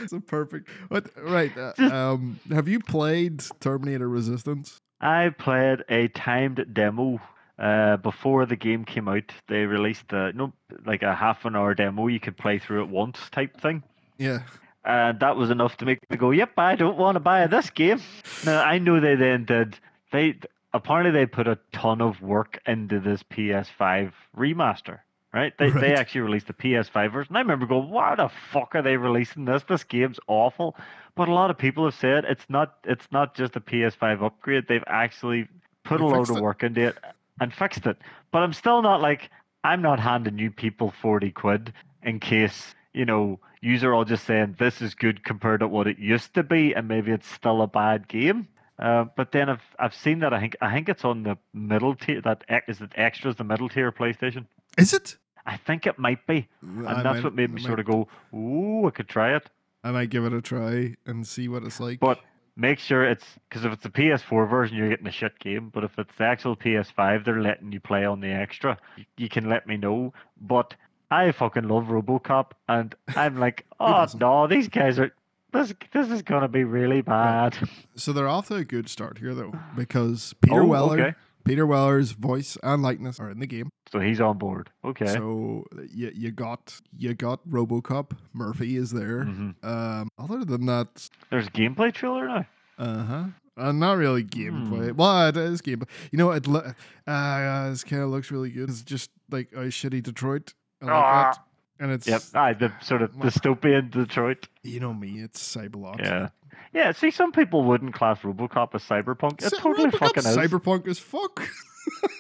it's 0.02 0.14
a 0.14 0.20
perfect. 0.22 0.70
What? 0.88 1.10
Right. 1.22 1.52
Uh, 1.58 1.74
um, 1.80 2.40
have 2.52 2.68
you 2.68 2.80
played 2.80 3.44
Terminator 3.60 4.10
Resistance? 4.10 4.78
I 5.02 5.30
played 5.30 5.84
a 5.90 6.08
timed 6.10 6.66
demo 6.74 7.20
uh, 7.60 7.98
before 7.98 8.46
the 8.46 8.56
game 8.56 8.86
came 8.86 9.08
out. 9.08 9.32
They 9.48 9.66
released 9.66 10.12
a 10.14 10.32
no, 10.34 10.54
like 10.86 11.04
a 11.04 11.16
half 11.16 11.46
an 11.46 11.56
hour 11.56 11.74
demo 11.74 12.08
you 12.08 12.20
could 12.20 12.38
play 12.38 12.60
through 12.60 12.84
at 12.84 12.90
once 12.90 13.20
type 13.32 13.60
thing. 13.60 13.84
Yeah. 14.18 14.44
And 14.84 15.20
that 15.20 15.36
was 15.36 15.50
enough 15.52 15.78
to 15.78 15.86
make 15.86 16.00
me 16.10 16.18
go, 16.18 16.32
"Yep, 16.32 16.58
I 16.58 16.76
don't 16.76 16.98
want 16.98 17.16
to 17.16 17.20
buy 17.20 17.46
this 17.48 17.70
game." 17.70 18.02
Now 18.46 18.64
I 18.64 18.80
know 18.80 19.00
they 19.00 19.16
then 19.16 19.46
did. 19.46 19.78
They 20.12 20.40
apparently 20.74 21.12
they 21.12 21.26
put 21.26 21.48
a 21.48 21.60
ton 21.72 22.02
of 22.02 22.22
work 22.22 22.60
into 22.66 23.00
this 23.00 23.22
PS5 23.24 24.14
remaster. 24.36 25.00
Right? 25.34 25.58
They 25.58 25.70
they 25.70 25.94
actually 25.94 26.22
released 26.22 26.48
the 26.48 26.54
PS5 26.54 27.12
version. 27.14 27.36
I 27.38 27.40
remember 27.40 27.66
going, 27.66 27.90
"Why 27.90 28.16
the 28.16 28.30
fuck 28.52 28.76
are 28.76 28.82
they 28.82 28.98
releasing 28.98 29.46
this? 29.46 29.64
This 29.64 29.84
game's 29.84 30.20
awful." 30.28 30.76
But 31.16 31.30
a 31.30 31.34
lot 31.34 31.50
of 31.50 31.58
people 31.58 31.86
have 31.86 31.94
said 31.94 32.26
it's 32.26 32.46
not. 32.50 32.78
It's 32.84 33.10
not 33.12 33.36
just 33.36 33.56
a 33.56 33.62
PS5 33.62 34.22
upgrade. 34.24 34.68
They've 34.68 34.84
actually 34.88 35.48
put 35.84 36.00
They 36.00 36.04
a 36.04 36.08
load 36.08 36.30
of 36.30 36.38
it. 36.38 36.44
work 36.44 36.64
into 36.64 36.82
it 36.82 36.98
and 37.40 37.54
fixed 37.54 37.86
it. 37.86 37.98
But 38.32 38.44
I'm 38.44 38.52
still 38.54 38.82
not 38.82 39.02
like 39.02 39.30
I'm 39.64 39.82
not 39.82 40.00
handing 40.00 40.38
you 40.38 40.52
people 40.52 40.92
forty 40.92 41.32
quid 41.32 41.72
in 42.04 42.20
case 42.20 42.76
you 42.94 43.06
know 43.06 43.40
user 43.62 43.94
all 43.94 44.06
just 44.06 44.26
saying 44.26 44.56
this 44.60 44.82
is 44.82 44.96
good 44.96 45.24
compared 45.24 45.62
to 45.62 45.68
what 45.68 45.88
it 45.88 46.00
used 46.00 46.34
to 46.34 46.44
be, 46.44 46.74
and 46.74 46.88
maybe 46.88 47.12
it's 47.12 47.28
still 47.28 47.62
a 47.62 47.68
bad 47.68 48.08
game. 48.08 48.48
Uh, 48.80 49.06
but 49.16 49.32
then 49.32 49.50
I've 49.50 49.62
I've 49.78 49.94
seen 49.94 50.20
that 50.20 50.34
I 50.34 50.40
think 50.40 50.56
I 50.62 50.74
think 50.74 50.90
it's 50.90 51.06
on 51.06 51.24
the 51.24 51.38
middle 51.54 51.96
tier. 51.96 52.22
That 52.22 52.44
is 52.68 52.82
it 52.82 52.92
extras 52.96 53.36
the 53.36 53.44
middle 53.44 53.70
tier 53.70 53.92
PlayStation. 53.92 54.46
Is 54.78 54.94
it? 54.94 55.18
I 55.46 55.58
think 55.58 55.88
it 55.88 55.98
might 55.98 56.26
be, 56.28 56.48
and 56.62 57.06
that's 57.06 57.24
what 57.24 57.34
made 57.34 57.52
me 57.52 57.62
sort 57.62 57.80
of 57.80 57.86
go, 57.86 58.08
"Ooh, 58.36 58.88
I 58.88 58.92
could 58.92 59.08
try 59.08 59.36
it." 59.36 59.50
I 59.84 59.92
might 59.92 60.10
give 60.10 60.26
it 60.26 60.34
a 60.34 60.42
try 60.42 60.96
and 61.06 61.26
see 61.26 61.48
what 61.48 61.64
it's 61.64 61.80
like. 61.80 62.00
But 62.00 62.20
make 62.56 62.80
sure 62.80 63.04
it's 63.04 63.26
because 63.50 63.66
if 63.66 63.74
it's 63.74 63.86
a 63.86 63.90
PS4 63.90 64.50
version, 64.50 64.78
you're 64.78 64.90
getting 64.90 65.08
a 65.08 65.12
shit 65.12 65.38
game. 65.40 65.70
But 65.74 65.84
if 65.84 65.98
it's 65.98 66.14
the 66.18 66.26
actual 66.26 66.56
PS5, 66.56 67.26
they're 67.26 67.42
letting 67.42 67.72
you 67.72 67.80
play 67.80 68.06
on 68.06 68.20
the 68.20 68.30
extra. 68.30 68.78
You, 68.98 69.06
you 69.18 69.30
can 69.30 69.50
let 69.50 69.68
me 69.68 69.78
know. 69.78 70.14
But 70.40 70.76
I 71.12 71.32
fucking 71.34 71.68
love 71.68 71.86
RoboCop, 71.88 72.52
and 72.70 72.96
I'm 73.16 73.38
like, 73.38 73.66
oh 73.80 74.08
no, 74.20 74.48
these 74.48 74.68
guys 74.70 74.98
are. 74.98 75.12
This 75.54 75.74
this 75.92 76.10
is 76.10 76.22
gonna 76.22 76.48
be 76.48 76.64
really 76.64 77.02
bad. 77.02 77.58
so 77.98 78.14
they're 78.14 78.30
off 78.30 78.48
to 78.48 78.56
a 78.56 78.64
good 78.64 78.88
start 78.88 79.18
here, 79.18 79.34
though, 79.36 79.52
because 79.76 80.34
Peter 80.42 80.62
Oh, 80.62 80.66
Weller, 80.66 81.00
okay. 81.02 81.14
Peter 81.44 81.66
Weller's 81.66 82.12
voice 82.14 82.58
and 82.64 82.82
likeness 82.82 83.20
are 83.20 83.30
in 83.30 83.40
the 83.40 83.48
game. 83.48 83.70
So 83.92 84.00
he's 84.00 84.22
on 84.22 84.38
board. 84.38 84.70
Okay. 84.86 85.08
So 85.08 85.66
you 85.94 86.12
you 86.16 86.32
got 86.32 86.80
you 86.98 87.14
got 87.14 87.46
RoboCop. 87.50 88.12
Murphy 88.32 88.78
is 88.78 88.92
there. 88.92 89.26
Mhm. 89.26 89.56
Um, 89.66 90.08
other 90.18 90.46
than 90.46 90.68
that, 90.68 91.10
There's 91.30 91.48
a 91.48 91.52
gameplay 91.52 91.92
trailer 91.94 92.28
now. 92.28 92.46
uh 92.78 93.04
huh. 93.04 93.24
Uh, 93.58 93.72
not 93.74 93.98
really 93.98 94.24
gameplay. 94.24 94.92
Hmm. 94.92 94.96
Well, 94.96 95.28
it 95.28 95.36
is 95.36 95.62
gameplay. 95.62 95.90
You 96.14 96.18
know, 96.20 96.32
it 96.32 96.48
lo- 96.48 96.72
uh, 97.06 97.70
this 97.70 97.84
kind 97.84 98.02
of 98.02 98.10
looks 98.10 98.32
really 98.32 98.50
good. 98.52 98.70
It's 98.70 98.82
just 98.84 99.12
like 99.30 99.52
a 99.52 99.66
shitty 99.68 100.02
Detroit. 100.04 100.54
I 100.82 100.86
like 100.86 100.94
Ah. 100.94 101.32
that. 101.34 101.40
And 101.84 101.92
it's 101.92 102.08
Yep. 102.08 102.22
Aye, 102.36 102.54
the 102.54 102.72
sort 102.82 103.02
of 103.02 103.12
dystopian 103.14 103.90
Detroit. 103.92 104.48
you 104.64 104.80
know 104.80 104.94
me, 104.94 105.20
it's 105.22 105.42
Cyberlot. 105.56 106.00
Yeah. 106.00 106.30
Yeah. 106.74 106.92
See, 106.92 107.10
some 107.12 107.32
people 107.32 107.64
wouldn't 107.64 107.94
class 107.94 108.20
RoboCop 108.22 108.76
as 108.76 108.84
cyberpunk. 108.84 109.42
It 109.44 109.50
Cy- 109.50 109.58
totally 109.60 109.90
RoboCop's 109.90 109.98
fucking 110.00 110.26
is. 110.26 110.38
Cyberpunk 110.38 110.88
as 110.88 111.00
fuck. 111.00 111.42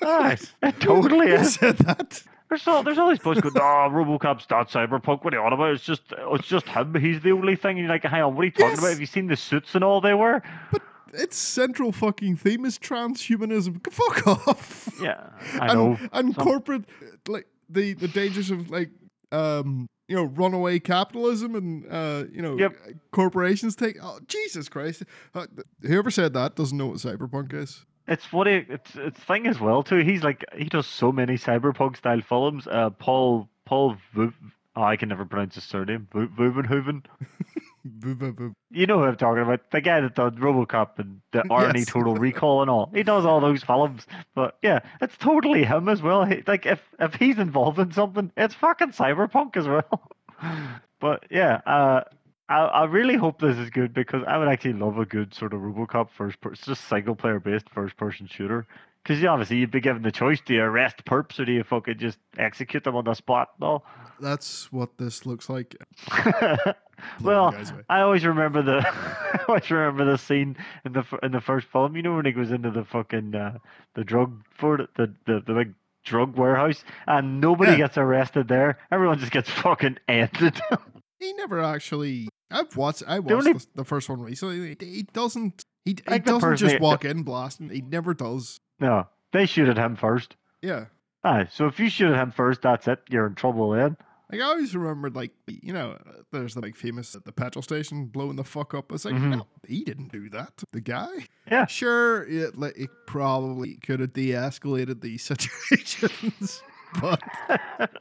Aye, 0.04 0.38
ah, 0.64 0.68
it 0.68 0.80
totally 0.80 1.28
Who 1.30 1.36
is. 1.36 1.54
said 1.56 1.78
that? 1.80 2.24
There's 2.50 2.68
all 2.68 2.84
there's 2.84 2.98
all 2.98 3.08
these 3.10 3.20
posts 3.20 3.42
going, 3.42 3.54
ah, 3.62 3.86
"Oh, 3.86 3.90
RoboCop's 3.92 4.46
not 4.50 4.70
cyberpunk. 4.70 5.24
What 5.24 5.34
are 5.34 5.38
you 5.38 5.44
on 5.44 5.54
about? 5.54 5.72
It's 5.76 5.84
just 5.86 6.02
it's 6.12 6.48
just 6.48 6.68
him. 6.68 6.94
He's 6.96 7.22
the 7.22 7.32
only 7.32 7.56
thing." 7.56 7.72
And 7.78 7.80
you're 7.80 7.88
like, 7.88 8.04
"Hang 8.04 8.24
on, 8.24 8.36
what 8.36 8.42
are 8.42 8.46
you 8.46 8.52
talking 8.52 8.70
Yes. 8.72 8.80
about? 8.80 8.90
Have 8.90 9.00
you 9.00 9.06
seen 9.06 9.28
the 9.28 9.38
suits 9.38 9.74
and 9.76 9.84
all 9.86 10.02
they 10.02 10.14
wear?" 10.16 10.42
But 10.72 10.82
its 11.14 11.38
central 11.38 11.92
fucking 11.94 12.36
theme 12.38 12.66
is 12.66 12.78
transhumanism. 12.78 13.90
Fuck 13.94 14.28
off. 14.28 14.90
Yeah, 15.02 15.30
I 15.62 15.68
and, 15.68 15.74
know. 15.76 15.98
And 16.12 16.36
Some- 16.36 16.44
corporate, 16.44 16.84
like 17.28 17.48
the 17.72 17.94
the 17.94 18.08
dangers 18.08 18.52
of 18.52 18.70
like 18.70 18.90
um 19.32 19.88
you 20.08 20.16
know 20.16 20.24
runaway 20.26 20.78
capitalism 20.80 21.56
and 21.56 21.86
uh 21.92 22.24
you 22.32 22.42
know 22.42 22.58
Yep. 22.58 22.74
corporations 23.12 23.76
take. 23.76 23.98
Oh 24.02 24.20
Jesus 24.28 24.68
Christ! 24.70 25.04
Uh, 25.34 25.48
whoever 25.82 26.12
said 26.12 26.34
that 26.34 26.56
doesn't 26.56 26.78
know 26.78 26.88
what 26.88 26.98
cyberpunk 26.98 27.54
is. 27.54 27.86
It's 28.08 28.26
he, 28.26 28.66
it's 28.68 28.96
it's 28.96 29.20
thing 29.20 29.48
as 29.48 29.60
well 29.60 29.84
too. 29.84 30.00
He's 30.00 30.24
like 30.24 30.44
he 30.58 30.66
does 30.66 30.88
so 30.88 31.12
many 31.12 31.36
cyberpunk 31.38 31.96
style 31.98 32.22
films. 32.22 32.68
Uh, 32.68 32.90
Paul 32.90 33.48
Paul 33.66 33.96
Vu- 34.14 34.34
oh, 34.76 34.84
I 34.84 34.98
can 34.98 35.10
never 35.10 35.24
pronounce 35.26 35.56
his 35.56 35.64
surname. 35.64 36.08
Vu- 36.12 36.28
Vuvenhoven. 36.28 37.06
You 37.84 38.86
know 38.86 39.00
who 39.00 39.06
I'm 39.06 39.18
talking 39.18 39.44
about. 39.44 39.72
The 39.72 39.82
guy 39.82 40.02
that 40.02 40.16
did 40.16 40.36
RoboCop 40.36 41.00
and 41.00 41.22
the 41.32 41.40
Arnie 41.50 41.78
Yes. 41.78 41.86
Total 41.88 42.16
Recall 42.16 42.62
and 42.62 42.70
all. 42.70 42.92
He 42.94 43.04
does 43.04 43.26
all 43.26 43.40
those 43.40 43.64
films. 43.64 44.06
But 44.36 44.58
yeah, 44.62 44.80
it's 45.02 45.18
totally 45.18 45.64
him 45.64 45.90
as 45.90 46.02
well. 46.02 46.26
He, 46.26 46.44
like 46.48 46.66
if 46.66 46.82
if 47.00 47.16
he's 47.16 47.38
involved 47.38 47.80
in 47.80 47.92
something, 47.92 48.32
it's 48.38 48.56
fucking 48.56 48.92
cyberpunk 48.92 49.58
as 49.58 49.68
well. 49.68 50.12
but 51.00 51.26
yeah, 51.30 51.62
uh, 51.66 52.04
I 52.50 52.60
I 52.60 52.84
really 52.86 53.16
hope 53.16 53.40
this 53.40 53.58
is 53.58 53.70
good 53.70 53.94
because 53.94 54.24
I 54.28 54.38
would 54.38 54.48
actually 54.48 54.74
love 54.74 54.98
a 54.98 55.06
good 55.06 55.34
sort 55.34 55.54
of 55.54 55.62
RoboCop 55.62 56.10
first 56.12 56.40
person, 56.42 56.64
just 56.66 56.88
single 56.88 57.16
player 57.16 57.40
based 57.40 57.70
first 57.70 57.98
person 57.98 58.28
shooter. 58.28 58.68
Because 59.04 59.22
you 59.22 59.28
obviously 59.30 59.58
you'd 59.58 59.72
be 59.72 59.82
given 59.82 60.02
the 60.04 60.12
choice: 60.12 60.40
do 60.46 60.54
you 60.54 60.62
arrest 60.62 61.04
perps 61.06 61.40
or 61.40 61.46
do 61.46 61.52
you 61.52 61.64
fucking 61.64 61.98
just 61.98 62.20
execute 62.38 62.84
them 62.84 62.96
on 62.96 63.06
the 63.06 63.14
spot? 63.16 63.50
No. 63.60 63.84
That's 64.20 64.72
what 64.72 64.98
this 64.98 65.26
looks 65.26 65.50
like. 65.50 65.76
Well. 67.22 67.56
I 67.90 68.02
always 68.02 68.24
remember 68.26 68.62
the 68.62 68.88
I 68.88 69.40
always 69.48 69.70
remember 69.72 70.06
the 70.06 70.18
scene 70.18 70.56
in 70.86 70.94
the 70.94 71.04
in 71.24 71.32
the 71.32 71.42
first 71.42 71.68
film. 71.68 71.96
You 71.96 72.04
know 72.04 72.16
when 72.16 72.26
he 72.26 72.32
goes 72.32 72.52
into 72.52 72.70
the 72.70 72.86
fucking 72.86 73.34
uh, 73.34 73.58
the 73.96 74.04
drug 74.04 74.44
for 74.54 74.78
the, 74.98 75.12
the 75.26 75.42
the 75.46 75.54
big 75.54 75.74
drug 76.04 76.38
warehouse 76.38 76.84
and 77.08 77.42
nobody 77.42 77.72
Yeah. 77.72 77.78
gets 77.80 77.98
arrested 77.98 78.48
there. 78.48 78.78
Everyone 78.92 79.18
just 79.20 79.32
gets 79.32 79.50
fucking 79.50 79.98
ended. 80.08 80.62
he 81.20 81.34
never 81.34 81.62
actually. 81.64 82.28
I've 82.52 82.76
watched. 82.76 83.04
I 83.08 83.20
watched 83.20 83.46
the, 83.46 83.66
the 83.76 83.86
first 83.86 84.10
one 84.10 84.22
recently. 84.22 84.76
He, 84.80 84.86
he 84.86 85.04
doesn't. 85.04 85.64
He, 85.86 85.98
he 86.08 86.20
doesn't 86.20 86.58
just 86.58 86.80
walk 86.80 87.04
in 87.06 87.24
blasting. 87.24 87.70
He 87.70 87.82
never 87.82 88.14
does. 88.14 88.58
No, 88.82 89.08
they 89.32 89.46
shoot 89.46 89.70
at 89.70 89.78
him 89.78 89.96
first. 89.96 90.36
Yeah. 90.62 90.86
Aye, 91.24 91.48
so 91.52 91.68
if 91.68 91.80
you 91.80 91.90
shoot 91.90 92.12
at 92.12 92.20
him 92.20 92.32
first, 92.32 92.64
that's 92.64 92.88
it. 92.88 93.00
You're 93.10 93.28
in 93.28 93.36
trouble 93.36 93.70
then. 93.72 93.96
Like 94.32 94.42
I 94.42 94.46
always 94.46 94.76
remembered, 94.76 95.16
like 95.16 95.32
you 95.48 95.74
know, 95.74 95.92
uh, 96.08 96.12
there's 96.32 96.54
the 96.56 96.62
like 96.62 96.76
famous 96.76 97.16
at 97.16 97.26
the 97.26 97.32
petrol 97.34 97.62
station 97.62 98.06
blowing 98.06 98.38
the 98.38 98.44
fuck 98.46 98.74
up. 98.74 98.92
It's 98.92 99.04
like, 99.06 99.14
Mhm. 99.16 99.38
no, 99.38 99.48
he 99.68 99.84
didn't 99.84 100.12
do 100.12 100.30
that. 100.30 100.64
The 100.72 100.80
guy, 100.82 101.28
Yeah. 101.52 101.66
sure, 101.68 102.24
it 102.24 102.58
like 102.58 102.78
it 102.78 102.90
probably 103.08 103.76
could 103.76 104.00
have 104.00 104.14
de-escalated 104.14 105.02
these 105.02 105.22
situations, 105.72 106.64
but 107.02 107.22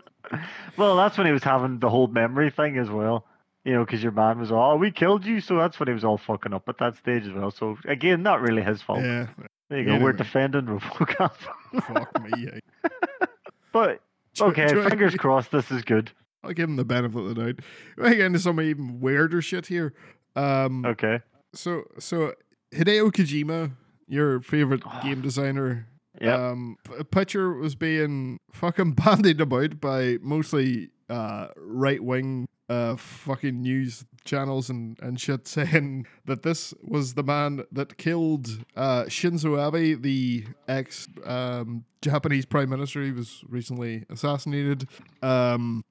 well, 0.77 0.97
that's 0.97 1.19
when 1.19 1.27
he 1.27 1.33
was 1.33 1.43
having 1.45 1.79
the 1.79 1.91
whole 1.91 2.07
memory 2.07 2.51
thing 2.51 2.79
as 2.79 2.89
well. 2.91 3.27
You 3.65 3.75
know, 3.75 3.85
because 3.85 4.03
your 4.03 4.13
man 4.13 4.39
was, 4.39 4.51
oh, 4.51 4.77
we 4.77 4.91
killed 4.91 5.27
you. 5.27 5.41
So 5.43 5.57
that's 5.59 5.79
when 5.79 5.89
he 5.89 5.93
was 5.95 6.05
all 6.05 6.17
fucking 6.17 6.55
up 6.55 6.67
at 6.69 6.79
that 6.79 6.97
stage 6.97 7.27
as 7.27 7.33
well. 7.35 7.51
So 7.51 7.77
again, 7.87 8.23
not 8.23 8.41
really 8.41 8.63
his 8.63 8.81
fault. 8.81 9.01
yeah, 9.03 9.27
There 9.71 9.79
you 9.79 9.85
go. 9.87 9.99
We're 9.99 10.13
defending 10.13 10.67
RoboCop. 10.67 11.33
fuck 11.85 12.21
me. 12.23 12.49
eh. 12.53 12.89
but 13.73 14.01
okay, 14.41 14.67
try- 14.69 14.89
fingers 14.91 15.15
crossed. 15.19 15.51
This 15.53 15.71
is 15.71 15.83
good. 15.83 16.11
I'll 16.45 16.53
give 16.53 16.69
him 16.69 16.77
the 16.77 16.85
benefit 16.85 17.19
of 17.19 17.35
the 17.35 17.45
doubt. 17.47 17.61
We 17.97 18.11
get 18.17 18.21
into 18.27 18.39
some 18.41 18.61
even 18.61 19.01
weirder 19.01 19.41
shit 19.43 19.67
here. 19.67 19.95
Um, 20.37 20.85
Okay. 20.85 21.21
so 21.55 21.85
so 21.99 22.35
Hideo 22.75 23.11
Kojima, 23.13 23.71
your 24.09 24.41
favorite 24.41 24.83
Oh. 24.85 25.01
game 25.03 25.21
designer, 25.23 25.87
Yep. 26.21 26.39
Um, 26.39 26.77
a 26.99 27.05
picture 27.05 27.55
was 27.55 27.75
being 27.77 28.41
fucking 28.53 28.93
bandied 28.93 29.41
about 29.41 29.81
by 29.81 30.19
mostly 30.21 30.91
uh, 31.11 31.49
right 31.57 32.03
wing 32.03 32.47
uh, 32.69 32.95
fucking 32.95 33.61
news 33.61 34.05
channels 34.25 34.71
and, 34.71 34.97
and 35.03 35.21
shit 35.21 35.49
saying 35.49 36.07
that 36.25 36.43
this 36.43 36.73
was 36.83 37.15
the 37.15 37.23
man 37.25 37.65
that 37.73 37.99
killed 37.99 38.65
uh, 38.77 39.05
Shinzo 39.05 39.59
Abe, 39.59 40.01
the 40.01 40.45
ex 40.69 41.09
um, 41.25 41.85
Japanese 42.01 42.47
prime 42.47 42.71
minister. 42.71 43.03
He 43.03 43.13
was 43.13 43.43
recently 43.49 44.05
assassinated. 44.09 44.87
Um, 45.21 45.85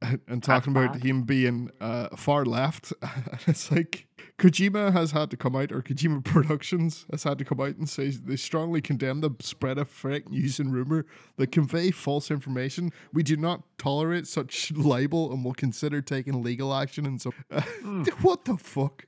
and 0.28 0.42
talking 0.42 0.76
about 0.76 1.02
him 1.04 1.22
being 1.22 1.70
uh, 1.80 2.08
far 2.16 2.44
left. 2.44 2.92
it's 3.46 3.70
like 3.70 4.07
Kojima 4.38 4.92
has 4.92 5.10
had 5.10 5.30
to 5.30 5.36
come 5.36 5.56
out, 5.56 5.72
or 5.72 5.82
Kojima 5.82 6.24
Productions 6.24 7.06
has 7.10 7.24
had 7.24 7.38
to 7.38 7.44
come 7.44 7.60
out 7.60 7.76
and 7.76 7.88
say 7.88 8.10
they 8.10 8.36
strongly 8.36 8.80
condemn 8.80 9.20
the 9.20 9.30
spread 9.40 9.78
of 9.78 9.88
fake 9.88 10.30
news 10.30 10.60
and 10.60 10.72
rumor 10.72 11.06
that 11.36 11.50
convey 11.50 11.90
false 11.90 12.30
information. 12.30 12.92
We 13.12 13.24
do 13.24 13.36
not 13.36 13.64
tolerate 13.78 14.28
such 14.28 14.70
libel 14.72 15.32
and 15.32 15.44
will 15.44 15.54
consider 15.54 16.00
taking 16.00 16.42
legal 16.42 16.72
action. 16.72 17.04
And 17.04 17.20
so, 17.20 17.32
hmm. 17.52 18.02
what 18.22 18.44
the 18.44 18.56
fuck? 18.56 19.04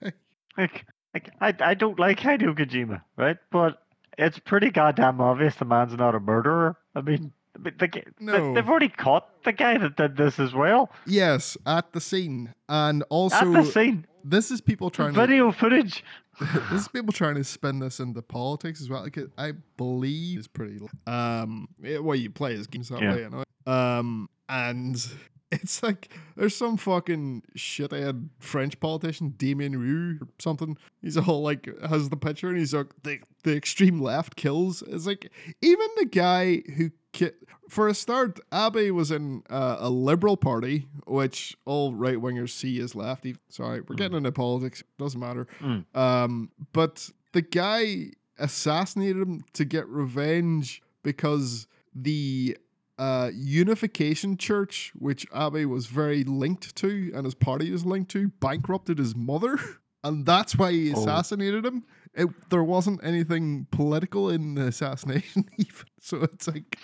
Like, 0.58 0.86
like 1.14 1.30
I, 1.40 1.54
I 1.60 1.74
don't 1.74 1.98
like 1.98 2.18
Hideo 2.18 2.58
Kojima, 2.58 3.02
right? 3.16 3.36
But 3.52 3.80
it's 4.18 4.38
pretty 4.40 4.70
goddamn 4.70 5.20
obvious 5.20 5.54
the 5.54 5.64
man's 5.64 5.94
not 5.94 6.16
a 6.16 6.20
murderer. 6.20 6.76
I 6.96 7.02
mean, 7.02 7.32
Mean, 7.62 7.74
the, 7.78 8.02
No. 8.20 8.54
they've 8.54 8.68
already 8.68 8.88
caught 8.88 9.42
the 9.44 9.52
guy 9.52 9.78
that 9.78 9.96
did 9.96 10.16
this 10.16 10.38
as 10.38 10.52
well. 10.54 10.90
Yes, 11.06 11.56
at 11.66 11.92
the 11.92 12.00
scene, 12.00 12.54
and 12.68 13.02
also 13.10 13.36
At 13.36 13.52
the 13.52 13.64
scene, 13.64 14.06
this 14.24 14.50
is 14.50 14.60
people 14.60 14.90
trying 14.90 15.14
to 15.14 15.20
video 15.20 15.52
footage. 15.52 16.04
this 16.70 16.82
is 16.82 16.88
people 16.88 17.12
trying 17.12 17.34
to 17.34 17.44
spin 17.44 17.80
this 17.80 18.00
into 18.00 18.22
politics 18.22 18.80
as 18.80 18.88
well. 18.88 19.02
Like 19.02 19.18
I 19.36 19.52
believe 19.76 20.38
it's 20.38 20.48
pretty. 20.48 20.80
Um, 21.06 21.68
it, 21.82 22.02
well, 22.02 22.16
you 22.16 22.30
play 22.30 22.54
as 22.54 22.66
games 22.66 22.88
that 22.88 23.02
Yeah. 23.02 23.14
way, 23.14 23.20
you 23.22 23.30
know. 23.30 23.44
Um, 23.72 24.28
and 24.48 25.06
it's 25.52 25.82
like 25.82 26.12
there's 26.36 26.56
some 26.56 26.76
fucking 26.76 27.42
shithead 27.56 28.28
French 28.38 28.78
politician, 28.80 29.34
Damien 29.36 29.78
Roux 29.78 30.18
or 30.20 30.28
something. 30.38 30.76
He's 31.02 31.16
all 31.16 31.42
like 31.42 31.68
has 31.88 32.08
the 32.08 32.16
picture 32.16 32.48
and 32.48 32.58
he's 32.58 32.74
like 32.74 32.90
the 33.02 33.20
the 33.42 33.56
extreme 33.56 34.00
left 34.00 34.36
kills. 34.36 34.82
It's 34.86 35.06
like 35.06 35.30
even 35.60 35.88
the 35.96 36.06
guy 36.06 36.62
who. 36.76 36.90
Ki- 37.12 37.30
for 37.68 37.88
a 37.88 37.94
start, 37.94 38.38
Abe 38.52 38.92
was 38.92 39.10
in 39.10 39.42
uh, 39.50 39.76
a 39.80 39.90
liberal 39.90 40.36
party, 40.36 40.86
which 41.06 41.56
all 41.64 41.92
right 41.92 42.16
wingers 42.16 42.50
see 42.50 42.80
as 42.80 42.94
left. 42.94 43.26
Even- 43.26 43.40
Sorry, 43.48 43.80
we're 43.80 43.96
getting 43.96 44.16
into 44.16 44.30
politics. 44.30 44.84
Doesn't 44.96 45.18
matter. 45.18 45.48
Mm. 45.60 45.84
Um, 45.96 46.50
but 46.72 47.10
the 47.32 47.42
guy 47.42 48.10
assassinated 48.38 49.16
him 49.22 49.44
to 49.54 49.64
get 49.64 49.88
revenge 49.88 50.82
because 51.02 51.66
the 51.94 52.56
uh, 53.00 53.30
Unification 53.34 54.36
Church, 54.36 54.92
which 54.94 55.26
Abe 55.34 55.64
was 55.66 55.86
very 55.86 56.22
linked 56.24 56.76
to 56.76 57.10
and 57.14 57.24
his 57.24 57.34
party 57.34 57.72
is 57.72 57.84
linked 57.86 58.10
to, 58.12 58.28
bankrupted 58.40 58.98
his 58.98 59.16
mother. 59.16 59.58
And 60.02 60.24
that's 60.24 60.56
why 60.56 60.72
he 60.72 60.90
Oh. 60.94 60.98
assassinated 60.98 61.66
him. 61.66 61.84
It, 62.14 62.28
there 62.48 62.64
wasn't 62.64 63.04
anything 63.04 63.66
political 63.70 64.30
in 64.30 64.54
the 64.54 64.66
assassination, 64.68 65.44
even. 65.58 65.86
So 66.00 66.22
it's 66.22 66.48
like, 66.48 66.78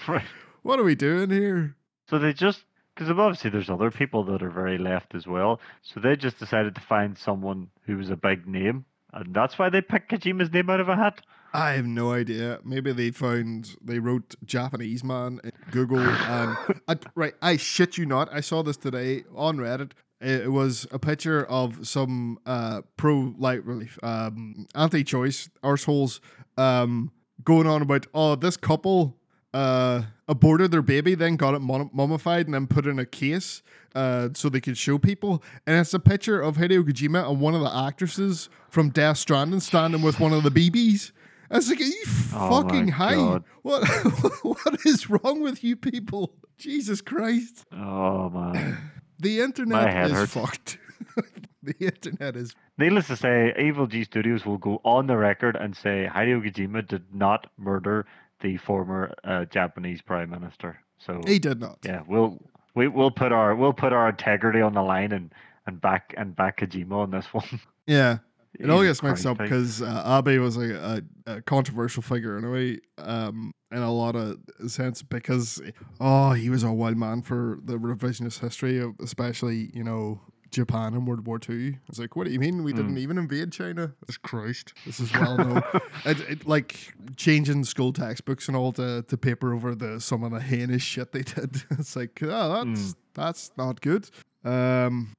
what 0.63 0.79
are 0.79 0.83
we 0.85 0.95
doing 0.95 1.31
here? 1.31 1.77
So 2.11 2.19
they 2.19 2.35
just 2.35 2.65
because 2.95 3.09
obviously 3.11 3.49
there's 3.49 3.71
other 3.71 3.91
people 3.91 4.23
that 4.25 4.43
are 4.43 4.51
very 4.51 4.77
left 4.77 5.15
as 5.15 5.27
well. 5.27 5.61
So 5.83 5.99
they 5.99 6.15
just 6.17 6.39
decided 6.39 6.75
to 6.75 6.83
find 6.83 7.17
someone 7.17 7.69
who 7.87 7.97
was 7.97 8.11
a 8.11 8.17
big 8.17 8.47
name, 8.47 8.85
and 9.17 9.35
that's 9.35 9.59
why 9.59 9.71
they 9.71 9.81
picked 9.81 10.11
Kojima's 10.11 10.53
name 10.53 10.69
out 10.71 10.81
of 10.81 10.89
a 10.89 10.97
hat. 10.97 11.23
I 11.55 11.73
have 11.73 11.87
no 11.87 12.13
idea. 12.13 12.61
Maybe 12.65 12.93
they 12.93 13.11
found 13.11 13.77
they 13.83 13.99
wrote 13.99 14.35
Japanese 14.45 15.03
man 15.03 15.41
in 15.43 15.53
Google 15.71 16.01
and 16.01 16.57
I, 16.89 16.97
right. 17.15 17.35
I 17.41 17.57
shit 17.57 17.97
you 17.97 18.05
not. 18.05 18.29
I 18.33 18.41
saw 18.41 18.63
this 18.63 18.77
today 18.77 19.25
on 19.35 19.57
Reddit. 19.57 19.93
It 20.21 20.53
was 20.53 20.87
a 20.91 20.99
picture 20.99 21.45
of 21.47 21.87
some 21.87 22.39
uh, 22.47 22.83
pro 22.97 23.35
light 23.39 23.65
relief, 23.65 23.99
um, 24.03 24.67
anti-choice 24.75 25.51
arseholes 25.63 26.21
um, 26.59 27.11
going 27.43 27.67
on 27.67 27.83
about 27.83 28.07
oh 28.13 28.35
this 28.35 28.57
couple 28.57 29.17
uh, 29.57 30.03
aborted 30.29 30.71
their 30.71 30.83
baby, 30.83 31.15
then 31.15 31.37
got 31.37 31.55
it 31.55 31.61
mum- 31.61 31.91
mummified 31.93 32.47
and 32.47 32.55
then 32.55 32.67
put 32.67 32.87
in 32.87 32.99
a 32.99 33.07
case 33.07 33.63
uh, 33.95 34.29
so 34.35 34.49
they 34.49 34.61
could 34.61 34.77
show 34.77 34.99
people. 34.99 35.43
And 35.67 35.79
it's 35.81 35.95
a 35.95 35.99
picture 35.99 36.41
of 36.41 36.57
Hideo 36.57 36.83
Kojima 36.85 37.29
and 37.31 37.41
one 37.41 37.55
of 37.55 37.63
the 37.63 37.75
actresses 37.75 38.49
from 38.69 38.91
Death 38.91 39.17
Stranding 39.19 39.61
standing 39.61 40.03
with 40.03 40.21
one 40.21 40.33
of 40.33 40.43
the 40.43 40.51
BBs. 40.51 41.13
I 41.51 41.57
was 41.57 41.69
like, 41.71 41.81
are 41.81 41.85
you 41.85 42.05
Oh 42.35 42.51
fucking 42.63 42.89
high? 42.89 43.15
God. 43.15 43.45
What 43.63 43.87
what 44.43 44.75
is 44.85 45.09
wrong 45.09 45.41
with 45.43 45.63
you 45.65 45.77
people? 45.77 46.35
Jesus 46.59 47.01
Christ. 47.01 47.65
Oh 47.73 48.29
man. 48.31 48.77
The 49.19 49.41
internet 49.41 50.07
is 50.07 50.13
hurts. 50.13 50.33
fucked. 50.35 50.79
the 51.63 51.75
internet 51.81 52.37
is 52.37 52.55
Needless 52.79 53.07
to 53.07 53.17
say, 53.17 53.55
Evil 53.59 53.87
G 53.87 54.05
Studios 54.05 54.45
will 54.45 54.59
go 54.59 54.81
on 54.85 55.07
the 55.07 55.17
record 55.17 55.57
and 55.57 55.75
say 55.75 56.07
Hideo 56.13 56.45
Kojima 56.45 56.87
did 56.87 57.05
not 57.15 57.47
murder 57.57 58.05
the 58.41 58.57
former 58.59 59.13
uh, 59.25 59.45
Japanese 59.47 60.03
prime 60.03 60.31
minister. 60.31 60.79
So 60.99 61.21
he 61.27 61.39
did 61.39 61.61
not. 61.61 61.79
yeah, 61.85 62.03
we'll 62.07 62.39
we, 62.75 62.89
we'll 62.89 63.11
put 63.11 63.33
our 63.33 63.55
we'll 63.55 63.73
put 63.73 63.93
our 63.93 64.09
integrity 64.09 64.61
on 64.61 64.75
the 64.75 64.83
line 64.83 65.13
and 65.13 65.33
and 65.67 65.81
back 65.81 66.15
and 66.17 66.35
back 66.35 66.61
Kojima 66.61 66.93
on 66.93 67.11
this 67.11 67.27
one. 67.33 67.61
Yeah. 67.87 68.19
It 68.59 68.71
all 68.71 68.83
gets 68.83 69.03
mixed 69.03 69.27
up 69.27 69.37
because 69.37 69.83
uh, 69.83 70.23
Abe 70.27 70.41
was 70.41 70.57
a, 70.57 71.03
a, 71.27 71.33
a 71.35 71.43
controversial 71.43 72.03
figure 72.03 72.39
in 72.39 72.45
a 72.45 72.51
way, 72.51 72.79
um, 72.97 73.53
in 73.71 73.79
a 73.83 73.93
lot 73.93 74.17
of 74.17 74.39
sense, 74.67 75.03
because 75.03 75.61
oh, 76.01 76.33
he 76.33 76.49
was 76.49 76.63
a 76.63 76.73
wild 76.73 76.97
man 76.97 77.21
for 77.21 77.59
the 77.63 77.75
revisionist 77.75 78.41
history 78.41 78.83
especially 79.03 79.71
you 79.75 79.85
know 79.85 80.23
Japan 80.57 80.95
in 80.95 81.05
World 81.05 81.27
War 81.27 81.39
Two. 81.39 81.75
It's 81.87 81.99
like, 81.99 82.17
what 82.17 82.27
do 82.27 82.33
you 82.33 82.41
mean 82.41 82.65
we 82.65 82.73
didn't 82.73 82.97
even 82.97 83.19
invade 83.19 83.53
China? 83.53 83.93
It's 84.09 84.17
Christ, 84.17 84.73
this 84.87 85.01
is 85.01 85.13
well 85.13 85.37
known. 85.37 85.63
it, 86.07 86.21
it, 86.21 86.47
like 86.47 86.95
changing 87.17 87.63
school 87.65 87.93
textbooks 87.93 88.49
and 88.49 88.57
all 88.57 88.73
to, 88.73 89.03
to 89.03 89.17
paper 89.19 89.53
over 89.53 89.75
the 89.75 90.01
some 90.01 90.25
of 90.25 90.33
the 90.33 90.41
heinous 90.41 90.83
shit 90.83 91.13
they 91.13 91.23
did. 91.23 91.63
It's 91.79 91.95
like, 91.95 92.19
oh, 92.23 92.65
that's 92.65 92.97
that's 93.13 93.51
not 93.59 93.83
good. 93.83 94.09
Um, 94.45 95.13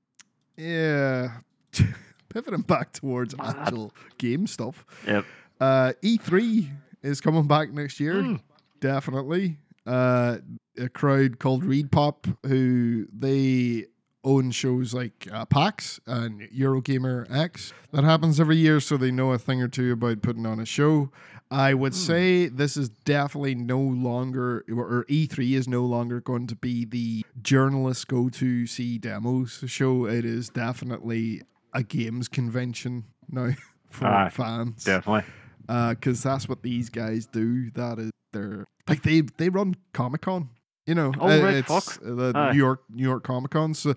yeah. 0.57 1.33
Pivoting 2.29 2.61
back 2.61 2.93
towards 2.93 3.35
actual 3.39 3.93
game 4.17 4.47
stuff. 4.47 4.85
Yep. 5.05 5.25
Uh, 5.59 5.93
E3 6.03 6.67
is 7.03 7.21
coming 7.21 7.45
back 7.45 7.71
next 7.71 7.99
year. 7.99 8.15
Mm. 8.15 8.41
Definitely. 8.79 9.59
Uh, 9.85 10.38
a 10.79 10.89
crowd 10.89 11.39
called 11.39 11.63
ReedPop, 11.63 12.35
who 12.45 13.07
they 13.17 13.85
own 14.28 14.51
shows 14.51 14.93
like 14.93 15.28
uh, 15.32 15.45
PAX 15.45 15.99
and 16.05 16.41
Eurogamer 16.49 17.25
X. 17.34 17.73
That 17.93 18.03
happens 18.03 18.39
every 18.39 18.57
year, 18.57 18.80
so 18.80 18.97
they 18.97 19.11
know 19.11 19.32
a 19.32 19.38
thing 19.39 19.61
or 19.61 19.67
two 19.69 19.93
about 19.93 20.21
putting 20.21 20.45
on 20.45 20.59
a 20.59 20.65
show. 20.65 21.11
I 21.49 21.73
would 21.73 21.95
say 21.95 22.47
this 22.47 22.75
is 22.75 22.89
definitely 22.89 23.55
no 23.55 23.80
longer, 23.80 24.65
or 24.69 25.05
E3 25.09 25.53
is 25.53 25.65
no 25.67 25.86
longer 25.86 26.19
going 26.19 26.45
to 26.47 26.55
be 26.57 26.84
the 26.84 27.23
journalists 27.41 28.03
go 28.03 28.28
to 28.28 28.67
see 28.67 28.97
demos 28.97 29.63
show. 29.67 30.05
It 30.05 30.25
is 30.25 30.49
definitely 30.49 31.43
a 31.73 31.84
games 31.84 32.28
convention 32.28 33.05
now 33.30 33.51
for 33.89 34.07
Aye, 34.07 34.30
fans 34.30 34.84
Definitely. 34.84 35.23
because 35.67 36.21
that's 36.21 36.49
what 36.49 36.63
these 36.63 36.89
guys 36.89 37.28
do. 37.28 37.71
That 37.71 37.97
is 37.99 38.11
their 38.34 38.65
like 38.89 39.03
they 39.03 39.21
they 39.38 39.47
run 39.47 39.75
Comic 39.93 40.21
Con. 40.21 40.49
You 40.88 40.95
know, 40.95 41.11
Oh, 41.19 41.27
uh, 41.27 41.45
it's 41.47 41.67
fuck. 41.67 41.99
the 42.01 42.31
Aye. 42.33 42.51
New 42.53 42.57
York 42.57 42.81
New 42.89 43.03
York 43.03 43.23
Comic 43.23 43.51
Con. 43.51 43.73
So, 43.75 43.91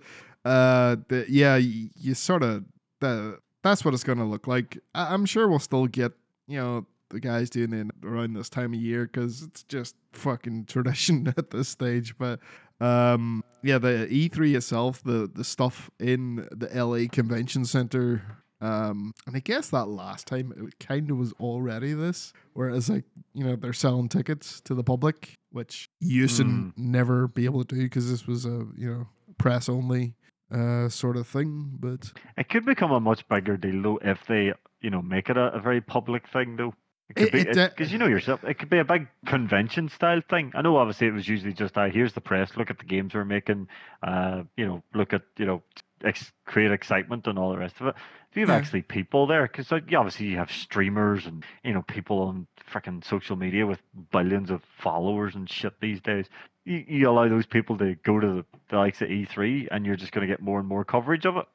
uh, 0.45 0.97
the, 1.09 1.25
yeah, 1.29 1.57
you, 1.57 1.89
you 1.99 2.15
sort 2.15 2.43
of 2.43 2.65
that 3.01 3.39
that's 3.63 3.85
what 3.85 3.95
it's 3.95 4.05
gonna 4.05 4.29
look 4.29 4.47
like. 4.47 4.77
I, 4.95 5.15
I'm 5.15 5.25
sure 5.25 5.49
we'll 5.49 5.59
still 5.61 5.87
get 5.87 6.13
you 6.47 6.59
know 6.59 6.87
the 7.11 7.21
guys 7.21 7.49
doing 7.51 7.73
it 7.73 7.87
around 8.05 8.35
this 8.35 8.49
time 8.49 8.73
of 8.75 8.81
year 8.81 9.05
because 9.05 9.43
it's 9.43 9.63
just 9.65 9.97
fucking 10.13 10.65
tradition 10.69 11.33
at 11.39 11.51
this 11.51 11.69
stage. 11.69 12.17
But 12.19 12.41
um, 12.81 13.45
yeah, 13.63 13.79
the 13.79 14.09
E3 14.11 14.57
itself, 14.57 15.03
the 15.05 15.31
the 15.33 15.45
stuff 15.45 15.91
in 16.01 16.49
the 16.51 16.69
LA 16.75 17.07
Convention 17.11 17.65
Center. 17.65 18.23
Um, 18.63 19.15
and 19.27 19.35
I 19.35 19.39
guess 19.39 19.71
that 19.71 19.87
last 19.89 20.27
time 20.27 20.53
it 20.55 20.79
kind 20.87 21.11
of 21.11 21.17
was 21.17 21.33
already 21.41 21.95
this, 21.95 22.35
whereas 22.53 22.91
like 22.91 23.05
you 23.33 23.43
know 23.45 23.57
they're 23.57 23.73
selling 23.73 24.09
tickets 24.11 24.61
to 24.63 24.75
the 24.75 24.83
public, 24.85 25.39
which 25.53 25.89
you 26.01 26.23
used 26.23 26.37
to 26.39 26.73
never 26.77 27.29
be 27.29 27.45
able 27.45 27.65
to 27.65 27.75
do 27.75 27.83
because 27.83 28.11
this 28.11 28.27
was 28.27 28.45
a 28.45 28.67
you 28.77 28.89
know 28.93 29.07
press 29.39 29.69
only 29.69 30.15
uh 30.53 30.89
sort 30.89 31.17
of 31.17 31.27
thing. 31.27 31.77
But 31.79 32.13
It 32.37 32.49
could 32.49 32.65
become 32.65 32.93
a 32.93 33.01
much 33.01 33.27
bigger 33.29 33.57
deal 33.57 33.83
though 33.83 33.99
if 34.03 34.19
they, 34.27 34.53
you 34.81 34.91
know, 34.91 35.03
make 35.03 35.29
it 35.29 35.37
a, 35.37 35.53
a 35.55 35.61
very 35.61 35.81
public 35.81 36.29
thing 36.33 36.57
though. 36.57 36.75
It 37.09 37.17
could 37.17 37.27
It- 37.29 37.33
be 37.33 37.41
it 37.41 37.53
de- 37.55 37.69
because 37.69 37.91
you 37.93 37.99
know 37.99 38.07
yourself, 38.07 38.45
it 38.45 38.55
could 38.59 38.71
be 38.71 38.79
a 38.79 38.85
big 38.85 39.09
convention 39.27 39.89
style 39.89 40.23
thing. 40.31 40.53
I 40.55 40.63
know 40.63 40.77
obviously 40.77 41.09
it 41.09 41.13
was 41.15 41.27
usually 41.29 41.53
just 41.53 41.77
uh, 41.77 41.87
here's 41.91 42.13
the 42.13 42.21
press, 42.21 42.57
look 42.57 42.71
at 42.71 42.79
the 42.79 42.85
games 42.85 43.15
we're 43.15 43.25
making, 43.25 43.67
uh, 44.05 44.43
you 44.57 44.65
know, 44.67 44.83
look 44.95 45.13
at 45.13 45.23
you 45.37 45.45
know 45.47 45.63
ex- 46.05 46.33
create 46.47 46.71
excitement 46.73 47.27
and 47.27 47.39
all 47.39 47.51
the 47.51 47.59
rest 47.59 47.77
of 47.81 47.87
it. 47.89 47.95
If 48.31 48.37
you 48.37 48.43
have 48.43 48.49
Yeah. 48.51 48.57
actually 48.57 48.83
people 48.83 49.27
there, 49.27 49.43
because 49.47 49.71
like, 49.73 49.93
obviously 49.95 50.27
you 50.27 50.37
have 50.37 50.51
streamers 50.53 51.27
and 51.27 51.45
you 51.65 51.73
know 51.73 51.83
people 51.83 52.21
on 52.21 52.47
freaking 52.73 53.05
social 53.05 53.37
media 53.37 53.67
with 53.67 53.81
billions 54.13 54.51
of 54.51 54.63
followers 54.79 55.35
and 55.35 55.49
shit 55.51 55.75
these 55.81 56.01
days. 56.01 56.27
You, 56.65 56.85
you 56.87 57.11
allow 57.11 57.29
those 57.29 57.47
people 57.47 57.77
to 57.79 57.95
go 58.05 58.21
to 58.21 58.27
the, 58.27 58.45
the 58.69 58.77
likes 58.77 59.01
of 59.03 59.09
E3, 59.09 59.69
and 59.71 59.85
you're 59.87 59.97
just 59.97 60.13
going 60.13 60.27
to 60.27 60.33
get 60.33 60.41
more 60.43 60.59
and 60.61 60.69
more 60.69 60.85
coverage 60.85 61.25
of 61.27 61.37
it. 61.37 61.47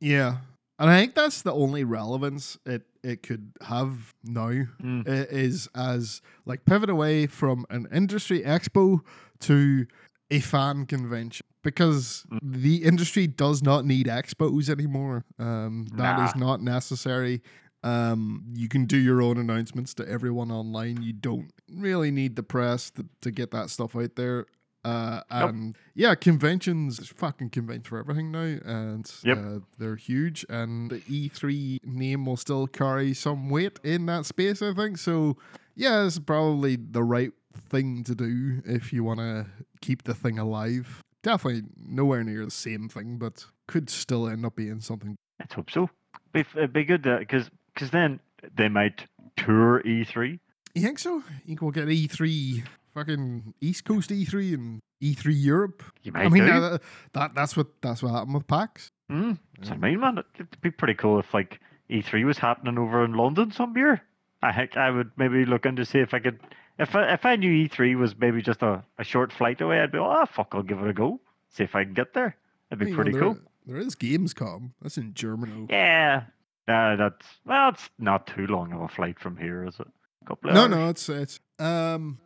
Yeah. 0.00 0.36
And 0.78 0.90
I 0.90 1.00
think 1.00 1.14
that's 1.14 1.40
the 1.42 1.54
only 1.54 1.84
relevance 1.84 2.58
it, 2.66 2.82
it 3.02 3.22
could 3.22 3.52
have 3.62 4.14
now 4.22 4.50
Mm. 4.82 5.04
is 5.06 5.68
as 5.74 6.20
like 6.44 6.66
pivot 6.66 6.90
away 6.90 7.26
from 7.26 7.64
an 7.70 7.88
industry 7.90 8.42
expo 8.42 9.00
to 9.40 9.86
a 10.30 10.40
fan 10.40 10.84
convention 10.84 11.46
because 11.66 12.24
Mm. 12.32 12.38
the 12.42 12.76
industry 12.84 13.26
does 13.26 13.62
not 13.62 13.84
need 13.84 14.06
expos 14.06 14.68
anymore. 14.70 15.24
Um, 15.38 15.86
that 15.96 16.18
is 16.18 16.34
Nah. 16.34 16.46
not 16.46 16.62
necessary. 16.62 17.42
Um, 17.82 18.44
you 18.54 18.68
can 18.68 18.86
do 18.86 18.96
your 18.96 19.20
own 19.22 19.36
announcements 19.36 19.94
to 19.94 20.08
everyone 20.08 20.50
online. 20.50 21.02
You 21.02 21.12
don't 21.12 21.50
really 21.70 22.10
need 22.10 22.34
the 22.36 22.42
press 22.42 22.90
to, 22.92 23.06
to 23.20 23.30
get 23.30 23.50
that 23.50 23.70
stuff 23.70 23.94
out 23.94 24.16
there. 24.16 24.46
Uh, 24.84 25.20
Nope. 25.32 25.50
and 25.50 25.76
yeah, 25.96 26.14
conventions, 26.14 27.08
fucking 27.08 27.50
conventions 27.50 27.88
for 27.88 27.98
everything 27.98 28.30
now, 28.30 28.56
and 28.64 29.10
Yep. 29.24 29.38
uh, 29.38 29.58
they're 29.78 29.96
huge. 29.96 30.46
And 30.48 30.90
the 30.90 31.00
E3 31.08 31.80
name 31.84 32.24
will 32.26 32.36
still 32.36 32.66
carry 32.68 33.12
some 33.12 33.50
weight 33.50 33.78
in 33.82 34.06
that 34.06 34.26
space, 34.26 34.62
I 34.62 34.72
think. 34.74 34.98
So 34.98 35.36
yeah, 35.74 36.06
it's 36.06 36.18
probably 36.20 36.76
the 36.76 37.02
right 37.02 37.32
thing 37.68 38.04
to 38.04 38.14
do 38.14 38.62
if 38.64 38.92
you 38.92 39.02
want 39.02 39.18
to 39.20 39.46
keep 39.80 40.04
the 40.04 40.14
thing 40.14 40.38
alive. 40.38 41.02
Definitely 41.26 41.64
nowhere 41.84 42.22
near 42.22 42.44
the 42.44 42.52
same 42.52 42.88
thing, 42.88 43.18
but 43.18 43.46
could 43.66 43.90
still 43.90 44.28
end 44.28 44.46
up 44.46 44.54
being 44.54 44.80
something. 44.80 45.16
Let's 45.40 45.54
hope 45.54 45.72
so. 45.72 45.90
It'd 46.32 46.72
be 46.72 46.84
good 46.84 47.02
because 47.02 47.50
because 47.74 47.90
then 47.90 48.20
they 48.56 48.68
might 48.68 49.06
tour 49.36 49.80
E 49.80 50.04
E3. 50.04 50.38
You 50.76 50.82
think 50.82 51.00
so? 51.00 51.16
You 51.16 51.22
think 51.46 51.62
we'll 51.62 51.72
get 51.72 51.88
E3, 51.88 52.64
fucking 52.94 53.54
East 53.60 53.84
Coast 53.84 54.10
E3 54.10 54.54
and 54.54 54.80
E3 55.02 55.24
Europe. 55.26 55.82
You 56.04 56.12
might 56.12 56.26
I 56.26 56.28
mean, 56.28 56.46
that, 56.46 56.80
that 57.14 57.34
that's 57.34 57.56
what 57.56 57.66
that's 57.82 58.04
what 58.04 58.12
happened 58.12 58.34
with 58.34 58.46
PAX. 58.46 58.92
Mm, 59.10 59.36
what 59.58 59.72
I 59.72 59.76
mean, 59.78 59.98
man. 59.98 60.22
It'd 60.36 60.60
be 60.60 60.70
pretty 60.70 60.94
cool 60.94 61.18
if 61.18 61.34
like 61.34 61.58
E3 61.90 62.24
was 62.24 62.38
happening 62.38 62.78
over 62.78 63.04
in 63.04 63.14
London 63.14 63.50
some 63.50 63.76
year. 63.76 64.00
I 64.44 64.52
think 64.52 64.76
I 64.76 64.92
would 64.92 65.10
maybe 65.16 65.44
look 65.44 65.66
into 65.66 65.84
see 65.84 65.98
if 65.98 66.14
I 66.14 66.20
could. 66.20 66.38
If 66.78 66.94
I, 66.94 67.12
if 67.14 67.24
I 67.24 67.36
knew 67.36 67.68
E3 67.68 67.96
was 67.98 68.14
maybe 68.18 68.42
just 68.42 68.62
a, 68.62 68.84
a 68.98 69.04
short 69.04 69.32
flight 69.32 69.60
away, 69.60 69.80
I'd 69.80 69.92
be, 69.92 69.98
oh 69.98 70.26
fuck, 70.26 70.48
I'll 70.52 70.62
give 70.62 70.78
it 70.78 70.88
a 70.88 70.92
go. 70.92 71.20
See 71.50 71.64
if 71.64 71.74
I 71.74 71.84
can 71.84 71.94
get 71.94 72.12
there. 72.12 72.36
That'd 72.70 72.80
be 72.80 72.86
You 72.86 72.90
know, 72.92 72.96
pretty 72.96 73.12
there- 73.12 73.20
cool. 73.22 73.38
There 73.66 73.78
is 73.78 73.96
Gamescom. 73.96 74.70
That's 74.80 74.96
in 74.96 75.12
Germany. 75.14 75.66
Yeah, 75.70 76.22
uh, 76.68 76.94
that's 76.96 77.26
well, 77.44 77.70
it's 77.70 77.88
not 77.98 78.26
too 78.28 78.46
long 78.46 78.72
of 78.72 78.80
a 78.82 78.88
flight 78.88 79.18
from 79.18 79.36
here, 79.36 79.64
is 79.64 79.74
it? 79.80 79.88
couple 80.24 80.50
of 80.50 80.54
No, 80.54 80.62
hours. 80.62 80.70
no, 80.70 80.88
it's 80.88 81.08
it's 81.08 81.40
um, 81.58 82.18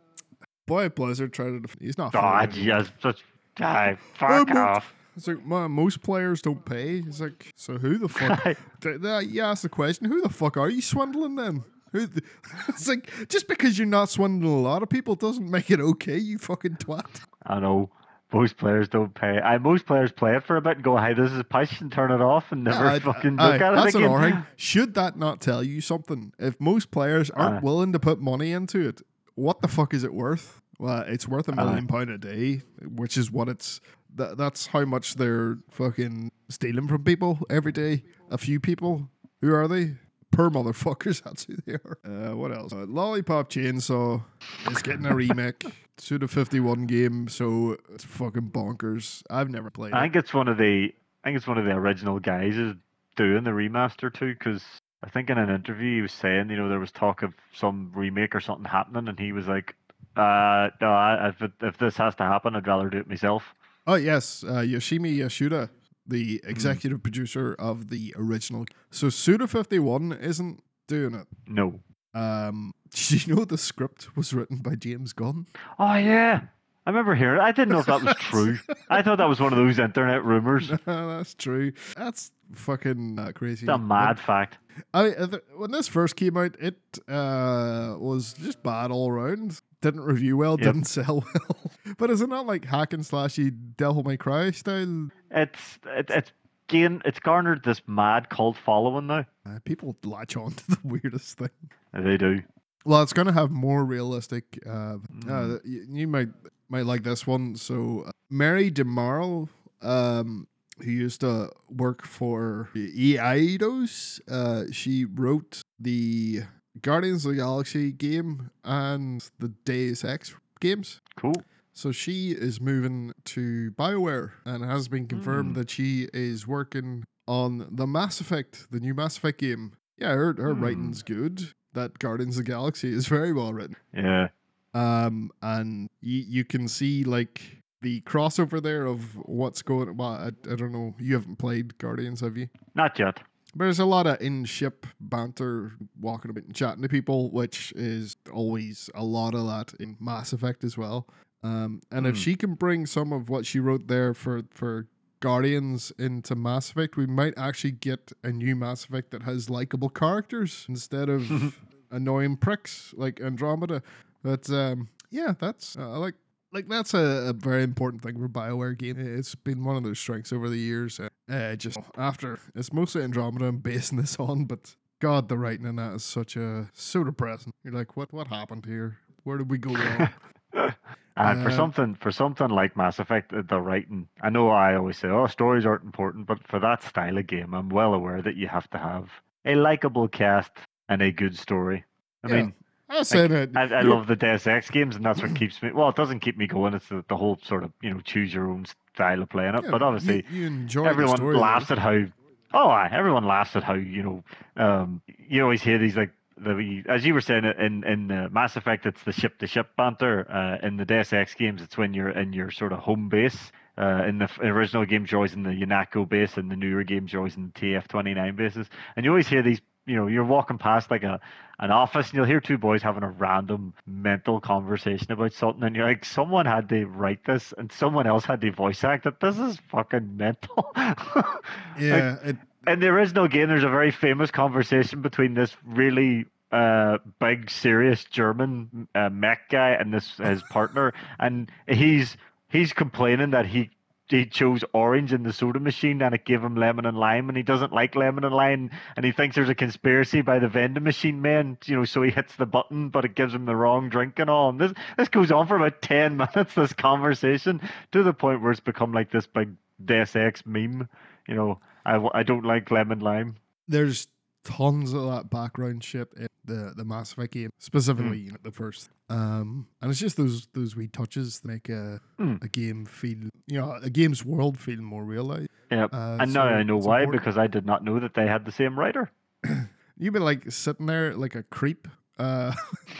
boy 0.67 0.89
Blizzard 0.89 1.33
tried 1.33 1.49
to. 1.51 1.59
Def- 1.61 1.77
he's 1.79 1.97
not. 1.97 2.11
Fair. 2.11 2.47
yes, 2.53 2.91
just 3.01 3.23
die, 3.55 3.97
fuck 4.15 4.47
but- 4.49 4.57
off. 4.57 4.93
It's 5.17 5.27
like 5.27 5.43
"Ma- 5.43 5.67
most 5.67 6.01
players 6.03 6.41
don't 6.41 6.63
pay. 6.63 6.99
It's 7.05 7.19
like 7.19 7.51
so 7.55 7.77
who 7.79 7.97
the 7.97 8.07
fuck? 8.07 8.43
Th- 8.81 9.01
th- 9.01 9.27
you 9.27 9.41
ask 9.41 9.61
the 9.63 9.69
question, 9.69 10.07
who 10.07 10.21
the 10.21 10.29
fuck 10.29 10.57
are 10.57 10.69
you 10.69 10.81
swindling 10.81 11.35
then? 11.37 11.63
It's 12.69 12.87
like 12.87 13.11
just 13.29 13.47
because 13.47 13.77
you're 13.77 13.87
not 13.87 14.09
swindling 14.09 14.53
a 14.53 14.61
lot 14.61 14.83
of 14.83 14.89
people 14.89 15.15
doesn't 15.15 15.49
make 15.49 15.69
it 15.71 15.79
okay. 15.79 16.17
You 16.17 16.37
fucking 16.37 16.75
twat. 16.77 17.05
I 17.45 17.59
know 17.59 17.89
most 18.33 18.55
players 18.57 18.87
don't 18.87 19.13
pay. 19.13 19.39
I 19.39 19.57
most 19.57 19.85
players 19.85 20.11
play 20.11 20.35
it 20.35 20.43
for 20.43 20.55
a 20.55 20.61
bit 20.61 20.77
and 20.77 20.83
go, 20.83 20.97
"Hey, 20.97 21.13
this 21.13 21.31
is 21.31 21.43
pish," 21.49 21.81
and 21.81 21.91
turn 21.91 22.11
it 22.11 22.21
off 22.21 22.51
and 22.51 22.63
never 22.63 22.99
fucking 22.99 23.39
aye, 23.39 23.51
look 23.53 23.61
at 23.61 23.75
that's 23.75 23.95
it 23.95 23.99
again. 23.99 24.09
another 24.11 24.31
thing. 24.31 24.45
Should 24.55 24.93
that 24.93 25.17
not 25.17 25.41
tell 25.41 25.63
you 25.63 25.81
something? 25.81 26.31
If 26.39 26.59
most 26.61 26.91
players 26.91 27.29
aren't 27.31 27.57
Aye. 27.57 27.59
willing 27.59 27.91
to 27.91 27.99
put 27.99 28.21
money 28.21 28.51
into 28.53 28.87
it, 28.87 29.01
what 29.35 29.61
the 29.61 29.67
fuck 29.67 29.93
is 29.93 30.03
it 30.03 30.13
worth? 30.13 30.61
Well, 30.79 31.01
it's 31.07 31.27
worth 31.27 31.47
a 31.49 31.51
Aye. 31.51 31.55
million 31.63 31.87
pound 31.87 32.09
a 32.09 32.17
day, 32.17 32.61
which 32.85 33.17
is 33.17 33.29
what 33.31 33.49
it's. 33.49 33.81
That, 34.15 34.37
that's 34.37 34.67
how 34.67 34.83
much 34.85 35.15
they're 35.15 35.57
fucking 35.69 36.31
stealing 36.49 36.87
from 36.87 37.03
people 37.03 37.39
every 37.49 37.71
day. 37.71 38.03
A 38.29 38.37
few 38.37 38.59
people. 38.59 39.09
Who 39.41 39.53
are 39.53 39.67
they? 39.67 39.95
Per 40.31 40.49
motherfuckers. 40.49 41.21
That's 41.23 41.45
who 41.45 41.55
they 41.65 41.73
are. 41.73 41.97
Uh, 42.05 42.35
what 42.35 42.51
else? 42.51 42.71
Uh, 42.73 42.85
Lollipop 42.87 43.49
Chainsaw 43.49 44.23
is 44.69 44.81
getting 44.81 45.05
a 45.05 45.13
remake. 45.13 45.63
Suda 45.97 46.27
51 46.27 46.87
game, 46.87 47.27
so 47.27 47.77
it's 47.93 48.03
fucking 48.03 48.49
bonkers. 48.49 49.21
I've 49.29 49.49
never 49.49 49.69
played 49.69 49.93
I 49.93 49.99
it. 49.99 50.01
think 50.01 50.15
it's 50.15 50.33
one 50.33 50.47
of 50.47 50.57
the 50.57 50.91
I 51.23 51.27
think 51.27 51.37
it's 51.37 51.45
one 51.45 51.59
of 51.59 51.65
the 51.65 51.71
original 51.71 52.19
guys 52.19 52.57
is 52.57 52.73
doing 53.15 53.43
the 53.43 53.51
remaster 53.51 54.11
too, 54.11 54.33
because 54.33 54.63
I 55.03 55.09
think 55.09 55.29
in 55.29 55.37
an 55.37 55.49
interview 55.49 55.97
he 55.97 56.01
was 56.01 56.11
saying, 56.11 56.49
you 56.49 56.55
know, 56.55 56.69
there 56.69 56.79
was 56.79 56.91
talk 56.91 57.21
of 57.21 57.33
some 57.53 57.91
remake 57.93 58.33
or 58.33 58.39
something 58.39 58.65
happening, 58.65 59.07
and 59.09 59.19
he 59.19 59.31
was 59.31 59.47
like, 59.47 59.75
uh, 60.15 60.69
no, 60.81 60.87
I, 60.91 61.29
if 61.29 61.41
it, 61.41 61.51
if 61.61 61.77
this 61.77 61.97
has 61.97 62.15
to 62.15 62.23
happen, 62.23 62.55
I'd 62.55 62.65
rather 62.65 62.89
do 62.89 62.97
it 62.97 63.07
myself. 63.07 63.43
Oh 63.85 63.95
yes, 63.95 64.43
uh, 64.43 64.61
Yoshimi 64.61 65.15
Yasuda, 65.17 65.69
the 66.07 66.39
Hmm. 66.43 66.49
executive 66.49 67.03
producer 67.03 67.55
of 67.59 67.89
the 67.89 68.13
original. 68.17 68.65
So 68.89 69.09
Suda 69.09 69.47
Fifty 69.47 69.79
One 69.79 70.11
isn't 70.13 70.63
doing 70.87 71.13
it. 71.15 71.27
No. 71.47 71.79
Um, 72.13 72.73
did 72.89 73.25
you 73.27 73.35
know 73.35 73.45
the 73.45 73.57
script 73.57 74.15
was 74.17 74.33
written 74.33 74.57
by 74.57 74.75
James 74.75 75.13
Gunn? 75.13 75.47
Oh 75.79 75.95
yeah, 75.95 76.41
I 76.85 76.89
remember 76.89 77.15
hearing. 77.15 77.39
it. 77.39 77.43
I 77.43 77.51
didn't 77.51 77.69
know 77.69 77.79
if 77.79 77.85
that 77.85 78.03
was 78.03 78.15
true. 78.19 78.57
I 78.89 79.01
thought 79.01 79.17
that 79.19 79.29
was 79.29 79.39
one 79.39 79.53
of 79.53 79.57
those 79.57 79.79
internet 79.79 80.25
rumors. 80.25 80.69
It's 80.71 80.83
That's 80.85 81.33
true. 81.35 81.71
That's 81.95 82.31
fucking 82.53 83.17
uh, 83.19 83.31
crazy. 83.33 83.65
a 83.67 83.77
mad 83.77 84.19
fact. 84.19 84.57
I, 84.93 85.07
I 85.07 85.25
th- 85.27 85.43
when 85.55 85.71
this 85.71 85.87
first 85.87 86.15
came 86.15 86.35
out, 86.37 86.55
it 86.59 86.77
uh, 87.07 87.95
was 87.99 88.33
just 88.33 88.61
bad 88.63 88.91
all 88.91 89.09
around. 89.09 89.61
Didn't 89.81 90.01
review 90.01 90.37
well, 90.37 90.57
Yep. 90.59 90.61
didn't 90.61 90.83
sell 90.87 91.23
well. 91.33 91.71
but 91.97 92.09
is 92.09 92.21
it 92.21 92.29
not 92.29 92.45
like 92.45 92.65
hack 92.65 92.93
and 92.93 93.03
slashy 93.03 93.51
Devil 93.77 94.03
May 94.03 94.17
Cry 94.17 94.51
style? 94.51 95.09
It's 95.31 95.79
it, 95.87 96.09
it's 96.09 96.31
gain 96.67 97.01
it's 97.03 97.19
garnered 97.19 97.63
this 97.63 97.81
mad 97.87 98.29
cult 98.29 98.57
following 98.57 99.07
now. 99.07 99.25
Uh, 99.45 99.59
people 99.65 99.95
latch 100.03 100.37
on 100.37 100.51
to 100.53 100.67
the 100.71 100.77
weirdest 100.83 101.37
thing. 101.39 101.49
They 101.93 102.17
do. 102.17 102.41
Well, 102.85 103.03
it's 103.03 103.13
going 103.13 103.27
to 103.27 103.33
have 103.33 103.51
more 103.51 103.83
realistic. 103.85 104.59
Uh, 104.65 104.69
uh, 104.71 104.97
Mm. 105.25 105.61
you, 105.65 105.85
you 105.89 106.07
might 106.07 106.29
might 106.69 106.85
like 106.85 107.03
this 107.03 107.27
one. 107.27 107.55
So, 107.55 108.03
uh, 108.07 108.11
Mary 108.29 108.71
DeMarle, 108.71 109.49
um, 109.81 110.47
who 110.79 110.89
used 110.89 111.21
to 111.21 111.51
work 111.69 112.05
for 112.05 112.69
EIDOS, 112.75 114.21
uh, 114.29 114.63
she 114.71 115.05
wrote 115.05 115.61
the 115.79 116.41
Guardians 116.81 117.25
of 117.25 117.31
the 117.31 117.37
Galaxy 117.37 117.91
game 117.91 118.49
and 118.63 119.29
the 119.39 119.49
Deus 119.65 120.03
Ex 120.03 120.35
games. 120.59 121.01
Cool. 121.15 121.35
So 121.73 121.91
she 121.91 122.31
is 122.31 122.59
moving 122.61 123.13
to 123.25 123.71
BioWare 123.71 124.31
and 124.45 124.63
has 124.63 124.87
been 124.87 125.07
confirmed 125.07 125.53
Mm. 125.53 125.55
that 125.59 125.69
she 125.69 126.07
is 126.13 126.45
working 126.47 127.03
on 127.27 127.67
the 127.71 127.87
Mass 127.87 128.19
Effect, 128.21 128.67
the 128.71 128.79
new 128.79 128.93
Mass 128.93 129.17
Effect 129.17 129.39
game. 129.39 129.73
Yeah, 129.97 130.13
her, 130.13 130.33
her 130.37 130.53
Hmm. 130.53 130.63
writing's 130.63 131.03
good. 131.03 131.53
That 131.73 131.99
Guardians 131.99 132.37
of 132.37 132.45
the 132.45 132.51
Galaxy 132.51 132.91
is 132.91 133.07
very 133.07 133.31
well 133.31 133.53
written. 133.53 133.77
Yeah. 133.93 134.27
Um, 134.73 135.31
and 135.41 135.89
you, 136.01 136.23
you 136.27 136.45
can 136.45 136.67
see 136.67 137.03
like 137.03 137.57
the 137.81 138.01
crossover 138.01 138.61
there 138.61 138.85
of 138.85 139.15
what's 139.25 139.61
going 139.61 139.95
Well, 139.97 140.09
I, 140.09 140.27
I 140.51 140.55
don't 140.55 140.71
know. 140.71 140.93
You 140.99 141.15
haven't 141.15 141.37
played 141.37 141.77
Guardians, 141.77 142.19
have 142.21 142.37
you? 142.37 142.47
Not 142.75 142.97
yet. 142.99 143.19
There's 143.55 143.79
a 143.79 143.85
lot 143.85 144.07
of 144.07 144.21
in 144.21 144.45
ship 144.45 144.85
banter, 144.99 145.73
walking 145.99 146.31
about 146.31 146.45
and 146.45 146.55
chatting 146.55 146.81
to 146.83 146.89
people, 146.89 147.29
which 147.31 147.73
is 147.75 148.15
always 148.31 148.89
a 148.95 149.03
lot 149.03 149.33
of 149.35 149.45
that 149.47 149.73
in 149.79 149.97
Mass 149.99 150.31
Effect 150.33 150.63
as 150.63 150.77
well. 150.77 151.07
Um, 151.43 151.81
and 151.91 152.05
if 152.07 152.15
Hmm. 152.15 152.19
she 152.21 152.35
can 152.35 152.53
bring 152.55 152.85
some 152.85 153.11
of 153.11 153.27
what 153.29 153.45
she 153.45 153.59
wrote 153.59 153.87
there 153.87 154.13
for 154.13 154.43
for 154.51 154.87
Guardians 155.19 155.91
into 155.99 156.33
Mass 156.35 156.71
Effect, 156.71 156.97
we 156.97 157.05
might 157.05 157.33
actually 157.37 157.71
get 157.71 158.11
a 158.23 158.31
new 158.31 158.55
Mass 158.55 158.85
Effect 158.85 159.11
that 159.11 159.23
has 159.23 159.49
likable 159.49 159.89
characters 159.89 160.65
instead 160.69 161.09
of 161.09 161.55
annoying 161.91 162.37
pricks 162.37 162.93
like 162.97 163.19
Andromeda. 163.21 163.81
But 164.23 164.49
um, 164.49 164.89
yeah, 165.09 165.33
that's 165.39 165.77
uh, 165.77 165.91
I 165.93 165.97
like 165.97 166.15
like 166.53 166.67
that's 166.67 166.93
a, 166.93 167.27
a 167.29 167.33
very 167.33 167.63
important 167.63 168.01
thing 168.03 168.17
for 168.19 168.27
Bioware 168.29 168.77
game. 168.77 168.95
It's 168.97 169.35
been 169.35 169.63
one 169.63 169.75
of 169.75 169.83
their 169.83 169.95
strengths 169.95 170.31
over 170.33 170.49
the 170.49 170.57
years. 170.59 170.99
Uh, 171.31 171.55
just 171.55 171.79
after 171.97 172.39
it's 172.55 172.73
mostly 172.73 173.01
Andromeda 173.01 173.45
I'm 173.45 173.57
basing 173.59 173.97
this 173.97 174.17
on, 174.19 174.45
but 174.45 174.75
God, 174.99 175.29
the 175.29 175.37
writing 175.37 175.65
in 175.65 175.77
that 175.77 175.93
is 175.93 176.03
such 176.03 176.35
a 176.35 176.69
so 176.73 177.03
depressing. 177.03 177.53
You're 177.63 177.73
like, 177.73 177.95
what 177.95 178.11
what 178.13 178.27
happened 178.27 178.65
here? 178.65 178.97
Where 179.23 179.37
did 179.37 179.49
we 179.49 179.57
go 179.57 179.71
wrong? 179.71 180.09
And 181.17 181.41
for 181.43 181.49
Uh, 181.49 181.55
something 181.55 181.95
for 181.95 182.11
something 182.11 182.49
like 182.49 182.75
Mass 182.77 182.97
Effect, 182.97 183.33
uh, 183.33 183.41
the 183.47 183.59
writing. 183.59 184.07
I 184.21 184.29
know 184.29 184.49
I 184.49 184.75
always 184.75 184.97
say, 184.97 185.09
"Oh, 185.09 185.27
stories 185.27 185.65
aren't 185.65 185.83
important," 185.83 186.25
but 186.25 186.39
for 186.47 186.57
that 186.59 186.83
style 186.83 187.17
of 187.17 187.27
game, 187.27 187.53
I'm 187.53 187.67
well 187.69 187.93
aware 187.93 188.21
that 188.21 188.37
you 188.37 188.47
have 188.47 188.69
to 188.71 188.77
have 188.77 189.09
a 189.45 189.55
likable 189.55 190.07
cast 190.07 190.51
and 190.87 191.01
a 191.01 191.11
good 191.11 191.37
story. 191.37 191.83
I 192.23 192.29
Yeah. 192.29 192.35
mean, 192.35 192.53
I 192.89 192.99
was 192.99 193.09
saying 193.09 193.31
it. 193.33 193.51
I, 193.55 193.63
I 193.63 193.81
love 193.81 194.07
the 194.07 194.15
Deus 194.15 194.47
Ex 194.47 194.69
games, 194.69 194.95
and 194.95 195.05
that's 195.05 195.21
what 195.21 195.35
keeps 195.41 195.61
me. 195.61 195.71
Well, 195.73 195.89
it 195.89 195.95
doesn't 195.97 196.21
keep 196.21 196.37
me 196.37 196.47
going. 196.47 196.73
It's 196.73 196.87
the, 196.87 197.03
the 197.09 197.17
whole 197.17 197.37
sort 197.43 197.65
of 197.65 197.71
you 197.81 197.93
know 197.93 197.99
choose 197.99 198.33
your 198.33 198.49
own 198.49 198.65
style 198.93 199.21
of 199.21 199.29
playing 199.29 199.55
it. 199.55 199.63
Yeah, 199.63 199.71
but 199.71 199.81
obviously, 199.81 200.25
you, 200.31 200.67
you 200.69 200.85
everyone 200.85 201.17
story, 201.17 201.35
though. 201.35 201.41
laughs 201.41 201.71
at 201.71 201.77
how. 201.77 202.05
Oh, 202.53 202.67
aye, 202.69 202.89
everyone 202.91 203.25
laughs 203.25 203.55
at 203.55 203.63
how 203.63 203.75
you 203.75 204.03
know. 204.03 204.23
Um, 204.57 205.01
you 205.27 205.41
always 205.43 205.61
hear 205.61 205.77
these 205.77 205.95
like 205.95 206.11
the 206.37 206.83
as 206.89 207.05
you 207.05 207.13
were 207.13 207.21
saying 207.21 207.45
in 207.45 207.83
in 207.83 208.11
uh, 208.11 208.29
Mass 208.31 208.55
Effect, 208.55 208.85
it's 208.85 209.03
the 209.03 209.11
ship 209.11 209.37
to 209.39 209.47
ship 209.47 209.69
banter. 209.77 210.29
Uh, 210.29 210.65
in 210.65 210.77
the 210.77 210.85
Deus 210.85 211.13
Ex 211.13 211.33
games, 211.33 211.61
it's 211.61 211.77
when 211.77 211.93
you're 211.93 212.09
in 212.09 212.33
your 212.33 212.51
sort 212.51 212.73
of 212.73 212.79
home 212.79 213.09
base. 213.09 213.51
Uh, 213.77 214.03
in 214.07 214.17
the 214.17 214.29
original 214.41 214.85
games, 214.85 215.11
you're 215.11 215.19
always 215.19 215.33
in 215.33 215.43
the 215.43 215.49
UNATCO 215.49 216.07
base, 216.07 216.37
and 216.37 216.51
the 216.51 216.55
newer 216.55 216.83
games, 216.83 217.13
you're 217.13 217.21
always 217.21 217.35
in 217.37 217.51
the 217.53 217.59
TF29 217.59 218.35
bases. 218.35 218.67
And 218.95 219.05
you 219.05 219.11
always 219.11 219.27
hear 219.27 219.41
these. 219.41 219.61
You 219.85 219.95
know, 219.95 220.07
you're 220.07 220.25
walking 220.25 220.57
past 220.57 220.91
like 220.91 221.03
a 221.03 221.19
an 221.59 221.71
office, 221.71 222.09
and 222.09 222.15
you'll 222.15 222.25
hear 222.25 222.39
two 222.41 222.57
boys 222.57 222.81
having 222.81 223.03
a 223.03 223.09
random 223.09 223.73
mental 223.85 224.39
conversation 224.39 225.11
about 225.11 225.33
something, 225.33 225.63
and 225.63 225.75
you're 225.75 225.85
like, 225.87 226.03
someone 226.05 226.45
had 226.47 226.69
to 226.69 226.85
write 226.85 227.23
this, 227.25 227.53
and 227.55 227.71
someone 227.71 228.07
else 228.07 228.25
had 228.25 228.41
to 228.41 228.51
voice 228.51 228.83
act 228.83 229.05
it. 229.05 229.19
This 229.19 229.37
is 229.37 229.57
fucking 229.69 230.17
mental. 230.17 230.71
Like, 230.75 231.37
Yeah, 231.79 232.17
it, 232.23 232.37
in 232.67 232.79
the 232.79 232.87
original 232.87 233.27
game, 233.27 233.47
there's 233.47 233.63
a 233.63 233.69
very 233.69 233.91
famous 233.91 234.31
conversation 234.31 235.01
between 235.01 235.33
this 235.33 235.55
really 235.65 236.25
uh, 236.51 236.97
big, 237.19 237.49
serious 237.49 238.03
German 238.05 238.87
uh, 238.93 239.09
mech 239.09 239.49
guy 239.49 239.71
and 239.71 239.93
this 239.93 240.17
his 240.17 240.43
partner, 240.43 240.93
and 241.19 241.51
he's 241.67 242.17
he's 242.49 242.73
complaining 242.73 243.31
that 243.31 243.45
he 243.45 243.69
he 244.11 244.25
chose 244.25 244.63
orange 244.73 245.13
in 245.13 245.23
the 245.23 245.33
soda 245.33 245.59
machine 245.59 246.01
and 246.01 246.13
it 246.13 246.25
gave 246.25 246.43
him 246.43 246.55
lemon 246.55 246.85
and 246.85 246.97
lime, 246.97 247.29
and 247.29 247.37
he 247.37 247.43
doesn't 247.43 247.73
like 247.73 247.95
lemon 247.95 248.23
and 248.23 248.35
lime, 248.35 248.69
and 248.95 249.05
he 249.05 249.11
thinks 249.11 249.35
there's 249.35 249.49
a 249.49 249.55
conspiracy 249.55 250.21
by 250.21 250.39
the 250.39 250.47
vending 250.47 250.83
machine 250.83 251.21
men, 251.21 251.57
you 251.65 251.75
know, 251.75 251.85
so 251.85 252.01
he 252.01 252.11
hits 252.11 252.35
the 252.35 252.45
button, 252.45 252.89
but 252.89 253.05
it 253.05 253.15
gives 253.15 253.33
him 253.33 253.45
the 253.45 253.55
wrong 253.55 253.89
drink 253.89 254.19
and 254.19 254.29
all. 254.29 254.49
And 254.49 254.59
this 254.59 254.73
this 254.97 255.09
goes 255.09 255.31
on 255.31 255.47
for 255.47 255.55
about 255.55 255.81
ten 255.81 256.17
minutes. 256.35 256.53
This 256.55 256.73
conversation 256.73 257.61
to 257.91 258.03
the 258.03 258.13
point 258.13 258.41
where 258.41 258.51
it's 258.51 258.59
become 258.59 258.93
like 258.93 259.11
this 259.11 259.27
big 259.27 259.55
Deus 259.83 260.15
Ex 260.15 260.45
meme. 260.45 260.89
You 261.27 261.35
know, 261.35 261.59
I, 261.85 262.05
I 262.13 262.23
don't 262.23 262.45
like 262.45 262.71
lemon 262.71 262.99
lime. 262.99 263.35
there's 263.67 264.07
tons 264.43 264.93
of 264.93 265.03
that 265.03 265.29
background 265.29 265.83
shit 265.83 266.09
in 266.17 266.27
the 266.45 266.73
the 266.75 266.83
Mass 266.85 267.13
Effect 267.13 267.33
game, 267.33 267.49
specifically 267.59 268.19
Hmm. 268.19 268.25
you 268.25 268.31
know, 268.31 268.37
the 268.43 268.51
first. 268.51 268.89
Um, 269.09 269.67
and 269.81 269.91
it's 269.91 269.99
just 269.99 270.17
those 270.17 270.47
those 270.53 270.75
wee 270.75 270.87
touches 270.87 271.39
that 271.41 271.47
make 271.47 271.69
a 271.69 271.99
Hmm. 272.17 272.35
a 272.41 272.47
game 272.47 272.85
feel, 272.85 273.29
you 273.47 273.59
know, 273.59 273.77
a 273.81 273.89
game's 273.89 274.23
world 274.25 274.57
feel 274.59 274.81
more 274.81 275.03
real. 275.03 275.27
Yeah, 275.71 275.85
Uh, 275.91 276.17
and 276.19 276.33
now 276.33 276.43
I 276.45 276.63
know 276.63 276.77
why 276.77 277.01
important. 277.03 277.23
because 277.23 277.37
I 277.37 277.47
did 277.47 277.65
not 277.65 277.83
know 277.83 277.99
that 277.99 278.13
they 278.13 278.27
had 278.27 278.45
the 278.45 278.51
same 278.51 278.77
writer. 278.77 279.11
You've 279.97 280.13
been 280.13 280.23
like 280.25 280.51
sitting 280.51 280.85
there 280.87 281.15
like 281.15 281.35
a 281.35 281.43
creep, 281.43 281.87
uh, 282.19 282.53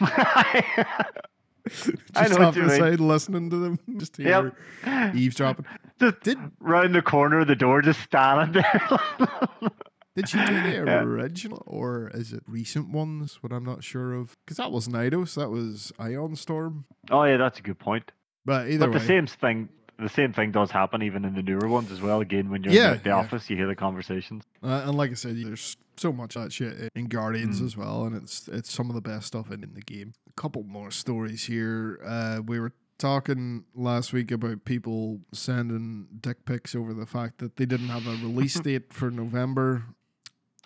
just 1.68 1.90
I 2.16 2.28
know 2.28 2.46
off 2.46 2.54
the 2.54 2.60
mean. 2.62 2.70
side 2.78 3.00
listening 3.00 3.50
to 3.50 3.56
them, 3.56 3.78
just 3.98 4.16
hear 4.16 4.52
Yep. 4.84 5.14
eavesdropping. 5.14 5.66
Just 6.00 6.20
Did 6.22 6.38
round 6.60 6.94
the 6.94 7.02
corner 7.02 7.40
of 7.40 7.46
the 7.48 7.54
door, 7.56 7.82
just 7.82 8.00
standing 8.00 8.52
there. 8.62 8.98
Did 10.14 10.28
she 10.28 10.38
do 10.38 10.44
the 10.62 10.70
Yeah. 10.86 11.00
original 11.02 11.62
or 11.66 12.10
is 12.14 12.32
it 12.32 12.42
recent 12.46 12.90
ones? 12.90 13.38
What 13.42 13.52
I'm 13.52 13.64
not 13.64 13.82
sure 13.84 14.12
of 14.14 14.34
because 14.44 14.56
that 14.58 14.70
wasn't 14.72 14.96
Eidos, 14.96 15.34
that 15.34 15.50
was 15.50 15.92
Ion 15.98 16.36
Storm. 16.36 16.84
oh 17.10 17.24
yeah, 17.24 17.36
that's 17.36 17.58
a 17.58 17.62
good 17.62 17.78
point. 17.78 18.12
But 18.44 18.68
either 18.68 18.86
But 18.86 18.94
way, 18.94 18.98
the 18.98 19.06
same 19.06 19.26
thing, 19.26 19.68
the 19.98 20.08
same 20.08 20.32
thing 20.32 20.50
does 20.50 20.70
happen 20.70 21.02
even 21.02 21.24
in 21.24 21.34
the 21.34 21.42
newer 21.42 21.68
ones 21.68 21.92
as 21.92 22.00
well. 22.00 22.20
Again, 22.20 22.50
when 22.50 22.62
you're 22.64 22.72
Yeah, 22.72 22.92
in 22.92 22.98
the, 22.98 23.02
the 23.04 23.08
yeah. 23.10 23.16
office, 23.16 23.48
you 23.48 23.56
hear 23.56 23.68
the 23.68 23.76
conversations. 23.76 24.42
Uh, 24.62 24.82
and 24.86 24.96
like 24.96 25.10
I 25.12 25.14
said, 25.14 25.36
there's 25.36 25.76
so 25.96 26.12
much 26.12 26.34
of 26.36 26.42
that 26.44 26.52
shit 26.52 26.90
in 26.96 27.06
Guardians 27.06 27.60
Mm. 27.60 27.64
as 27.66 27.76
well, 27.76 28.04
and 28.04 28.16
it's 28.16 28.48
it's 28.48 28.72
some 28.72 28.88
of 28.88 28.94
the 28.94 29.00
best 29.00 29.26
stuff 29.28 29.50
in, 29.52 29.62
in 29.62 29.74
the 29.74 29.80
game. 29.82 30.14
A 30.28 30.32
couple 30.40 30.62
more 30.64 30.90
stories 30.90 31.44
here. 31.44 32.00
Uh, 32.04 32.40
we 32.44 32.58
were 32.58 32.72
talking 32.98 33.64
last 33.74 34.12
week 34.12 34.30
about 34.30 34.64
people 34.64 35.20
sending 35.32 36.06
dick 36.20 36.44
pics 36.44 36.74
over 36.74 36.94
the 36.94 37.06
fact 37.06 37.38
that 37.38 37.56
they 37.56 37.66
didn't 37.66 37.88
have 37.88 38.06
a 38.06 38.10
release 38.12 38.58
date 38.60 38.92
for 38.92 39.10
November. 39.10 39.84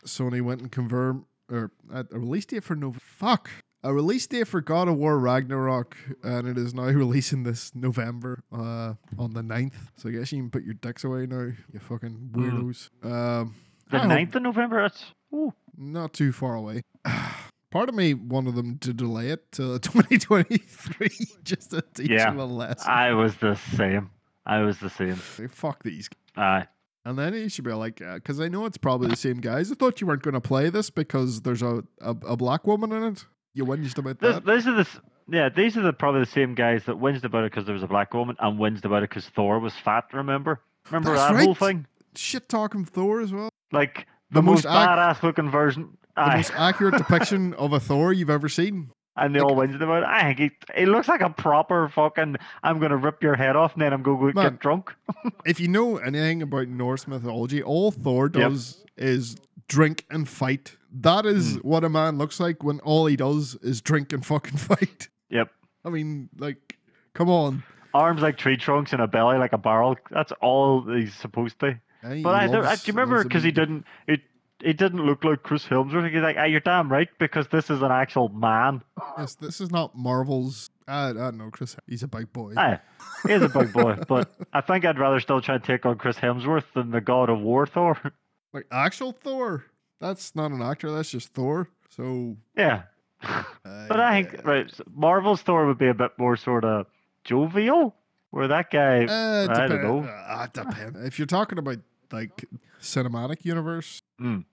Sony 0.07 0.41
went 0.41 0.61
and 0.61 0.73
confirmed, 0.73 1.25
or 1.51 1.71
uh, 1.93 2.05
a 2.13 2.19
release 2.19 2.47
date 2.47 2.65
for 2.65 2.75
no 2.77 2.93
fuck. 2.99 3.51
A 3.83 3.93
release 3.93 4.27
date 4.27 4.49
for 4.49 4.61
God 4.61 4.89
of 4.89 4.97
War 4.97 5.17
Ragnarok, 5.19 5.97
and 6.25 6.49
it 6.49 6.59
is 6.59 6.75
now 6.75 6.85
releasing 6.87 7.45
this 7.45 7.73
November 7.75 8.43
uh, 8.53 8.95
on 9.19 9.35
the 9.35 9.43
9th. 9.43 9.75
So 9.97 10.09
I 10.09 10.13
guess 10.13 10.33
you 10.33 10.39
can 10.43 10.51
put 10.51 10.65
your 10.65 10.75
dicks 10.75 11.05
away 11.05 11.27
now, 11.27 11.53
you 11.73 11.79
fucking 11.81 12.31
weirdos. 12.33 12.89
Um, 13.05 13.55
The 13.91 13.99
I 13.99 14.07
9th 14.25 14.35
of 14.37 14.43
November. 14.43 14.83
That's 14.83 15.05
ooh, 15.33 15.53
not 15.77 16.13
too 16.15 16.33
far 16.33 16.55
away. 16.55 16.83
Part 17.71 17.89
of 17.89 17.95
me 17.95 18.15
wanted 18.15 18.55
them 18.55 18.79
to 18.79 18.93
delay 18.93 19.29
it 19.29 19.53
to 19.53 19.79
2023 19.81 21.09
just 21.45 21.71
to 21.71 21.83
teach 21.95 22.11
Yeah. 22.11 22.31
them 22.31 22.39
a 22.41 22.45
lesson. 22.47 22.91
I 22.91 23.13
was 23.13 23.37
the 23.37 23.55
same. 23.77 24.11
I 24.47 24.63
was 24.63 24.79
the 24.79 24.91
same. 24.91 25.15
Fuck 25.17 25.83
these. 25.83 26.09
Aye. 26.37 26.67
And 27.07 27.17
then 27.17 27.35
you 27.35 27.49
should 27.49 27.65
be 27.65 27.73
like, 27.73 28.03
uh, 28.03 28.15
because 28.17 28.41
I 28.41 28.49
know 28.49 28.67
it's 28.67 28.77
probably 28.79 29.07
the 29.09 29.15
same 29.17 29.37
guys. 29.41 29.71
I 29.71 29.77
thought 29.77 30.01
you 30.01 30.09
weren't 30.09 30.23
going 30.23 30.35
to 30.35 30.41
play 30.41 30.71
this 30.71 30.91
because 30.91 31.41
there's 31.43 31.63
a, 31.63 31.85
a, 32.01 32.11
a 32.27 32.37
black 32.37 32.67
woman 32.67 32.91
in 32.91 33.05
it. 33.05 33.25
You 33.55 33.65
whinged 33.65 33.97
about 33.97 34.19
This, 34.19 34.35
that. 34.35 34.45
these 34.45 34.67
are 34.67 34.75
the 34.75 34.89
yeah, 35.29 35.49
these 35.49 35.77
are 35.77 35.83
the 35.83 35.93
probably 35.93 36.21
the 36.21 36.27
same 36.27 36.55
guys 36.57 36.85
that 36.87 36.97
whinged 37.01 37.23
about 37.23 37.45
it 37.45 37.53
because 37.53 37.65
there 37.65 37.75
was 37.75 37.85
a 37.85 37.87
black 37.87 38.13
woman 38.13 38.35
and 38.41 38.59
whinged 38.59 38.85
about 38.85 39.05
it 39.05 39.11
because 39.11 39.27
Thor 39.29 39.61
was 39.61 39.73
fat. 39.73 40.05
Remember? 40.13 40.61
Remember 40.91 41.15
That's 41.15 41.33
that 41.33 41.45
whole 41.45 41.55
thing? 41.55 41.87
Shit 42.17 42.49
talking 42.49 42.85
Thor 42.85 43.21
as 43.21 43.33
well. 43.33 43.51
Like 43.71 44.07
The 44.33 44.41
the, 44.41 44.43
most 44.43 44.65
most, 44.65 44.67
ac- 44.67 44.75
badass 44.75 45.23
looking 45.23 45.49
version. 45.49 45.97
The 46.17 46.23
Aye. 46.23 46.37
most 46.39 46.53
accurate 46.57 46.97
depiction 46.99 47.55
of 47.59 47.73
a 47.73 47.79
Thor 47.79 48.13
you've 48.13 48.31
ever 48.31 48.49
seen. 48.49 48.91
And 49.17 49.35
they 49.35 49.41
all 49.41 49.55
whinged 49.57 49.81
about 49.81 50.03
it. 50.03 50.07
I 50.09 50.35
think 50.35 50.39
he, 50.75 50.81
he 50.81 50.87
looks 50.87 51.09
like 51.09 51.21
a 51.21 51.31
proper 51.31 51.89
fucking. 51.89 52.37
I'm 52.63 52.79
gonna 52.79 52.97
rip 52.97 53.23
your 53.23 53.35
head 53.35 53.57
off 53.57 53.73
and 53.75 53.83
then 53.83 53.93
I'm 53.93 54.03
gonna 54.03 54.19
go 54.19 54.41
Man. 54.41 54.53
get 54.53 54.59
drunk. 54.61 54.95
If 55.47 55.61
you 55.61 55.69
know 55.69 55.97
anything 55.99 56.43
about 56.43 56.69
Norse 56.69 57.07
mythology, 57.07 57.63
all 57.63 57.91
Thor 57.91 58.25
Yep. 58.25 58.33
does 58.33 58.85
is 58.97 59.37
drink 59.69 60.05
and 60.11 60.29
fight. 60.29 60.77
That 60.93 61.27
is 61.27 61.57
is 61.57 61.63
what 61.63 61.85
a 61.85 61.89
man 61.89 62.19
looks 62.19 62.41
like 62.41 62.63
when 62.63 62.81
all 62.81 63.07
he 63.07 63.17
does 63.17 63.55
is 63.63 63.81
drink 63.81 64.13
and 64.13 64.25
fucking 64.25 64.57
fight. 64.71 65.09
Yep. 65.31 65.51
I 65.85 65.91
mean, 65.91 66.29
like, 66.39 66.79
come 67.15 67.29
on. 67.29 67.63
Arms 67.95 68.23
like 68.23 68.37
tree 68.39 68.57
trunks 68.57 68.93
and 68.93 69.01
a 69.03 69.07
belly 69.07 69.39
like 69.39 69.53
a 69.53 69.59
barrel. 69.59 69.97
That's 70.11 70.33
all 70.41 70.83
he's 70.83 71.15
supposed 71.15 71.59
to. 71.61 71.79
Eh, 72.03 72.23
But 72.23 72.35
I, 72.35 72.45
I 72.45 72.47
do 72.49 72.57
you 72.87 72.93
remember 72.93 73.23
because 73.23 73.43
he 73.43 73.51
didn't. 73.51 73.85
It 74.07 74.21
he 74.63 74.73
didn't 74.73 75.05
look 75.05 75.25
like 75.25 75.43
Chris 75.43 75.65
Hemsworth. 75.67 76.11
He's 76.11 76.23
like, 76.23 76.37
ah, 76.39 76.45
you're 76.45 76.61
damn 76.61 76.91
right 76.91 77.09
because 77.19 77.49
this 77.49 77.71
is 77.71 77.83
an 77.83 77.91
actual 77.93 78.29
man. 78.31 78.83
Yes, 79.19 79.35
this 79.35 79.61
is 79.61 79.71
not 79.71 79.97
Marvel's. 79.97 80.71
I, 80.89 81.11
I 81.11 81.13
don't 81.13 81.39
know, 81.39 81.51
Chris. 81.51 81.77
He's 81.87 82.03
a 82.03 82.09
big 82.09 82.33
boy. 82.33 82.55
Aye, 82.57 82.79
he's 83.27 83.43
a 83.43 83.49
big 83.49 83.73
boy, 83.73 83.97
but 84.09 84.31
I 84.53 84.61
think 84.61 84.85
I'd 84.85 84.99
rather 84.99 85.21
still 85.21 85.41
try 85.41 85.57
and 85.57 85.65
take 85.65 85.85
on 85.85 85.99
Chris 85.99 86.17
Hemsworth 86.17 86.65
than 86.75 86.91
the 86.91 87.01
God 87.01 87.29
of 87.29 87.41
War 87.41 87.67
Thor. 87.67 87.99
Like 88.53 88.67
actual 88.73 89.13
Thor. 89.13 89.67
That's 90.01 90.35
not 90.35 90.51
an 90.51 90.63
actor. 90.63 90.91
That's 90.91 91.11
just 91.11 91.35
Thor. 91.35 91.69
So, 91.91 92.39
yeah, 92.57 92.85
uh, 93.23 93.43
but 93.65 94.01
I 94.01 94.23
think 94.23 94.47
right, 94.47 94.73
Marvel's 94.95 95.43
Thor 95.43 95.67
would 95.67 95.77
be 95.77 95.89
a 95.89 95.95
bit 95.95 96.13
more 96.17 96.37
sort 96.37 96.65
of 96.65 96.87
jovial, 97.25 97.95
where 98.31 98.49
that 98.49 98.71
guy. 98.71 99.05
Uh, 99.05 99.49
I 99.51 99.67
don't 99.67 99.83
know. 99.83 100.05
Uh, 100.05 100.45
it 100.45 100.53
depends. 100.55 100.99
If 101.07 101.19
you're 101.19 101.27
talking 101.27 101.59
about 101.59 101.79
like 102.13 102.45
cinematic 102.81 103.45
universe, 103.45 104.01
Mm. 104.21 104.45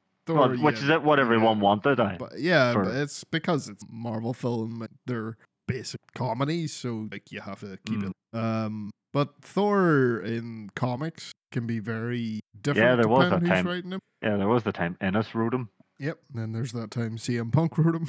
Which 0.62 0.82
yeah, 0.82 0.98
is? 0.98 1.04
What 1.04 1.20
everyone 1.20 1.58
yeah. 1.58 1.64
wanted. 1.64 2.00
I. 2.00 2.16
But 2.18 2.40
yeah, 2.40 2.72
for- 2.74 2.84
but 2.86 2.96
it's 2.96 3.24
because 3.26 3.68
it's 3.68 3.84
Marvel 3.90 4.34
film. 4.34 4.88
They're 5.06 5.36
basic 5.68 6.00
comedies, 6.16 6.74
so 6.74 7.08
like 7.12 7.32
you 7.32 7.42
have 7.42 7.60
to 7.62 7.78
keep 7.86 8.00
Mm. 8.00 8.12
it. 8.12 8.38
Um, 8.38 8.92
but 9.12 9.34
Thor 9.42 10.22
in 10.24 10.70
comics 10.76 11.34
can 11.52 11.68
be 11.68 11.80
very 11.80 12.40
different. 12.62 12.90
Yeah, 12.90 12.96
there 12.96 13.08
was 13.10 13.30
that 13.30 13.46
time. 13.46 14.00
Yeah, 14.22 14.38
there 14.38 14.48
was 14.48 14.64
the 14.64 14.72
time 14.72 14.98
Ennis 15.02 15.36
wrote 15.36 15.54
him. 15.54 15.70
Yep. 16.00 16.20
And 16.34 16.42
then 16.42 16.52
there's 16.54 16.72
that 16.72 16.90
time 16.92 17.18
CM 17.18 17.52
Punk 17.52 17.78
wrote 17.78 17.96
him. 17.96 18.08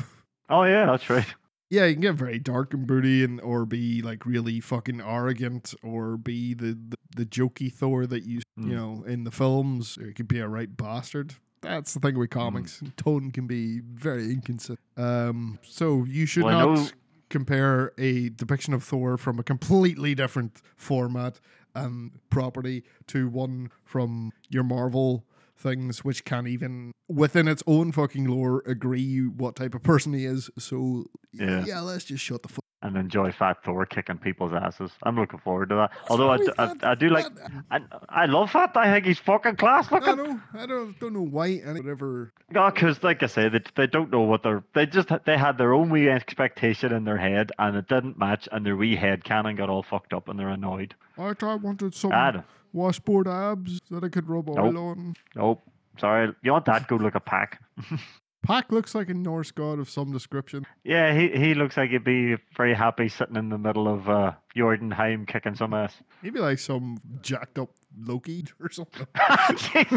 Oh 0.49 0.63
yeah, 0.63 0.87
that's 0.87 1.11
right. 1.11 1.27
Yeah, 1.75 1.87
you 1.87 1.95
can 1.95 2.03
get 2.03 2.15
very 2.15 2.39
dark 2.39 2.73
and 2.73 2.87
broody, 2.87 3.25
and 3.25 3.41
or 3.41 3.67
be 3.67 4.01
like 4.03 4.25
really 4.25 4.61
fucking 4.61 5.01
arrogant, 5.01 5.75
or 5.83 6.17
be 6.17 6.55
the 6.55 6.79
the, 6.91 6.97
the 7.17 7.27
jokey 7.27 7.73
Thor 7.73 8.07
that 8.07 8.25
you 8.25 8.41
Mm. 8.59 8.69
you 8.69 8.75
know 8.77 9.03
in 9.07 9.25
the 9.25 9.31
films. 9.33 9.99
You 10.01 10.13
could 10.15 10.29
be 10.29 10.39
a 10.39 10.47
right 10.49 10.75
bastard. 10.77 11.35
That's 11.61 11.95
the 11.95 12.01
thing 12.01 12.15
Mm. 12.15 12.19
with 12.19 12.31
comics. 12.31 12.83
Tone 12.97 13.31
can 13.33 13.47
be 13.49 13.81
very 13.81 14.31
inconsistent. 14.33 14.79
Um, 14.97 15.59
so 15.65 16.05
you 16.05 16.25
should 16.27 16.45
Well, 16.45 16.75
not 16.77 16.93
compare 17.31 17.93
a 17.99 18.29
depiction 18.29 18.75
of 18.75 18.85
Thor 18.85 19.17
from 19.17 19.39
a 19.41 19.43
completely 19.43 20.15
different 20.15 20.63
format 20.77 21.41
and 21.75 22.13
property 22.31 22.85
to 23.09 23.29
one 23.29 23.71
from 23.85 24.31
your 24.49 24.63
Marvel 24.63 25.25
things 25.65 26.05
which 26.05 26.25
can't 26.25 26.47
even 26.47 26.93
within 27.09 27.49
its 27.49 27.63
own 27.67 27.91
fucking 27.91 28.27
lore 28.27 28.63
agree 28.67 29.21
what 29.27 29.57
type 29.57 29.75
of 29.75 29.83
person 29.83 30.13
he 30.13 30.25
is. 30.27 30.49
So 30.59 31.07
Yeah. 31.33 31.65
yeah, 31.67 31.81
let's 31.81 32.05
just 32.05 32.23
shut 32.23 32.43
the 32.43 32.49
fuck. 32.49 32.61
and 32.83 32.97
enjoy 32.99 33.33
Fat 33.33 33.57
Thor 33.65 33.87
kicking 33.87 34.19
people's 34.19 34.53
asses. 34.53 34.91
I'm 35.05 35.17
looking 35.17 35.39
forward 35.41 35.71
to 35.71 35.75
that. 35.77 35.91
Although 36.11 36.31
I, 36.33 36.39
I, 36.59 36.75
I 36.83 36.95
do 36.95 37.09
like, 37.09 37.25
uh, 37.27 37.49
I, 37.71 37.79
I 38.11 38.27
love 38.27 38.51
Fat. 38.51 38.73
I 38.77 38.93
think 38.93 39.07
he's 39.07 39.19
fucking 39.19 39.57
class 39.57 39.91
I 39.91 39.95
looking. 39.99 40.17
know. 40.23 40.41
I 40.53 40.67
don't 40.67 40.99
don't 41.01 41.15
know 41.15 41.23
why 41.25 41.47
and 41.65 41.79
whatever. 41.79 42.33
No, 42.51 42.71
because 42.71 43.03
like 43.03 43.23
I 43.23 43.27
say, 43.27 43.49
they, 43.49 43.61
they 43.75 43.87
don't 43.87 44.11
know 44.11 44.21
what 44.21 44.43
they're. 44.43 44.63
They 44.75 44.85
just 44.85 45.09
they 45.25 45.39
had 45.39 45.57
their 45.57 45.73
own 45.73 45.89
wee 45.89 46.11
expectation 46.11 46.93
in 46.93 47.05
their 47.05 47.17
head, 47.17 47.53
and 47.59 47.75
it 47.75 47.89
didn't 47.89 48.19
match, 48.19 48.49
and 48.53 48.67
their 48.67 48.77
wee 48.77 48.97
head 48.97 49.25
canon 49.25 49.57
got 49.57 49.71
all 49.71 49.83
fucked 49.83 50.13
up, 50.13 50.29
and 50.29 50.39
they're 50.39 50.49
annoyed. 50.49 50.95
I 51.17 51.33
I 51.41 51.55
wanted 51.55 51.95
some 51.95 52.13
I 52.13 52.43
washboard 52.75 53.27
abs 53.27 53.81
that 53.91 54.05
I 54.05 54.09
could 54.09 54.29
rub 54.29 54.51
oil 54.51 54.77
on. 54.77 55.15
Nope. 55.35 55.63
Sorry, 55.99 56.33
you 56.43 56.53
want 56.53 56.65
that? 56.67 56.89
Go 56.89 56.97
look 56.97 57.15
at 57.15 57.25
Pack. 57.25 57.63
Pack 58.43 58.71
looks 58.71 58.95
like 58.95 59.09
a 59.09 59.15
Norse 59.15 59.51
god 59.53 59.79
of 59.79 59.89
some 59.89 60.13
description. 60.13 60.67
Yeah, 60.83 61.15
he 61.15 61.29
he 61.29 61.55
looks 61.55 61.79
like 61.79 61.91
he'd 61.91 62.05
be 62.05 62.37
very 62.55 62.75
happy 62.75 63.09
sitting 63.09 63.37
in 63.37 63.49
the 63.49 63.57
middle 63.57 63.89
of 63.89 64.11
uh, 64.11 64.33
Jotunheim 64.55 65.25
kicking 65.25 65.55
some 65.55 65.73
ass. 65.73 65.95
Maybe 66.23 66.41
like 66.41 66.59
some 66.59 66.99
jacked 67.23 67.59
up 67.59 67.71
Loki 67.99 68.45
or 68.61 68.71
something. 68.71 69.07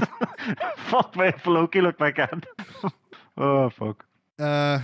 Fuck 0.78 1.18
me, 1.18 1.28
if 1.28 1.46
Loki 1.46 1.82
looked 1.82 2.00
like 2.00 2.16
that. 2.18 2.46
oh 3.38 3.70
fuck. 3.70 4.06
Uh, 4.40 4.80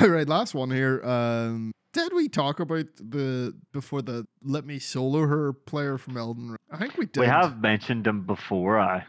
all 0.00 0.08
right, 0.08 0.28
last 0.28 0.54
one 0.54 0.70
here. 0.70 1.02
Um, 1.02 1.72
did 1.92 2.12
we 2.12 2.28
talk 2.28 2.60
about 2.60 2.86
the 2.96 3.54
before 3.72 4.02
the 4.02 4.26
let 4.42 4.64
me 4.64 4.78
solo 4.78 5.26
her 5.26 5.52
player 5.52 5.98
from 5.98 6.16
Elden 6.16 6.50
Ring? 6.50 6.58
I 6.70 6.78
think 6.78 6.96
we 6.96 7.06
did. 7.06 7.20
We 7.20 7.26
have 7.26 7.60
mentioned 7.60 8.06
him 8.06 8.22
before, 8.24 8.78
I. 8.78 9.04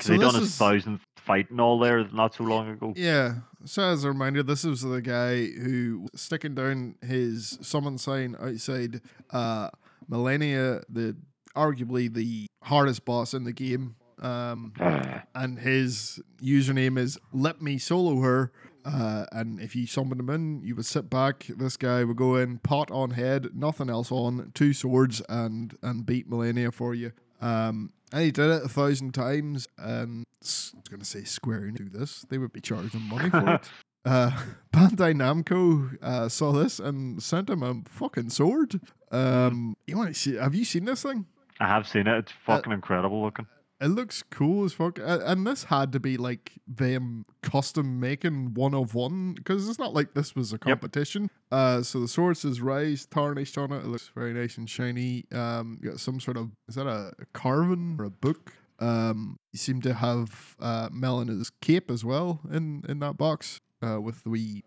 So 0.00 0.12
he 0.12 0.18
this 0.18 0.32
done 0.32 0.40
his 0.40 0.50
is- 0.50 0.56
thousandth 0.58 1.02
fight 1.16 1.50
and 1.50 1.60
all 1.60 1.78
there 1.78 2.06
not 2.12 2.34
so 2.34 2.44
long 2.44 2.68
ago. 2.68 2.92
Yeah. 2.96 3.36
So 3.64 3.82
as 3.82 4.04
a 4.04 4.08
reminder, 4.08 4.42
this 4.42 4.64
was 4.64 4.82
the 4.82 5.00
guy 5.00 5.46
who 5.46 6.08
sticking 6.14 6.54
down 6.54 6.96
his 7.00 7.58
summon 7.62 7.96
sign 7.98 8.36
outside 8.40 9.00
uh 9.30 9.70
Malenia, 10.10 10.82
the 10.88 11.16
arguably 11.56 12.12
the 12.12 12.46
hardest 12.62 13.04
boss 13.04 13.32
in 13.34 13.44
the 13.44 13.52
game. 13.52 13.96
Um 14.20 14.72
and 15.34 15.58
his 15.60 16.20
username 16.42 16.98
is 16.98 17.18
let 17.32 17.62
me 17.62 17.78
solo 17.78 18.20
her. 18.20 18.52
Uh, 18.84 19.24
and 19.32 19.60
if 19.60 19.74
you 19.74 19.86
summoned 19.86 20.20
him 20.20 20.30
in, 20.30 20.62
you 20.62 20.74
would 20.76 20.86
sit 20.86 21.08
back. 21.08 21.46
This 21.48 21.76
guy 21.76 22.04
would 22.04 22.16
go 22.16 22.36
in, 22.36 22.58
pot 22.58 22.90
on 22.90 23.10
head, 23.10 23.48
nothing 23.54 23.88
else 23.88 24.12
on, 24.12 24.52
two 24.54 24.72
swords, 24.72 25.22
and 25.28 25.76
and 25.82 26.04
beat 26.04 26.28
Malenia 26.28 26.72
for 26.72 26.94
you. 26.94 27.12
Um, 27.40 27.90
and 28.12 28.22
he 28.22 28.30
did 28.30 28.50
it 28.50 28.64
a 28.64 28.68
thousand 28.68 29.12
times. 29.14 29.66
And 29.78 30.24
I 30.26 30.36
was 30.42 30.74
going 30.90 31.00
to 31.00 31.06
say 31.06 31.24
Square 31.24 31.70
do 31.72 31.88
this; 31.88 32.26
they 32.28 32.38
would 32.38 32.52
be 32.52 32.60
charging 32.60 33.02
money 33.02 33.30
for 33.30 33.54
it. 33.54 33.68
Uh, 34.06 34.30
Bandai 34.70 35.14
Namco 35.14 35.96
uh, 36.02 36.28
saw 36.28 36.52
this 36.52 36.78
and 36.78 37.22
sent 37.22 37.48
him 37.48 37.62
a 37.62 37.80
fucking 37.88 38.28
sword. 38.28 38.78
Um, 39.10 39.78
you 39.86 39.96
want 39.96 40.12
to 40.12 40.14
see? 40.14 40.34
Have 40.36 40.54
you 40.54 40.66
seen 40.66 40.84
this 40.84 41.02
thing? 41.02 41.24
I 41.58 41.68
have 41.68 41.88
seen 41.88 42.06
it. 42.06 42.18
It's 42.18 42.32
Uh, 42.46 42.56
fucking 42.56 42.70
incredible 42.74 43.22
looking. 43.22 43.46
It 43.80 43.88
looks 43.88 44.22
cool 44.22 44.64
as 44.64 44.72
fuck, 44.72 44.98
and 45.02 45.46
this 45.46 45.64
had 45.64 45.92
to 45.92 46.00
be 46.00 46.16
like 46.16 46.52
them 46.66 47.24
custom 47.42 48.00
making 48.00 48.54
one 48.54 48.72
of 48.72 48.94
one 48.94 49.34
because 49.34 49.68
it's 49.68 49.78
not 49.78 49.92
like 49.92 50.14
this 50.14 50.34
was 50.34 50.52
a 50.52 50.58
competition. 50.58 51.28
Uh, 51.50 51.82
so 51.82 52.00
the 52.00 52.08
sword 52.08 52.36
says 52.36 52.60
raised, 52.60 53.10
tarnished 53.10 53.58
on 53.58 53.72
it. 53.72 53.78
It 53.78 53.86
looks 53.86 54.10
very 54.14 54.32
nice 54.32 54.56
and 54.56 54.70
shiny. 54.70 55.24
Um, 55.32 55.78
you 55.82 55.90
got 55.90 56.00
some 56.00 56.20
sort 56.20 56.36
of 56.36 56.52
is 56.68 56.76
that 56.76 56.86
a, 56.86 57.12
carving 57.32 57.96
or 57.98 58.04
a 58.04 58.10
book? 58.10 58.54
Um, 58.78 59.38
you 59.52 59.58
seem 59.58 59.80
to 59.82 59.94
have 59.94 60.56
uh 60.60 60.88
Melina's 60.90 61.50
cape 61.60 61.90
as 61.90 62.04
well 62.04 62.40
in 62.50 62.84
in 62.88 63.00
that 63.00 63.16
box. 63.18 63.60
Uh, 63.82 64.00
with 64.00 64.22
the 64.22 64.30
wee, 64.30 64.64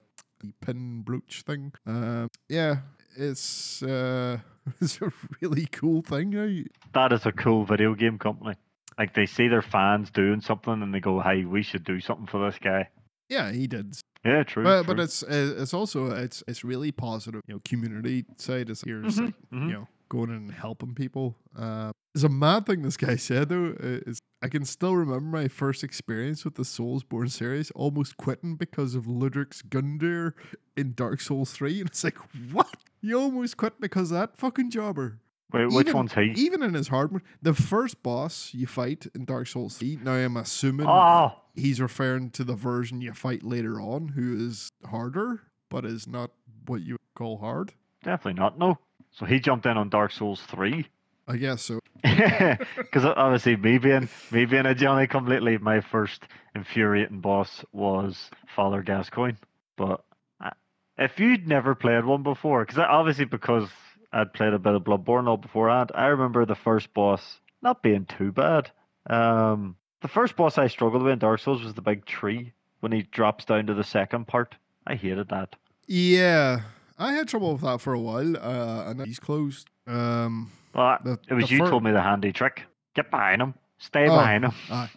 pin 0.61 1.01
brooch 1.01 1.43
thing. 1.45 1.73
Um, 1.85 2.29
yeah, 2.49 2.77
it's 3.17 3.81
uh, 3.81 4.37
it's 4.81 5.01
a 5.01 5.11
really 5.41 5.65
cool 5.71 6.01
thing. 6.01 6.37
I, 6.37 6.65
That 6.93 7.13
is 7.13 7.25
a 7.25 7.31
cool 7.31 7.65
video 7.65 7.95
game 7.95 8.19
company. 8.19 8.55
Like 8.97 9.13
they 9.13 9.25
see 9.25 9.47
their 9.47 9.61
fans 9.61 10.09
doing 10.11 10.41
something 10.41 10.81
and 10.81 10.93
they 10.93 10.99
go, 10.99 11.19
"Hey, 11.21 11.45
we 11.45 11.61
should 11.63 11.83
do 11.83 11.99
something 11.99 12.27
for 12.27 12.45
this 12.49 12.59
guy." 12.59 12.89
yeah, 13.29 13.51
he 13.51 13.67
did 13.67 13.93
Yeah, 14.23 14.43
true. 14.43 14.63
but 14.63 14.83
but 14.87 14.99
it's 14.99 15.21
uh, 15.23 15.55
it's 15.57 15.73
also 15.73 16.11
it's 16.11 16.43
it's 16.47 16.63
really 16.63 16.91
positive. 16.91 17.41
You 17.47 17.55
know, 17.55 17.61
community 17.65 18.25
side 18.37 18.69
is 18.69 18.81
here, 18.81 19.01
Mhm, 19.03 19.33
you 19.51 19.57
mhm. 19.57 19.71
know, 19.71 19.87
going 20.09 20.29
in 20.29 20.35
and 20.37 20.51
helping 20.51 20.95
people. 20.95 21.35
Uh, 21.55 21.91
it's 22.15 22.23
a 22.23 22.29
mad 22.29 22.65
thing 22.65 22.81
this 22.81 22.97
guy 22.97 23.15
said 23.17 23.49
though. 23.49 23.75
Is 23.79 24.19
I 24.41 24.47
can 24.47 24.65
still 24.65 24.95
remember 24.95 25.37
my 25.37 25.47
first 25.47 25.83
experience 25.83 26.45
with 26.45 26.55
the 26.55 26.63
Soulsborne 26.63 27.29
series, 27.29 27.69
almost 27.71 28.17
quitting 28.17 28.55
because 28.55 28.95
of 28.95 29.05
Iudex 29.05 29.61
Gundyr 29.67 30.33
in 30.75 30.93
Dark 30.93 31.19
Souls 31.21 31.51
three, 31.51 31.79
and 31.81 31.89
it's 31.89 32.03
like 32.03 32.17
what? 32.51 32.75
You 33.01 33.19
almost 33.19 33.57
quit 33.57 33.79
because 33.79 34.09
of 34.11 34.17
that 34.17 34.37
fucking 34.37 34.71
jobber. 34.71 35.19
Wait, 35.53 35.67
which 35.67 35.87
even- 35.87 35.95
one's 35.97 36.13
he? 36.13 36.33
Even 36.35 36.61
in 36.61 36.73
his 36.73 36.89
hard 36.89 37.11
mode, 37.11 37.21
the 37.41 37.53
first 37.53 38.03
boss 38.03 38.53
you 38.53 38.67
fight 38.67 39.07
in 39.15 39.23
Dark 39.25 39.47
Souls 39.47 39.77
3, 39.77 39.99
now 40.03 40.13
I'm 40.13 40.35
assuming 40.37 40.87
Oh, 40.87 41.35
he's 41.55 41.79
referring 41.79 42.31
to 42.31 42.43
the 42.43 42.55
version 42.55 42.99
you 43.01 43.13
fight 43.13 43.43
later 43.43 43.79
on, 43.79 44.09
who 44.09 44.35
is 44.47 44.69
harder, 44.89 45.43
but 45.69 45.85
is 45.85 46.05
not 46.07 46.31
what 46.65 46.81
you 46.81 46.97
call 47.15 47.37
hard. 47.37 47.73
definitely 48.03 48.39
not. 48.39 48.57
No. 48.59 48.77
So 49.11 49.25
he 49.25 49.39
jumped 49.39 49.65
in 49.65 49.77
on 49.77 49.89
Dark 49.89 50.11
Souls 50.11 50.41
three. 50.41 50.87
I 51.29 51.37
guess 51.37 51.61
so. 51.63 51.79
Because 52.03 53.05
obviously, 53.05 53.55
me 53.55 53.77
being 53.79 54.07
me 54.31 54.45
being 54.45 54.65
a 54.65 54.75
Johnny 54.75 55.07
come 55.07 55.25
lately, 55.25 55.57
my 55.57 55.81
first 55.81 56.23
infuriating 56.55 57.19
boss 57.21 57.63
was 57.73 58.29
Father 58.55 58.81
Gascoigne. 58.83 59.37
But 59.77 60.03
I- 60.39 60.53
if 60.97 61.19
you'd 61.19 61.47
never 61.47 61.73
played 61.75 62.05
one 62.05 62.23
before, 62.23 62.63
because 62.65 62.77
uh, 62.79 62.85
obviously 62.87 63.25
because 63.25 63.67
I'd 64.13 64.33
played 64.33 64.53
a 64.53 64.59
bit 64.59 64.73
of 64.73 64.83
Bloodborne 64.83 65.27
all 65.27 65.37
beforehand, 65.37 65.91
I 65.93 66.05
remember 66.07 66.45
the 66.45 66.55
first 66.55 66.93
boss 66.93 67.39
not 67.61 67.81
being 67.83 68.05
too 68.05 68.31
bad. 68.31 68.71
Um, 69.09 69.75
the 70.01 70.07
first 70.07 70.35
boss 70.35 70.57
I 70.57 70.67
struggled 70.67 71.03
with 71.03 71.11
in 71.13 71.19
Dark 71.19 71.39
Souls 71.39 71.63
was 71.63 71.73
the 71.73 71.81
big 71.81 72.05
tree 72.05 72.53
when 72.79 72.91
he 72.91 73.01
drops 73.03 73.45
down 73.45 73.65
to 73.67 73.73
the 73.73 73.83
second 73.83 74.27
part. 74.27 74.55
I 74.85 74.95
hated 74.95 75.29
that. 75.29 75.55
Yeah, 75.87 76.61
I 76.97 77.13
had 77.13 77.27
trouble 77.27 77.53
with 77.53 77.61
that 77.61 77.81
for 77.81 77.93
a 77.93 77.99
while, 77.99 78.37
uh, 78.37 78.89
and 78.89 79.05
he's 79.05 79.19
closed. 79.19 79.67
Um, 79.87 80.51
Well, 80.73 80.97
the, 81.03 81.19
it 81.29 81.33
was 81.33 81.49
you 81.51 81.59
fir- 81.59 81.69
told 81.69 81.83
me 81.83 81.91
the 81.91 82.01
handy 82.01 82.31
trick. 82.31 82.63
Get 82.95 83.09
behind 83.11 83.41
him. 83.41 83.53
Stay 83.79 84.07
Oh. 84.07 84.15
behind 84.15 84.45
him. 84.45 84.51
Aye. 84.71 84.89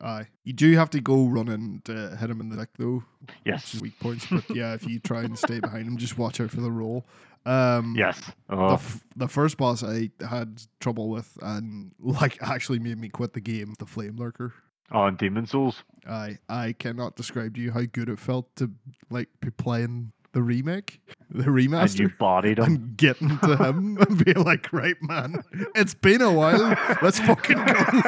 Aye. 0.00 0.26
You 0.44 0.52
do 0.52 0.72
have 0.76 0.90
to 0.90 1.00
go 1.00 1.26
run 1.26 1.48
and 1.48 1.82
uh, 1.88 2.16
hit 2.16 2.30
him 2.30 2.40
in 2.40 2.48
the 2.48 2.56
neck, 2.56 2.70
though. 2.78 3.04
Yes. 3.44 3.80
weak 3.80 3.98
points. 4.00 4.26
But 4.30 4.44
yeah, 4.54 4.74
if 4.74 4.86
you 4.86 4.98
try 4.98 5.22
and 5.22 5.38
stay 5.38 5.60
behind 5.60 5.86
him, 5.86 5.96
just 5.96 6.16
watch 6.18 6.40
out 6.40 6.50
for 6.50 6.60
the 6.60 6.70
roll. 6.70 7.04
Um, 7.46 7.94
Yes. 7.96 8.18
the, 8.48 8.56
Oh, 8.56 8.74
f- 8.74 9.04
the 9.16 9.28
first 9.28 9.56
boss 9.58 9.82
I 9.84 10.10
had 10.26 10.62
trouble 10.80 11.08
with 11.10 11.36
and 11.42 11.92
like 11.98 12.38
actually 12.42 12.78
made 12.78 12.98
me 12.98 13.08
quit 13.08 13.32
the 13.34 13.40
game, 13.40 13.74
the 13.78 13.86
Flame 13.86 14.16
Lurker. 14.16 14.52
oh, 14.92 15.04
and 15.04 15.18
Demon's 15.18 15.50
Souls. 15.50 15.82
I 16.08 16.38
I 16.48 16.72
cannot 16.72 17.16
describe 17.16 17.54
to 17.56 17.60
you 17.60 17.70
how 17.72 17.82
good 17.92 18.08
it 18.08 18.18
felt 18.18 18.54
to 18.56 18.70
like 19.10 19.28
be 19.40 19.50
playing 19.50 20.12
the 20.32 20.42
remake, 20.42 21.00
the 21.30 21.44
remaster. 21.44 21.90
And 21.92 21.98
you 22.00 22.10
bodied 22.18 22.58
him. 22.58 22.64
and 22.66 22.96
getting 22.96 23.38
to 23.38 23.56
him 23.56 23.98
and 24.08 24.24
being 24.24 24.42
like, 24.42 24.72
right, 24.72 24.96
man, 25.02 25.42
it's 25.74 25.94
been 25.94 26.22
a 26.22 26.32
while. 26.32 26.76
Let's 27.02 27.20
fucking 27.20 27.62
go. 27.64 28.02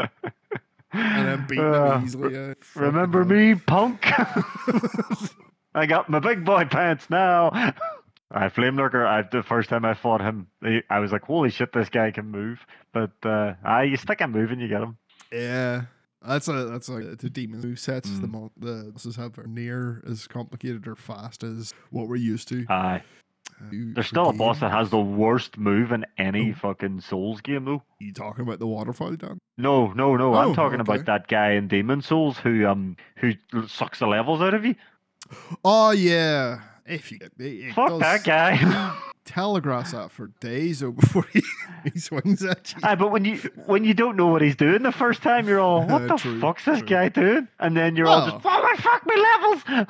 And 0.92 1.26
then 1.28 1.46
beating 1.48 1.64
Uh, 1.64 1.98
him 1.98 2.04
easily. 2.04 2.36
uh, 2.36 2.54
Remember 2.74 3.24
me, 3.24 3.54
punk? 3.54 4.04
I 5.74 5.86
got 5.86 6.08
my 6.08 6.18
big 6.18 6.44
boy 6.44 6.64
pants 6.64 7.08
now. 7.10 7.50
I 8.32 8.48
Flame 8.48 8.76
Lurker. 8.76 9.04
I, 9.06 9.22
the 9.22 9.42
first 9.42 9.68
time 9.70 9.84
I 9.84 9.94
fought 9.94 10.20
him, 10.20 10.46
I- 10.62 10.82
I 10.88 10.98
was 11.00 11.10
like, 11.12 11.22
"Holy 11.24 11.50
shit, 11.50 11.72
this 11.72 11.88
guy 11.88 12.10
can 12.12 12.26
move!" 12.30 12.58
But 12.92 13.10
uh, 13.24 13.54
I, 13.64 13.84
you 13.84 13.96
stick 13.96 14.20
him 14.20 14.32
moving, 14.32 14.60
you 14.60 14.68
get 14.68 14.82
him. 14.82 14.96
Yeah. 15.32 15.82
That's 16.26 16.48
a 16.48 16.66
that's 16.66 16.88
like 16.88 17.18
the 17.18 17.30
demon 17.30 17.60
move 17.60 17.78
sets. 17.78 18.10
The 18.20 18.26
Mm. 18.26 18.30
mo- 18.30 18.52
the 18.58 18.90
this 18.92 19.06
is 19.06 19.16
have 19.16 19.38
near 19.46 20.02
as 20.06 20.26
complicated 20.26 20.86
or 20.86 20.94
fast 20.94 21.42
as 21.42 21.72
what 21.90 22.08
we're 22.08 22.16
used 22.16 22.46
to. 22.48 22.66
Aye. 22.68 23.02
Uh, 23.60 23.64
There's 23.94 24.06
still 24.08 24.28
a 24.28 24.32
boss 24.34 24.60
that 24.60 24.70
has 24.70 24.90
the 24.90 25.00
worst 25.00 25.56
move 25.58 25.92
in 25.92 26.04
any 26.18 26.52
Oh. 26.52 26.54
fucking 26.60 27.00
Souls 27.00 27.40
game, 27.40 27.64
though. 27.64 27.82
You 28.00 28.12
talking 28.12 28.42
about 28.42 28.58
the 28.58 28.66
waterfall, 28.66 29.16
Dan? 29.16 29.38
No, 29.58 29.92
no, 29.92 30.16
no. 30.16 30.34
Oh, 30.34 30.38
I'm 30.38 30.54
talking 30.54 30.80
okay. 30.80 30.92
about 30.92 31.06
that 31.06 31.26
guy 31.26 31.52
in 31.52 31.68
Demon's 31.68 32.06
Souls 32.06 32.36
who 32.38 32.66
um 32.66 32.96
who 33.16 33.32
sucks 33.66 33.98
the 33.98 34.06
levels 34.06 34.40
out 34.42 34.52
of 34.54 34.64
you. 34.66 34.74
Oh 35.64 35.90
yeah. 35.90 36.60
If 36.86 37.12
you 37.12 37.18
it, 37.20 37.32
it 37.38 37.74
Fuck 37.74 37.98
that 38.00 38.24
guy. 38.24 38.96
telegraphs 39.24 39.92
that 39.92 40.10
for 40.10 40.28
days 40.40 40.80
though 40.80 40.90
before 41.02 41.24
he, 41.32 41.42
he 41.92 41.98
swings 42.00 42.42
at 42.44 42.72
you. 42.74 42.80
Aye, 42.82 42.96
but 42.96 43.10
when 43.12 43.24
you 43.24 43.36
when 43.66 43.84
you 43.84 43.94
don't 43.94 44.16
know 44.16 44.26
what 44.26 44.42
he's 44.42 44.56
doing 44.56 44.82
the 44.82 44.90
first 44.92 45.22
time, 45.22 45.46
you're 45.46 45.60
all, 45.60 45.86
"What 45.86 46.02
Uh, 46.02 46.06
the 46.08 46.16
true, 46.16 46.40
fuck's 46.40 46.64
this 46.64 46.78
true. 46.80 46.88
guy 46.88 47.08
doing?" 47.10 47.46
And 47.60 47.76
then 47.76 47.94
you're 47.96 48.08
all 48.08 48.28
just, 48.30 48.44
"Oh 48.44 48.62
my 48.62 48.76
fuck, 48.76 49.06
me 49.06 49.16
levels!" 49.16 49.86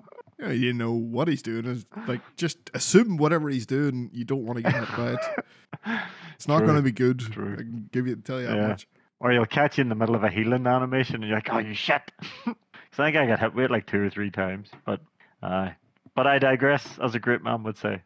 Yeah, 0.40 0.52
you 0.52 0.72
know 0.72 0.92
what 0.92 1.26
he's 1.26 1.42
doing 1.42 1.66
is 1.66 1.84
like 2.06 2.20
just 2.36 2.58
assume 2.72 3.16
whatever 3.16 3.48
he's 3.50 3.66
doing. 3.66 4.08
You 4.12 4.24
don't 4.24 4.44
want 4.46 4.58
to 4.58 4.62
get 4.62 4.72
hit 4.72 4.96
by 4.96 5.14
it. 5.14 6.00
It's 6.36 6.46
not 6.46 6.60
going 6.60 6.76
to 6.76 6.82
be 6.82 6.92
good. 6.92 7.18
true. 7.18 7.54
I 7.54 7.56
can 7.56 7.88
give 7.90 8.06
you 8.06 8.14
tell 8.14 8.40
you 8.40 8.46
that 8.46 8.56
Yeah. 8.56 8.68
much. 8.68 8.86
Or 9.18 9.32
he'll 9.32 9.46
catch 9.46 9.78
you 9.78 9.82
in 9.82 9.88
the 9.88 9.96
middle 9.96 10.14
of 10.14 10.22
a 10.22 10.28
healing 10.30 10.64
animation 10.68 11.16
and 11.16 11.24
you're 11.24 11.38
like, 11.38 11.48
oh, 11.52 11.58
you 11.58 11.74
shit. 11.74 12.12
so 12.96 13.02
I 13.02 13.06
think 13.06 13.16
I 13.16 13.26
got 13.26 13.40
hit 13.40 13.54
with 13.54 13.70
like 13.70 13.86
two 13.86 14.00
or 14.02 14.10
three 14.10 14.30
times. 14.30 14.68
But 14.84 15.00
uh, 15.42 15.70
but 16.14 16.26
I 16.26 16.38
digress, 16.38 16.86
as 17.02 17.14
a 17.14 17.18
great 17.18 17.42
man 17.42 17.62
would 17.64 17.76
say. 17.78 18.02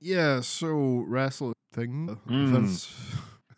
Yeah, 0.00 0.40
so 0.40 1.04
wrestling 1.06 1.54
thing. 1.72 2.18
Mm. 2.28 2.46
Vince. 2.48 2.94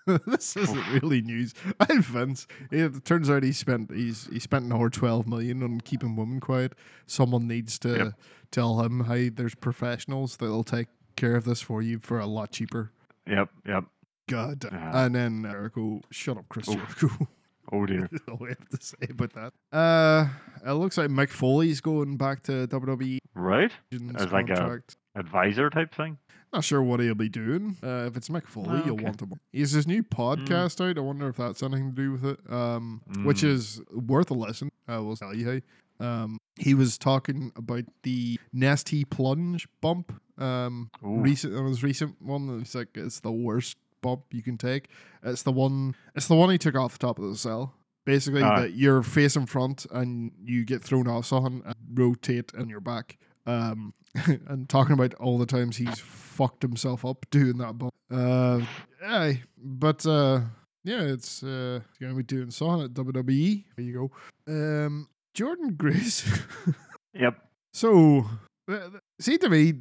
this 0.27 0.57
isn't 0.57 0.89
really 1.03 1.23
news. 1.23 1.55
I 1.81 1.99
Vince. 1.99 2.47
It 2.71 3.05
turns 3.05 3.31
out 3.31 3.43
he 3.43 3.53
spent 3.53 3.91
he's 3.93 4.27
he 4.33 4.39
spent 4.39 4.67
another 4.67 4.91
twelve 4.91 5.27
million 5.27 5.63
on 5.63 5.81
keeping 5.81 6.15
women 6.17 6.41
quiet. 6.41 6.75
Someone 7.07 7.49
needs 7.49 7.79
to 7.81 7.97
Yep. 7.97 8.13
tell 8.51 8.81
him, 8.83 9.05
hey, 9.05 9.31
there's 9.31 9.55
professionals 9.55 10.37
that'll 10.37 10.65
take 10.65 10.89
care 11.17 11.37
of 11.37 11.45
this 11.45 11.61
for 11.63 11.81
you 11.81 11.99
for 11.99 12.19
a 12.19 12.27
lot 12.27 12.53
cheaper. 12.53 12.93
Yep, 13.27 13.49
yep. 13.67 13.85
God. 14.29 14.65
Yeah. 14.71 15.05
And 15.07 15.15
then 15.15 15.43
Jericho, 15.43 16.01
shut 16.11 16.37
up, 16.37 16.49
Chris. 16.49 16.67
Jericho. 16.67 17.29
Oh 17.75 17.87
dear. 17.87 18.09
That's 18.11 18.25
all 18.29 18.39
we 18.41 18.49
have 18.51 18.69
to 18.69 18.79
say 18.81 18.97
about 19.11 19.33
that. 19.35 19.53
Uh, 19.77 20.29
it 20.67 20.73
looks 20.75 20.97
like 20.99 21.09
Mick 21.11 21.31
Foley's 21.31 21.81
going 21.81 22.17
back 22.17 22.43
to 22.45 22.67
WWE. 22.69 23.19
Right? 23.35 23.73
As 24.17 24.31
like 24.33 24.49
a- 24.51 24.55
contract. 24.57 24.97
Advisor 25.17 25.71
type 25.71 25.95
thing. 25.95 26.19
Not 26.53 26.63
sure 26.65 26.83
what 26.83 27.01
he'll 27.01 27.15
be 27.17 27.29
doing. 27.29 27.77
Uh, 27.83 28.07
if 28.07 28.17
it's 28.17 28.29
Mick 28.29 28.47
Foley, 28.47 28.67
Ah, 28.81 28.83
you'll 28.85 28.95
okay. 28.95 29.05
want 29.05 29.21
him. 29.21 29.33
He 29.53 29.61
has 29.61 29.73
his 29.73 29.87
new 29.89 30.03
podcast 30.05 30.81
out. 30.81 30.97
I 30.97 31.01
wonder 31.01 31.29
if 31.29 31.37
that's 31.37 31.63
anything 31.65 31.91
to 31.91 31.97
do 31.97 32.13
with 32.13 32.25
it. 32.25 32.39
Um, 32.53 33.01
which 33.25 33.43
Mm. 33.43 33.49
is 33.49 33.81
worth 33.93 34.31
a 34.31 34.35
listen. 34.35 34.71
I 34.87 34.99
will 34.99 35.17
tell 35.17 35.35
you. 35.35 35.51
Hey, 35.51 35.63
um, 35.99 36.39
he 36.57 36.75
was 36.75 36.97
talking 36.99 37.51
about 37.57 37.85
the 38.05 38.39
Nestea 38.55 39.09
Plunge 39.11 39.67
bump. 39.81 40.13
Um, 40.39 40.91
Ooh. 41.05 41.21
recent 41.21 41.57
on 41.57 41.67
his 41.67 41.83
recent 41.85 42.21
one. 42.23 42.61
It's 42.61 42.75
like 42.75 42.89
it's 42.97 43.21
the 43.21 43.33
worst 43.33 43.77
bump 44.05 44.23
you 44.33 44.43
can 44.43 44.57
take. 44.59 44.89
It's 45.23 45.43
the 45.43 45.53
one. 45.53 45.95
It's 46.15 46.29
the 46.29 46.35
one 46.37 46.51
he 46.51 46.59
took 46.59 46.75
off 46.77 46.93
the 46.99 47.07
top 47.07 47.19
of 47.19 47.25
the 47.31 47.37
cell. 47.37 47.75
Basically, 48.07 48.43
Ah. 48.43 48.61
that 48.61 48.75
you're 48.75 49.03
face 49.03 49.35
in 49.35 49.47
front 49.47 49.87
and 49.91 50.31
you 50.45 50.65
get 50.67 50.83
thrown 50.83 51.09
off 51.09 51.25
something 51.27 51.63
and 51.65 51.75
rotate 51.95 52.53
on 52.55 52.69
your 52.69 52.81
back. 52.81 53.17
Um, 53.47 53.95
and 54.49 54.69
talking 54.69 54.93
about 54.93 55.15
all 55.15 55.39
the 55.39 55.47
times 55.47 55.77
he's 55.79 55.99
fucked 56.01 56.63
himself 56.63 57.05
up 57.05 57.25
doing 57.31 57.57
that 57.59 57.79
bump. 57.79 57.93
Uh, 58.11 58.61
aye, 59.05 59.43
but 59.59 60.05
uh, 60.07 60.41
yeah, 60.85 61.01
it's 61.01 61.43
uh, 61.43 61.81
gonna 62.01 62.15
be 62.15 62.23
doing 62.23 62.51
something 62.51 62.85
at 62.85 62.93
WWE. 62.95 63.65
There 63.77 63.85
you 63.87 64.11
go. 64.47 64.53
Um, 64.87 65.09
Jordynne 65.35 65.77
Grace. 65.77 66.29
Yep. 67.17 67.39
So, 67.73 68.25
th- 68.69 68.83
see 69.21 69.39
to 69.39 69.49
me, 69.49 69.73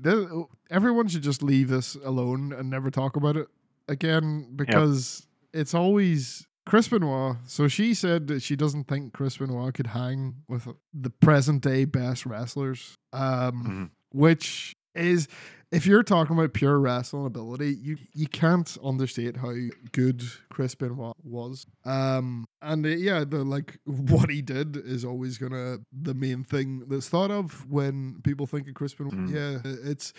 everyone 0.70 1.08
should 1.08 1.24
just 1.24 1.42
leave 1.42 1.68
this 1.68 1.96
alone 1.96 2.54
and 2.54 2.70
never 2.70 2.92
talk 2.92 3.16
about 3.16 3.38
it 3.38 3.48
again 3.88 4.54
because 4.56 5.26
it's 5.54 5.74
always 5.74 6.48
Chris 6.66 6.88
Benoit. 6.88 7.38
So 7.46 7.68
she 7.68 7.94
said 7.94 8.28
that 8.28 8.42
she 8.42 8.56
doesn't 8.56 8.86
think 8.88 9.14
Chris 9.14 9.38
Benoit 9.38 9.74
could 9.74 9.88
hang 9.88 10.36
with 10.48 10.68
the 10.94 11.10
present 11.10 11.62
day 11.62 11.86
best 11.86 12.26
wrestlers. 12.26 12.96
Um, 13.12 13.64
Mhm. 13.64 13.90
which 14.12 14.76
is 14.96 15.28
if 15.72 15.88
you're 15.88 16.04
talking 16.04 16.38
about 16.38 16.54
pure 16.54 16.80
wrestling 16.80 17.26
ability, 17.26 17.74
you 17.74 17.98
you 18.14 18.28
can't 18.28 18.78
understate 18.84 19.38
how 19.38 19.52
good 19.92 20.22
Chris 20.50 20.76
Benoit 20.76 21.16
was. 21.24 21.66
Um, 21.84 22.46
and 22.62 22.86
uh, 22.86 22.90
yeah, 22.90 23.24
the 23.24 23.44
like 23.44 23.80
what 23.86 24.30
he 24.30 24.42
did 24.44 24.78
is 24.78 25.04
always 25.04 25.38
gonna 25.40 25.80
the 25.92 26.14
main 26.14 26.44
thing 26.44 26.84
that's 26.88 27.10
thought 27.10 27.32
of 27.32 27.68
when 27.70 28.22
people 28.24 28.46
think 28.46 28.68
of 28.68 28.76
Chris 28.76 28.94
Benoit. 28.94 29.14
Mm. 29.16 29.34
Yeah, 29.34 29.72
it's 29.84 30.14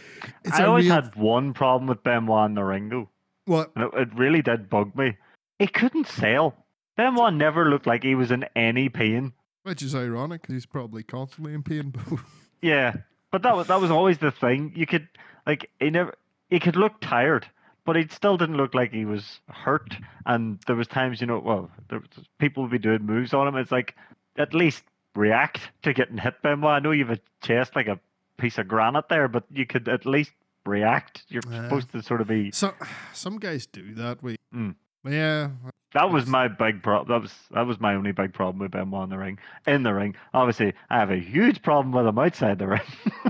it's 0.45 0.59
I 0.59 0.65
always 0.65 0.87
real, 0.87 0.95
had 0.95 1.15
one 1.15 1.55
problem 1.55 1.89
with 1.89 2.03
Benoit 2.03 2.49
in 2.51 2.55
the 2.57 2.65
ring, 2.65 2.89
though. 2.89 3.09
What 3.47 3.73
it, 3.77 3.91
it 3.95 4.15
really 4.15 4.43
did 4.43 4.69
bug 4.71 4.95
me. 4.97 5.17
He 5.59 5.67
couldn't 5.67 6.07
sell. 6.09 6.55
Benoit 6.97 7.35
never 7.35 7.69
looked 7.71 7.87
like 7.87 8.03
he 8.03 8.15
was 8.15 8.31
in 8.31 8.45
any 8.57 8.89
pain. 8.89 9.33
which 9.65 9.83
is 9.83 9.95
ironic. 9.95 10.43
'cause 10.43 10.55
He's 10.55 10.67
probably 10.67 11.03
constantly 11.03 11.55
in 11.55 11.63
pain. 11.63 11.93
Yeah, 12.63 12.95
but 13.31 13.43
that 13.43 13.55
was 13.57 13.67
that 13.67 13.81
was 13.81 13.91
always 13.91 14.19
the 14.19 14.31
thing. 14.31 14.73
You 14.75 14.87
could 14.87 15.07
like 15.47 15.71
he 15.81 15.91
never 15.91 16.15
he 16.49 16.59
could 16.59 16.77
look 16.77 16.99
tired, 17.01 17.47
but 17.85 17.95
he 17.97 18.07
still 18.09 18.39
didn't 18.39 18.57
look 18.57 18.75
like 18.75 18.91
he 18.93 19.05
was 19.05 19.41
hurt. 19.51 19.95
And 20.25 20.59
there 20.67 20.77
was 20.77 20.87
times, 20.87 21.21
you 21.21 21.27
know, 21.27 21.41
well, 21.41 21.71
there 21.91 21.99
was, 21.99 22.09
people 22.39 22.63
would 22.63 22.73
be 22.73 22.79
doing 22.79 23.05
moves 23.05 23.35
on 23.35 23.47
him. 23.47 23.57
It's 23.57 23.71
like 23.73 23.95
at 24.39 24.55
least 24.55 24.83
react 25.15 25.61
to 25.83 25.93
getting 25.93 26.17
hit 26.17 26.41
by 26.43 26.53
him. 26.53 26.63
Well, 26.63 26.73
I 26.73 26.79
know 26.79 26.91
you 26.93 27.05
have 27.05 27.19
a 27.19 27.47
chest 27.47 27.77
like 27.77 27.87
a 27.89 28.01
piece 28.39 28.57
of 28.57 28.67
granite 28.67 29.09
there, 29.11 29.29
but 29.29 29.45
you 29.53 29.67
could 29.67 29.87
at 29.89 30.07
least 30.07 30.33
react. 30.67 31.25
You're 31.29 31.43
Yeah. 31.51 31.65
supposed 31.65 31.93
to 31.93 32.03
sort 32.03 32.21
of 32.21 32.29
be. 32.29 32.51
so 32.51 32.73
some 33.13 33.39
guys 33.39 33.67
do 33.67 33.95
that. 33.95 34.23
We 34.23 34.37
Mm. 34.55 34.75
yeah. 35.05 35.51
That 35.95 36.11
was 36.11 36.27
my 36.27 36.49
big 36.49 36.83
problem. 36.83 37.09
That 37.09 37.23
was 37.23 37.33
that 37.53 37.67
was 37.67 37.79
my 37.81 37.95
only 37.95 38.13
big 38.13 38.33
problem 38.33 38.59
with 38.59 38.73
Benoit 38.73 39.05
in 39.05 39.11
the 39.11 39.19
ring. 39.19 39.39
In 39.67 39.83
the 39.85 39.95
ring, 39.95 40.17
obviously, 40.33 40.73
I 40.91 40.99
have 40.99 41.11
a 41.11 41.19
huge 41.21 41.63
problem 41.63 41.93
with 41.93 42.07
him 42.07 42.19
outside 42.19 42.59
the 42.59 42.67
ring. 42.69 42.81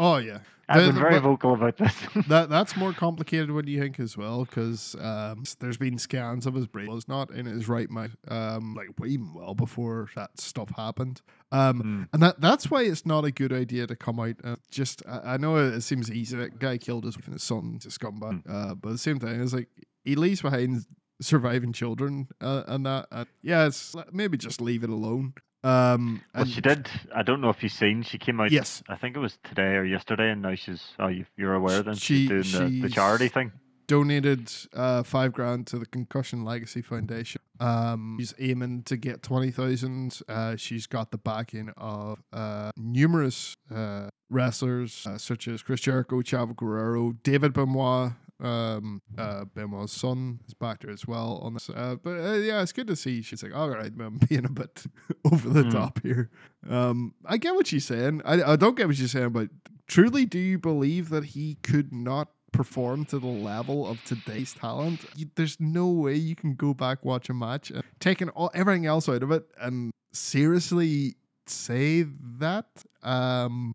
Oh 0.00 0.18
yeah. 0.18 0.38
I've 0.68 0.92
been 0.92 1.00
very 1.02 1.18
vocal 1.18 1.54
about 1.54 1.76
this. 1.78 1.94
that 2.28 2.48
that's 2.50 2.76
more 2.76 2.92
complicated 2.92 3.50
when 3.50 3.66
you 3.66 3.80
think 3.80 3.98
as 3.98 4.16
well? 4.16 4.44
Because 4.44 4.94
um, 5.00 5.44
there's 5.60 5.78
been 5.78 5.98
scans 5.98 6.46
of 6.46 6.54
his 6.54 6.66
brain. 6.66 6.88
Was 6.90 7.08
not 7.08 7.30
in 7.30 7.46
his 7.46 7.68
right 7.68 7.88
mind 7.88 8.16
um 8.28 8.74
like 8.74 8.88
even 9.08 9.32
well 9.34 9.54
before 9.54 10.08
that 10.14 10.38
stuff 10.40 10.70
happened. 10.76 11.22
Um 11.52 11.82
Mm. 11.82 12.08
and 12.12 12.22
that 12.22 12.40
that's 12.40 12.70
why 12.70 12.82
it's 12.82 13.06
not 13.06 13.24
a 13.24 13.30
good 13.30 13.52
idea 13.52 13.86
to 13.86 13.96
come 13.96 14.20
out 14.20 14.36
and 14.44 14.58
just 14.70 15.02
I, 15.08 15.34
I 15.34 15.36
know 15.38 15.56
it, 15.56 15.74
it 15.74 15.80
seems 15.82 16.10
easy 16.10 16.36
that 16.36 16.58
guy 16.58 16.76
killed 16.78 17.04
his 17.04 17.16
wife 17.16 17.26
and 17.26 17.34
his 17.34 17.42
son 17.42 17.78
to 17.80 17.88
scumbag 17.88 18.42
uh 18.48 18.74
but 18.74 18.90
at 18.90 18.92
the 18.92 18.98
same 18.98 19.18
time 19.18 19.40
it's 19.40 19.54
like 19.54 19.68
he 20.04 20.14
leaves 20.16 20.42
behind 20.42 20.84
surviving 21.20 21.72
children 21.72 22.28
uh, 22.40 22.62
and 22.68 22.86
that 22.86 23.06
uh, 23.10 23.24
yeah 23.42 23.66
it's 23.66 23.94
maybe 24.12 24.36
just 24.36 24.60
leave 24.60 24.84
it 24.84 24.90
alone 24.90 25.34
um 25.64 26.22
Well, 26.34 26.44
she 26.44 26.60
did. 26.60 26.88
I 27.14 27.22
don't 27.22 27.40
know 27.40 27.50
if 27.50 27.62
you've 27.62 27.72
seen. 27.72 28.02
She 28.02 28.18
came 28.18 28.40
out. 28.40 28.50
yes 28.50 28.82
I 28.88 28.96
think 28.96 29.16
it 29.16 29.20
was 29.20 29.38
today 29.44 29.74
or 29.76 29.84
yesterday, 29.84 30.30
and 30.30 30.42
now 30.42 30.54
she's. 30.54 30.82
Oh, 30.98 31.08
you, 31.08 31.24
you're 31.36 31.54
aware 31.54 31.82
then? 31.82 31.94
She- 31.94 32.26
she's 32.28 32.52
doing 32.52 32.80
the, 32.80 32.88
the 32.88 32.94
charity 32.94 33.28
thing. 33.28 33.52
donated 33.88 34.52
uh, 34.74 35.02
five 35.02 35.32
grand 35.32 35.66
to 35.68 35.78
the 35.78 35.86
Concussion 35.86 36.44
Legacy 36.44 36.82
Foundation. 36.82 37.40
Um, 37.58 38.16
she's 38.20 38.34
aiming 38.38 38.82
to 38.84 38.96
get 38.96 39.22
twenty 39.22 39.50
thousand. 39.50 40.20
Uh, 40.28 40.54
she's 40.56 40.86
got 40.86 41.10
the 41.10 41.18
backing 41.18 41.70
of 41.76 42.18
uh, 42.32 42.70
numerous 42.76 43.56
uh, 43.74 44.08
wrestlers 44.30 45.06
uh, 45.06 45.18
such 45.18 45.48
as 45.48 45.62
Chris 45.62 45.80
Jericho, 45.80 46.22
Chavo 46.22 46.54
Guerrero, 46.54 47.12
David 47.24 47.52
Benoit. 47.52 48.12
Um, 48.40 49.02
uh, 49.16 49.46
Benoit's 49.46 49.92
son 49.92 50.38
is 50.46 50.54
back 50.54 50.80
there 50.82 50.92
as 50.92 51.06
well 51.06 51.40
on 51.42 51.54
this. 51.54 51.68
Uh, 51.70 51.96
but 52.02 52.10
uh, 52.20 52.32
yeah, 52.34 52.62
it's 52.62 52.72
good 52.72 52.86
to 52.86 52.94
see. 52.96 53.20
She's 53.22 53.42
like, 53.42 53.54
all 53.54 53.68
right, 53.70 53.90
I'm 54.00 54.18
being 54.28 54.44
a 54.44 54.50
bit 54.50 54.84
over 55.24 55.48
the 55.48 55.64
Mm. 55.64 55.72
top 55.72 56.00
here. 56.02 56.30
Um, 56.68 57.14
I 57.26 57.36
get 57.36 57.54
what 57.54 57.66
she's 57.66 57.84
saying. 57.84 58.22
I, 58.24 58.52
I 58.52 58.56
don't 58.56 58.76
get 58.76 58.86
what 58.86 58.96
she's 58.96 59.10
saying, 59.10 59.30
but 59.30 59.48
truly, 59.88 60.24
do 60.24 60.38
you 60.38 60.58
believe 60.58 61.08
that 61.08 61.24
he 61.24 61.56
could 61.62 61.92
not 61.92 62.28
perform 62.52 63.04
to 63.06 63.18
the 63.18 63.26
level 63.26 63.86
of 63.86 64.02
today's 64.04 64.54
talent? 64.54 65.04
You, 65.16 65.26
there's 65.34 65.58
no 65.58 65.88
way 65.88 66.14
you 66.14 66.36
can 66.36 66.54
go 66.54 66.72
back 66.74 67.04
watch 67.04 67.28
a 67.28 67.34
match 67.34 67.70
and 67.70 67.82
taking 67.98 68.28
all 68.30 68.50
everything 68.54 68.86
else 68.86 69.08
out 69.08 69.22
of 69.24 69.32
it 69.32 69.46
and 69.60 69.90
seriously 70.12 71.16
say 71.46 72.04
that. 72.38 72.66
Um, 73.02 73.72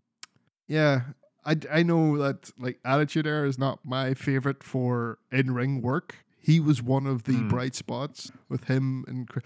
yeah. 0.66 1.02
I, 1.46 1.56
I 1.70 1.82
know 1.82 2.16
that 2.18 2.50
like 2.58 2.78
Attitude 2.84 3.26
Era 3.26 3.48
is 3.48 3.58
not 3.58 3.80
my 3.84 4.14
favorite 4.14 4.62
for 4.62 5.18
in 5.30 5.52
ring 5.54 5.82
work. 5.82 6.16
He 6.38 6.60
was 6.60 6.82
one 6.82 7.06
of 7.06 7.22
the 7.22 7.32
Hmm. 7.36 7.48
bright 7.48 7.74
spots 7.74 8.30
with 8.50 8.64
him 8.64 9.04
and 9.08 9.26
Chris. 9.26 9.44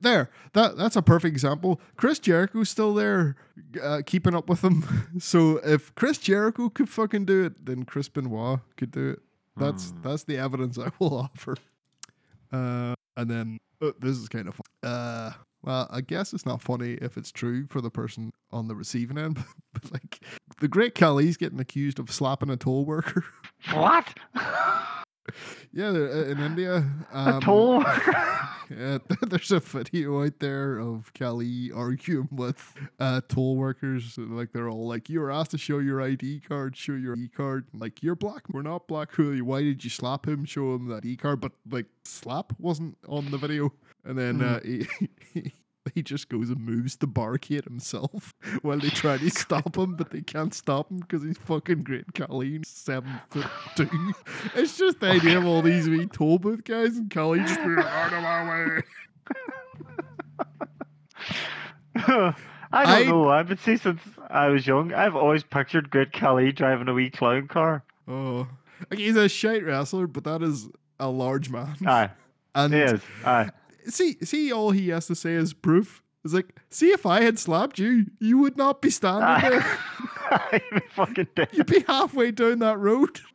there. 0.00 0.30
That 0.52 0.76
that's 0.76 0.94
a 0.94 1.02
perfect 1.02 1.32
example. 1.32 1.80
Chris 1.96 2.20
Jericho's 2.20 2.68
still 2.70 2.94
there, 2.94 3.34
uh, 3.82 4.02
keeping 4.06 4.34
up 4.34 4.48
with 4.48 4.62
him. 4.62 4.84
So 5.20 5.58
if 5.64 5.92
Chris 5.96 6.18
Jericho 6.18 6.68
could 6.68 6.88
fucking 6.88 7.24
do 7.24 7.44
it, 7.46 7.66
then 7.66 7.84
Chris 7.84 8.08
Benoit 8.08 8.60
could 8.76 8.92
do 8.92 9.10
it. 9.10 9.22
That's 9.56 9.90
Hmm. 9.90 10.02
that's 10.02 10.22
the 10.24 10.36
evidence 10.38 10.78
I 10.78 10.90
will 11.00 11.14
offer. 11.34 11.56
Uh, 12.52 12.94
and 13.16 13.30
then 13.30 13.58
uh, 13.82 13.90
this 14.00 14.16
is 14.16 14.28
kind 14.28 14.48
of 14.48 14.54
fun. 14.54 14.90
Uh, 14.92 15.32
well, 15.66 15.88
I 15.90 16.00
guess 16.00 16.32
it's 16.32 16.46
not 16.46 16.62
funny 16.62 16.92
if 17.02 17.16
it's 17.16 17.32
true 17.32 17.66
for 17.66 17.80
the 17.80 17.90
person 17.90 18.32
on 18.52 18.68
the 18.68 18.76
receiving 18.76 19.18
end, 19.18 19.44
but, 19.72 19.92
like 19.92 20.20
the 20.60 20.68
great 20.68 20.94
Khali's 20.94 21.36
getting 21.36 21.60
accused 21.60 21.98
of 21.98 22.10
slapping 22.10 22.50
a 22.50 22.56
toll 22.56 22.84
worker. 22.84 23.24
What? 23.72 24.16
yeah, 25.72 25.88
uh, 25.88 26.24
in 26.24 26.38
India. 26.38 26.88
a 27.12 27.18
um, 27.18 27.40
toll? 27.40 27.84
Yeah, 28.68 28.98
there's 29.22 29.52
a 29.52 29.60
video 29.60 30.24
out 30.24 30.40
there 30.40 30.78
of 30.78 31.12
Khali 31.14 31.70
arguing 31.70 32.28
with 32.32 32.74
uh, 32.98 33.20
toll 33.28 33.54
workers. 33.54 34.18
Like 34.18 34.52
they're 34.52 34.68
all 34.68 34.88
like, 34.88 35.08
"You 35.08 35.20
were 35.20 35.30
asked 35.30 35.52
to 35.52 35.58
show 35.58 35.78
your 35.78 36.02
ID 36.02 36.40
card. 36.40 36.76
Show 36.76 36.94
your 36.94 37.12
ID 37.12 37.28
card. 37.28 37.66
Like 37.72 38.02
you're 38.02 38.16
black. 38.16 38.48
We're 38.48 38.62
not 38.62 38.88
black. 38.88 39.12
Who 39.12 39.30
are 39.30 39.34
you? 39.34 39.44
Why 39.44 39.62
did 39.62 39.84
you 39.84 39.90
slap 39.90 40.26
him? 40.26 40.44
Show 40.44 40.74
him 40.74 40.88
that 40.88 41.04
E 41.04 41.16
card. 41.16 41.40
But 41.40 41.52
like 41.70 41.86
slap 42.04 42.54
wasn't 42.58 42.98
on 43.08 43.30
the 43.30 43.38
video. 43.38 43.72
And 44.06 44.16
then 44.16 44.40
uh, 44.42 44.60
he, 44.62 44.86
he 45.94 46.02
just 46.02 46.28
goes 46.28 46.48
and 46.50 46.60
moves 46.60 46.96
the 46.96 47.06
barricade 47.06 47.64
himself 47.64 48.32
while 48.62 48.78
they 48.78 48.88
try 48.90 49.16
to 49.18 49.30
stop 49.30 49.76
him, 49.76 49.96
but 49.96 50.10
they 50.10 50.20
can't 50.20 50.54
stop 50.54 50.90
him 50.90 50.98
because 50.98 51.22
he's 51.22 51.38
fucking 51.38 51.82
Great 51.82 52.14
Khali, 52.14 52.60
seven 52.64 53.20
foot 53.30 53.46
two. 53.76 53.88
It's 54.54 54.78
just 54.78 55.00
the 55.00 55.10
idea 55.10 55.38
of 55.38 55.46
all 55.46 55.62
these 55.62 55.88
wee 55.88 56.06
toll 56.06 56.38
booth 56.38 56.64
guys 56.64 56.96
and 56.96 57.10
Khali 57.10 57.40
just 57.40 57.56
being 57.60 57.78
out 57.78 58.12
of 58.12 58.22
my 58.22 58.48
way. 58.48 58.82
I 61.96 62.04
don't 62.04 62.34
I- 62.72 63.02
know 63.04 63.22
why, 63.22 63.42
but 63.42 63.58
see, 63.60 63.76
since 63.76 64.00
I 64.28 64.48
was 64.48 64.66
young, 64.66 64.92
I've 64.92 65.16
always 65.16 65.42
pictured 65.42 65.90
Great 65.90 66.12
Khali 66.12 66.52
driving 66.52 66.88
a 66.88 66.94
wee 66.94 67.10
clown 67.10 67.48
car. 67.48 67.84
Oh, 68.08 68.46
like 68.90 68.98
he's 68.98 69.16
a 69.16 69.28
shite 69.28 69.64
wrestler, 69.64 70.06
but 70.06 70.24
that 70.24 70.42
is 70.42 70.68
a 71.00 71.08
large 71.08 71.48
man. 71.50 71.74
Aye, 71.86 72.10
and 72.54 72.72
he 72.74 72.80
is. 72.80 73.00
Aye. 73.24 73.50
See, 73.88 74.16
see, 74.22 74.52
all 74.52 74.70
he 74.70 74.88
has 74.88 75.06
to 75.06 75.14
say 75.14 75.32
is 75.32 75.52
proof. 75.52 76.02
It's 76.24 76.34
like, 76.34 76.58
see, 76.70 76.90
if 76.90 77.06
I 77.06 77.22
had 77.22 77.38
slapped 77.38 77.78
you, 77.78 78.06
you 78.20 78.38
would 78.38 78.56
not 78.56 78.82
be 78.82 78.90
standing 78.90 79.50
there. 79.50 79.62
Aye, 80.30 80.60
he 80.72 80.80
fucking 80.90 81.28
did. 81.36 81.48
You'd 81.52 81.66
be 81.66 81.84
halfway 81.86 82.32
down 82.32 82.58
that 82.60 82.78
road. 82.78 83.20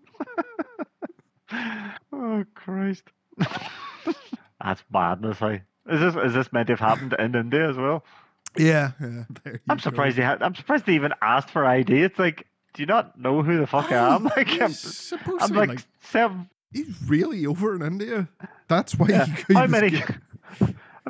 Oh 2.14 2.46
Christ. 2.54 3.04
That's 4.64 4.84
madness, 4.90 5.40
hey. 5.40 5.64
Is 5.90 6.00
this 6.00 6.16
is 6.16 6.34
this 6.34 6.54
meant 6.54 6.68
to 6.68 6.74
have 6.74 6.80
happened 6.80 7.14
in 7.20 7.36
India 7.36 7.70
as 7.70 7.76
well? 7.76 8.06
Yeah, 8.58 8.92
yeah. 9.02 9.24
I'm 9.70 9.78
go. 9.78 9.82
surprised 9.82 10.18
they 10.18 10.22
had 10.22 10.42
I'm 10.42 10.56
surprised 10.56 10.86
they 10.86 10.94
even 10.94 11.14
asked 11.22 11.50
for 11.50 11.66
ID. 11.66 12.04
It's 12.04 12.20
like, 12.20 12.48
do 12.74 12.82
you 12.82 12.86
not 12.86 13.20
know 13.20 13.42
who 13.42 13.58
the 13.60 13.68
fuck 13.68 13.92
I 13.92 13.98
oh, 13.98 14.16
am? 14.16 14.24
Like 14.26 14.62
I'm, 14.62 14.72
supposed 14.72 15.42
I'm 15.42 15.48
to 15.50 15.54
be 15.54 15.60
like, 15.60 15.70
like, 15.70 15.80
seven 16.02 16.50
he's 16.72 16.96
really 17.08 17.46
over 17.46 17.76
in 17.76 17.82
India. 17.82 18.30
That's 18.68 18.96
why 18.96 19.08
yeah. 19.10 19.26
he, 19.26 19.44
he 19.50 19.54
How 19.54 19.68
many 19.68 19.90
get- 19.90 20.10
how 20.10 20.16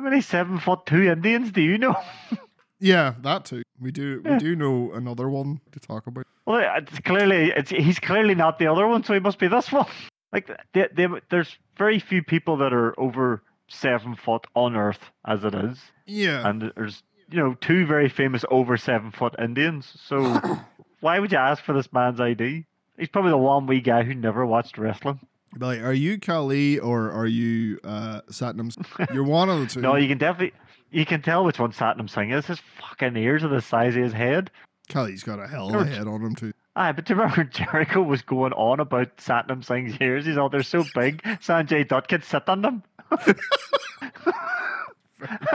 many 0.02 0.20
seven 0.20 0.58
foot 0.58 0.86
two 0.86 1.02
Indians 1.04 1.50
do 1.52 1.60
you 1.62 1.78
know? 1.78 1.96
Yeah, 2.84 3.14
that 3.22 3.44
too. 3.44 3.62
We 3.80 3.92
do. 3.92 4.20
We 4.24 4.30
Yeah. 4.32 4.38
do 4.38 4.56
know 4.56 4.90
another 4.92 5.28
one 5.28 5.60
to 5.70 5.78
talk 5.78 6.08
about. 6.08 6.26
Well, 6.46 6.58
it's 6.78 6.98
clearly 6.98 7.52
it's 7.52 7.70
he's 7.70 8.00
clearly 8.00 8.34
not 8.34 8.58
the 8.58 8.66
other 8.66 8.88
one, 8.88 9.04
so 9.04 9.14
he 9.14 9.20
must 9.20 9.38
be 9.38 9.46
this 9.48 9.70
one. 9.70 9.86
Like 10.32 10.50
they, 10.72 10.88
they, 10.92 11.06
there's 11.30 11.58
very 11.76 11.98
few 12.00 12.22
people 12.24 12.56
that 12.56 12.72
are 12.72 12.98
over 12.98 13.42
seven 13.68 14.16
foot 14.16 14.46
on 14.56 14.74
Earth 14.74 14.98
as 15.26 15.44
it 15.44 15.54
is, 15.54 15.78
Yeah. 16.06 16.48
and 16.48 16.72
there's 16.74 17.02
you 17.30 17.38
know 17.38 17.54
two 17.60 17.86
very 17.86 18.08
famous 18.08 18.42
over 18.50 18.76
seven 18.78 19.10
foot 19.12 19.34
Indians. 19.38 19.92
So 20.08 20.40
why 21.00 21.18
would 21.20 21.30
you 21.32 21.38
ask 21.38 21.62
for 21.62 21.74
this 21.74 21.92
man's 21.92 22.18
ID? 22.20 22.64
He's 22.98 23.08
probably 23.10 23.30
the 23.30 23.36
one 23.36 23.66
wee 23.68 23.80
guy 23.80 24.02
who 24.02 24.14
never 24.14 24.44
watched 24.46 24.76
wrestling. 24.78 25.20
Like, 25.58 25.82
are 25.82 25.92
you 25.92 26.18
Khali 26.18 26.78
or 26.78 27.10
are 27.10 27.26
you 27.26 27.78
uh, 27.84 28.22
Satnam? 28.30 28.74
You're 29.12 29.24
one 29.24 29.50
of 29.50 29.60
the 29.60 29.66
two. 29.66 29.80
No, 29.80 29.96
you 29.96 30.08
can 30.08 30.18
definitely 30.18 30.52
you 30.90 31.04
can 31.06 31.22
tell 31.22 31.44
which 31.44 31.58
one 31.58 31.72
Satnam 31.72 32.08
Singh 32.08 32.30
is. 32.30 32.46
His 32.46 32.60
fucking 32.80 33.16
ears 33.16 33.44
are 33.44 33.48
the 33.48 33.60
size 33.60 33.96
of 33.96 34.02
his 34.02 34.12
head. 34.12 34.50
Khali's 34.88 35.22
got 35.22 35.38
a 35.38 35.46
hell 35.46 35.74
of 35.74 35.82
a 35.82 35.90
head 35.90 36.06
on 36.06 36.22
him 36.22 36.34
too. 36.34 36.52
Aye, 36.74 36.92
but 36.92 37.04
do 37.04 37.14
you 37.14 37.20
remember 37.20 37.44
Jericho 37.44 38.02
was 38.02 38.22
going 38.22 38.52
on 38.54 38.80
about 38.80 39.16
Satnam 39.18 39.64
Singh's 39.64 39.96
ears? 40.00 40.24
He's 40.26 40.38
all 40.38 40.48
they're 40.48 40.62
so 40.62 40.84
big, 40.94 41.22
Sanjay 41.22 41.86
Dutt 41.86 42.08
could 42.08 42.24
sit 42.24 42.48
on 42.48 42.62
them. 42.62 42.82
I 43.12 43.34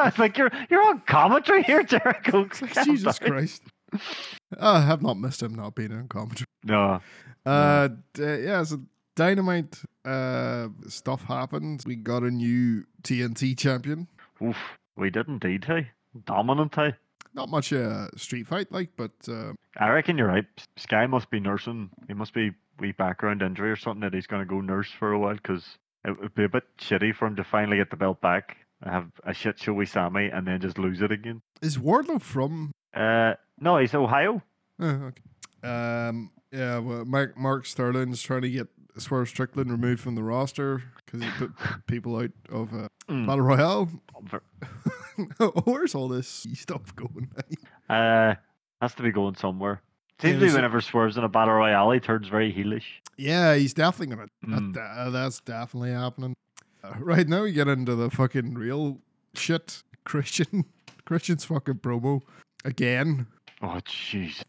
was 0.06 0.18
like, 0.18 0.38
you're 0.38 0.52
you're 0.70 0.84
on 0.84 1.02
commentary 1.02 1.64
here, 1.64 1.84
Jericho. 1.84 2.48
Like, 2.62 2.86
Jesus. 2.86 3.20
Christ. 3.20 3.64
I 4.60 4.82
have 4.82 5.02
not 5.02 5.18
missed 5.18 5.42
him 5.42 5.56
not 5.56 5.76
being 5.76 5.92
in 5.92 6.08
commentary. 6.08 6.46
No. 6.64 7.02
Uh, 7.46 7.90
d- 8.14 8.44
yeah, 8.44 8.64
so 8.64 8.82
dynamite 9.18 9.82
uh 10.06 10.70
stuff 10.88 11.24
happened. 11.24 11.84
We 11.86 11.96
got 11.98 12.24
a 12.24 12.32
new 12.32 12.86
TNT 13.04 13.58
champion. 13.58 14.08
Oof. 14.42 14.58
We 14.96 15.10
did 15.10 15.28
indeed, 15.28 15.66
hey. 15.66 15.90
Dominant, 16.26 16.74
hey. 16.76 16.94
Not 17.34 17.50
much 17.50 17.74
uh 17.74 18.08
street 18.16 18.48
fight 18.48 18.72
like, 18.72 18.92
but 18.96 19.12
uh, 19.28 19.54
I 19.78 19.90
reckon 19.90 20.18
you're 20.18 20.28
right. 20.28 20.46
Sky 20.78 21.06
must 21.08 21.30
be 21.30 21.40
nursing. 21.40 21.90
He 22.08 22.14
must 22.14 22.34
be 22.34 22.52
wee 22.80 22.94
background 22.94 23.42
injury 23.42 23.72
or 23.72 23.76
something 23.76 24.02
that 24.02 24.14
he's 24.14 24.28
going 24.28 24.42
to 24.42 24.46
go 24.50 24.62
nurse 24.62 24.90
for 25.00 25.12
a 25.12 25.20
while 25.20 25.36
because 25.36 25.78
it 26.06 26.20
would 26.20 26.36
be 26.36 26.46
a 26.46 26.50
bit 26.50 26.64
shitty 26.80 27.16
for 27.16 27.28
him 27.28 27.36
to 27.36 27.44
finally 27.44 27.78
get 27.78 27.90
the 27.90 27.98
belt 27.98 28.22
back, 28.22 28.58
have 28.84 29.08
a 29.26 29.34
shit 29.34 29.60
show 29.60 29.74
with 29.74 29.90
Sammy, 29.90 30.28
and 30.28 30.48
then 30.48 30.62
just 30.62 30.78
lose 30.78 31.02
it 31.02 31.12
again. 31.12 31.42
is 31.62 31.78
Wardlow 31.78 32.22
from? 32.22 32.72
Uh, 32.94 33.34
no, 33.60 33.78
he's 33.78 33.94
Ohio. 33.94 34.42
Uh, 34.80 35.10
okay. 35.10 35.22
Um, 35.64 36.32
yeah, 36.52 36.78
well, 36.80 37.04
Mark 37.06 37.38
Mark 37.38 37.66
Sterling's 37.66 38.22
trying 38.22 38.44
to 38.44 38.50
get 38.50 38.68
Swerve 38.98 39.30
Strickland 39.30 39.72
removed 39.72 40.00
from 40.02 40.16
the 40.16 40.24
roster 40.24 40.84
because 41.06 41.22
he 41.24 41.30
put 41.38 41.52
people 41.88 42.18
out 42.18 42.32
of 42.52 42.74
uh, 42.74 42.88
Mm. 43.10 43.26
Battle 43.26 43.42
Royale. 43.42 43.90
Ver- 44.24 44.42
Where's 45.64 45.96
all 45.96 46.10
this 46.10 46.46
stuff 46.56 46.94
going? 46.96 47.32
Uh, 47.90 48.36
has 48.82 48.94
to 48.96 49.04
be 49.04 49.12
going 49.12 49.36
somewhere. 49.36 49.82
Seems 50.22 50.40
there's 50.42 50.54
whenever 50.56 50.82
Swerve's 50.82 51.16
in 51.18 51.24
a 51.24 51.30
battle 51.30 51.54
royale, 51.54 51.90
he 51.92 52.00
turns 52.02 52.28
very 52.28 52.52
heelish. 52.52 52.84
yeah, 53.18 53.56
he's 53.56 53.74
definitely 53.74 54.16
gonna. 54.16 54.60
Mm. 54.60 54.74
That, 54.74 54.82
uh, 54.82 55.10
that's 55.12 55.40
definitely 55.40 55.92
happening. 55.92 56.36
Uh, 56.84 56.94
right 57.00 57.28
now, 57.28 57.44
we 57.44 57.52
get 57.54 57.68
into 57.70 57.96
the 57.96 58.10
fucking 58.10 58.56
real 58.56 59.00
shit. 59.36 59.84
Christian, 60.04 60.66
Christian's 61.06 61.46
fucking 61.46 61.76
promo 61.76 62.22
again. 62.66 63.28
Oh, 63.62 63.80
jeez. 63.86 64.42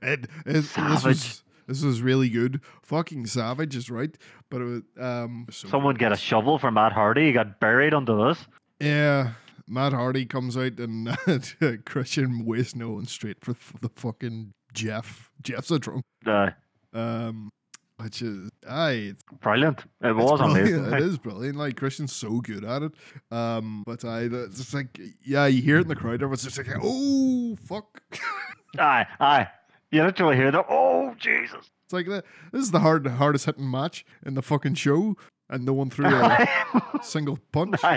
And 0.00 0.24
it, 0.24 0.30
this 0.46 0.76
was 0.76 1.42
this 1.66 1.82
was 1.82 2.02
really 2.02 2.28
good. 2.28 2.60
Fucking 2.82 3.26
savage 3.26 3.76
is 3.76 3.90
right, 3.90 4.16
but 4.50 4.60
it 4.60 4.64
was 4.64 4.82
um. 5.00 5.46
so 5.50 5.68
Someone 5.68 5.94
get 5.94 6.12
a 6.12 6.16
shovel 6.16 6.58
for 6.58 6.70
Matt 6.70 6.92
Hardy. 6.92 7.26
He 7.26 7.32
got 7.32 7.60
buried 7.60 7.94
under 7.94 8.28
this. 8.28 8.38
Yeah, 8.80 9.32
Matt 9.68 9.92
Hardy 9.92 10.26
comes 10.26 10.56
out 10.56 10.78
and 10.78 11.16
Christian 11.86 12.44
wastes 12.44 12.74
no 12.74 12.90
one 12.90 13.06
straight 13.06 13.44
for 13.44 13.54
the 13.80 13.90
fucking 13.96 14.52
Jeff. 14.72 15.30
Jeff's 15.42 15.70
a 15.70 15.78
drunk. 15.78 16.04
Uh, 16.26 16.50
Um, 16.92 17.50
which 17.98 18.20
is 18.20 18.50
aye, 18.68 19.12
it's, 19.12 19.22
brilliant. 19.40 19.84
It 20.02 20.14
was 20.16 20.40
amazing. 20.40 20.86
It 20.92 21.02
is 21.02 21.18
brilliant. 21.18 21.56
Like 21.56 21.76
Christian's 21.76 22.12
so 22.12 22.40
good 22.40 22.64
at 22.64 22.82
it. 22.82 22.92
Um, 23.30 23.84
but 23.86 24.04
I, 24.04 24.22
it's 24.22 24.56
just 24.58 24.74
like 24.74 24.98
yeah, 25.24 25.46
you 25.46 25.62
hear 25.62 25.78
it 25.78 25.82
in 25.82 25.88
the 25.88 25.94
crowd. 25.96 26.14
Everyone's 26.14 26.42
just 26.42 26.58
like, 26.58 26.66
oh 26.82 27.56
fuck. 27.64 28.02
Aye, 28.78 29.06
aye. 29.20 29.48
You 29.90 30.02
literally 30.02 30.34
hear 30.36 30.50
the 30.50 30.64
oh 30.66 30.91
Jesus. 31.22 31.70
It's 31.84 31.92
like 31.92 32.06
this 32.06 32.22
is 32.52 32.70
the 32.70 32.80
hard, 32.80 33.06
hardest 33.06 33.46
hitting 33.46 33.70
match 33.70 34.04
in 34.24 34.34
the 34.34 34.42
fucking 34.42 34.74
show, 34.74 35.16
and 35.48 35.64
no 35.64 35.72
one 35.72 35.90
threw 35.90 36.06
a 36.06 36.48
single 37.02 37.38
punch. 37.52 37.80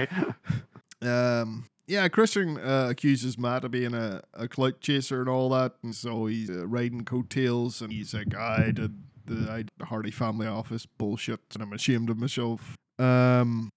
Um, 1.01 1.65
yeah, 1.87 2.07
Christian 2.07 2.57
uh, 2.57 2.87
accuses 2.89 3.37
Matt 3.37 3.63
of 3.63 3.71
being 3.71 3.93
a, 3.93 4.21
a 4.33 4.47
clout 4.47 4.81
chaser 4.81 5.19
and 5.19 5.29
all 5.29 5.49
that, 5.49 5.73
and 5.83 5.93
so 5.93 6.25
he's 6.25 6.49
uh, 6.49 6.65
riding 6.65 7.05
coattails, 7.05 7.81
and 7.81 7.91
he's 7.91 8.13
like, 8.13 8.35
I 8.35 8.71
did 8.71 9.03
the 9.25 9.51
I 9.51 9.57
did 9.57 9.71
the 9.77 9.85
Hardy 9.85 10.09
family 10.09 10.47
office 10.47 10.85
bullshit, 10.85 11.41
and 11.53 11.61
I'm 11.61 11.73
ashamed 11.73 12.09
of 12.09 12.17
myself. 12.17 12.75
Um, 12.97 13.69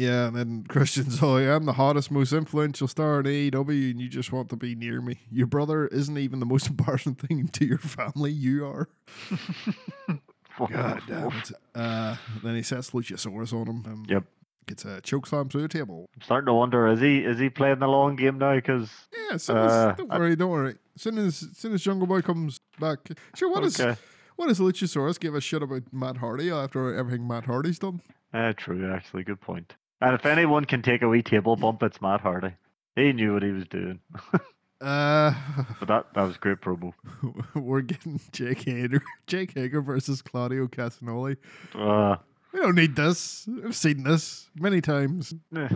yeah, 0.00 0.26
and 0.28 0.36
then 0.36 0.64
Christian's, 0.68 1.20
yeah, 1.22 1.54
I'm 1.56 1.64
the 1.64 1.74
hottest, 1.74 2.10
most 2.10 2.32
influential 2.32 2.88
star 2.88 3.20
in 3.20 3.26
AEW, 3.26 3.90
and 3.90 4.00
you 4.00 4.08
just 4.08 4.32
want 4.32 4.48
to 4.50 4.56
be 4.56 4.74
near 4.74 5.00
me. 5.00 5.18
Your 5.30 5.46
brother 5.46 5.86
isn't 5.88 6.16
even 6.18 6.40
the 6.40 6.46
most 6.46 6.66
important 6.70 7.20
thing 7.20 7.48
to 7.48 7.64
your 7.66 7.78
family. 7.78 8.32
You 8.32 8.66
are. 8.66 8.88
God 10.58 11.02
damn 11.06 11.28
it. 11.32 11.52
Uh, 11.74 12.16
then 12.42 12.54
he 12.54 12.62
sets 12.62 12.90
Luchasaurus 12.90 13.52
on 13.52 13.66
him. 13.66 13.84
Um, 13.86 14.04
Yep. 14.08 14.24
Gets 14.66 14.84
a 14.84 15.00
choke 15.00 15.26
slam 15.26 15.48
through 15.48 15.62
the 15.62 15.68
table. 15.68 16.08
I'm 16.14 16.22
starting 16.22 16.46
to 16.46 16.52
wonder 16.54 16.86
is 16.86 17.00
he 17.00 17.18
is 17.24 17.38
he 17.40 17.48
playing 17.50 17.80
the 17.80 17.88
long 17.88 18.14
game 18.14 18.38
now? 18.38 18.54
Because 18.54 18.88
Yeah, 19.12 19.34
as 19.34 19.42
soon 19.42 19.56
as, 19.56 19.72
Uh, 19.72 19.92
don't 19.96 20.12
I- 20.12 20.18
worry, 20.18 20.36
don't 20.36 20.50
worry. 20.50 20.74
As 20.94 21.02
soon 21.02 21.18
as, 21.18 21.42
as 21.42 21.56
soon 21.56 21.72
as 21.72 21.82
Jungle 21.82 22.06
Boy 22.06 22.20
comes 22.20 22.60
back, 22.78 22.98
sure. 23.34 23.50
What 23.50 23.62
does 23.62 23.80
okay, 23.80 23.98
what 24.36 24.46
does 24.48 24.60
Luchasaurus 24.60 25.18
give 25.18 25.34
a 25.34 25.40
shit 25.40 25.62
about 25.62 25.82
Matt 25.92 26.18
Hardy 26.18 26.50
after 26.52 26.94
everything 26.94 27.26
Matt 27.26 27.46
Hardy's 27.46 27.78
done? 27.80 28.00
uh, 28.32 28.52
true. 28.56 28.92
Actually, 28.92 29.24
good 29.24 29.40
point. 29.40 29.74
And 30.00 30.14
if 30.14 30.24
anyone 30.26 30.64
can 30.64 30.82
take 30.82 31.02
a 31.02 31.08
wee 31.08 31.22
table 31.22 31.56
bump, 31.56 31.82
it's 31.82 32.00
Matt 32.00 32.20
Hardy. 32.22 32.54
He 32.96 33.12
knew 33.12 33.34
what 33.34 33.42
he 33.42 33.50
was 33.52 33.66
doing. 33.68 34.00
Uh, 34.82 35.34
But 35.78 35.88
that 35.88 36.06
that 36.14 36.22
was 36.22 36.38
great 36.38 36.62
promo. 36.62 36.94
we're 37.54 37.82
getting 37.82 38.18
Jake 38.32 38.62
Hager, 38.62 39.02
Jake 39.26 39.52
Hager 39.54 39.82
versus 39.82 40.22
Claudio 40.22 40.68
Castagnoli. 40.68 41.36
Uh, 41.74 42.16
We 42.50 42.60
don't 42.60 42.74
need 42.76 42.96
this. 42.96 43.46
I've 43.62 43.76
seen 43.76 44.04
this 44.04 44.48
many 44.58 44.80
times. 44.80 45.34
eh, 45.54 45.68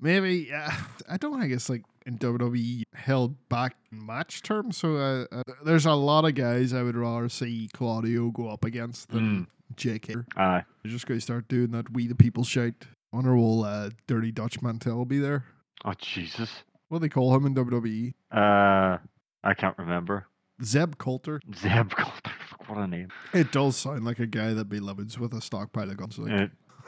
Maybe 0.00 0.52
uh, 0.52 0.72
I 1.08 1.18
don't 1.18 1.40
think 1.40 1.52
it's 1.52 1.68
like 1.68 1.82
in 2.04 2.18
WWE 2.18 2.82
held 2.94 3.36
back 3.48 3.76
match 3.92 4.42
terms. 4.42 4.76
So 4.76 4.96
uh, 4.96 5.26
uh, 5.30 5.42
there's 5.64 5.86
a 5.86 5.92
lot 5.94 6.24
of 6.24 6.34
guys 6.34 6.72
I 6.72 6.82
would 6.82 6.96
rather 6.96 7.28
see 7.28 7.68
Claudio 7.72 8.30
go 8.32 8.48
up 8.48 8.64
against 8.64 9.10
than 9.10 9.46
Jake 9.76 10.06
Hager. 10.06 10.26
aye. 10.36 10.64
Just 10.84 11.06
going 11.06 11.20
to 11.20 11.24
start 11.24 11.46
doing 11.46 11.70
that 11.70 11.92
We 11.92 12.08
the 12.08 12.16
People 12.16 12.42
shout. 12.42 12.74
Will 13.12 13.64
uh, 13.64 13.90
Dirty 14.06 14.32
Dutch 14.32 14.60
Mantell 14.62 14.96
will 14.96 15.04
be 15.04 15.18
there? 15.18 15.44
Oh 15.84 15.94
Jesus. 15.98 16.50
What 16.88 16.98
do 16.98 17.02
they 17.02 17.08
call 17.08 17.34
him 17.34 17.46
in 17.46 17.54
WWE? 17.54 18.14
Uh, 18.32 18.98
I 19.44 19.54
can't 19.54 19.76
remember. 19.78 20.26
Zeb 20.62 20.96
Colter. 20.98 21.40
Zeb 21.56 21.90
Colter. 21.90 22.32
What 22.66 22.76
a 22.80 22.86
name. 22.86 23.08
It 23.32 23.50
does 23.50 23.78
sound 23.78 24.04
like 24.04 24.18
a 24.18 24.26
guy 24.26 24.52
that 24.52 24.66
be 24.66 24.78
living 24.78 25.08
with 25.18 25.32
a 25.32 25.40
stockpile 25.40 25.88
of 25.90 25.96
guns. 25.96 26.18
Like. 26.18 26.32
Eh, 26.38 26.46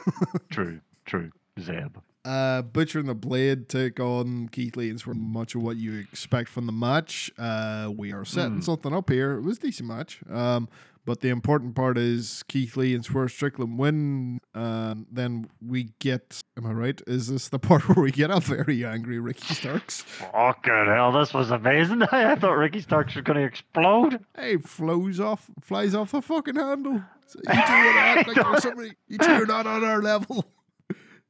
true. 0.51 0.79
True. 1.07 1.31
Zeb. 1.59 1.97
Uh, 2.23 2.61
Butcher 2.61 2.99
and 2.99 3.09
the 3.09 3.15
Blade 3.15 3.67
take 3.67 3.99
on 3.99 4.47
Keith 4.49 4.75
Lee, 4.75 4.91
it's 4.91 5.07
much 5.07 5.55
of 5.55 5.63
what 5.63 5.77
you 5.77 5.95
expect 5.97 6.49
from 6.49 6.67
the 6.67 6.71
match. 6.71 7.31
Uh, 7.35 7.89
we 7.97 8.13
are 8.13 8.23
setting 8.25 8.59
Mm. 8.59 8.63
something 8.63 8.93
up 8.93 9.09
here. 9.09 9.31
It 9.39 9.41
was 9.41 9.57
a 9.57 9.61
decent 9.61 9.89
match. 9.89 10.19
Um, 10.29 10.69
but 11.05 11.21
the 11.21 11.29
important 11.29 11.75
part 11.75 11.97
is 11.97 12.43
Keith 12.47 12.77
Lee 12.77 12.93
and 12.93 13.03
Swerve 13.03 13.31
Strickland 13.31 13.79
win. 13.79 14.39
Uh, 14.53 14.95
then 15.11 15.49
we 15.65 15.89
get, 15.99 16.41
am 16.57 16.65
I 16.65 16.71
right? 16.71 17.01
Is 17.07 17.27
this 17.27 17.49
the 17.49 17.59
part 17.69 17.87
where 17.87 18.03
we 18.03 18.11
get 18.11 18.29
a 18.29 18.39
very 18.39 18.85
angry 18.85 19.19
Ricky 19.19 19.53
Starks? 19.53 20.01
Fucking 20.01 20.85
hell, 20.87 21.11
this 21.11 21.33
was 21.33 21.51
amazing. 21.51 22.03
I 22.11 22.35
thought 22.35 22.53
Ricky 22.53 22.81
Starks 22.81 23.15
was 23.15 23.23
going 23.23 23.39
to 23.39 23.45
explode. 23.45 24.23
Hey, 24.35 24.57
flows 24.57 25.19
off, 25.19 25.49
flies 25.61 25.95
off 25.95 26.11
the 26.11 26.21
fucking 26.21 26.55
handle. 26.55 27.01
So 27.27 27.39
you 27.47 27.53
two 27.53 27.59
are 27.59 27.97
act 27.97 28.27
like 28.27 28.37
you're 28.37 28.57
somebody. 28.59 28.91
You 29.07 29.17
two 29.17 29.31
are 29.31 29.45
not 29.45 29.65
on 29.65 29.83
our 29.83 30.01
level. 30.01 30.45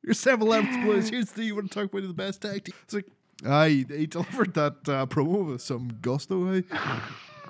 You're 0.03 0.15
seven 0.15 0.47
levels 0.47 0.75
below. 0.77 0.97
us. 0.97 1.09
Here's 1.09 1.31
the 1.31 1.43
you 1.43 1.55
want 1.55 1.71
to 1.71 1.79
talk 1.79 1.93
about 1.93 2.07
the 2.07 2.13
best 2.13 2.41
tag 2.41 2.65
team. 2.65 2.73
It's 2.83 2.93
like, 2.95 3.05
aye, 3.45 3.85
he 3.87 4.07
delivered 4.07 4.55
that 4.55 4.73
uh, 4.87 5.05
promo 5.05 5.45
with 5.45 5.61
some 5.61 5.99
gusto. 6.01 6.51
Hey, 6.51 6.63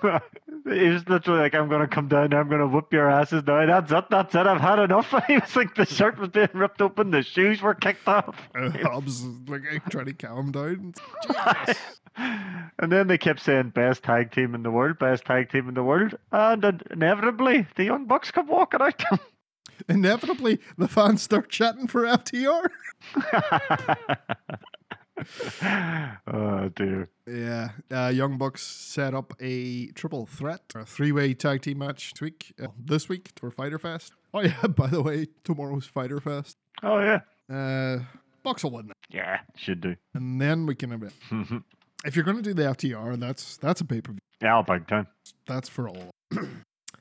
he 0.01 0.89
was 0.89 1.07
literally 1.07 1.41
like, 1.41 1.55
I'm 1.55 1.69
going 1.69 1.81
to 1.81 1.87
come 1.87 2.07
down 2.07 2.29
there, 2.29 2.39
I'm 2.39 2.49
going 2.49 2.61
to 2.61 2.67
whoop 2.67 2.91
your 2.93 3.09
asses 3.09 3.43
now. 3.45 3.65
That's 3.65 3.91
it, 3.91 4.05
that's 4.09 4.35
it, 4.35 4.47
I've 4.47 4.61
had 4.61 4.79
enough. 4.79 5.13
He 5.27 5.37
was 5.37 5.55
like, 5.55 5.75
the 5.75 5.85
shirt 5.85 6.17
was 6.19 6.29
being 6.29 6.49
ripped 6.53 6.81
open, 6.81 7.11
the 7.11 7.23
shoes 7.23 7.61
were 7.61 7.75
kicked 7.75 8.07
off. 8.07 8.35
uh, 8.55 8.69
Hobbs 8.83 9.21
is 9.21 9.37
like 9.47 9.61
trying 9.89 10.05
to 10.05 10.13
calm 10.13 10.51
him 10.51 10.51
down. 10.51 11.75
And 12.77 12.91
then 12.91 13.07
they 13.07 13.17
kept 13.17 13.39
saying 13.39 13.69
best 13.69 14.03
tag 14.03 14.33
team 14.33 14.53
in 14.53 14.63
the 14.63 14.71
world, 14.71 14.99
best 14.99 15.23
tag 15.25 15.49
team 15.49 15.69
in 15.69 15.75
the 15.75 15.83
world, 15.83 16.15
and 16.31 16.83
inevitably 16.91 17.67
the 17.75 17.85
Young 17.85 18.05
Bucks 18.05 18.31
come 18.31 18.47
walking 18.47 18.81
out. 18.81 19.01
Inevitably, 19.87 20.59
the 20.77 20.89
fans 20.89 21.21
start 21.21 21.49
chatting 21.49 21.87
for 21.87 22.03
FTR. 22.03 22.67
oh 26.27 26.69
dear. 26.75 27.09
Yeah, 27.27 27.69
uh, 27.91 28.09
Young 28.09 28.37
Bucks 28.37 28.61
set 28.63 29.13
up 29.13 29.33
a 29.39 29.87
triple 29.87 30.25
threat, 30.25 30.61
a 30.75 30.85
three-way 30.85 31.33
tag 31.33 31.61
team 31.61 31.79
match 31.79 32.13
this 32.13 32.21
week. 32.21 32.53
Uh, 32.61 32.67
this 32.77 33.07
week 33.09 33.31
for 33.35 33.51
Fighter 33.51 33.79
Fest. 33.79 34.13
Oh 34.33 34.41
yeah, 34.41 34.61
by 34.67 34.87
the 34.87 35.01
way, 35.01 35.27
tomorrow's 35.43 35.85
Fighter 35.85 36.19
Fest. 36.19 36.57
Oh 36.83 36.99
yeah. 36.99 37.19
Uh, 37.49 38.03
Bucks 38.43 38.63
will 38.63 38.71
win 38.71 38.87
that. 38.87 38.97
Yeah, 39.09 39.39
should 39.55 39.81
do. 39.81 39.95
and 40.13 40.41
then 40.41 40.65
we 40.65 40.75
can. 40.75 41.11
If 42.03 42.15
you're 42.15 42.25
going 42.25 42.37
to 42.37 42.41
do 42.43 42.55
the 42.55 42.63
FTR, 42.63 43.19
that's 43.19 43.57
that's 43.57 43.79
a 43.81 43.85
pay 43.85 44.01
per 44.01 44.13
view. 44.13 44.19
yeah, 44.41 44.59
big 44.67 44.87
time. 44.87 45.05
That's 45.45 45.69
for 45.69 45.87
all. 45.87 46.09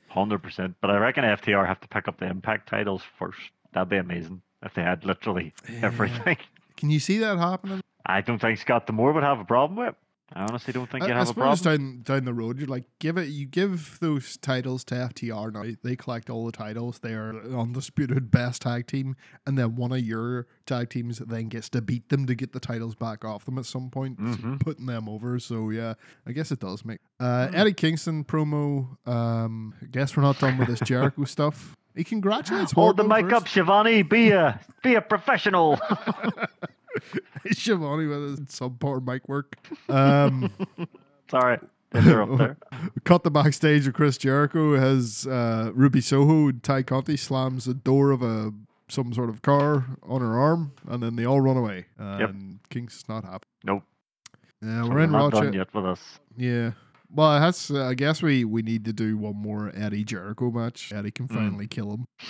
Hundred 0.09 0.43
percent. 0.43 0.75
But 0.79 0.91
I 0.91 0.97
reckon 0.97 1.23
FTR 1.23 1.65
have 1.65 1.79
to 1.79 1.87
pick 1.87 2.07
up 2.07 2.19
the 2.19 2.27
Impact 2.29 2.69
titles 2.69 3.01
first. 3.17 3.39
That'd 3.73 3.89
be 3.89 3.97
amazing 3.97 4.43
if 4.61 4.75
they 4.75 4.83
had 4.83 5.03
literally 5.03 5.53
everything. 5.81 6.37
Can 6.81 6.89
you 6.89 6.99
see 6.99 7.19
that 7.19 7.37
happening? 7.37 7.79
I 8.05 8.19
don't 8.21 8.39
think 8.41 8.57
Scott 8.57 8.87
D'Amore 8.87 9.13
would 9.13 9.23
have 9.23 9.39
a 9.39 9.45
problem 9.45 9.77
with. 9.79 9.89
it. 9.89 9.95
I 10.33 10.43
honestly 10.43 10.71
don't 10.71 10.89
think 10.89 11.03
I, 11.03 11.07
you'd 11.07 11.15
I 11.15 11.19
have 11.19 11.29
a 11.29 11.33
problem. 11.33 11.59
down 11.61 12.01
down 12.03 12.23
the 12.25 12.33
road, 12.33 12.57
you're 12.57 12.67
like 12.69 12.85
give 12.99 13.17
it. 13.17 13.27
You 13.27 13.45
give 13.45 13.99
those 13.99 14.37
titles 14.37 14.85
to 14.85 14.95
FTR 14.95 15.51
now. 15.53 15.65
They 15.83 15.97
collect 15.97 16.29
all 16.29 16.45
the 16.45 16.53
titles. 16.53 16.99
They 16.99 17.13
are 17.13 17.35
undisputed 17.53 18.31
best 18.31 18.61
tag 18.61 18.87
team, 18.87 19.17
and 19.45 19.57
then 19.57 19.75
one 19.75 19.91
of 19.91 19.99
your 19.99 20.47
tag 20.65 20.89
teams 20.89 21.19
then 21.19 21.49
gets 21.49 21.67
to 21.71 21.81
beat 21.81 22.07
them 22.07 22.25
to 22.27 22.33
get 22.33 22.53
the 22.53 22.61
titles 22.61 22.95
back 22.95 23.25
off 23.25 23.43
them 23.43 23.57
at 23.59 23.65
some 23.65 23.89
point, 23.89 24.19
Mhm. 24.19 24.59
putting 24.61 24.85
them 24.85 25.09
over. 25.09 25.37
So 25.37 25.69
yeah, 25.69 25.95
I 26.25 26.31
guess 26.31 26.49
it 26.51 26.61
does 26.61 26.85
make. 26.85 26.99
Uh, 27.19 27.49
Eddie 27.53 27.73
Kingston 27.73 28.23
promo. 28.23 28.97
Um, 29.07 29.75
I 29.81 29.85
guess 29.87 30.15
we're 30.15 30.23
not 30.23 30.39
done 30.39 30.57
with 30.57 30.69
this 30.69 30.79
Jericho 30.85 31.25
stuff. 31.25 31.75
He 31.95 32.03
congratulates. 32.03 32.71
Hold 32.71 32.97
the 32.97 33.03
mic 33.03 33.31
up. 33.33 33.47
Schiavone. 33.47 34.01
Be 34.03 34.31
a 34.31 34.59
be 34.83 34.95
a 34.95 35.01
professional. 35.01 35.79
Schiavone 37.51 38.07
with 38.07 38.29
his 38.29 38.39
subpar 38.41 39.05
mic 39.05 39.27
work. 39.27 39.57
Um, 39.89 40.51
Sorry, 41.29 41.57
cut 43.03 43.23
the 43.23 43.31
backstage 43.31 43.87
of 43.87 43.93
Chris 43.93 44.17
Jericho 44.17 44.73
as 44.75 45.25
uh, 45.27 45.71
Ruby 45.73 46.01
Soho, 46.01 46.51
Tay 46.51 46.83
Conti 46.83 47.15
slams 47.17 47.65
the 47.65 47.73
door 47.73 48.11
of 48.11 48.21
a 48.21 48.51
some 48.89 49.13
sort 49.13 49.29
of 49.29 49.41
car 49.41 49.85
on 50.03 50.19
her 50.21 50.37
arm, 50.37 50.73
and 50.87 51.01
then 51.01 51.15
they 51.15 51.25
all 51.25 51.39
run 51.39 51.55
away. 51.57 51.85
And 51.97 52.59
King's 52.69 53.03
not 53.07 53.23
happy. 53.23 53.47
Nope. 53.63 53.83
Yeah, 54.61 54.87
we're 54.87 54.99
in 54.99 55.11
Rochester. 55.11 55.51
yet 55.53 55.73
with 55.73 55.85
us. 55.85 56.19
Yeah. 56.37 56.71
Well, 57.13 57.39
that's. 57.39 57.69
Uh, 57.71 57.85
I 57.87 57.93
guess 57.93 58.21
we 58.21 58.45
we 58.45 58.61
need 58.61 58.85
to 58.85 58.93
do 58.93 59.17
one 59.17 59.35
more 59.35 59.71
Eddie 59.75 60.03
Jericho 60.05 60.49
match. 60.51 60.91
Eddie 60.93 61.11
can 61.11 61.27
Mm. 61.27 61.33
finally 61.35 61.67
kill 61.67 61.91
him. 61.91 62.05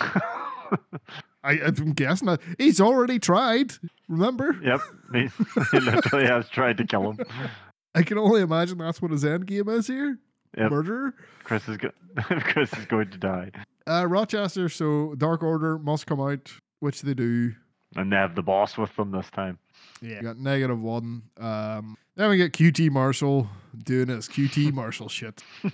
I, 1.44 1.60
I'm 1.60 1.92
guessing 1.92 2.26
that 2.28 2.40
he's 2.58 2.80
already 2.80 3.18
tried. 3.18 3.72
Remember? 4.08 4.56
Yep, 4.62 4.80
he, 5.12 5.28
he 5.72 5.80
literally 5.80 6.26
has 6.26 6.48
tried 6.48 6.78
to 6.78 6.86
kill 6.86 7.12
him. 7.12 7.18
I 7.94 8.02
can 8.02 8.16
only 8.16 8.40
imagine 8.42 8.78
that's 8.78 9.02
what 9.02 9.10
his 9.10 9.24
end 9.24 9.46
game 9.46 9.68
is 9.68 9.86
here. 9.88 10.18
Yep. 10.56 10.70
Murderer. 10.70 11.14
Chris 11.44 11.68
is 11.68 11.76
go- 11.78 11.90
Chris 12.22 12.72
is 12.74 12.86
going 12.86 13.10
to 13.10 13.18
die, 13.18 13.50
Uh, 13.88 14.06
Rochester. 14.06 14.68
So 14.68 15.14
Dark 15.16 15.42
Order 15.42 15.78
must 15.78 16.06
come 16.06 16.20
out, 16.20 16.52
which 16.80 17.02
they 17.02 17.14
do. 17.14 17.54
And 17.96 18.12
they 18.12 18.16
have 18.16 18.34
the 18.34 18.42
boss 18.42 18.76
with 18.76 18.94
them 18.96 19.10
this 19.10 19.30
time. 19.30 19.58
Yeah. 20.00 20.18
We 20.18 20.22
got 20.22 20.38
negative 20.38 20.80
one. 20.80 21.22
Um, 21.38 21.96
then 22.16 22.30
we 22.30 22.36
get 22.36 22.52
QT 22.52 22.90
Marshall 22.90 23.48
doing 23.84 24.08
his 24.08 24.28
QT 24.28 24.72
Marshall 24.74 25.08
shit. 25.08 25.42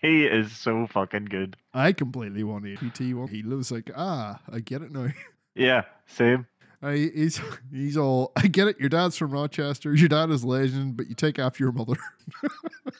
He 0.00 0.24
is 0.24 0.50
so 0.56 0.86
fucking 0.86 1.26
good. 1.26 1.58
I 1.74 1.92
completely 1.92 2.42
want 2.42 2.64
to 2.64 2.74
QT 2.74 3.12
one. 3.14 3.28
He 3.28 3.42
looks 3.42 3.70
like, 3.70 3.90
ah, 3.94 4.40
I 4.50 4.60
get 4.60 4.82
it 4.82 4.92
now. 4.92 5.08
Yeah, 5.54 5.82
same. 6.06 6.46
I, 6.80 7.10
he's 7.14 7.38
he's 7.70 7.96
all, 7.98 8.32
I 8.36 8.46
get 8.46 8.68
it. 8.68 8.80
Your 8.80 8.88
dad's 8.88 9.16
from 9.18 9.32
Rochester. 9.32 9.92
Your 9.94 10.08
dad 10.08 10.30
is 10.30 10.42
legend, 10.44 10.96
but 10.96 11.08
you 11.08 11.14
take 11.14 11.38
after 11.38 11.64
your 11.64 11.72
mother. 11.72 11.96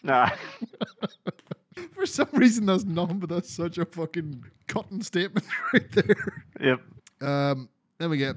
Nah, 0.03 0.31
For 1.95 2.05
some 2.07 2.29
reason, 2.33 2.67
that's 2.67 2.85
none, 2.85 3.19
but 3.19 3.31
that's 3.31 3.51
such 3.51 3.79
a 3.79 3.85
fucking 3.85 4.45
cotton 4.67 5.01
statement 5.01 5.47
right 5.73 5.91
there. 5.93 6.45
yep. 6.61 6.81
Um, 7.23 7.69
then 8.01 8.11
we 8.11 8.17
get 8.19 8.35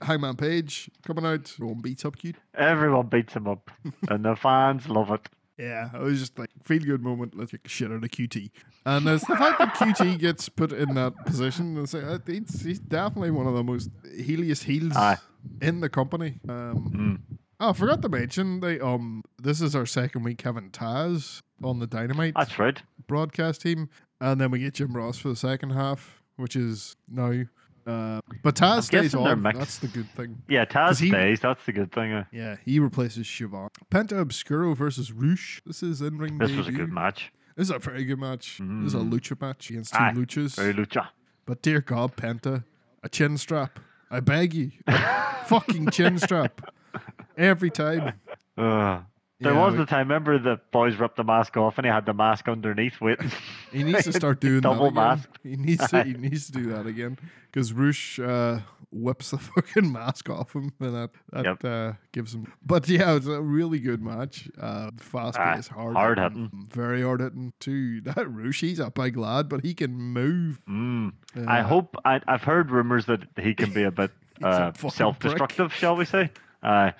Hangman 0.00 0.36
Page 0.36 0.90
coming 1.06 1.26
out. 1.26 1.52
Everyone 1.56 1.80
beats 1.82 2.04
up 2.06 2.16
cute. 2.16 2.36
Everyone 2.54 3.06
beats 3.08 3.34
him 3.34 3.46
up, 3.46 3.70
and 4.08 4.24
the 4.24 4.34
fans 4.36 4.88
love 4.88 5.10
it. 5.10 5.28
Yeah, 5.58 5.90
it 5.94 6.00
was 6.00 6.20
just 6.20 6.38
like 6.38 6.48
feel 6.64 6.80
good 6.80 7.02
moment. 7.02 7.36
Let's 7.36 7.50
the 7.52 7.58
shit 7.66 7.90
out 7.92 8.02
of 8.02 8.10
QT. 8.10 8.50
And 8.86 9.06
it's 9.06 9.26
the 9.26 9.36
fact 9.36 9.58
that 9.58 9.74
QT 9.74 10.18
gets 10.18 10.48
put 10.48 10.72
in 10.72 10.94
that 10.94 11.12
position. 11.26 11.76
It's, 11.76 11.92
uh, 11.94 12.18
he's, 12.26 12.62
he's 12.62 12.78
definitely 12.78 13.30
one 13.32 13.46
of 13.46 13.52
the 13.52 13.62
most 13.62 13.90
heeliest 14.06 14.62
heels 14.64 14.96
Aye. 14.96 15.18
in 15.60 15.80
the 15.80 15.90
company. 15.90 16.40
Um, 16.48 17.20
Mm. 17.30 17.36
oh, 17.60 17.70
I 17.70 17.72
forgot 17.74 18.00
to 18.00 18.08
mention 18.08 18.60
they 18.60 18.80
um 18.80 19.22
this 19.42 19.60
is 19.60 19.76
our 19.76 19.84
second 19.84 20.22
week 20.22 20.40
having 20.40 20.70
Taz 20.70 21.42
on 21.62 21.78
the 21.78 21.86
Dynamite 21.86 22.32
That's 22.36 22.58
right. 22.58 22.80
broadcast 23.06 23.60
team, 23.60 23.90
and 24.18 24.40
then 24.40 24.50
we 24.50 24.60
get 24.60 24.72
Jim 24.74 24.94
Ross 24.96 25.18
for 25.18 25.28
the 25.28 25.36
second 25.36 25.70
half, 25.70 26.22
which 26.36 26.56
is 26.56 26.96
now. 27.06 27.42
Uh, 27.86 28.20
but 28.42 28.54
Taz 28.54 28.84
stays 28.84 29.02
guessing 29.12 29.24
they're 29.24 29.32
on. 29.32 29.42
That's 29.42 29.78
the 29.78 29.88
good 29.88 30.08
thing. 30.10 30.42
Yeah, 30.48 30.64
Taz 30.64 31.00
he- 31.00 31.08
stays. 31.08 31.40
That's 31.40 31.64
the 31.64 31.72
good 31.72 31.90
thing. 31.92 32.12
uh. 32.12 32.24
Yeah, 32.32 32.56
he 32.64 32.78
replaces 32.78 33.26
Schiavone. 33.26 33.70
Penta 33.90 34.24
Oscuro 34.26 34.74
versus 34.74 35.12
Rush. 35.12 35.62
This 35.66 35.82
is 35.82 36.00
in 36.02 36.18
ring. 36.18 36.38
This 36.38 36.52
was 36.52 36.68
a 36.68 36.72
good 36.72 36.92
match. 36.92 37.32
This 37.56 37.68
is 37.68 37.70
a 37.74 37.78
very 37.78 38.04
good 38.04 38.18
match. 38.18 38.58
This 38.58 38.88
is 38.88 38.94
a 38.94 38.98
Mm. 38.98 39.10
lucha 39.12 39.40
match 39.40 39.70
against 39.70 39.92
two 39.94 39.98
Aye, 40.00 40.12
luchas. 40.14 40.56
Very 40.56 40.72
lucha. 40.74 41.08
But 41.46 41.62
dear 41.62 41.80
God, 41.80 42.16
Penta, 42.16 42.64
a 43.02 43.08
chin 43.08 43.36
strap. 43.38 43.78
I 44.10 44.20
beg 44.20 44.54
you, 44.54 44.72
fucking 45.46 45.90
chin 45.90 46.18
strap. 46.18 46.60
Every 47.36 47.70
time. 47.70 48.14
Uh, 48.56 49.00
there 49.40 49.52
Yeah, 49.54 49.64
was 49.66 49.74
we- 49.76 49.82
a 49.82 49.86
time. 49.86 50.08
Remember 50.08 50.38
the 50.38 50.60
boys 50.72 50.96
ripped 50.96 51.16
the 51.16 51.24
mask 51.24 51.56
off, 51.56 51.78
and 51.78 51.84
he 51.86 51.90
had 51.90 52.06
the 52.06 52.14
mask 52.14 52.48
underneath 52.48 53.00
waiting. 53.00 53.30
He 53.72 53.82
needs 53.84 54.04
to 54.04 54.12
start 54.12 54.40
doing 54.48 54.60
Double 54.62 54.90
that 54.90 54.90
again. 54.90 54.94
mask. 54.94 55.28
He 55.42 55.56
needs 55.56 55.88
to. 55.90 56.02
He 56.04 56.12
needs 56.28 56.46
to 56.46 56.52
do 56.52 56.66
that 56.70 56.86
again 56.86 57.18
because 57.50 57.72
Rush 57.72 58.18
uh, 58.18 58.60
whips 58.90 59.30
the 59.30 59.38
fucking 59.38 59.92
mask 59.92 60.28
off 60.28 60.52
him, 60.54 60.72
and 60.80 60.94
that 60.94 61.10
that 61.32 61.44
Yep. 61.44 61.64
uh, 61.64 61.92
gives 62.12 62.34
him. 62.34 62.52
But 62.66 62.88
yeah, 62.88 63.14
it's 63.14 63.26
a 63.28 63.40
really 63.40 63.78
good 63.78 64.02
match. 64.02 64.48
Uh, 64.60 64.90
fast 64.98 65.38
Aye, 65.38 65.54
paced, 65.56 65.68
hard, 65.68 65.94
hard 65.94 66.18
very 66.72 67.02
hard 67.02 67.20
hitting 67.20 67.52
too. 67.60 68.00
That 68.00 68.28
Rush, 68.28 68.60
he's 68.60 68.80
a 68.80 68.90
big 68.90 69.16
lad, 69.16 69.48
but 69.48 69.62
he 69.64 69.72
can 69.74 69.92
move. 69.94 70.60
Mm. 70.68 71.12
I 71.46 71.62
hope. 71.62 71.94
I, 72.04 72.20
I've 72.26 72.42
heard 72.42 72.70
rumors 72.72 73.06
that 73.06 73.20
he 73.40 73.54
can 73.54 73.72
be 73.72 73.84
a 73.84 73.92
bit 73.92 74.10
uh, 74.42 74.72
self-destructive, 74.72 75.72
shall 75.72 75.94
we 75.94 76.04
say? 76.04 76.30
Uh, 76.62 76.90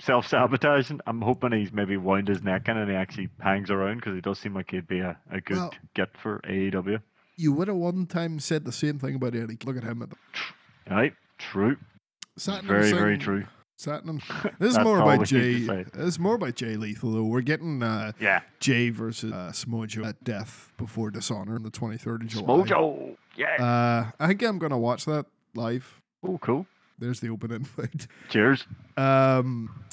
um, 0.00 0.04
self-sabotaging. 0.04 1.00
I'm 1.06 1.20
hoping 1.22 1.52
he's 1.52 1.72
maybe 1.72 1.96
wound 1.96 2.28
his 2.28 2.42
neck 2.42 2.68
in 2.68 2.76
and 2.76 2.90
he 2.90 2.96
actually 2.96 3.28
hangs 3.40 3.70
around 3.70 3.96
because 3.96 4.14
he 4.14 4.20
does 4.20 4.38
seem 4.38 4.54
like 4.54 4.70
he'd 4.70 4.86
be 4.88 5.00
a, 5.00 5.16
a 5.30 5.40
good 5.40 5.56
Well- 5.56 5.74
get 5.94 6.16
for 6.16 6.40
AEW. 6.48 7.00
You 7.36 7.52
would 7.52 7.66
have 7.66 7.76
one 7.76 8.06
time 8.06 8.38
said 8.38 8.64
the 8.64 8.70
same 8.72 8.98
thing 9.00 9.16
about 9.16 9.34
Eddie. 9.34 9.58
Look 9.64 9.76
at 9.76 9.82
him 9.82 10.02
at 10.02 10.10
the 10.10 10.16
Right? 10.88 11.14
True. 11.38 11.76
Satnam 12.38 12.62
Very, 12.64 12.92
very 12.92 13.18
true. 13.18 13.44
Satnam. 13.76 14.22
This 14.60 14.76
is 14.76 14.78
more 14.78 14.98
about 15.00 15.18
we 15.32 15.38
need 15.38 15.66
to 15.66 15.66
Jay. 15.66 15.84
This 15.94 16.06
is 16.06 16.18
more 16.20 16.36
about 16.36 16.54
Jay 16.54 16.76
Lethal 16.76 17.10
though. 17.10 17.24
We're 17.24 17.40
getting 17.40 17.82
uh, 17.82 18.12
Yeah. 18.20 18.42
Jay 18.60 18.90
versus 18.90 19.32
uh, 19.32 19.50
Samoa 19.50 19.88
Joe 19.88 20.04
at 20.04 20.22
Death 20.22 20.72
Before 20.78 21.10
Dishonor 21.10 21.56
on 21.56 21.64
the 21.64 21.70
23rd 21.72 22.22
of 22.22 22.26
July. 22.28 22.46
Mojo. 22.46 23.16
Yeah. 23.36 23.54
Uh, 23.60 24.10
I 24.20 24.28
think 24.28 24.42
I'm 24.42 24.58
gonna 24.60 24.78
watch 24.78 25.04
that 25.06 25.26
live. 25.56 26.00
oh, 26.24 26.38
cool. 26.38 26.66
There's 26.98 27.20
the 27.20 27.28
open 27.28 27.50
invite. 27.52 28.06
Cheers. 28.28 28.66
Um, 28.96 29.84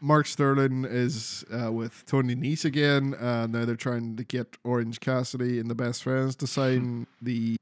Mark 0.00 0.26
Sterling 0.26 0.86
is 0.88 1.44
uh, 1.52 1.70
with 1.72 2.04
Tony 2.06 2.34
Nese 2.34 2.64
again, 2.64 3.14
and 3.18 3.52
now 3.52 3.64
they're 3.64 3.76
trying 3.76 4.16
to 4.16 4.24
get 4.24 4.56
Orange 4.64 5.00
Cassidy 5.00 5.58
and 5.58 5.70
the 5.70 5.74
best 5.74 6.02
friends 6.02 6.36
to 6.36 6.46
sign 6.46 7.06
the 7.22 7.56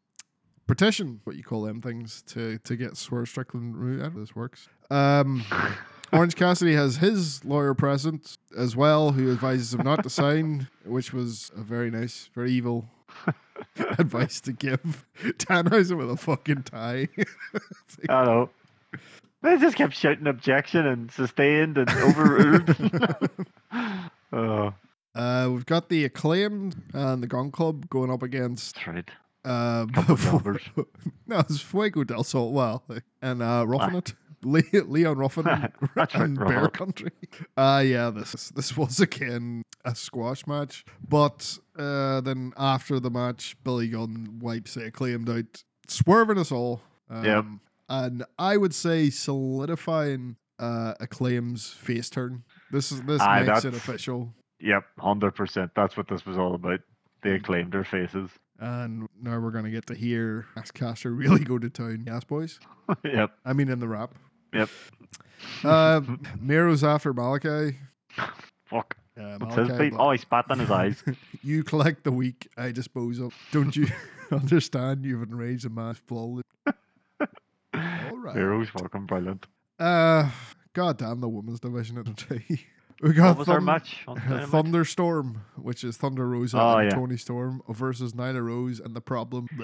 petition, 0.67 1.21
what 1.25 1.37
you 1.37 1.43
call 1.43 1.63
them 1.63 1.81
things, 1.81 2.23
to 2.29 2.59
to 2.59 2.77
get 2.77 2.97
Swerve 2.97 3.29
Strickland. 3.29 4.01
How 4.01 4.09
this 4.11 4.37
works? 4.37 4.69
Um, 4.91 5.45
Orange 6.13 6.37
Cassidy 6.37 6.75
has 6.75 6.97
his 6.97 7.45
lawyer 7.45 7.75
present 7.75 8.37
as 8.57 8.75
well, 8.75 9.13
who 9.13 9.31
advises 9.31 9.75
him 9.75 9.83
not 9.85 10.03
to 10.05 10.11
sign, 10.11 10.69
which 10.85 11.13
was 11.13 11.51
a 11.57 11.61
very 11.61 11.91
nice, 11.91 12.31
very 12.35 12.51
evil 12.53 12.89
advice 13.99 14.41
to 14.43 14.53
give. 14.53 15.05
Danhausen 15.23 15.99
with 15.99 16.11
a 16.11 16.17
fucking 16.17 16.63
tie. 16.63 17.09
Like, 17.17 18.11
I 18.11 18.25
know. 18.25 18.51
They 19.49 19.57
just 19.57 19.77
kept 19.77 19.95
shouting 19.95 20.27
objection 20.27 20.87
and 20.87 21.11
sustained 21.11 21.79
and 21.79 21.89
overruled. 21.91 22.77
oh, 24.33 24.75
Uh, 25.15 25.49
we've 25.51 25.67
got 25.67 25.89
the 25.89 26.05
acclaimed 26.05 26.77
and 26.93 27.21
the 27.23 27.27
Gunn 27.27 27.51
Club 27.51 27.89
going 27.89 28.09
up 28.09 28.23
against 28.23 28.77
that's 28.77 28.87
right. 28.87 29.11
uh, 29.45 29.85
no, 31.27 31.39
it's 31.41 31.61
Fuego 31.61 32.05
del 32.05 32.23
Sol. 32.23 32.53
Well, 32.53 32.85
and 33.21 33.43
uh, 33.43 33.65
Roughing 33.67 33.97
It, 33.97 34.89
Leon 34.89 35.19
Ruffin 35.19 35.49
and, 35.49 35.73
right, 35.97 36.15
and 36.15 36.39
Bear. 36.39 36.69
Country. 36.69 37.11
Uh, 37.57 37.83
yeah, 37.85 38.11
this 38.11 38.51
this 38.51 38.77
was 38.77 39.01
again 39.01 39.63
a 39.85 39.95
squash 39.97 40.47
match, 40.47 40.85
but 41.09 41.59
uh, 41.77 42.21
then 42.21 42.53
after 42.57 43.01
the 43.01 43.11
match, 43.11 43.57
Billy 43.65 43.89
Gunn 43.89 44.39
wipes 44.41 44.75
the 44.75 44.85
acclaimed 44.85 45.29
out, 45.29 45.65
swerving 45.89 46.39
us 46.39 46.53
all. 46.53 46.81
Um, 47.11 47.25
Yep. 47.25 47.45
And 47.89 48.25
I 48.39 48.57
would 48.57 48.75
say 48.75 49.11
solidifying 49.11 50.37
uh, 50.59 50.95
acclaim's 51.01 51.71
face 51.71 52.11
turn. 52.11 52.45
This 52.71 52.93
is 52.93 53.03
this 53.03 53.23
Aye, 53.23 53.45
makes 53.45 53.65
it 53.65 53.75
official. 53.75 54.35
Yep, 54.61 54.85
hundred 54.99 55.33
percent. 55.35 55.71
That's 55.75 55.97
what 55.97 56.09
this 56.09 56.27
was 56.27 56.37
all 56.37 56.55
about. 56.55 56.81
They 57.23 57.33
acclaimed 57.33 57.73
their 57.73 57.85
faces. 57.85 58.31
And 58.61 59.09
now 59.23 59.39
we're 59.39 59.53
gonna 59.53 59.71
get 59.71 59.87
to 59.87 59.95
hear 59.95 60.47
Max 60.57 60.71
Caster 60.71 61.13
really 61.13 61.45
go 61.45 61.59
to 61.59 61.71
town. 61.71 62.05
Yes, 62.07 62.25
boys. 62.25 62.59
yep, 63.05 63.31
I 63.45 63.53
mean, 63.53 63.69
in 63.69 63.79
the 63.81 63.89
rap. 63.89 64.15
yep. 64.53 64.69
Uh, 65.63 66.01
Miro's 66.41 66.83
after 66.83 67.15
Malakai. 67.15 67.77
Fuck. 68.65 68.97
Uh, 69.17 69.39
Malakai, 69.39 69.95
Oh, 69.97 70.11
he 70.11 70.19
spat 70.19 70.47
in 70.51 70.59
his 70.59 70.69
eyes. 70.71 71.05
you 71.45 71.63
collect 71.63 72.03
the 72.03 72.11
weak, 72.11 72.49
I 72.57 72.73
dispose 72.73 73.21
of. 73.21 73.33
Don't 73.53 73.77
you 73.77 73.87
understand? 74.33 75.05
You've 75.05 75.23
enraged 75.23 75.65
a 75.65 75.71
man's 75.71 76.01
blood. 76.01 76.43
All 78.29 78.35
right. 78.35 78.41
Heroes 78.41 78.69
fucking 78.71 79.07
brilliant. 79.07 79.47
Uh, 79.79 80.31
God 80.73 80.99
damn 80.99 81.21
the 81.21 81.29
women's 81.29 81.61
division 81.61 81.99
of 81.99 82.05
the 82.07 82.37
day. 82.39 82.61
We 83.01 83.13
got 83.13 83.29
What 83.29 83.39
was 83.39 83.49
our 83.49 83.61
match? 83.61 84.03
on 84.09 84.19
Thunderstorm, 84.49 85.43
which 85.55 85.85
is 85.85 85.97
Thunder 85.97 86.29
Rosa 86.29 86.59
Oh, 86.61 86.79
and 86.79 86.91
yeah. 86.91 86.97
Toni 86.97 87.17
Storm 87.17 87.63
versus 87.69 88.13
Nyla 88.13 88.43
Rose 88.45 88.81
and 88.81 88.97
the 88.97 89.01
problem. 89.01 89.47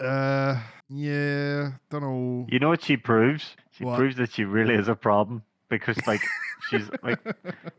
Uh, 0.00 0.58
yeah, 0.88 1.72
don't 1.90 2.00
know. 2.02 2.46
You 2.50 2.58
know 2.58 2.70
what 2.70 2.82
she 2.82 2.96
proves? 2.96 3.56
She 3.72 3.84
What? 3.84 3.98
proves 3.98 4.16
that 4.16 4.32
she 4.32 4.44
really 4.44 4.74
is 4.74 4.88
a 4.88 4.94
problem 4.94 5.42
because, 5.68 5.98
like, 6.06 6.22
she's 6.70 6.88
like, 7.02 7.18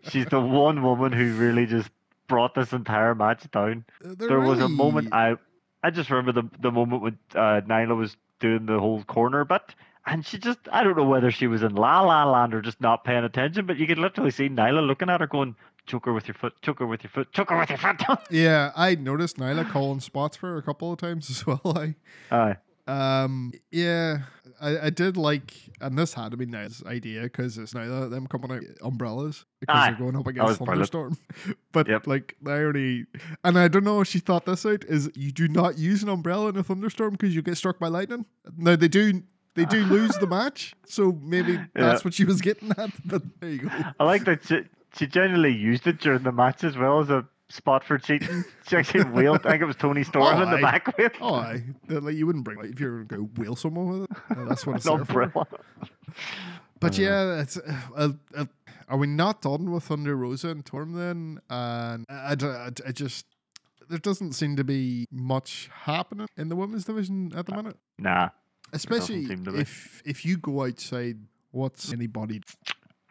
she's 0.10 0.28
the 0.28 0.40
one 0.40 0.84
woman 0.84 1.12
who 1.12 1.34
really 1.36 1.66
just 1.66 1.90
brought 2.28 2.54
this 2.54 2.72
entire 2.72 3.16
match 3.16 3.50
down. 3.52 3.84
They're 4.02 4.28
there 4.28 4.40
was 4.42 4.60
a 4.60 4.70
moment 4.70 5.10
I, 5.12 5.36
I 5.84 5.90
just 5.90 6.10
remember 6.12 6.40
the 6.42 6.50
the 6.60 6.72
moment 6.72 7.02
when 7.02 7.18
uh, 7.36 7.62
Nyla 7.62 7.96
was 7.98 8.16
doing 8.40 8.68
the 8.68 8.80
whole 8.80 9.04
corner 9.04 9.44
bit, 9.44 9.74
and 10.06 10.26
she 10.26 10.38
just 10.38 10.60
I 10.72 10.84
don't 10.84 10.98
know 10.98 11.04
whether 11.08 11.32
she 11.32 11.48
was 11.48 11.64
in 11.64 11.76
La 11.76 12.02
La 12.02 12.24
Land 12.30 12.54
or 12.54 12.62
just 12.62 12.82
not 12.82 13.04
paying 13.04 13.24
attention, 13.24 13.66
but 13.66 13.78
you 13.78 13.88
could 13.88 13.98
literally 14.00 14.32
see 14.32 14.50
Nyla 14.50 14.86
looking 14.86 15.10
at 15.10 15.22
her 15.22 15.28
going, 15.28 15.56
"Choke 15.86 16.06
her 16.06 16.14
with 16.14 16.28
your 16.28 16.36
foot, 16.36 16.54
choke 16.62 16.80
her 16.80 16.88
with 16.88 17.04
your 17.04 17.12
foot, 17.12 17.32
choke 17.32 17.50
her 17.50 17.58
with 17.58 17.70
your 17.70 17.78
foot." 17.78 18.02
Yeah, 18.30 18.72
I 18.76 18.96
noticed 18.96 19.38
Nyla 19.38 19.70
calling 19.70 20.00
spots 20.00 20.36
for 20.38 20.50
her 20.50 20.58
a 20.58 20.62
couple 20.64 20.92
of 20.92 21.00
times 21.00 21.30
as 21.30 21.46
well. 21.48 21.62
I 21.66 21.96
Aye. 22.32 22.58
Um, 22.86 23.54
yeah, 23.72 24.24
I, 24.60 24.88
I 24.88 24.90
did 24.90 25.16
like, 25.16 25.54
and 25.80 25.98
this 25.98 26.14
had 26.16 26.32
to 26.32 26.38
be 26.38 26.46
Nyla's 26.46 26.84
idea 26.86 27.22
because 27.24 27.58
it's 27.58 27.74
Nyla 27.74 28.10
them 28.10 28.28
coming 28.28 28.52
out 28.52 28.64
umbrellas 28.82 29.46
because 29.62 29.84
Aye, 29.84 29.90
they're 29.92 30.00
going 30.00 30.18
up 30.18 30.28
against 30.28 30.60
thunderstorm. 30.60 31.18
but 31.72 31.88
Yep. 31.88 32.08
like 32.08 32.36
the 32.42 32.52
already, 32.52 33.06
and 33.46 33.58
I 33.58 33.70
don't 33.70 33.86
know 33.86 34.02
if 34.02 34.10
she 34.10 34.20
thought 34.20 34.46
this 34.46 34.66
out 34.66 34.84
is 34.84 35.10
you 35.16 35.32
do 35.32 35.48
not 35.48 35.78
use 35.78 36.04
an 36.04 36.10
umbrella 36.10 36.50
in 36.50 36.58
a 36.58 36.64
thunderstorm 36.64 37.12
because 37.12 37.34
you 37.34 37.42
get 37.42 37.56
struck 37.56 37.80
by 37.80 37.88
lightning. 37.88 38.26
Now 38.58 38.76
they 38.76 38.90
do. 38.90 39.24
They 39.56 39.66
do 39.66 39.84
lose 39.86 40.18
the 40.18 40.28
match, 40.28 40.74
so 40.86 41.18
maybe 41.22 41.60
that's 41.76 42.04
what 42.04 42.14
she 42.14 42.26
was 42.26 42.42
getting 42.42 42.72
at. 42.72 42.90
But 43.06 43.22
there 43.40 43.50
you 43.50 43.58
go. 43.60 43.70
I 44.00 44.04
like 44.04 44.26
that 44.26 44.44
she, 44.48 44.64
she 44.98 45.06
genuinely 45.08 45.54
used 45.54 45.86
it 45.88 46.00
during 46.00 46.24
the 46.24 46.32
match 46.32 46.64
as 46.64 46.76
well 46.78 47.00
as 47.00 47.10
a 47.10 47.26
spot 47.50 47.84
for 47.84 48.00
cheating. 48.00 48.44
She 48.68 48.76
actually 48.78 49.04
wheeled. 49.12 49.46
I 49.46 49.52
think 49.52 49.62
it 49.62 49.66
was 49.66 49.76
Toni 49.76 50.04
Storm 50.04 50.42
in 50.42 50.50
the 50.50 50.58
aye. 50.58 50.62
back 50.62 50.98
wheel. 50.98 51.10
Oh, 51.22 51.36
I, 51.36 51.64
that, 51.88 52.04
like 52.04 52.16
you 52.16 52.26
wouldn't 52.26 52.46
bring 52.46 52.58
like, 52.58 52.72
if 52.72 52.80
you're 52.80 53.04
gonna 53.04 53.24
go 53.26 53.30
wheel 53.42 53.56
someone 53.56 53.88
with 54.02 54.12
it. 54.12 54.18
That's 54.48 54.66
what 54.66 54.76
it's 54.78 54.86
there 54.86 55.06
for. 55.06 55.32
But 56.80 56.98
Uh, 56.98 57.02
yeah, 57.02 57.42
it's 57.42 57.58
uh, 57.58 57.82
uh, 57.96 58.10
uh, 58.36 58.46
are 58.90 58.98
we 58.98 59.08
not 59.08 59.42
done 59.42 59.72
with 59.72 59.84
Thunder 59.84 60.16
Rosa 60.16 60.50
and 60.50 60.66
Torm 60.66 60.94
then? 60.94 61.40
And 61.50 62.06
I 62.10 62.36
just 62.36 63.26
there 63.90 64.00
doesn't 64.00 64.34
seem 64.34 64.56
to 64.56 64.64
be 64.64 65.08
much 65.12 65.70
happening 65.84 66.28
in 66.38 66.50
the 66.50 66.56
women's 66.56 66.86
division 66.86 67.32
at 67.36 67.46
the 67.46 67.56
minute, 67.56 67.78
Nah. 68.00 68.30
Especially 68.74 69.36
be. 69.36 69.60
if 69.60 70.02
if 70.06 70.26
you 70.26 70.38
go 70.38 70.64
outside. 70.66 71.18
What's 71.52 71.94
anybody 71.94 72.42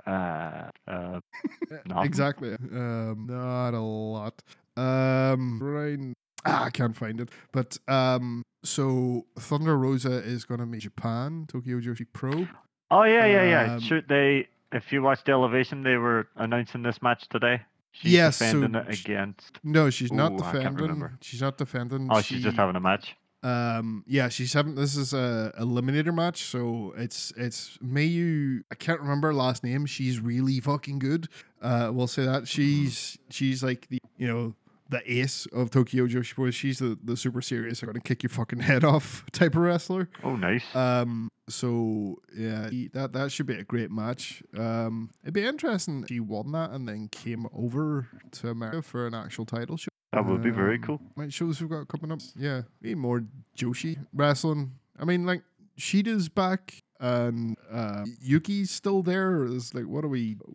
Uh, 0.05 0.65
uh, 0.89 1.21
exactly? 2.03 2.55
Um, 2.55 3.27
not 3.31 3.73
a 3.75 3.81
lot. 3.81 4.43
Um, 4.77 6.13
ah, 6.45 6.65
I 6.65 6.71
can't 6.71 6.97
find 6.97 7.21
it. 7.21 7.29
But 7.53 7.79
um, 7.87 8.43
so 8.65 9.27
Thunder 9.39 9.79
Rosa 9.79 10.11
is 10.25 10.45
going 10.45 10.59
to 10.59 10.67
meet 10.67 10.81
Japan 10.83 11.47
Tokyo 11.49 11.79
Joshi 11.79 12.07
Pro. 12.13 12.49
oh 12.91 13.05
yeah, 13.05 13.27
yeah, 13.27 13.45
yeah. 13.45 13.75
Um, 13.75 13.81
Should 13.81 14.09
they? 14.09 14.49
If 14.73 14.91
you 14.91 15.03
watched 15.03 15.29
Elevation, 15.29 15.83
they 15.85 15.97
were 15.97 16.27
announcing 16.37 16.83
this 16.83 17.01
match 17.03 17.29
today. 17.29 17.61
She's 17.93 18.13
Yes, 18.13 18.39
so 18.39 18.47
defending 18.47 18.75
it 18.75 19.01
against. 19.01 19.61
No, 19.63 19.91
she's 19.91 20.11
not 20.11 20.33
Ooh, 20.33 20.37
I 20.39 20.41
can't 20.41 20.53
defending. 20.55 20.83
remember. 20.83 21.19
She's 21.21 21.43
not 21.43 21.59
defending. 21.59 22.09
Oh, 22.11 22.23
she's 22.23 22.43
just 22.43 22.57
having 22.57 22.75
a 22.75 22.81
match. 22.81 23.15
Um, 23.43 24.05
yeah, 24.07 24.29
she's 24.29 24.53
having. 24.53 24.75
This 24.77 24.97
is 24.97 25.13
a 25.13 25.53
eliminator 25.61 26.15
match, 26.15 26.45
so 26.45 26.95
it's 26.97 27.33
it's 27.37 27.77
Miyu. 27.79 28.63
I 28.71 28.75
can't 28.77 29.01
remember 29.01 29.29
her 29.29 29.35
last 29.35 29.65
name. 29.65 29.85
She's 29.87 30.21
really 30.21 30.61
fucking 30.61 30.99
good. 31.01 31.29
Uh, 31.61 31.91
we'll 31.93 32.07
say 32.07 32.25
that 32.25 32.47
she's 32.47 33.19
she's 33.31 33.63
like 33.63 33.89
the 33.89 33.99
you 34.17 34.27
know 34.29 34.55
the 34.91 35.01
ace 35.11 35.47
of 35.47 35.71
Tokyo 35.71 36.07
Joshi. 36.07 36.53
She's 36.53 36.79
the 36.79 36.99
the 37.03 37.17
super 37.17 37.41
serious, 37.43 37.83
I'm 37.83 37.87
gonna 37.89 38.01
kick 38.01 38.23
your 38.23 38.31
fucking 38.31 38.61
head 38.71 38.85
off 38.85 39.25
type 39.33 39.55
of 39.57 39.63
wrestler. 39.63 40.09
Oh, 40.23 40.37
nice. 40.37 40.65
Um, 40.77 41.29
so 41.49 42.17
yeah, 42.37 42.71
he- 42.71 42.89
that 42.89 43.13
that 43.15 43.33
should 43.33 43.47
be 43.47 43.55
a 43.55 43.65
great 43.65 43.91
match. 43.91 44.43
Um, 44.57 45.11
it'd 45.25 45.35
be 45.35 45.45
interesting 45.45 46.03
if 46.03 46.09
she 46.09 46.21
won 46.21 46.53
that 46.53 46.71
and 46.71 46.87
then 46.89 47.09
came 47.09 47.47
over 47.53 48.07
to 48.33 48.51
America 48.51 48.83
for 48.83 49.07
an 49.07 49.15
actual 49.15 49.47
title 49.47 49.77
show. 49.77 49.89
That 50.13 50.27
would 50.27 50.43
be 50.43 50.51
very 50.51 50.77
Um, 50.77 50.83
cool. 50.83 51.01
What 51.15 51.33
shows 51.33 51.61
we've 51.61 51.71
got 51.71 51.89
coming 51.89 52.13
up? 52.13 52.21
Yeah, 52.37 52.63
maybe 52.81 52.95
more 52.97 53.25
Joshi 53.57 53.97
wrestling. 54.13 54.73
I 54.99 55.05
mean, 55.07 55.25
like 55.25 55.43
Shida's 55.79 56.29
back 56.29 56.83
and 57.01 57.57
uh, 57.71 58.05
Yuka's 58.23 58.71
still 58.71 59.03
there. 59.03 59.45
It's 59.47 59.73
like, 59.75 59.87
what 59.87 60.05
are 60.05 60.09
we? 60.09 60.37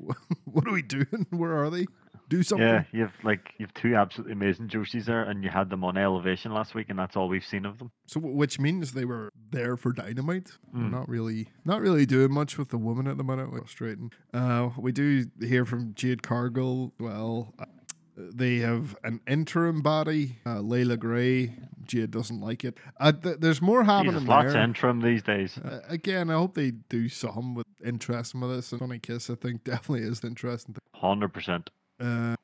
What 0.46 0.68
are 0.68 0.74
we 0.74 0.82
doing? 0.82 1.28
Where 1.30 1.56
are 1.56 1.70
they? 1.70 1.86
Do 2.30 2.42
something. 2.44 2.68
Yeah, 2.68 2.84
you 2.92 3.02
have 3.02 3.14
like 3.24 3.54
you 3.58 3.66
have 3.66 3.74
two 3.74 3.96
absolutely 3.96 4.34
amazing 4.34 4.68
Joshis 4.68 5.06
there, 5.06 5.24
and 5.24 5.44
you 5.44 5.50
had 5.50 5.70
them 5.70 5.84
on 5.84 5.98
Elevation 5.98 6.52
last 6.54 6.74
week, 6.76 6.88
and 6.90 6.98
that's 7.00 7.16
all 7.16 7.30
we've 7.30 7.46
seen 7.46 7.64
of 7.66 7.78
them. 7.78 7.90
So, 8.06 8.20
which 8.20 8.60
means 8.60 8.92
they 8.94 9.06
were 9.06 9.32
there 9.52 9.78
for 9.78 9.94
Dynamite. 9.94 10.52
Mm. 10.76 10.92
not 10.92 11.08
really, 11.08 11.48
not 11.64 11.80
really 11.82 12.06
doing 12.06 12.34
much 12.34 12.58
with 12.58 12.70
the 12.70 12.78
woman 12.78 13.08
at 13.08 13.18
the 13.18 13.24
minute. 13.24 13.50
Frustrating. 13.52 14.12
Uh, 14.34 14.70
we 14.78 14.92
do 14.92 15.26
hear 15.42 15.66
from 15.66 15.94
Jade 15.94 16.22
Cargill. 16.22 16.92
Well, 17.00 17.54
uh, 17.60 17.66
they 18.18 18.58
have 18.58 18.96
an 19.04 19.22
interim 19.28 19.82
body, 19.82 20.38
uh, 20.46 20.60
Leila 20.62 20.98
Grey. 20.98 21.54
Jade 21.84 22.12
doesn't 22.12 22.42
like 22.42 22.66
it. 22.66 22.78
Uh, 23.00 23.12
th- 23.14 23.38
there's 23.40 23.62
more 23.62 23.84
happening 23.84 24.14
Jesus, 24.14 24.28
lots 24.28 24.52
there. 24.52 24.62
of 24.62 24.70
interim 24.70 25.00
these 25.02 25.24
days. 25.24 25.58
Uh, 25.58 25.80
again, 25.88 26.30
I 26.30 26.34
hope 26.34 26.54
they 26.56 26.72
do 26.72 27.08
something 27.08 27.54
with 27.54 27.66
interesting 27.86 28.42
with 28.42 28.50
this. 28.52 28.72
And 28.72 28.80
Funny 28.80 29.00
Kiss, 29.00 29.30
I 29.30 29.36
think, 29.36 29.64
definitely 29.64 30.06
is 30.06 30.20
the 30.20 30.28
interesting 30.28 30.74
thing. 30.74 30.82
Hundred 31.00 31.30
percent. 31.30 31.70
Uh, 32.00 32.36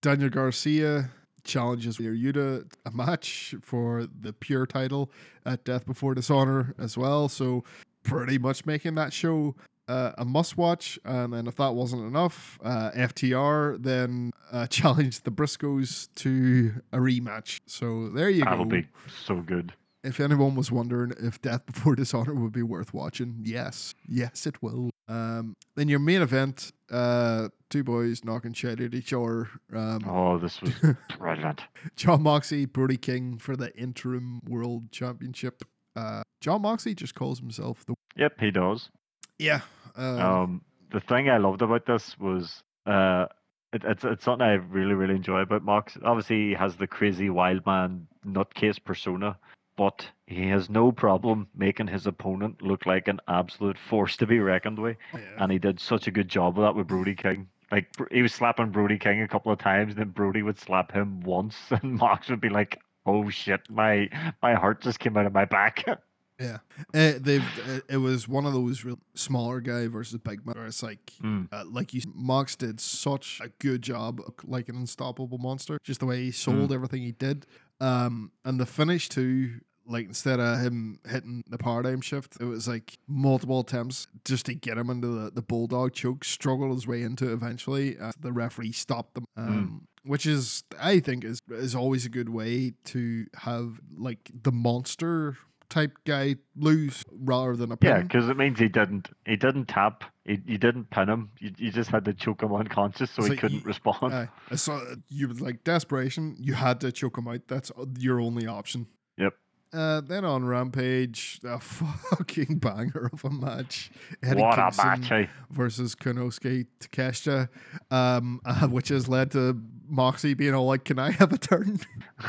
Daniel 0.00 0.30
Garcia 0.30 1.10
challenges 1.44 1.98
Yuta 1.98 2.70
a 2.86 2.90
match 2.90 3.54
for 3.62 4.06
the 4.20 4.32
pure 4.32 4.66
title 4.66 5.10
at 5.44 5.64
Death 5.64 5.86
Before 5.86 6.14
Dishonor 6.14 6.74
as 6.78 6.96
well. 6.96 7.28
So 7.28 7.64
pretty 8.02 8.38
much 8.38 8.66
making 8.66 8.94
that 8.96 9.12
show 9.12 9.54
uh, 9.88 10.12
a 10.18 10.24
must 10.24 10.56
watch. 10.56 10.98
And 11.04 11.32
then 11.32 11.46
if 11.46 11.56
that 11.56 11.74
wasn't 11.74 12.06
enough, 12.06 12.58
uh, 12.62 12.90
FTR 12.92 13.82
then 13.82 14.32
uh, 14.50 14.66
challenged 14.70 15.24
the 15.24 15.30
Briscoes 15.30 16.08
to 16.16 16.72
a 16.92 16.98
rematch. 16.98 17.60
So 17.66 18.08
there 18.08 18.30
you 18.30 18.44
go. 18.44 18.50
That'll 18.50 18.64
be 18.64 18.88
so 19.24 19.36
good. 19.36 19.72
if 20.04 20.18
anyone 20.20 20.54
was 20.54 20.70
wondering 20.72 21.12
if 21.20 21.40
Death 21.42 21.66
Before 21.66 21.94
Dishonor 21.94 22.34
would 22.34 22.52
be 22.52 22.62
worth 22.62 22.92
watching, 22.94 23.40
yes, 23.44 23.94
yes, 24.08 24.46
it 24.46 24.62
will. 24.62 24.90
Um, 25.08 25.54
then 25.76 25.88
your 25.88 25.98
main 25.98 26.22
event, 26.22 26.72
uh, 26.90 27.48
two 27.70 27.82
boys 27.84 28.24
knocking 28.24 28.52
shit 28.52 28.80
at 28.80 28.94
each 28.94 29.12
other. 29.12 29.48
Um, 29.74 30.04
Oh, 30.08 30.38
this 30.38 30.60
was 30.60 30.72
brilliant. 31.18 31.62
Jon 31.96 32.22
Moxley, 32.22 32.64
Brody 32.66 32.96
King 32.96 33.36
for 33.38 33.56
the 33.56 33.76
interim 33.76 34.40
world 34.48 34.90
championship. 34.92 35.64
Uh, 35.94 36.22
Jon 36.40 36.62
Moxley 36.62 36.94
just 36.94 37.14
calls 37.14 37.40
himself 37.40 37.84
the 37.84 37.94
Yep, 38.16 38.40
he 38.40 38.50
does. 38.50 38.90
Yeah. 39.38 39.60
Um, 39.96 40.20
Um, 40.20 40.62
the 40.90 41.00
thing 41.00 41.28
I 41.28 41.38
loved 41.38 41.62
about 41.62 41.86
this 41.86 42.18
was 42.18 42.62
uh, 42.86 43.26
it, 43.72 43.82
it's 43.84 44.04
it's 44.04 44.24
something 44.24 44.46
I 44.46 44.54
really 44.54 44.94
really 44.94 45.14
enjoy 45.14 45.40
about 45.40 45.64
Mox. 45.64 45.96
Obviously, 46.04 46.48
he 46.48 46.54
has 46.54 46.76
the 46.76 46.86
crazy 46.86 47.30
wild 47.30 47.64
man 47.66 48.06
nutcase 48.26 48.82
persona, 48.82 49.36
but 49.76 50.06
he 50.26 50.48
has 50.48 50.68
no 50.68 50.92
problem 50.92 51.48
making 51.54 51.88
his 51.88 52.06
opponent 52.06 52.62
look 52.62 52.86
like 52.86 53.08
an 53.08 53.20
absolute 53.28 53.78
force 53.78 54.16
to 54.18 54.26
be 54.26 54.38
reckoned 54.38 54.78
with, 54.78 54.96
yeah. 55.14 55.20
and 55.38 55.50
he 55.50 55.58
did 55.58 55.80
such 55.80 56.06
a 56.06 56.10
good 56.10 56.28
job 56.28 56.58
of 56.58 56.64
that 56.64 56.74
with 56.74 56.86
Brody 56.86 57.14
King. 57.14 57.48
Like 57.70 57.88
he 58.10 58.20
was 58.20 58.34
slapping 58.34 58.70
Brody 58.70 58.98
King 58.98 59.22
a 59.22 59.28
couple 59.28 59.50
of 59.50 59.58
times, 59.58 59.94
then 59.94 60.10
Brody 60.10 60.42
would 60.42 60.58
slap 60.58 60.92
him 60.92 61.20
once, 61.20 61.56
and 61.70 61.94
Mox 61.94 62.28
would 62.28 62.40
be 62.40 62.50
like, 62.50 62.78
"Oh 63.06 63.30
shit, 63.30 63.62
my 63.70 64.08
my 64.42 64.54
heart 64.54 64.82
just 64.82 64.98
came 64.98 65.16
out 65.16 65.26
of 65.26 65.32
my 65.32 65.46
back." 65.46 65.84
Yeah, 66.42 66.58
uh, 66.94 67.18
they've. 67.20 67.44
Uh, 67.68 67.80
it 67.88 67.96
was 67.98 68.26
one 68.28 68.46
of 68.46 68.52
those 68.52 68.84
real 68.84 68.98
smaller 69.14 69.60
guy 69.60 69.86
versus 69.86 70.18
big 70.18 70.44
man. 70.44 70.54
Where 70.56 70.66
it's 70.66 70.82
like, 70.82 71.12
Mm. 71.22 71.48
uh, 71.52 71.64
like 71.66 71.94
you, 71.94 72.02
Mox 72.14 72.56
did 72.56 72.80
such 72.80 73.40
a 73.42 73.48
good 73.60 73.82
job, 73.82 74.20
like 74.44 74.68
an 74.68 74.76
unstoppable 74.76 75.38
monster. 75.38 75.78
Just 75.84 76.00
the 76.00 76.06
way 76.06 76.22
he 76.24 76.30
sold 76.30 76.72
everything 76.72 77.02
he 77.02 77.12
did, 77.12 77.46
um, 77.80 78.32
and 78.44 78.58
the 78.58 78.66
finish 78.66 79.08
too. 79.08 79.60
Like 79.84 80.06
instead 80.06 80.38
of 80.38 80.60
him 80.60 81.00
hitting 81.08 81.42
the 81.48 81.58
paradigm 81.58 82.00
shift, 82.00 82.36
it 82.40 82.44
was 82.44 82.68
like 82.68 82.98
multiple 83.08 83.58
attempts 83.60 84.06
just 84.24 84.46
to 84.46 84.54
get 84.54 84.78
him 84.78 84.88
into 84.88 85.08
the, 85.08 85.30
the 85.32 85.42
bulldog 85.42 85.92
choke. 85.92 86.24
Struggled 86.24 86.72
his 86.72 86.86
way 86.86 87.02
into 87.02 87.28
it 87.28 87.32
eventually. 87.32 87.98
Uh, 87.98 88.12
the 88.20 88.32
referee 88.32 88.70
stopped 88.72 89.14
them. 89.14 89.24
Um, 89.36 89.88
which 90.04 90.24
is 90.24 90.62
I 90.80 91.00
think 91.00 91.24
is 91.24 91.40
is 91.50 91.74
always 91.74 92.06
a 92.06 92.08
good 92.08 92.28
way 92.28 92.74
to 92.86 93.26
have 93.38 93.80
like 93.96 94.30
the 94.42 94.52
monster 94.52 95.36
type 95.72 95.96
guy 96.04 96.36
lose 96.54 97.02
rather 97.10 97.56
than 97.56 97.72
a 97.72 97.76
pin. 97.78 97.90
Yeah, 97.90 98.02
because 98.02 98.28
it 98.28 98.36
means 98.36 98.58
he 98.58 98.68
didn't 98.68 99.08
he 99.24 99.36
didn't 99.36 99.66
tap. 99.66 100.04
He, 100.24 100.38
you 100.46 100.58
didn't 100.58 100.90
pin 100.90 101.08
him. 101.08 101.30
You, 101.40 101.50
you 101.56 101.70
just 101.72 101.90
had 101.90 102.04
to 102.04 102.12
choke 102.12 102.42
him 102.42 102.52
unconscious 102.54 103.10
so 103.10 103.22
So 103.22 103.30
he 103.30 103.36
couldn't 103.38 103.60
you- 103.60 103.64
respond. 103.64 104.12
Aye. 104.14 104.28
so 104.54 104.74
uh, 104.74 104.94
you 105.08 105.28
like 105.32 105.64
desperation. 105.64 106.36
You 106.38 106.54
had 106.54 106.80
to 106.82 106.92
choke 106.92 107.16
him 107.18 107.26
out. 107.26 107.40
That's 107.48 107.70
uh, 107.70 107.86
your 107.98 108.20
only 108.20 108.46
option. 108.46 108.86
Yep. 109.16 109.32
Uh, 109.72 110.02
then 110.02 110.24
on 110.24 110.44
Rampage, 110.44 111.40
a 111.44 111.58
fucking 111.60 112.58
banger 112.58 113.08
of 113.12 113.24
a 113.24 113.30
match. 113.30 113.90
Eddie 114.22 114.40
what 114.40 114.58
a 114.58 114.70
match! 114.76 115.10
eh? 115.10 115.26
versus 115.50 115.94
Konosuke 115.94 116.66
Takeshita, 116.80 117.48
um, 117.90 118.40
uh, 118.44 118.68
which 118.68 118.88
has 118.88 119.08
led 119.08 119.30
to 119.30 119.58
Moxie 119.88 120.34
being 120.34 120.54
all 120.54 120.66
like, 120.66 120.84
"Can 120.84 120.98
I 120.98 121.12
have 121.12 121.32
a 121.32 121.38
turn?" 121.38 121.80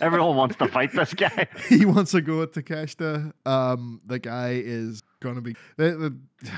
Everyone 0.00 0.36
wants 0.36 0.56
to 0.56 0.68
fight 0.68 0.92
this 0.92 1.14
guy. 1.14 1.48
he 1.68 1.84
wants 1.84 2.12
to 2.12 2.20
go 2.20 2.42
at 2.42 2.52
Takeshita. 2.52 3.32
Um, 3.44 4.00
the 4.06 4.20
guy 4.20 4.60
is 4.64 5.02
gonna 5.20 5.40
be 5.40 5.56
the, 5.76 6.16
the 6.42 6.50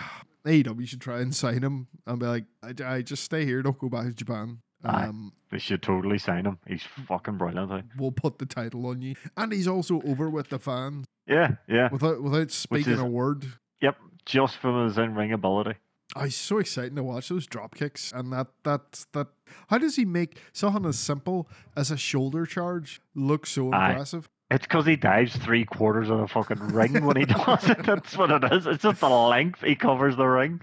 AEW 0.64 0.86
should 0.86 1.00
try 1.00 1.20
and 1.20 1.34
sign 1.34 1.62
him 1.62 1.88
and 2.06 2.18
be 2.18 2.26
like, 2.26 2.44
I, 2.62 2.74
I 2.84 3.02
just 3.02 3.24
stay 3.24 3.44
here, 3.44 3.62
don't 3.62 3.78
go 3.78 3.88
back 3.88 4.04
to 4.06 4.12
Japan. 4.12 4.58
Aye. 4.84 5.06
Um, 5.06 5.32
They 5.50 5.58
should 5.58 5.82
totally 5.82 6.18
sign 6.18 6.44
him. 6.46 6.58
He's 6.66 6.82
fucking 7.06 7.36
brilliant. 7.38 7.72
eh? 7.72 7.82
we'll 7.98 8.12
put 8.12 8.38
the 8.38 8.46
title 8.46 8.86
on 8.86 9.00
you, 9.02 9.14
and 9.36 9.52
he's 9.52 9.66
also 9.68 10.00
over 10.02 10.28
with 10.30 10.50
the 10.50 10.58
fans 10.58 11.06
Yeah, 11.26 11.56
yeah. 11.66 11.88
without 11.90 12.22
without 12.22 12.50
speaking 12.50 12.92
is- 12.94 13.00
a 13.00 13.04
word. 13.06 13.46
Yep, 13.80 13.96
just 14.26 14.56
from 14.58 14.84
his 14.84 14.98
in 14.98 15.14
ring 15.14 15.32
ability. 15.32 15.74
Oh, 16.16 16.24
he's 16.24 16.36
so 16.36 16.58
exciting 16.58 16.96
to 16.96 17.02
watch 17.02 17.28
those 17.28 17.46
drop 17.46 17.74
kicks 17.74 18.12
and 18.12 18.32
that 18.32 18.46
that 18.64 19.04
that. 19.12 19.28
How 19.68 19.78
does 19.78 19.96
he 19.96 20.04
make 20.04 20.38
something 20.52 20.84
as 20.86 20.98
simple 20.98 21.48
as 21.76 21.90
a 21.90 21.96
shoulder 21.96 22.46
charge 22.46 23.00
look 23.14 23.46
so 23.46 23.72
Aye. 23.72 23.90
impressive? 23.90 24.28
It's 24.50 24.64
because 24.64 24.86
he 24.86 24.96
dives 24.96 25.36
three 25.36 25.64
quarters 25.66 26.08
of 26.08 26.18
the 26.20 26.26
fucking 26.28 26.68
ring 26.68 27.04
when 27.04 27.16
he 27.16 27.24
does 27.26 27.68
it. 27.68 27.82
That's 27.84 28.16
what 28.16 28.30
it 28.30 28.50
is. 28.52 28.66
It's 28.66 28.82
just 28.82 29.00
the 29.00 29.08
length 29.10 29.60
he 29.62 29.74
covers 29.74 30.16
the 30.16 30.24
ring. 30.26 30.60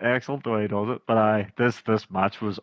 Excellent 0.00 0.44
the 0.44 0.50
way 0.50 0.62
he 0.62 0.68
does 0.68 0.88
it. 0.90 1.02
But 1.06 1.18
I 1.18 1.48
this 1.56 1.80
this 1.86 2.08
match 2.10 2.40
was 2.40 2.60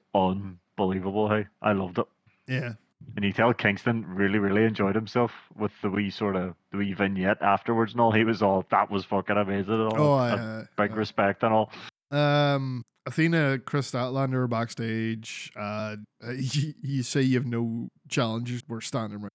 unbelievable. 0.78 1.30
Hey, 1.30 1.48
I 1.62 1.74
loved 1.74 2.00
it. 2.00 2.06
Yeah, 2.48 2.74
And 3.16 3.24
you 3.24 3.32
tell 3.32 3.54
Kingston 3.54 4.06
really, 4.08 4.40
really 4.40 4.64
enjoyed 4.64 4.96
himself 4.96 5.32
with 5.56 5.72
the 5.82 5.90
wee 5.90 6.10
sort 6.10 6.36
of 6.36 6.56
the 6.72 6.78
wee 6.80 6.94
vignette 6.94 7.42
afterwards 7.42 7.92
and 7.94 8.02
all. 8.02 8.12
He 8.12 8.24
was 8.24 8.42
all 8.42 8.66
that 8.72 8.90
was 8.92 9.06
fucking 9.06 9.38
amazing 9.38 9.74
and 9.74 9.94
all. 9.94 10.02
Oh, 10.02 10.14
Uh, 10.16 10.66
big 10.78 10.92
uh, 10.92 10.96
respect 10.96 11.44
and 11.44 11.54
all. 11.54 11.72
Um, 12.12 12.84
Athena, 13.06 13.60
Kris 13.60 13.92
Statlander 13.92 14.50
backstage. 14.50 15.52
Uh, 15.56 15.98
you, 16.36 16.74
you 16.82 17.04
say 17.04 17.22
you 17.22 17.38
have 17.38 17.46
no 17.48 17.90
challenges. 18.10 18.64
We're 18.68 18.82
standing 18.82 19.20
right. 19.22 19.32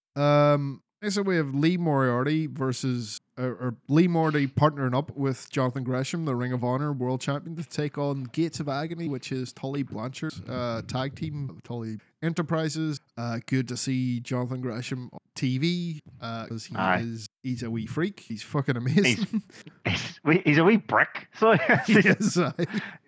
Um, 0.52 0.82
so 1.10 1.22
we 1.22 1.36
have 1.36 1.54
Lee 1.54 1.76
Moriarty 1.76 2.46
versus 2.46 3.20
or, 3.38 3.48
or 3.50 3.74
Lee 3.88 4.08
Moriarty 4.08 4.46
partnering 4.46 4.96
up 4.96 5.14
with 5.16 5.50
Jonathan 5.50 5.84
Gresham, 5.84 6.24
the 6.24 6.34
Ring 6.34 6.52
of 6.52 6.64
Honor 6.64 6.92
World 6.92 7.20
Champion, 7.20 7.54
to 7.56 7.64
take 7.64 7.98
on 7.98 8.24
Gates 8.24 8.60
of 8.60 8.68
Agony, 8.68 9.08
which 9.08 9.30
is 9.30 9.52
Tully 9.52 9.82
Blanchard's 9.82 10.40
uh, 10.48 10.82
tag 10.88 11.14
team 11.14 11.50
of 11.50 11.62
Tully 11.62 11.98
Enterprises. 12.22 12.98
Uh, 13.18 13.38
good 13.46 13.68
to 13.68 13.76
see 13.76 14.20
Jonathan 14.20 14.60
Gresham 14.62 15.10
on 15.12 15.18
TV 15.36 16.00
because 16.44 16.64
he 16.64 16.74
Aye. 16.76 17.00
is 17.00 17.28
he's 17.42 17.62
a 17.62 17.70
wee 17.70 17.86
freak. 17.86 18.20
He's 18.20 18.42
fucking 18.42 18.76
amazing. 18.76 19.42
He's, 19.86 20.20
he's 20.44 20.58
a 20.58 20.64
wee 20.64 20.78
brick. 20.78 21.28
So 21.38 21.52
yes, 21.88 22.38
aye. 22.38 22.52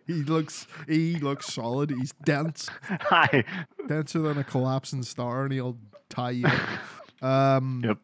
he 0.06 0.12
looks 0.24 0.66
he 0.86 1.16
looks 1.16 1.46
solid. 1.52 1.90
He's 1.90 2.12
dense, 2.24 2.68
Aye. 2.90 3.44
denser 3.86 4.20
than 4.20 4.36
a 4.38 4.44
collapsing 4.44 5.02
star, 5.02 5.44
and 5.44 5.52
he'll 5.52 5.78
tie 6.10 6.30
you 6.32 6.46
up. 6.46 6.60
Um, 7.22 7.82
Yep. 7.84 7.98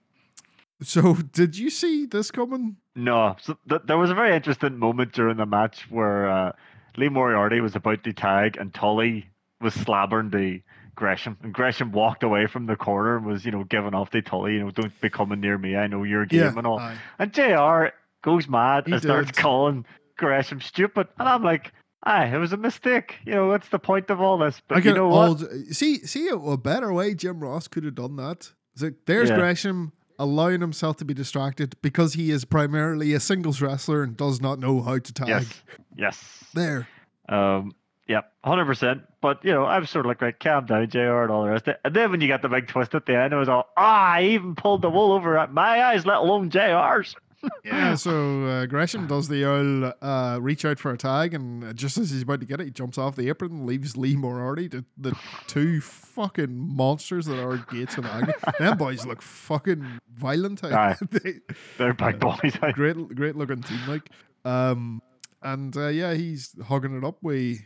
So, 0.83 1.15
did 1.15 1.57
you 1.57 1.71
see 1.71 2.05
this 2.05 2.31
coming? 2.31 2.77
No, 2.97 3.37
so 3.41 3.57
th- 3.69 3.83
there 3.87 3.97
was 3.97 4.11
a 4.11 4.15
very 4.15 4.35
interesting 4.35 4.77
moment 4.77 5.13
during 5.13 5.37
the 5.37 5.47
match 5.47 5.91
where 5.91 6.29
uh, 6.29 6.53
Lee 6.97 7.09
Moriarty 7.09 7.61
was 7.61 7.75
about 7.75 8.05
to 8.05 8.13
tag 8.13 8.57
and 8.57 8.75
Tully 8.75 9.29
was 9.61 9.75
slabbering 9.75 10.31
the 10.31 10.63
Gresham, 10.95 11.37
and 11.43 11.53
Gresham 11.53 11.93
walked 11.93 12.23
away 12.23 12.47
from 12.47 12.67
the 12.67 12.77
corner 12.77 13.17
and 13.17 13.27
was, 13.27 13.45
you 13.45 13.51
know, 13.51 13.65
giving 13.65 13.95
off 13.95 14.11
the 14.11 14.23
Tully, 14.23 14.55
you 14.55 14.61
know, 14.61 14.71
don't 14.71 15.01
be 15.01 15.11
coming 15.11 15.41
near 15.41 15.59
me. 15.59 15.77
I 15.77 15.87
know 15.87 16.03
your 16.03 16.27
game 16.27 16.57
and 16.59 16.67
all. 16.67 16.79
aye. 16.79 16.97
And 17.19 17.33
Jr. 17.33 17.87
goes 18.23 18.49
mad 18.49 18.87
He 18.87 18.93
and 18.93 19.03
starts 19.03 19.33
calling 19.33 19.87
Gresham 20.17 20.61
stupid, 20.61 21.09
and 21.19 21.29
I'm 21.29 21.43
like, 21.43 21.73
aye, 22.05 22.27
it 22.27 22.39
was 22.39 22.53
a 22.53 22.57
mistake. 22.57 23.17
You 23.25 23.33
know, 23.33 23.47
what's 23.49 23.69
the 23.69 23.79
point 23.79 24.11
of 24.11 24.21
all 24.21 24.39
this? 24.39 24.61
But 24.69 24.79
I 24.79 24.81
you 24.81 24.93
know 24.93 25.09
what? 25.09 25.41
See, 25.71 25.99
see 26.07 26.29
a 26.29 26.57
better 26.57 26.93
way 26.93 27.15
Jim 27.15 27.41
Ross 27.41 27.69
could 27.69 27.85
have 27.85 27.95
done 27.95 28.17
that. 28.17 28.53
It's 28.75 28.83
like 28.83 28.95
there's 29.07 29.31
Yeah. 29.31 29.37
Gresham 29.37 29.93
allowing 30.19 30.61
himself 30.61 30.97
to 30.99 31.05
be 31.05 31.15
distracted 31.15 31.75
because 31.83 32.15
he 32.15 32.31
is 32.31 32.45
primarily 32.45 33.15
a 33.15 33.21
singles 33.21 33.61
wrestler 33.61 34.03
and 34.03 34.17
does 34.17 34.41
not 34.41 34.59
know 34.59 34.81
how 34.83 34.99
to 34.99 35.13
tag. 35.13 35.29
Yes, 35.29 35.63
yes. 35.97 36.45
There, 36.55 36.87
Um, 37.29 37.73
yep, 38.07 38.31
hundred 38.45 38.67
percent. 38.67 39.03
But 39.21 39.45
you 39.45 39.53
know, 39.53 39.65
I 39.65 39.79
was 39.79 39.91
sort 39.91 40.05
of 40.07 40.09
like, 40.11 40.21
right, 40.23 40.39
calm 40.39 40.67
down, 40.67 40.89
Jr. 40.89 41.23
and 41.23 41.31
all 41.33 41.43
the 41.45 41.51
rest 41.51 41.67
of 41.67 41.75
it. 41.75 41.81
And 41.85 41.95
then 41.97 42.11
when 42.11 42.21
you 42.21 42.29
got 42.29 42.43
the 42.43 42.49
big 42.49 42.69
twist 42.69 42.95
at 42.95 43.07
the 43.07 43.17
end, 43.17 43.33
it 43.33 43.37
was 43.37 43.49
all, 43.49 43.69
ah, 43.77 44.13
I 44.13 44.23
even 44.25 44.55
pulled 44.55 44.83
the 44.83 44.91
wool 44.91 45.13
over 45.13 45.37
at 45.39 45.53
my 45.53 45.83
eyes, 45.83 46.05
let 46.07 46.19
alone 46.19 46.51
Jr's. 46.51 47.17
Yeah, 47.65 47.95
so 47.97 48.45
uh, 48.47 48.67
Gresham 48.67 49.07
does 49.07 49.29
the 49.29 49.45
old 49.45 49.93
uh, 50.03 50.39
reach 50.41 50.65
out 50.65 50.79
for 50.79 50.91
a 50.93 50.99
tag, 50.99 51.35
and 51.35 51.65
uh, 51.65 51.73
just 51.73 51.99
as 51.99 52.11
he's 52.11 52.23
about 52.23 52.41
to 52.41 52.47
get 52.47 52.61
it, 52.61 52.65
he 52.65 52.71
jumps 52.71 52.99
off 52.99 53.17
the 53.17 53.29
apron 53.29 53.51
and 53.53 53.67
leaves 53.67 53.97
Lee 53.97 54.17
Moriarty 54.17 54.69
to 54.71 54.85
the 54.97 55.17
two 55.47 55.81
fucking 55.81 56.55
monsters 56.57 57.27
that 57.27 57.43
are 57.43 57.59
Gates 57.71 57.97
and 57.97 58.07
Agony. 58.07 58.35
Them 58.59 58.77
boys 58.77 59.07
look 59.07 59.23
fucking 59.23 60.01
violent. 60.15 60.63
Aye. 60.65 60.97
They- 61.11 61.41
They're 61.79 61.95
big 61.95 62.21
boys. 62.21 62.59
I- 62.63 62.73
great, 62.73 62.97
great 63.15 63.37
looking 63.37 63.63
team, 63.63 63.81
like. 63.89 64.11
Um, 64.45 65.01
and 65.43 65.77
uh, 65.77 65.89
yeah, 65.89 66.15
he's 66.15 66.55
hugging 66.67 66.97
it 66.97 67.05
up 67.05 67.17
with 67.23 67.59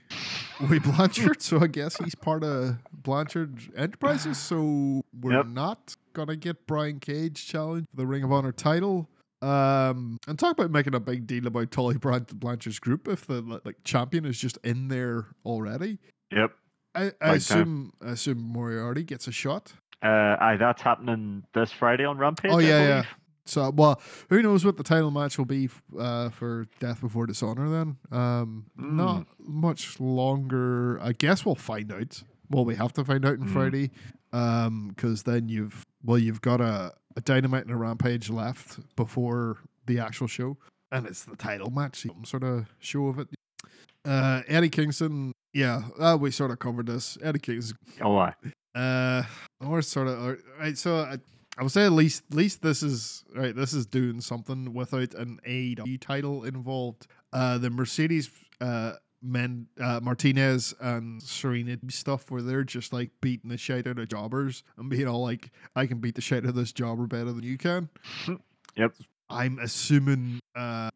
with 0.68 0.82
Blanchard. 0.82 1.40
So 1.40 1.60
I 1.60 1.68
guess 1.68 1.96
he's 1.96 2.14
part 2.16 2.42
of 2.42 2.76
Blanchard 2.92 3.60
Enterprises. 3.76 4.38
So 4.38 5.04
we're 5.20 5.32
Yep. 5.34 5.46
not 5.46 5.94
gonna 6.12 6.34
get 6.36 6.66
Brian 6.66 6.98
Cage 6.98 7.46
challenge 7.46 7.86
for 7.90 7.96
the 7.96 8.06
Ring 8.06 8.24
of 8.24 8.32
Honor 8.32 8.50
title. 8.52 9.08
Um, 9.40 10.18
and 10.26 10.38
talk 10.38 10.52
about 10.58 10.70
making 10.70 10.94
a 10.94 11.00
big 11.00 11.26
deal 11.26 11.46
about 11.46 11.70
Tully 11.70 11.96
Bran- 11.96 12.26
Blanchard's 12.34 12.78
group 12.78 13.06
if 13.08 13.26
the 13.26 13.40
like 13.64 13.76
champion 13.84 14.24
is 14.24 14.38
just 14.38 14.58
in 14.64 14.88
there 14.88 15.26
already. 15.44 15.98
Yep. 16.32 16.50
I, 16.94 17.02
I 17.06 17.10
time. 17.10 17.34
assume 17.36 17.92
I 18.04 18.10
assume 18.10 18.38
Moriarty 18.40 19.04
gets 19.04 19.28
a 19.28 19.32
shot. 19.32 19.72
Uh, 20.02 20.36
aye, 20.40 20.56
that's 20.58 20.82
happening 20.82 21.44
this 21.54 21.70
Friday 21.72 22.04
on 22.04 22.18
Rampage. 22.18 22.50
Oh, 22.52 22.58
yeah, 22.58 22.86
yeah. 22.86 23.02
So, 23.46 23.70
well, 23.70 24.00
who 24.28 24.42
knows 24.42 24.64
what 24.64 24.76
the 24.76 24.82
title 24.84 25.10
match 25.10 25.38
will 25.38 25.44
be 25.46 25.68
uh, 25.98 26.28
for 26.30 26.66
Death 26.80 27.00
Before 27.00 27.26
Dishonor 27.26 27.68
then? 27.70 27.96
Um, 28.12 28.66
Not 28.76 29.26
much 29.40 29.98
longer. 29.98 31.00
I 31.02 31.12
guess 31.12 31.44
we'll 31.46 31.54
find 31.54 31.90
out. 31.90 32.22
Well, 32.50 32.64
we 32.64 32.74
have 32.76 32.92
to 32.94 33.04
find 33.04 33.24
out 33.24 33.40
on 33.40 33.48
Mm. 33.48 33.52
Friday 33.52 33.90
because 34.30 35.22
then 35.22 35.48
you've, 35.48 35.84
well, 36.04 36.18
you've 36.18 36.40
got 36.40 36.60
a, 36.60 36.92
a 37.16 37.20
Dynamite 37.20 37.62
and 37.64 37.72
a 37.72 37.76
Rampage 37.76 38.30
left 38.30 38.78
before 38.96 39.58
the 39.86 39.98
actual 39.98 40.26
show, 40.26 40.56
and 40.92 41.06
it's 41.06 41.24
the 41.24 41.36
title 41.36 41.70
match, 41.70 42.02
some 42.02 42.24
sort 42.24 42.44
of 42.44 42.66
show 42.78 43.08
of 43.08 43.18
it. 43.18 43.28
Uh, 44.04 44.42
Eddie 44.46 44.68
Kingston, 44.70 45.32
yeah, 45.52 45.82
uh, 45.98 46.16
we 46.18 46.30
sort 46.30 46.50
of 46.50 46.58
covered 46.58 46.86
this. 46.86 47.18
Eddie 47.22 47.38
Kingston, 47.40 47.76
Oh, 48.00 48.16
I. 48.16 48.32
uh, 48.74 49.22
or 49.66 49.82
sort 49.82 50.08
of, 50.08 50.22
or, 50.24 50.38
right. 50.58 50.78
So 50.78 50.98
I, 50.98 51.18
I 51.58 51.62
would 51.62 51.72
say 51.72 51.84
at 51.84 51.92
least, 51.92 52.22
at 52.30 52.36
least 52.36 52.62
this 52.62 52.82
is 52.82 53.24
right. 53.34 53.54
This 53.54 53.72
is 53.74 53.84
doing 53.86 54.20
something 54.20 54.72
without 54.72 55.14
an 55.14 55.40
AEW 55.46 56.00
title 56.00 56.44
involved. 56.44 57.06
Uh, 57.32 57.58
the 57.58 57.68
Mercedes, 57.70 58.30
uh, 58.60 58.92
men, 59.22 59.66
uh, 59.80 60.00
Martinez 60.02 60.74
and 60.80 61.22
Serena 61.22 61.76
stuff 61.88 62.30
where 62.30 62.42
they're 62.42 62.64
just 62.64 62.92
like 62.92 63.10
beating 63.20 63.50
the 63.50 63.56
shit 63.58 63.86
out 63.86 63.98
of 63.98 64.08
jobbers 64.08 64.62
and 64.76 64.88
being 64.88 65.06
all 65.08 65.22
like, 65.22 65.50
"I 65.76 65.86
can 65.86 65.98
beat 65.98 66.14
the 66.14 66.20
shit 66.20 66.44
out 66.44 66.50
of 66.50 66.54
this 66.54 66.72
jobber 66.72 67.06
better 67.06 67.32
than 67.32 67.42
you 67.44 67.58
can." 67.58 67.88
Yep. 68.76 68.94
I'm 69.28 69.58
assuming 69.58 70.38
uh, 70.54 70.90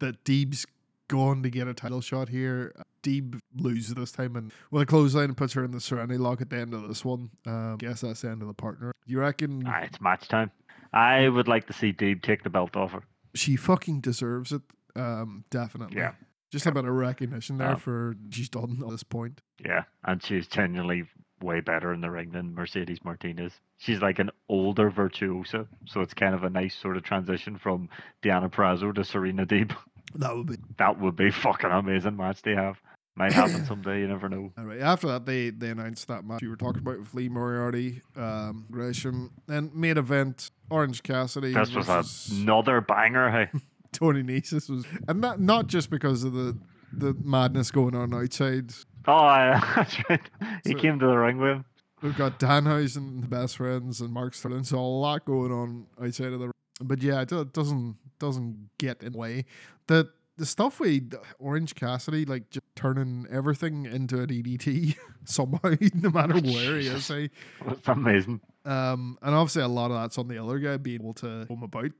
that 0.00 0.22
Deeb's 0.24 0.66
going 1.08 1.42
to 1.44 1.48
get 1.50 1.66
a 1.66 1.72
title 1.72 2.02
shot 2.02 2.28
here. 2.28 2.74
Deeb 3.02 3.38
loses 3.56 3.94
this 3.94 4.12
time 4.12 4.36
and 4.36 4.52
with 4.70 4.82
a 4.82 4.86
clothesline 4.86 5.24
and 5.26 5.36
puts 5.36 5.54
her 5.54 5.64
in 5.64 5.70
the 5.70 5.80
Serenity 5.80 6.18
lock 6.18 6.42
at 6.42 6.50
the 6.50 6.56
end 6.58 6.74
of 6.74 6.86
this 6.88 7.06
one. 7.06 7.30
Um, 7.46 7.76
guess 7.78 8.02
that's 8.02 8.20
the 8.20 8.28
end 8.28 8.42
of 8.42 8.48
the 8.48 8.54
partner. 8.54 8.92
You 9.06 9.20
reckon 9.20 9.62
Ah, 9.66 9.80
it's 9.84 9.98
match 9.98 10.28
time. 10.28 10.50
I 10.92 11.28
would 11.30 11.48
like 11.48 11.66
to 11.68 11.72
see 11.72 11.90
Deeb 11.92 12.20
take 12.22 12.42
the 12.42 12.50
belt 12.50 12.76
off 12.76 12.92
her. 12.92 13.02
she 13.34 13.56
fucking 13.56 14.00
deserves 14.00 14.52
it? 14.52 14.60
Um, 14.94 15.44
definitely. 15.50 15.96
Yeah. 15.96 16.12
Just 16.50 16.66
a 16.66 16.72
bit 16.72 16.84
of 16.84 16.94
recognition 16.94 17.58
there 17.58 17.70
Um, 17.72 17.76
for 17.76 18.16
she's 18.30 18.48
done 18.48 18.78
at 18.84 18.90
this 18.90 19.02
point. 19.02 19.40
Yeah, 19.64 19.84
and 20.04 20.22
she's 20.22 20.46
genuinely 20.46 21.04
way 21.42 21.60
better 21.60 21.92
in 21.92 22.00
the 22.00 22.10
ring 22.10 22.30
than 22.30 22.54
Mercedes 22.54 23.04
Martinez. 23.04 23.52
She's 23.78 24.00
like 24.00 24.18
an 24.18 24.30
older 24.48 24.88
virtuosa, 24.90 25.66
so 25.86 26.00
it's 26.00 26.14
kind 26.14 26.34
of 26.34 26.44
a 26.44 26.50
nice 26.50 26.74
sort 26.74 26.96
of 26.96 27.02
transition 27.02 27.58
from 27.58 27.88
Deonna 28.22 28.50
Purrazzo 28.50 28.94
to 28.94 29.04
Serena 29.04 29.44
Deeb. 29.46 29.74
That 30.14 30.34
would 30.34 30.46
be 30.46 30.56
That 30.78 31.00
would 31.00 31.16
be 31.16 31.30
fucking 31.30 31.68
amazing 31.68 32.16
match 32.16 32.40
they 32.42 32.54
have. 32.54 32.80
Might 33.16 33.32
happen 33.32 33.64
someday, 33.66 34.00
you 34.00 34.08
never 34.08 34.28
know. 34.28 34.52
all 34.56 34.64
right. 34.64 34.80
After 34.80 35.08
that, 35.08 35.26
they 35.26 35.50
they 35.50 35.70
announced 35.70 36.06
that 36.08 36.24
match 36.24 36.40
you 36.42 36.48
were 36.48 36.56
talking 36.56 36.80
about 36.80 37.00
with 37.00 37.12
Lee 37.12 37.28
Moriarty, 37.28 38.00
um, 38.16 38.66
Gresham, 38.70 39.32
and 39.48 39.74
main 39.74 39.98
event 39.98 40.52
Orange 40.70 41.02
Cassidy. 41.02 41.52
This 41.52 41.74
was 41.74 41.86
versus- 41.86 42.30
another 42.40 42.80
banger, 42.80 43.30
hey. 43.30 43.60
Tony 43.98 44.22
Nese 44.22 44.68
was, 44.70 44.84
and 45.08 45.20
not 45.20 45.40
not 45.40 45.66
just 45.66 45.90
because 45.90 46.24
of 46.24 46.32
the 46.32 46.56
the 46.92 47.14
madness 47.24 47.70
going 47.70 47.94
on 47.94 48.14
outside. 48.14 48.72
Oh, 49.08 49.26
that's 49.76 49.96
right. 50.08 50.20
He 50.64 50.72
So- 50.72 50.78
came 50.78 50.98
to 50.98 51.06
the 51.06 51.16
ring 51.16 51.38
with 51.38 51.50
him. 51.56 51.64
We've 52.02 52.16
got 52.16 52.38
Danhausen, 52.38 53.22
the 53.22 53.26
best 53.26 53.56
friends, 53.56 54.00
and 54.02 54.12
Mark 54.12 54.34
Sterling. 54.34 54.64
So 54.64 54.78
a 54.78 54.80
lot 54.80 55.24
going 55.24 55.50
on 55.50 55.86
outside 56.02 56.32
of 56.32 56.40
the. 56.40 56.50
But 56.80 57.02
yeah, 57.02 57.22
it 57.22 57.32
it 57.32 57.52
doesn't 57.54 57.96
doesn't 58.18 58.68
get 58.78 59.02
in 59.02 59.12
the 59.12 59.18
way. 59.18 59.44
The 59.86 60.10
the 60.36 60.46
stuff 60.46 60.80
with 60.80 61.14
Orange 61.38 61.74
Cassidy, 61.74 62.24
like 62.24 62.50
just 62.50 62.66
turning 62.74 63.26
everything 63.30 63.86
into 63.86 64.20
a 64.22 64.26
DDT 64.26 64.96
somehow, 65.24 65.74
no 65.94 66.10
matter 66.10 66.34
where 66.40 66.78
he 66.78 66.88
is. 66.88 67.10
eh? 67.10 67.28
It's 67.68 67.88
amazing. 67.88 68.40
Um, 68.64 69.16
and 69.22 69.32
obviously 69.34 69.62
a 69.62 69.68
lot 69.68 69.92
of 69.92 69.96
that's 70.00 70.18
on 70.18 70.26
the 70.26 70.38
other 70.42 70.58
guy 70.58 70.76
being 70.76 71.00
able 71.00 71.14
to 71.14 71.46
home 71.48 71.62
about. 71.62 71.92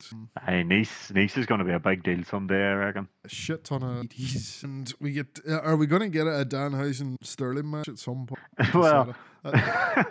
Hey, 0.45 0.65
Nese, 0.65 1.13
Nese 1.13 1.39
is 1.39 1.47
going 1.47 1.61
to 1.61 1.65
be 1.65 1.73
a 1.73 1.79
big 1.79 2.03
deal 2.03 2.25
someday, 2.25 2.71
I 2.71 2.75
reckon. 2.75 3.07
a 3.25 3.29
shit 3.29 3.63
ton 3.65 3.85
of 3.85 4.07
DDTs. 4.07 4.65
And 4.65 4.93
we 5.01 5.13
get, 5.13 5.39
uh, 5.49 5.61
are 5.61 5.77
we 5.77 5.87
going 5.87 6.03
to 6.03 6.09
get 6.09 6.27
a 6.27 6.45
Danhausen 6.45 7.17
Sterling 7.23 7.71
match 7.71 7.89
at 7.89 7.99
some 7.99 8.27
point? 8.27 8.75
well, 8.75 9.15
Uh, 9.45 10.03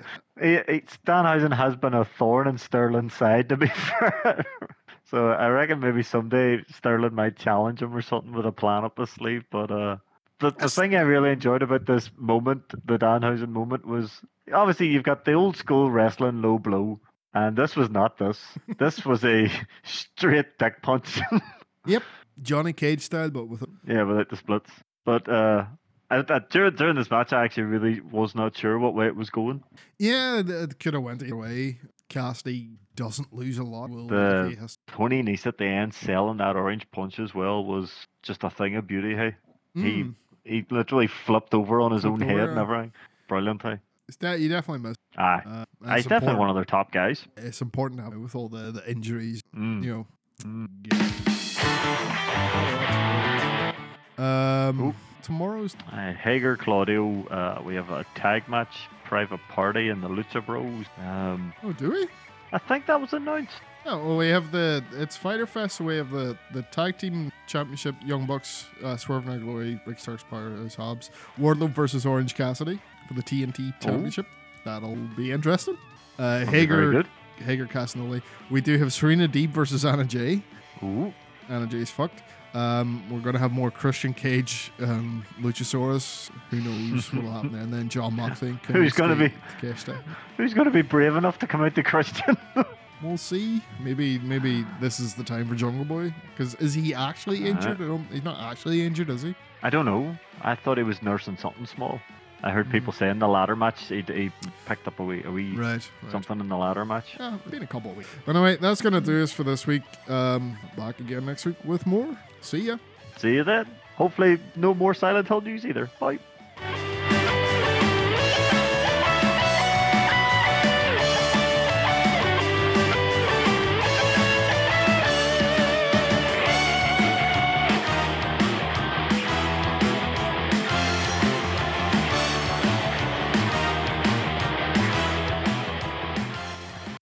he, 0.42 0.52
he, 0.70 0.82
Danhausen 1.06 1.54
has 1.54 1.76
been 1.76 1.94
a 1.94 2.06
thorn 2.06 2.48
in 2.48 2.58
Sterling's 2.58 3.14
side, 3.14 3.50
to 3.50 3.58
be 3.58 3.68
fair. 3.68 4.46
So 5.10 5.30
I 5.30 5.48
reckon 5.50 5.80
maybe 5.80 6.04
someday 6.04 6.64
Sterling 6.76 7.14
might 7.16 7.38
challenge 7.38 7.82
him 7.82 7.96
or 7.96 8.02
something 8.02 8.34
with 8.34 8.46
a 8.46 8.52
plan 8.52 8.84
up 8.86 8.98
his 8.98 9.10
sleeve. 9.10 9.44
But 9.52 9.72
uh, 9.72 9.98
the, 10.40 10.52
the 10.52 10.70
thing 10.70 10.96
I 10.96 11.02
really 11.02 11.32
enjoyed 11.32 11.62
about 11.62 11.86
this 11.86 12.10
moment, 12.18 12.64
the 12.86 12.98
Danhausen 12.98 13.50
moment, 13.50 13.86
was 13.86 14.22
obviously 14.54 14.88
you've 14.88 15.04
got 15.04 15.26
the 15.26 15.34
old 15.34 15.58
school 15.58 15.90
wrestling 15.92 16.42
low 16.42 16.58
blow. 16.60 17.00
And 17.34 17.58
this 17.58 17.76
was 17.76 17.90
not 17.90 18.18
this. 18.18 18.40
This 18.80 19.06
was 19.06 19.24
a 19.26 19.52
straight 19.84 20.58
dick 20.58 20.82
punch. 20.82 21.20
Yep, 21.88 22.02
Johnny 22.42 22.74
Cage 22.74 23.02
style, 23.02 23.30
but 23.30 23.48
with 23.48 23.64
Yeah, 23.88 24.02
without 24.04 24.30
the 24.30 24.38
splits. 24.38 24.72
But 25.06 25.30
uh, 25.30 25.66
at, 26.10 26.32
at, 26.32 26.50
during, 26.50 26.76
during 26.76 26.96
this 26.96 27.12
match, 27.12 27.32
I 27.32 27.44
actually 27.46 27.64
really 27.64 28.00
was 28.00 28.34
not 28.34 28.58
sure 28.58 28.80
what 28.80 28.96
way 28.96 29.06
it 29.06 29.16
was 29.16 29.30
going. 29.30 29.62
yeah, 30.00 30.40
it- 30.40 30.50
it 30.50 30.80
could 30.80 30.96
have 30.96 31.04
went 31.04 31.22
either 31.22 31.36
way. 31.36 31.80
Cassidy 32.10 32.70
doesn't 32.96 33.34
lose 33.34 33.58
a 33.58 33.64
lot. 33.64 33.90
Will 33.90 34.08
The- 34.08 34.56
has- 34.60 34.78
Tony 34.88 35.22
Nese 35.24 35.48
at 35.48 35.58
the 35.58 35.66
end 35.66 35.94
selling 35.94 36.38
that 36.38 36.56
orange 36.56 36.86
punch 36.92 37.20
as 37.20 37.34
well 37.34 37.66
was 37.66 38.08
just 38.24 38.44
a 38.44 38.50
thing 38.50 38.76
of 38.76 38.88
beauty. 38.88 39.16
Hey, 39.16 39.36
he 39.74 39.82
Mm, 40.04 40.16
he 40.44 40.66
literally 40.70 41.08
flipped 41.08 41.54
over 41.54 41.82
on 41.82 41.92
his 41.92 42.04
Flipped 42.04 42.22
own 42.22 42.28
head 42.28 42.40
over, 42.40 42.50
and 42.52 42.60
uh, 42.60 42.62
everything. 42.62 42.92
Brilliant. 43.28 43.62
Hey, 43.64 43.80
it's 44.08 44.18
that 44.18 44.40
you 44.40 44.48
definitely 44.50 44.88
missed. 44.88 45.00
aye, 45.18 45.42
Uh, 45.84 45.96
he's 45.96 46.06
definitely 46.06 46.40
one 46.40 46.50
of 46.50 46.56
their 46.56 46.64
top 46.66 46.92
guys. 46.92 47.26
It's 47.38 47.62
important 47.62 48.00
to 48.00 48.04
have 48.06 48.14
with 48.16 48.36
all 48.36 48.48
the, 48.50 48.72
the 48.72 48.90
injuries, 48.90 49.42
Mm. 49.56 49.84
you 49.84 49.92
know. 49.94 50.08
Mm. 50.44 50.70
Um, 54.18 54.80
Oop. 54.90 54.96
tomorrow's 55.24 55.76
Uh, 55.92 56.14
Hager, 56.14 56.56
Claudio, 56.56 57.26
uh, 57.28 57.62
we 57.66 57.76
have 57.76 57.90
a 57.90 58.06
tag 58.16 58.48
match, 58.48 58.88
private 59.06 59.40
party, 59.50 59.90
and 59.90 60.04
the 60.04 60.10
Lucha 60.10 60.46
Bros. 60.46 60.86
Um, 61.00 61.54
oh, 61.64 61.72
do 61.74 61.92
we? 61.92 62.08
I 62.52 62.58
think 62.58 62.86
that 62.88 63.00
was 63.00 63.14
announced. 63.14 63.54
Oh, 63.88 63.98
well, 64.04 64.18
we 64.18 64.30
have 64.30 64.52
the 64.52 64.84
it's 64.94 65.16
Fighter 65.16 65.46
Fest. 65.46 65.76
So 65.78 65.86
we 65.86 65.96
have 65.98 66.10
the 66.10 66.38
the 66.54 66.64
tag 66.64 66.98
team 66.98 67.32
championship, 67.48 67.96
Young 68.04 68.26
Bucks, 68.26 68.66
uh, 68.84 68.98
Swerve 68.98 69.28
and 69.28 69.44
Glory, 69.44 69.80
Rick 69.86 70.00
Starks, 70.00 70.24
Powerhouse 70.24 70.76
Hobbs, 70.76 71.12
Wardlow 71.40 71.70
versus 71.70 72.06
Orange 72.06 72.36
Cassidy 72.36 72.80
for 73.08 73.14
the 73.14 73.22
TNT 73.24 73.80
championship. 73.80 74.26
That'll 74.64 74.96
be 74.96 75.32
interesting. 75.32 75.78
Uh, 76.18 76.40
That'll 76.40 76.52
be 76.52 76.58
Hager, 76.58 76.92
good. 76.92 77.08
Hager, 77.38 77.68
Castagnoli. 77.68 78.22
We 78.50 78.62
do 78.62 78.78
have 78.80 78.92
Serena 78.92 79.28
Deeb 79.28 79.50
versus 79.50 79.86
Anna 79.86 80.06
Jay. 80.06 80.42
Ooh, 80.82 81.14
Anna 81.50 81.68
Jay's 81.68 81.92
fucked. 81.92 82.24
Um, 82.56 83.04
we're 83.12 83.20
gonna 83.20 83.38
have 83.40 83.52
more 83.52 83.70
Christian 83.70 84.14
Cage, 84.14 84.72
um, 84.80 85.26
Luchasaurus. 85.42 86.30
Who 86.50 86.62
knows 86.62 87.12
what'll 87.14 87.32
happen 87.32 87.52
there? 87.52 87.62
And 87.62 87.74
then 87.74 87.90
Jon 87.90 88.16
Moxley. 88.16 88.58
Who's 88.68 88.94
gonna 88.94 89.16
be- 89.16 89.34
Cashed 89.60 89.90
out. 89.90 90.04
who's 90.38 90.54
going 90.54 90.66
to 90.66 90.72
be 90.72 90.82
brave 90.82 91.16
enough 91.18 91.38
to 91.40 91.48
come 91.48 91.62
out 91.64 91.76
to 91.76 91.84
Christian? 91.84 92.38
We'll 93.04 93.18
see. 93.18 93.62
Maybe 93.82 94.18
maybe 94.20 94.66
this 94.80 95.02
is 95.02 95.16
the 95.16 95.24
time 95.24 95.50
for 95.50 95.54
Jungle 95.56 95.84
Boy. 95.84 96.14
Because 96.32 96.56
is 96.56 96.74
he 96.74 96.94
actually 96.94 97.44
Uh, 97.44 97.48
injured? 97.48 97.82
I 97.82 97.88
don't, 97.88 98.08
he's 98.10 98.24
not 98.24 98.40
actually 98.40 98.84
injured, 98.86 99.10
is 99.10 99.22
he? 99.22 99.36
I 99.62 99.70
don't 99.70 99.84
know. 99.86 100.18
I 100.42 100.56
thought 100.56 100.78
he 100.78 100.84
was 100.84 101.02
nursing 101.02 101.36
something 101.38 101.66
small. 101.66 102.00
I 102.42 102.52
heard 102.52 102.68
Mm. 102.70 102.72
people 102.72 102.94
saying 102.94 103.20
the 103.20 103.28
ladder 103.28 103.56
match 103.58 103.82
he, 103.90 104.02
he 104.02 104.32
picked 104.66 104.88
up 104.88 104.98
a 105.02 105.04
wee, 105.04 105.22
a 105.26 105.30
wee 105.30 105.52
Right. 105.56 105.88
right. 106.04 106.12
something 106.12 106.40
in 106.40 106.48
the 106.48 106.56
ladder 106.56 106.86
match. 106.86 107.16
Yeah, 107.20 107.38
been 107.50 107.64
a 107.64 107.68
couple 107.68 107.92
of 107.92 107.98
weeks. 107.98 108.10
But 108.26 108.38
anyway, 108.38 108.56
that's 108.62 108.82
gonna 108.82 109.02
do 109.02 109.22
us 109.22 109.32
for 109.34 109.44
this 109.44 109.68
week. 109.68 109.84
Um, 110.10 110.58
back 110.78 110.98
again 111.02 111.26
next 111.26 111.46
week 111.46 111.58
with 111.66 111.86
more. 111.86 112.18
See 112.46 112.60
ya. 112.60 112.78
See 113.18 113.34
you 113.34 113.44
then. 113.44 113.66
Hopefully, 113.96 114.40
no 114.56 114.74
more 114.74 114.94
Silent 114.94 115.28
Hill 115.28 115.42
news 115.42 115.66
either. 115.66 115.90
Bye. 116.00 116.20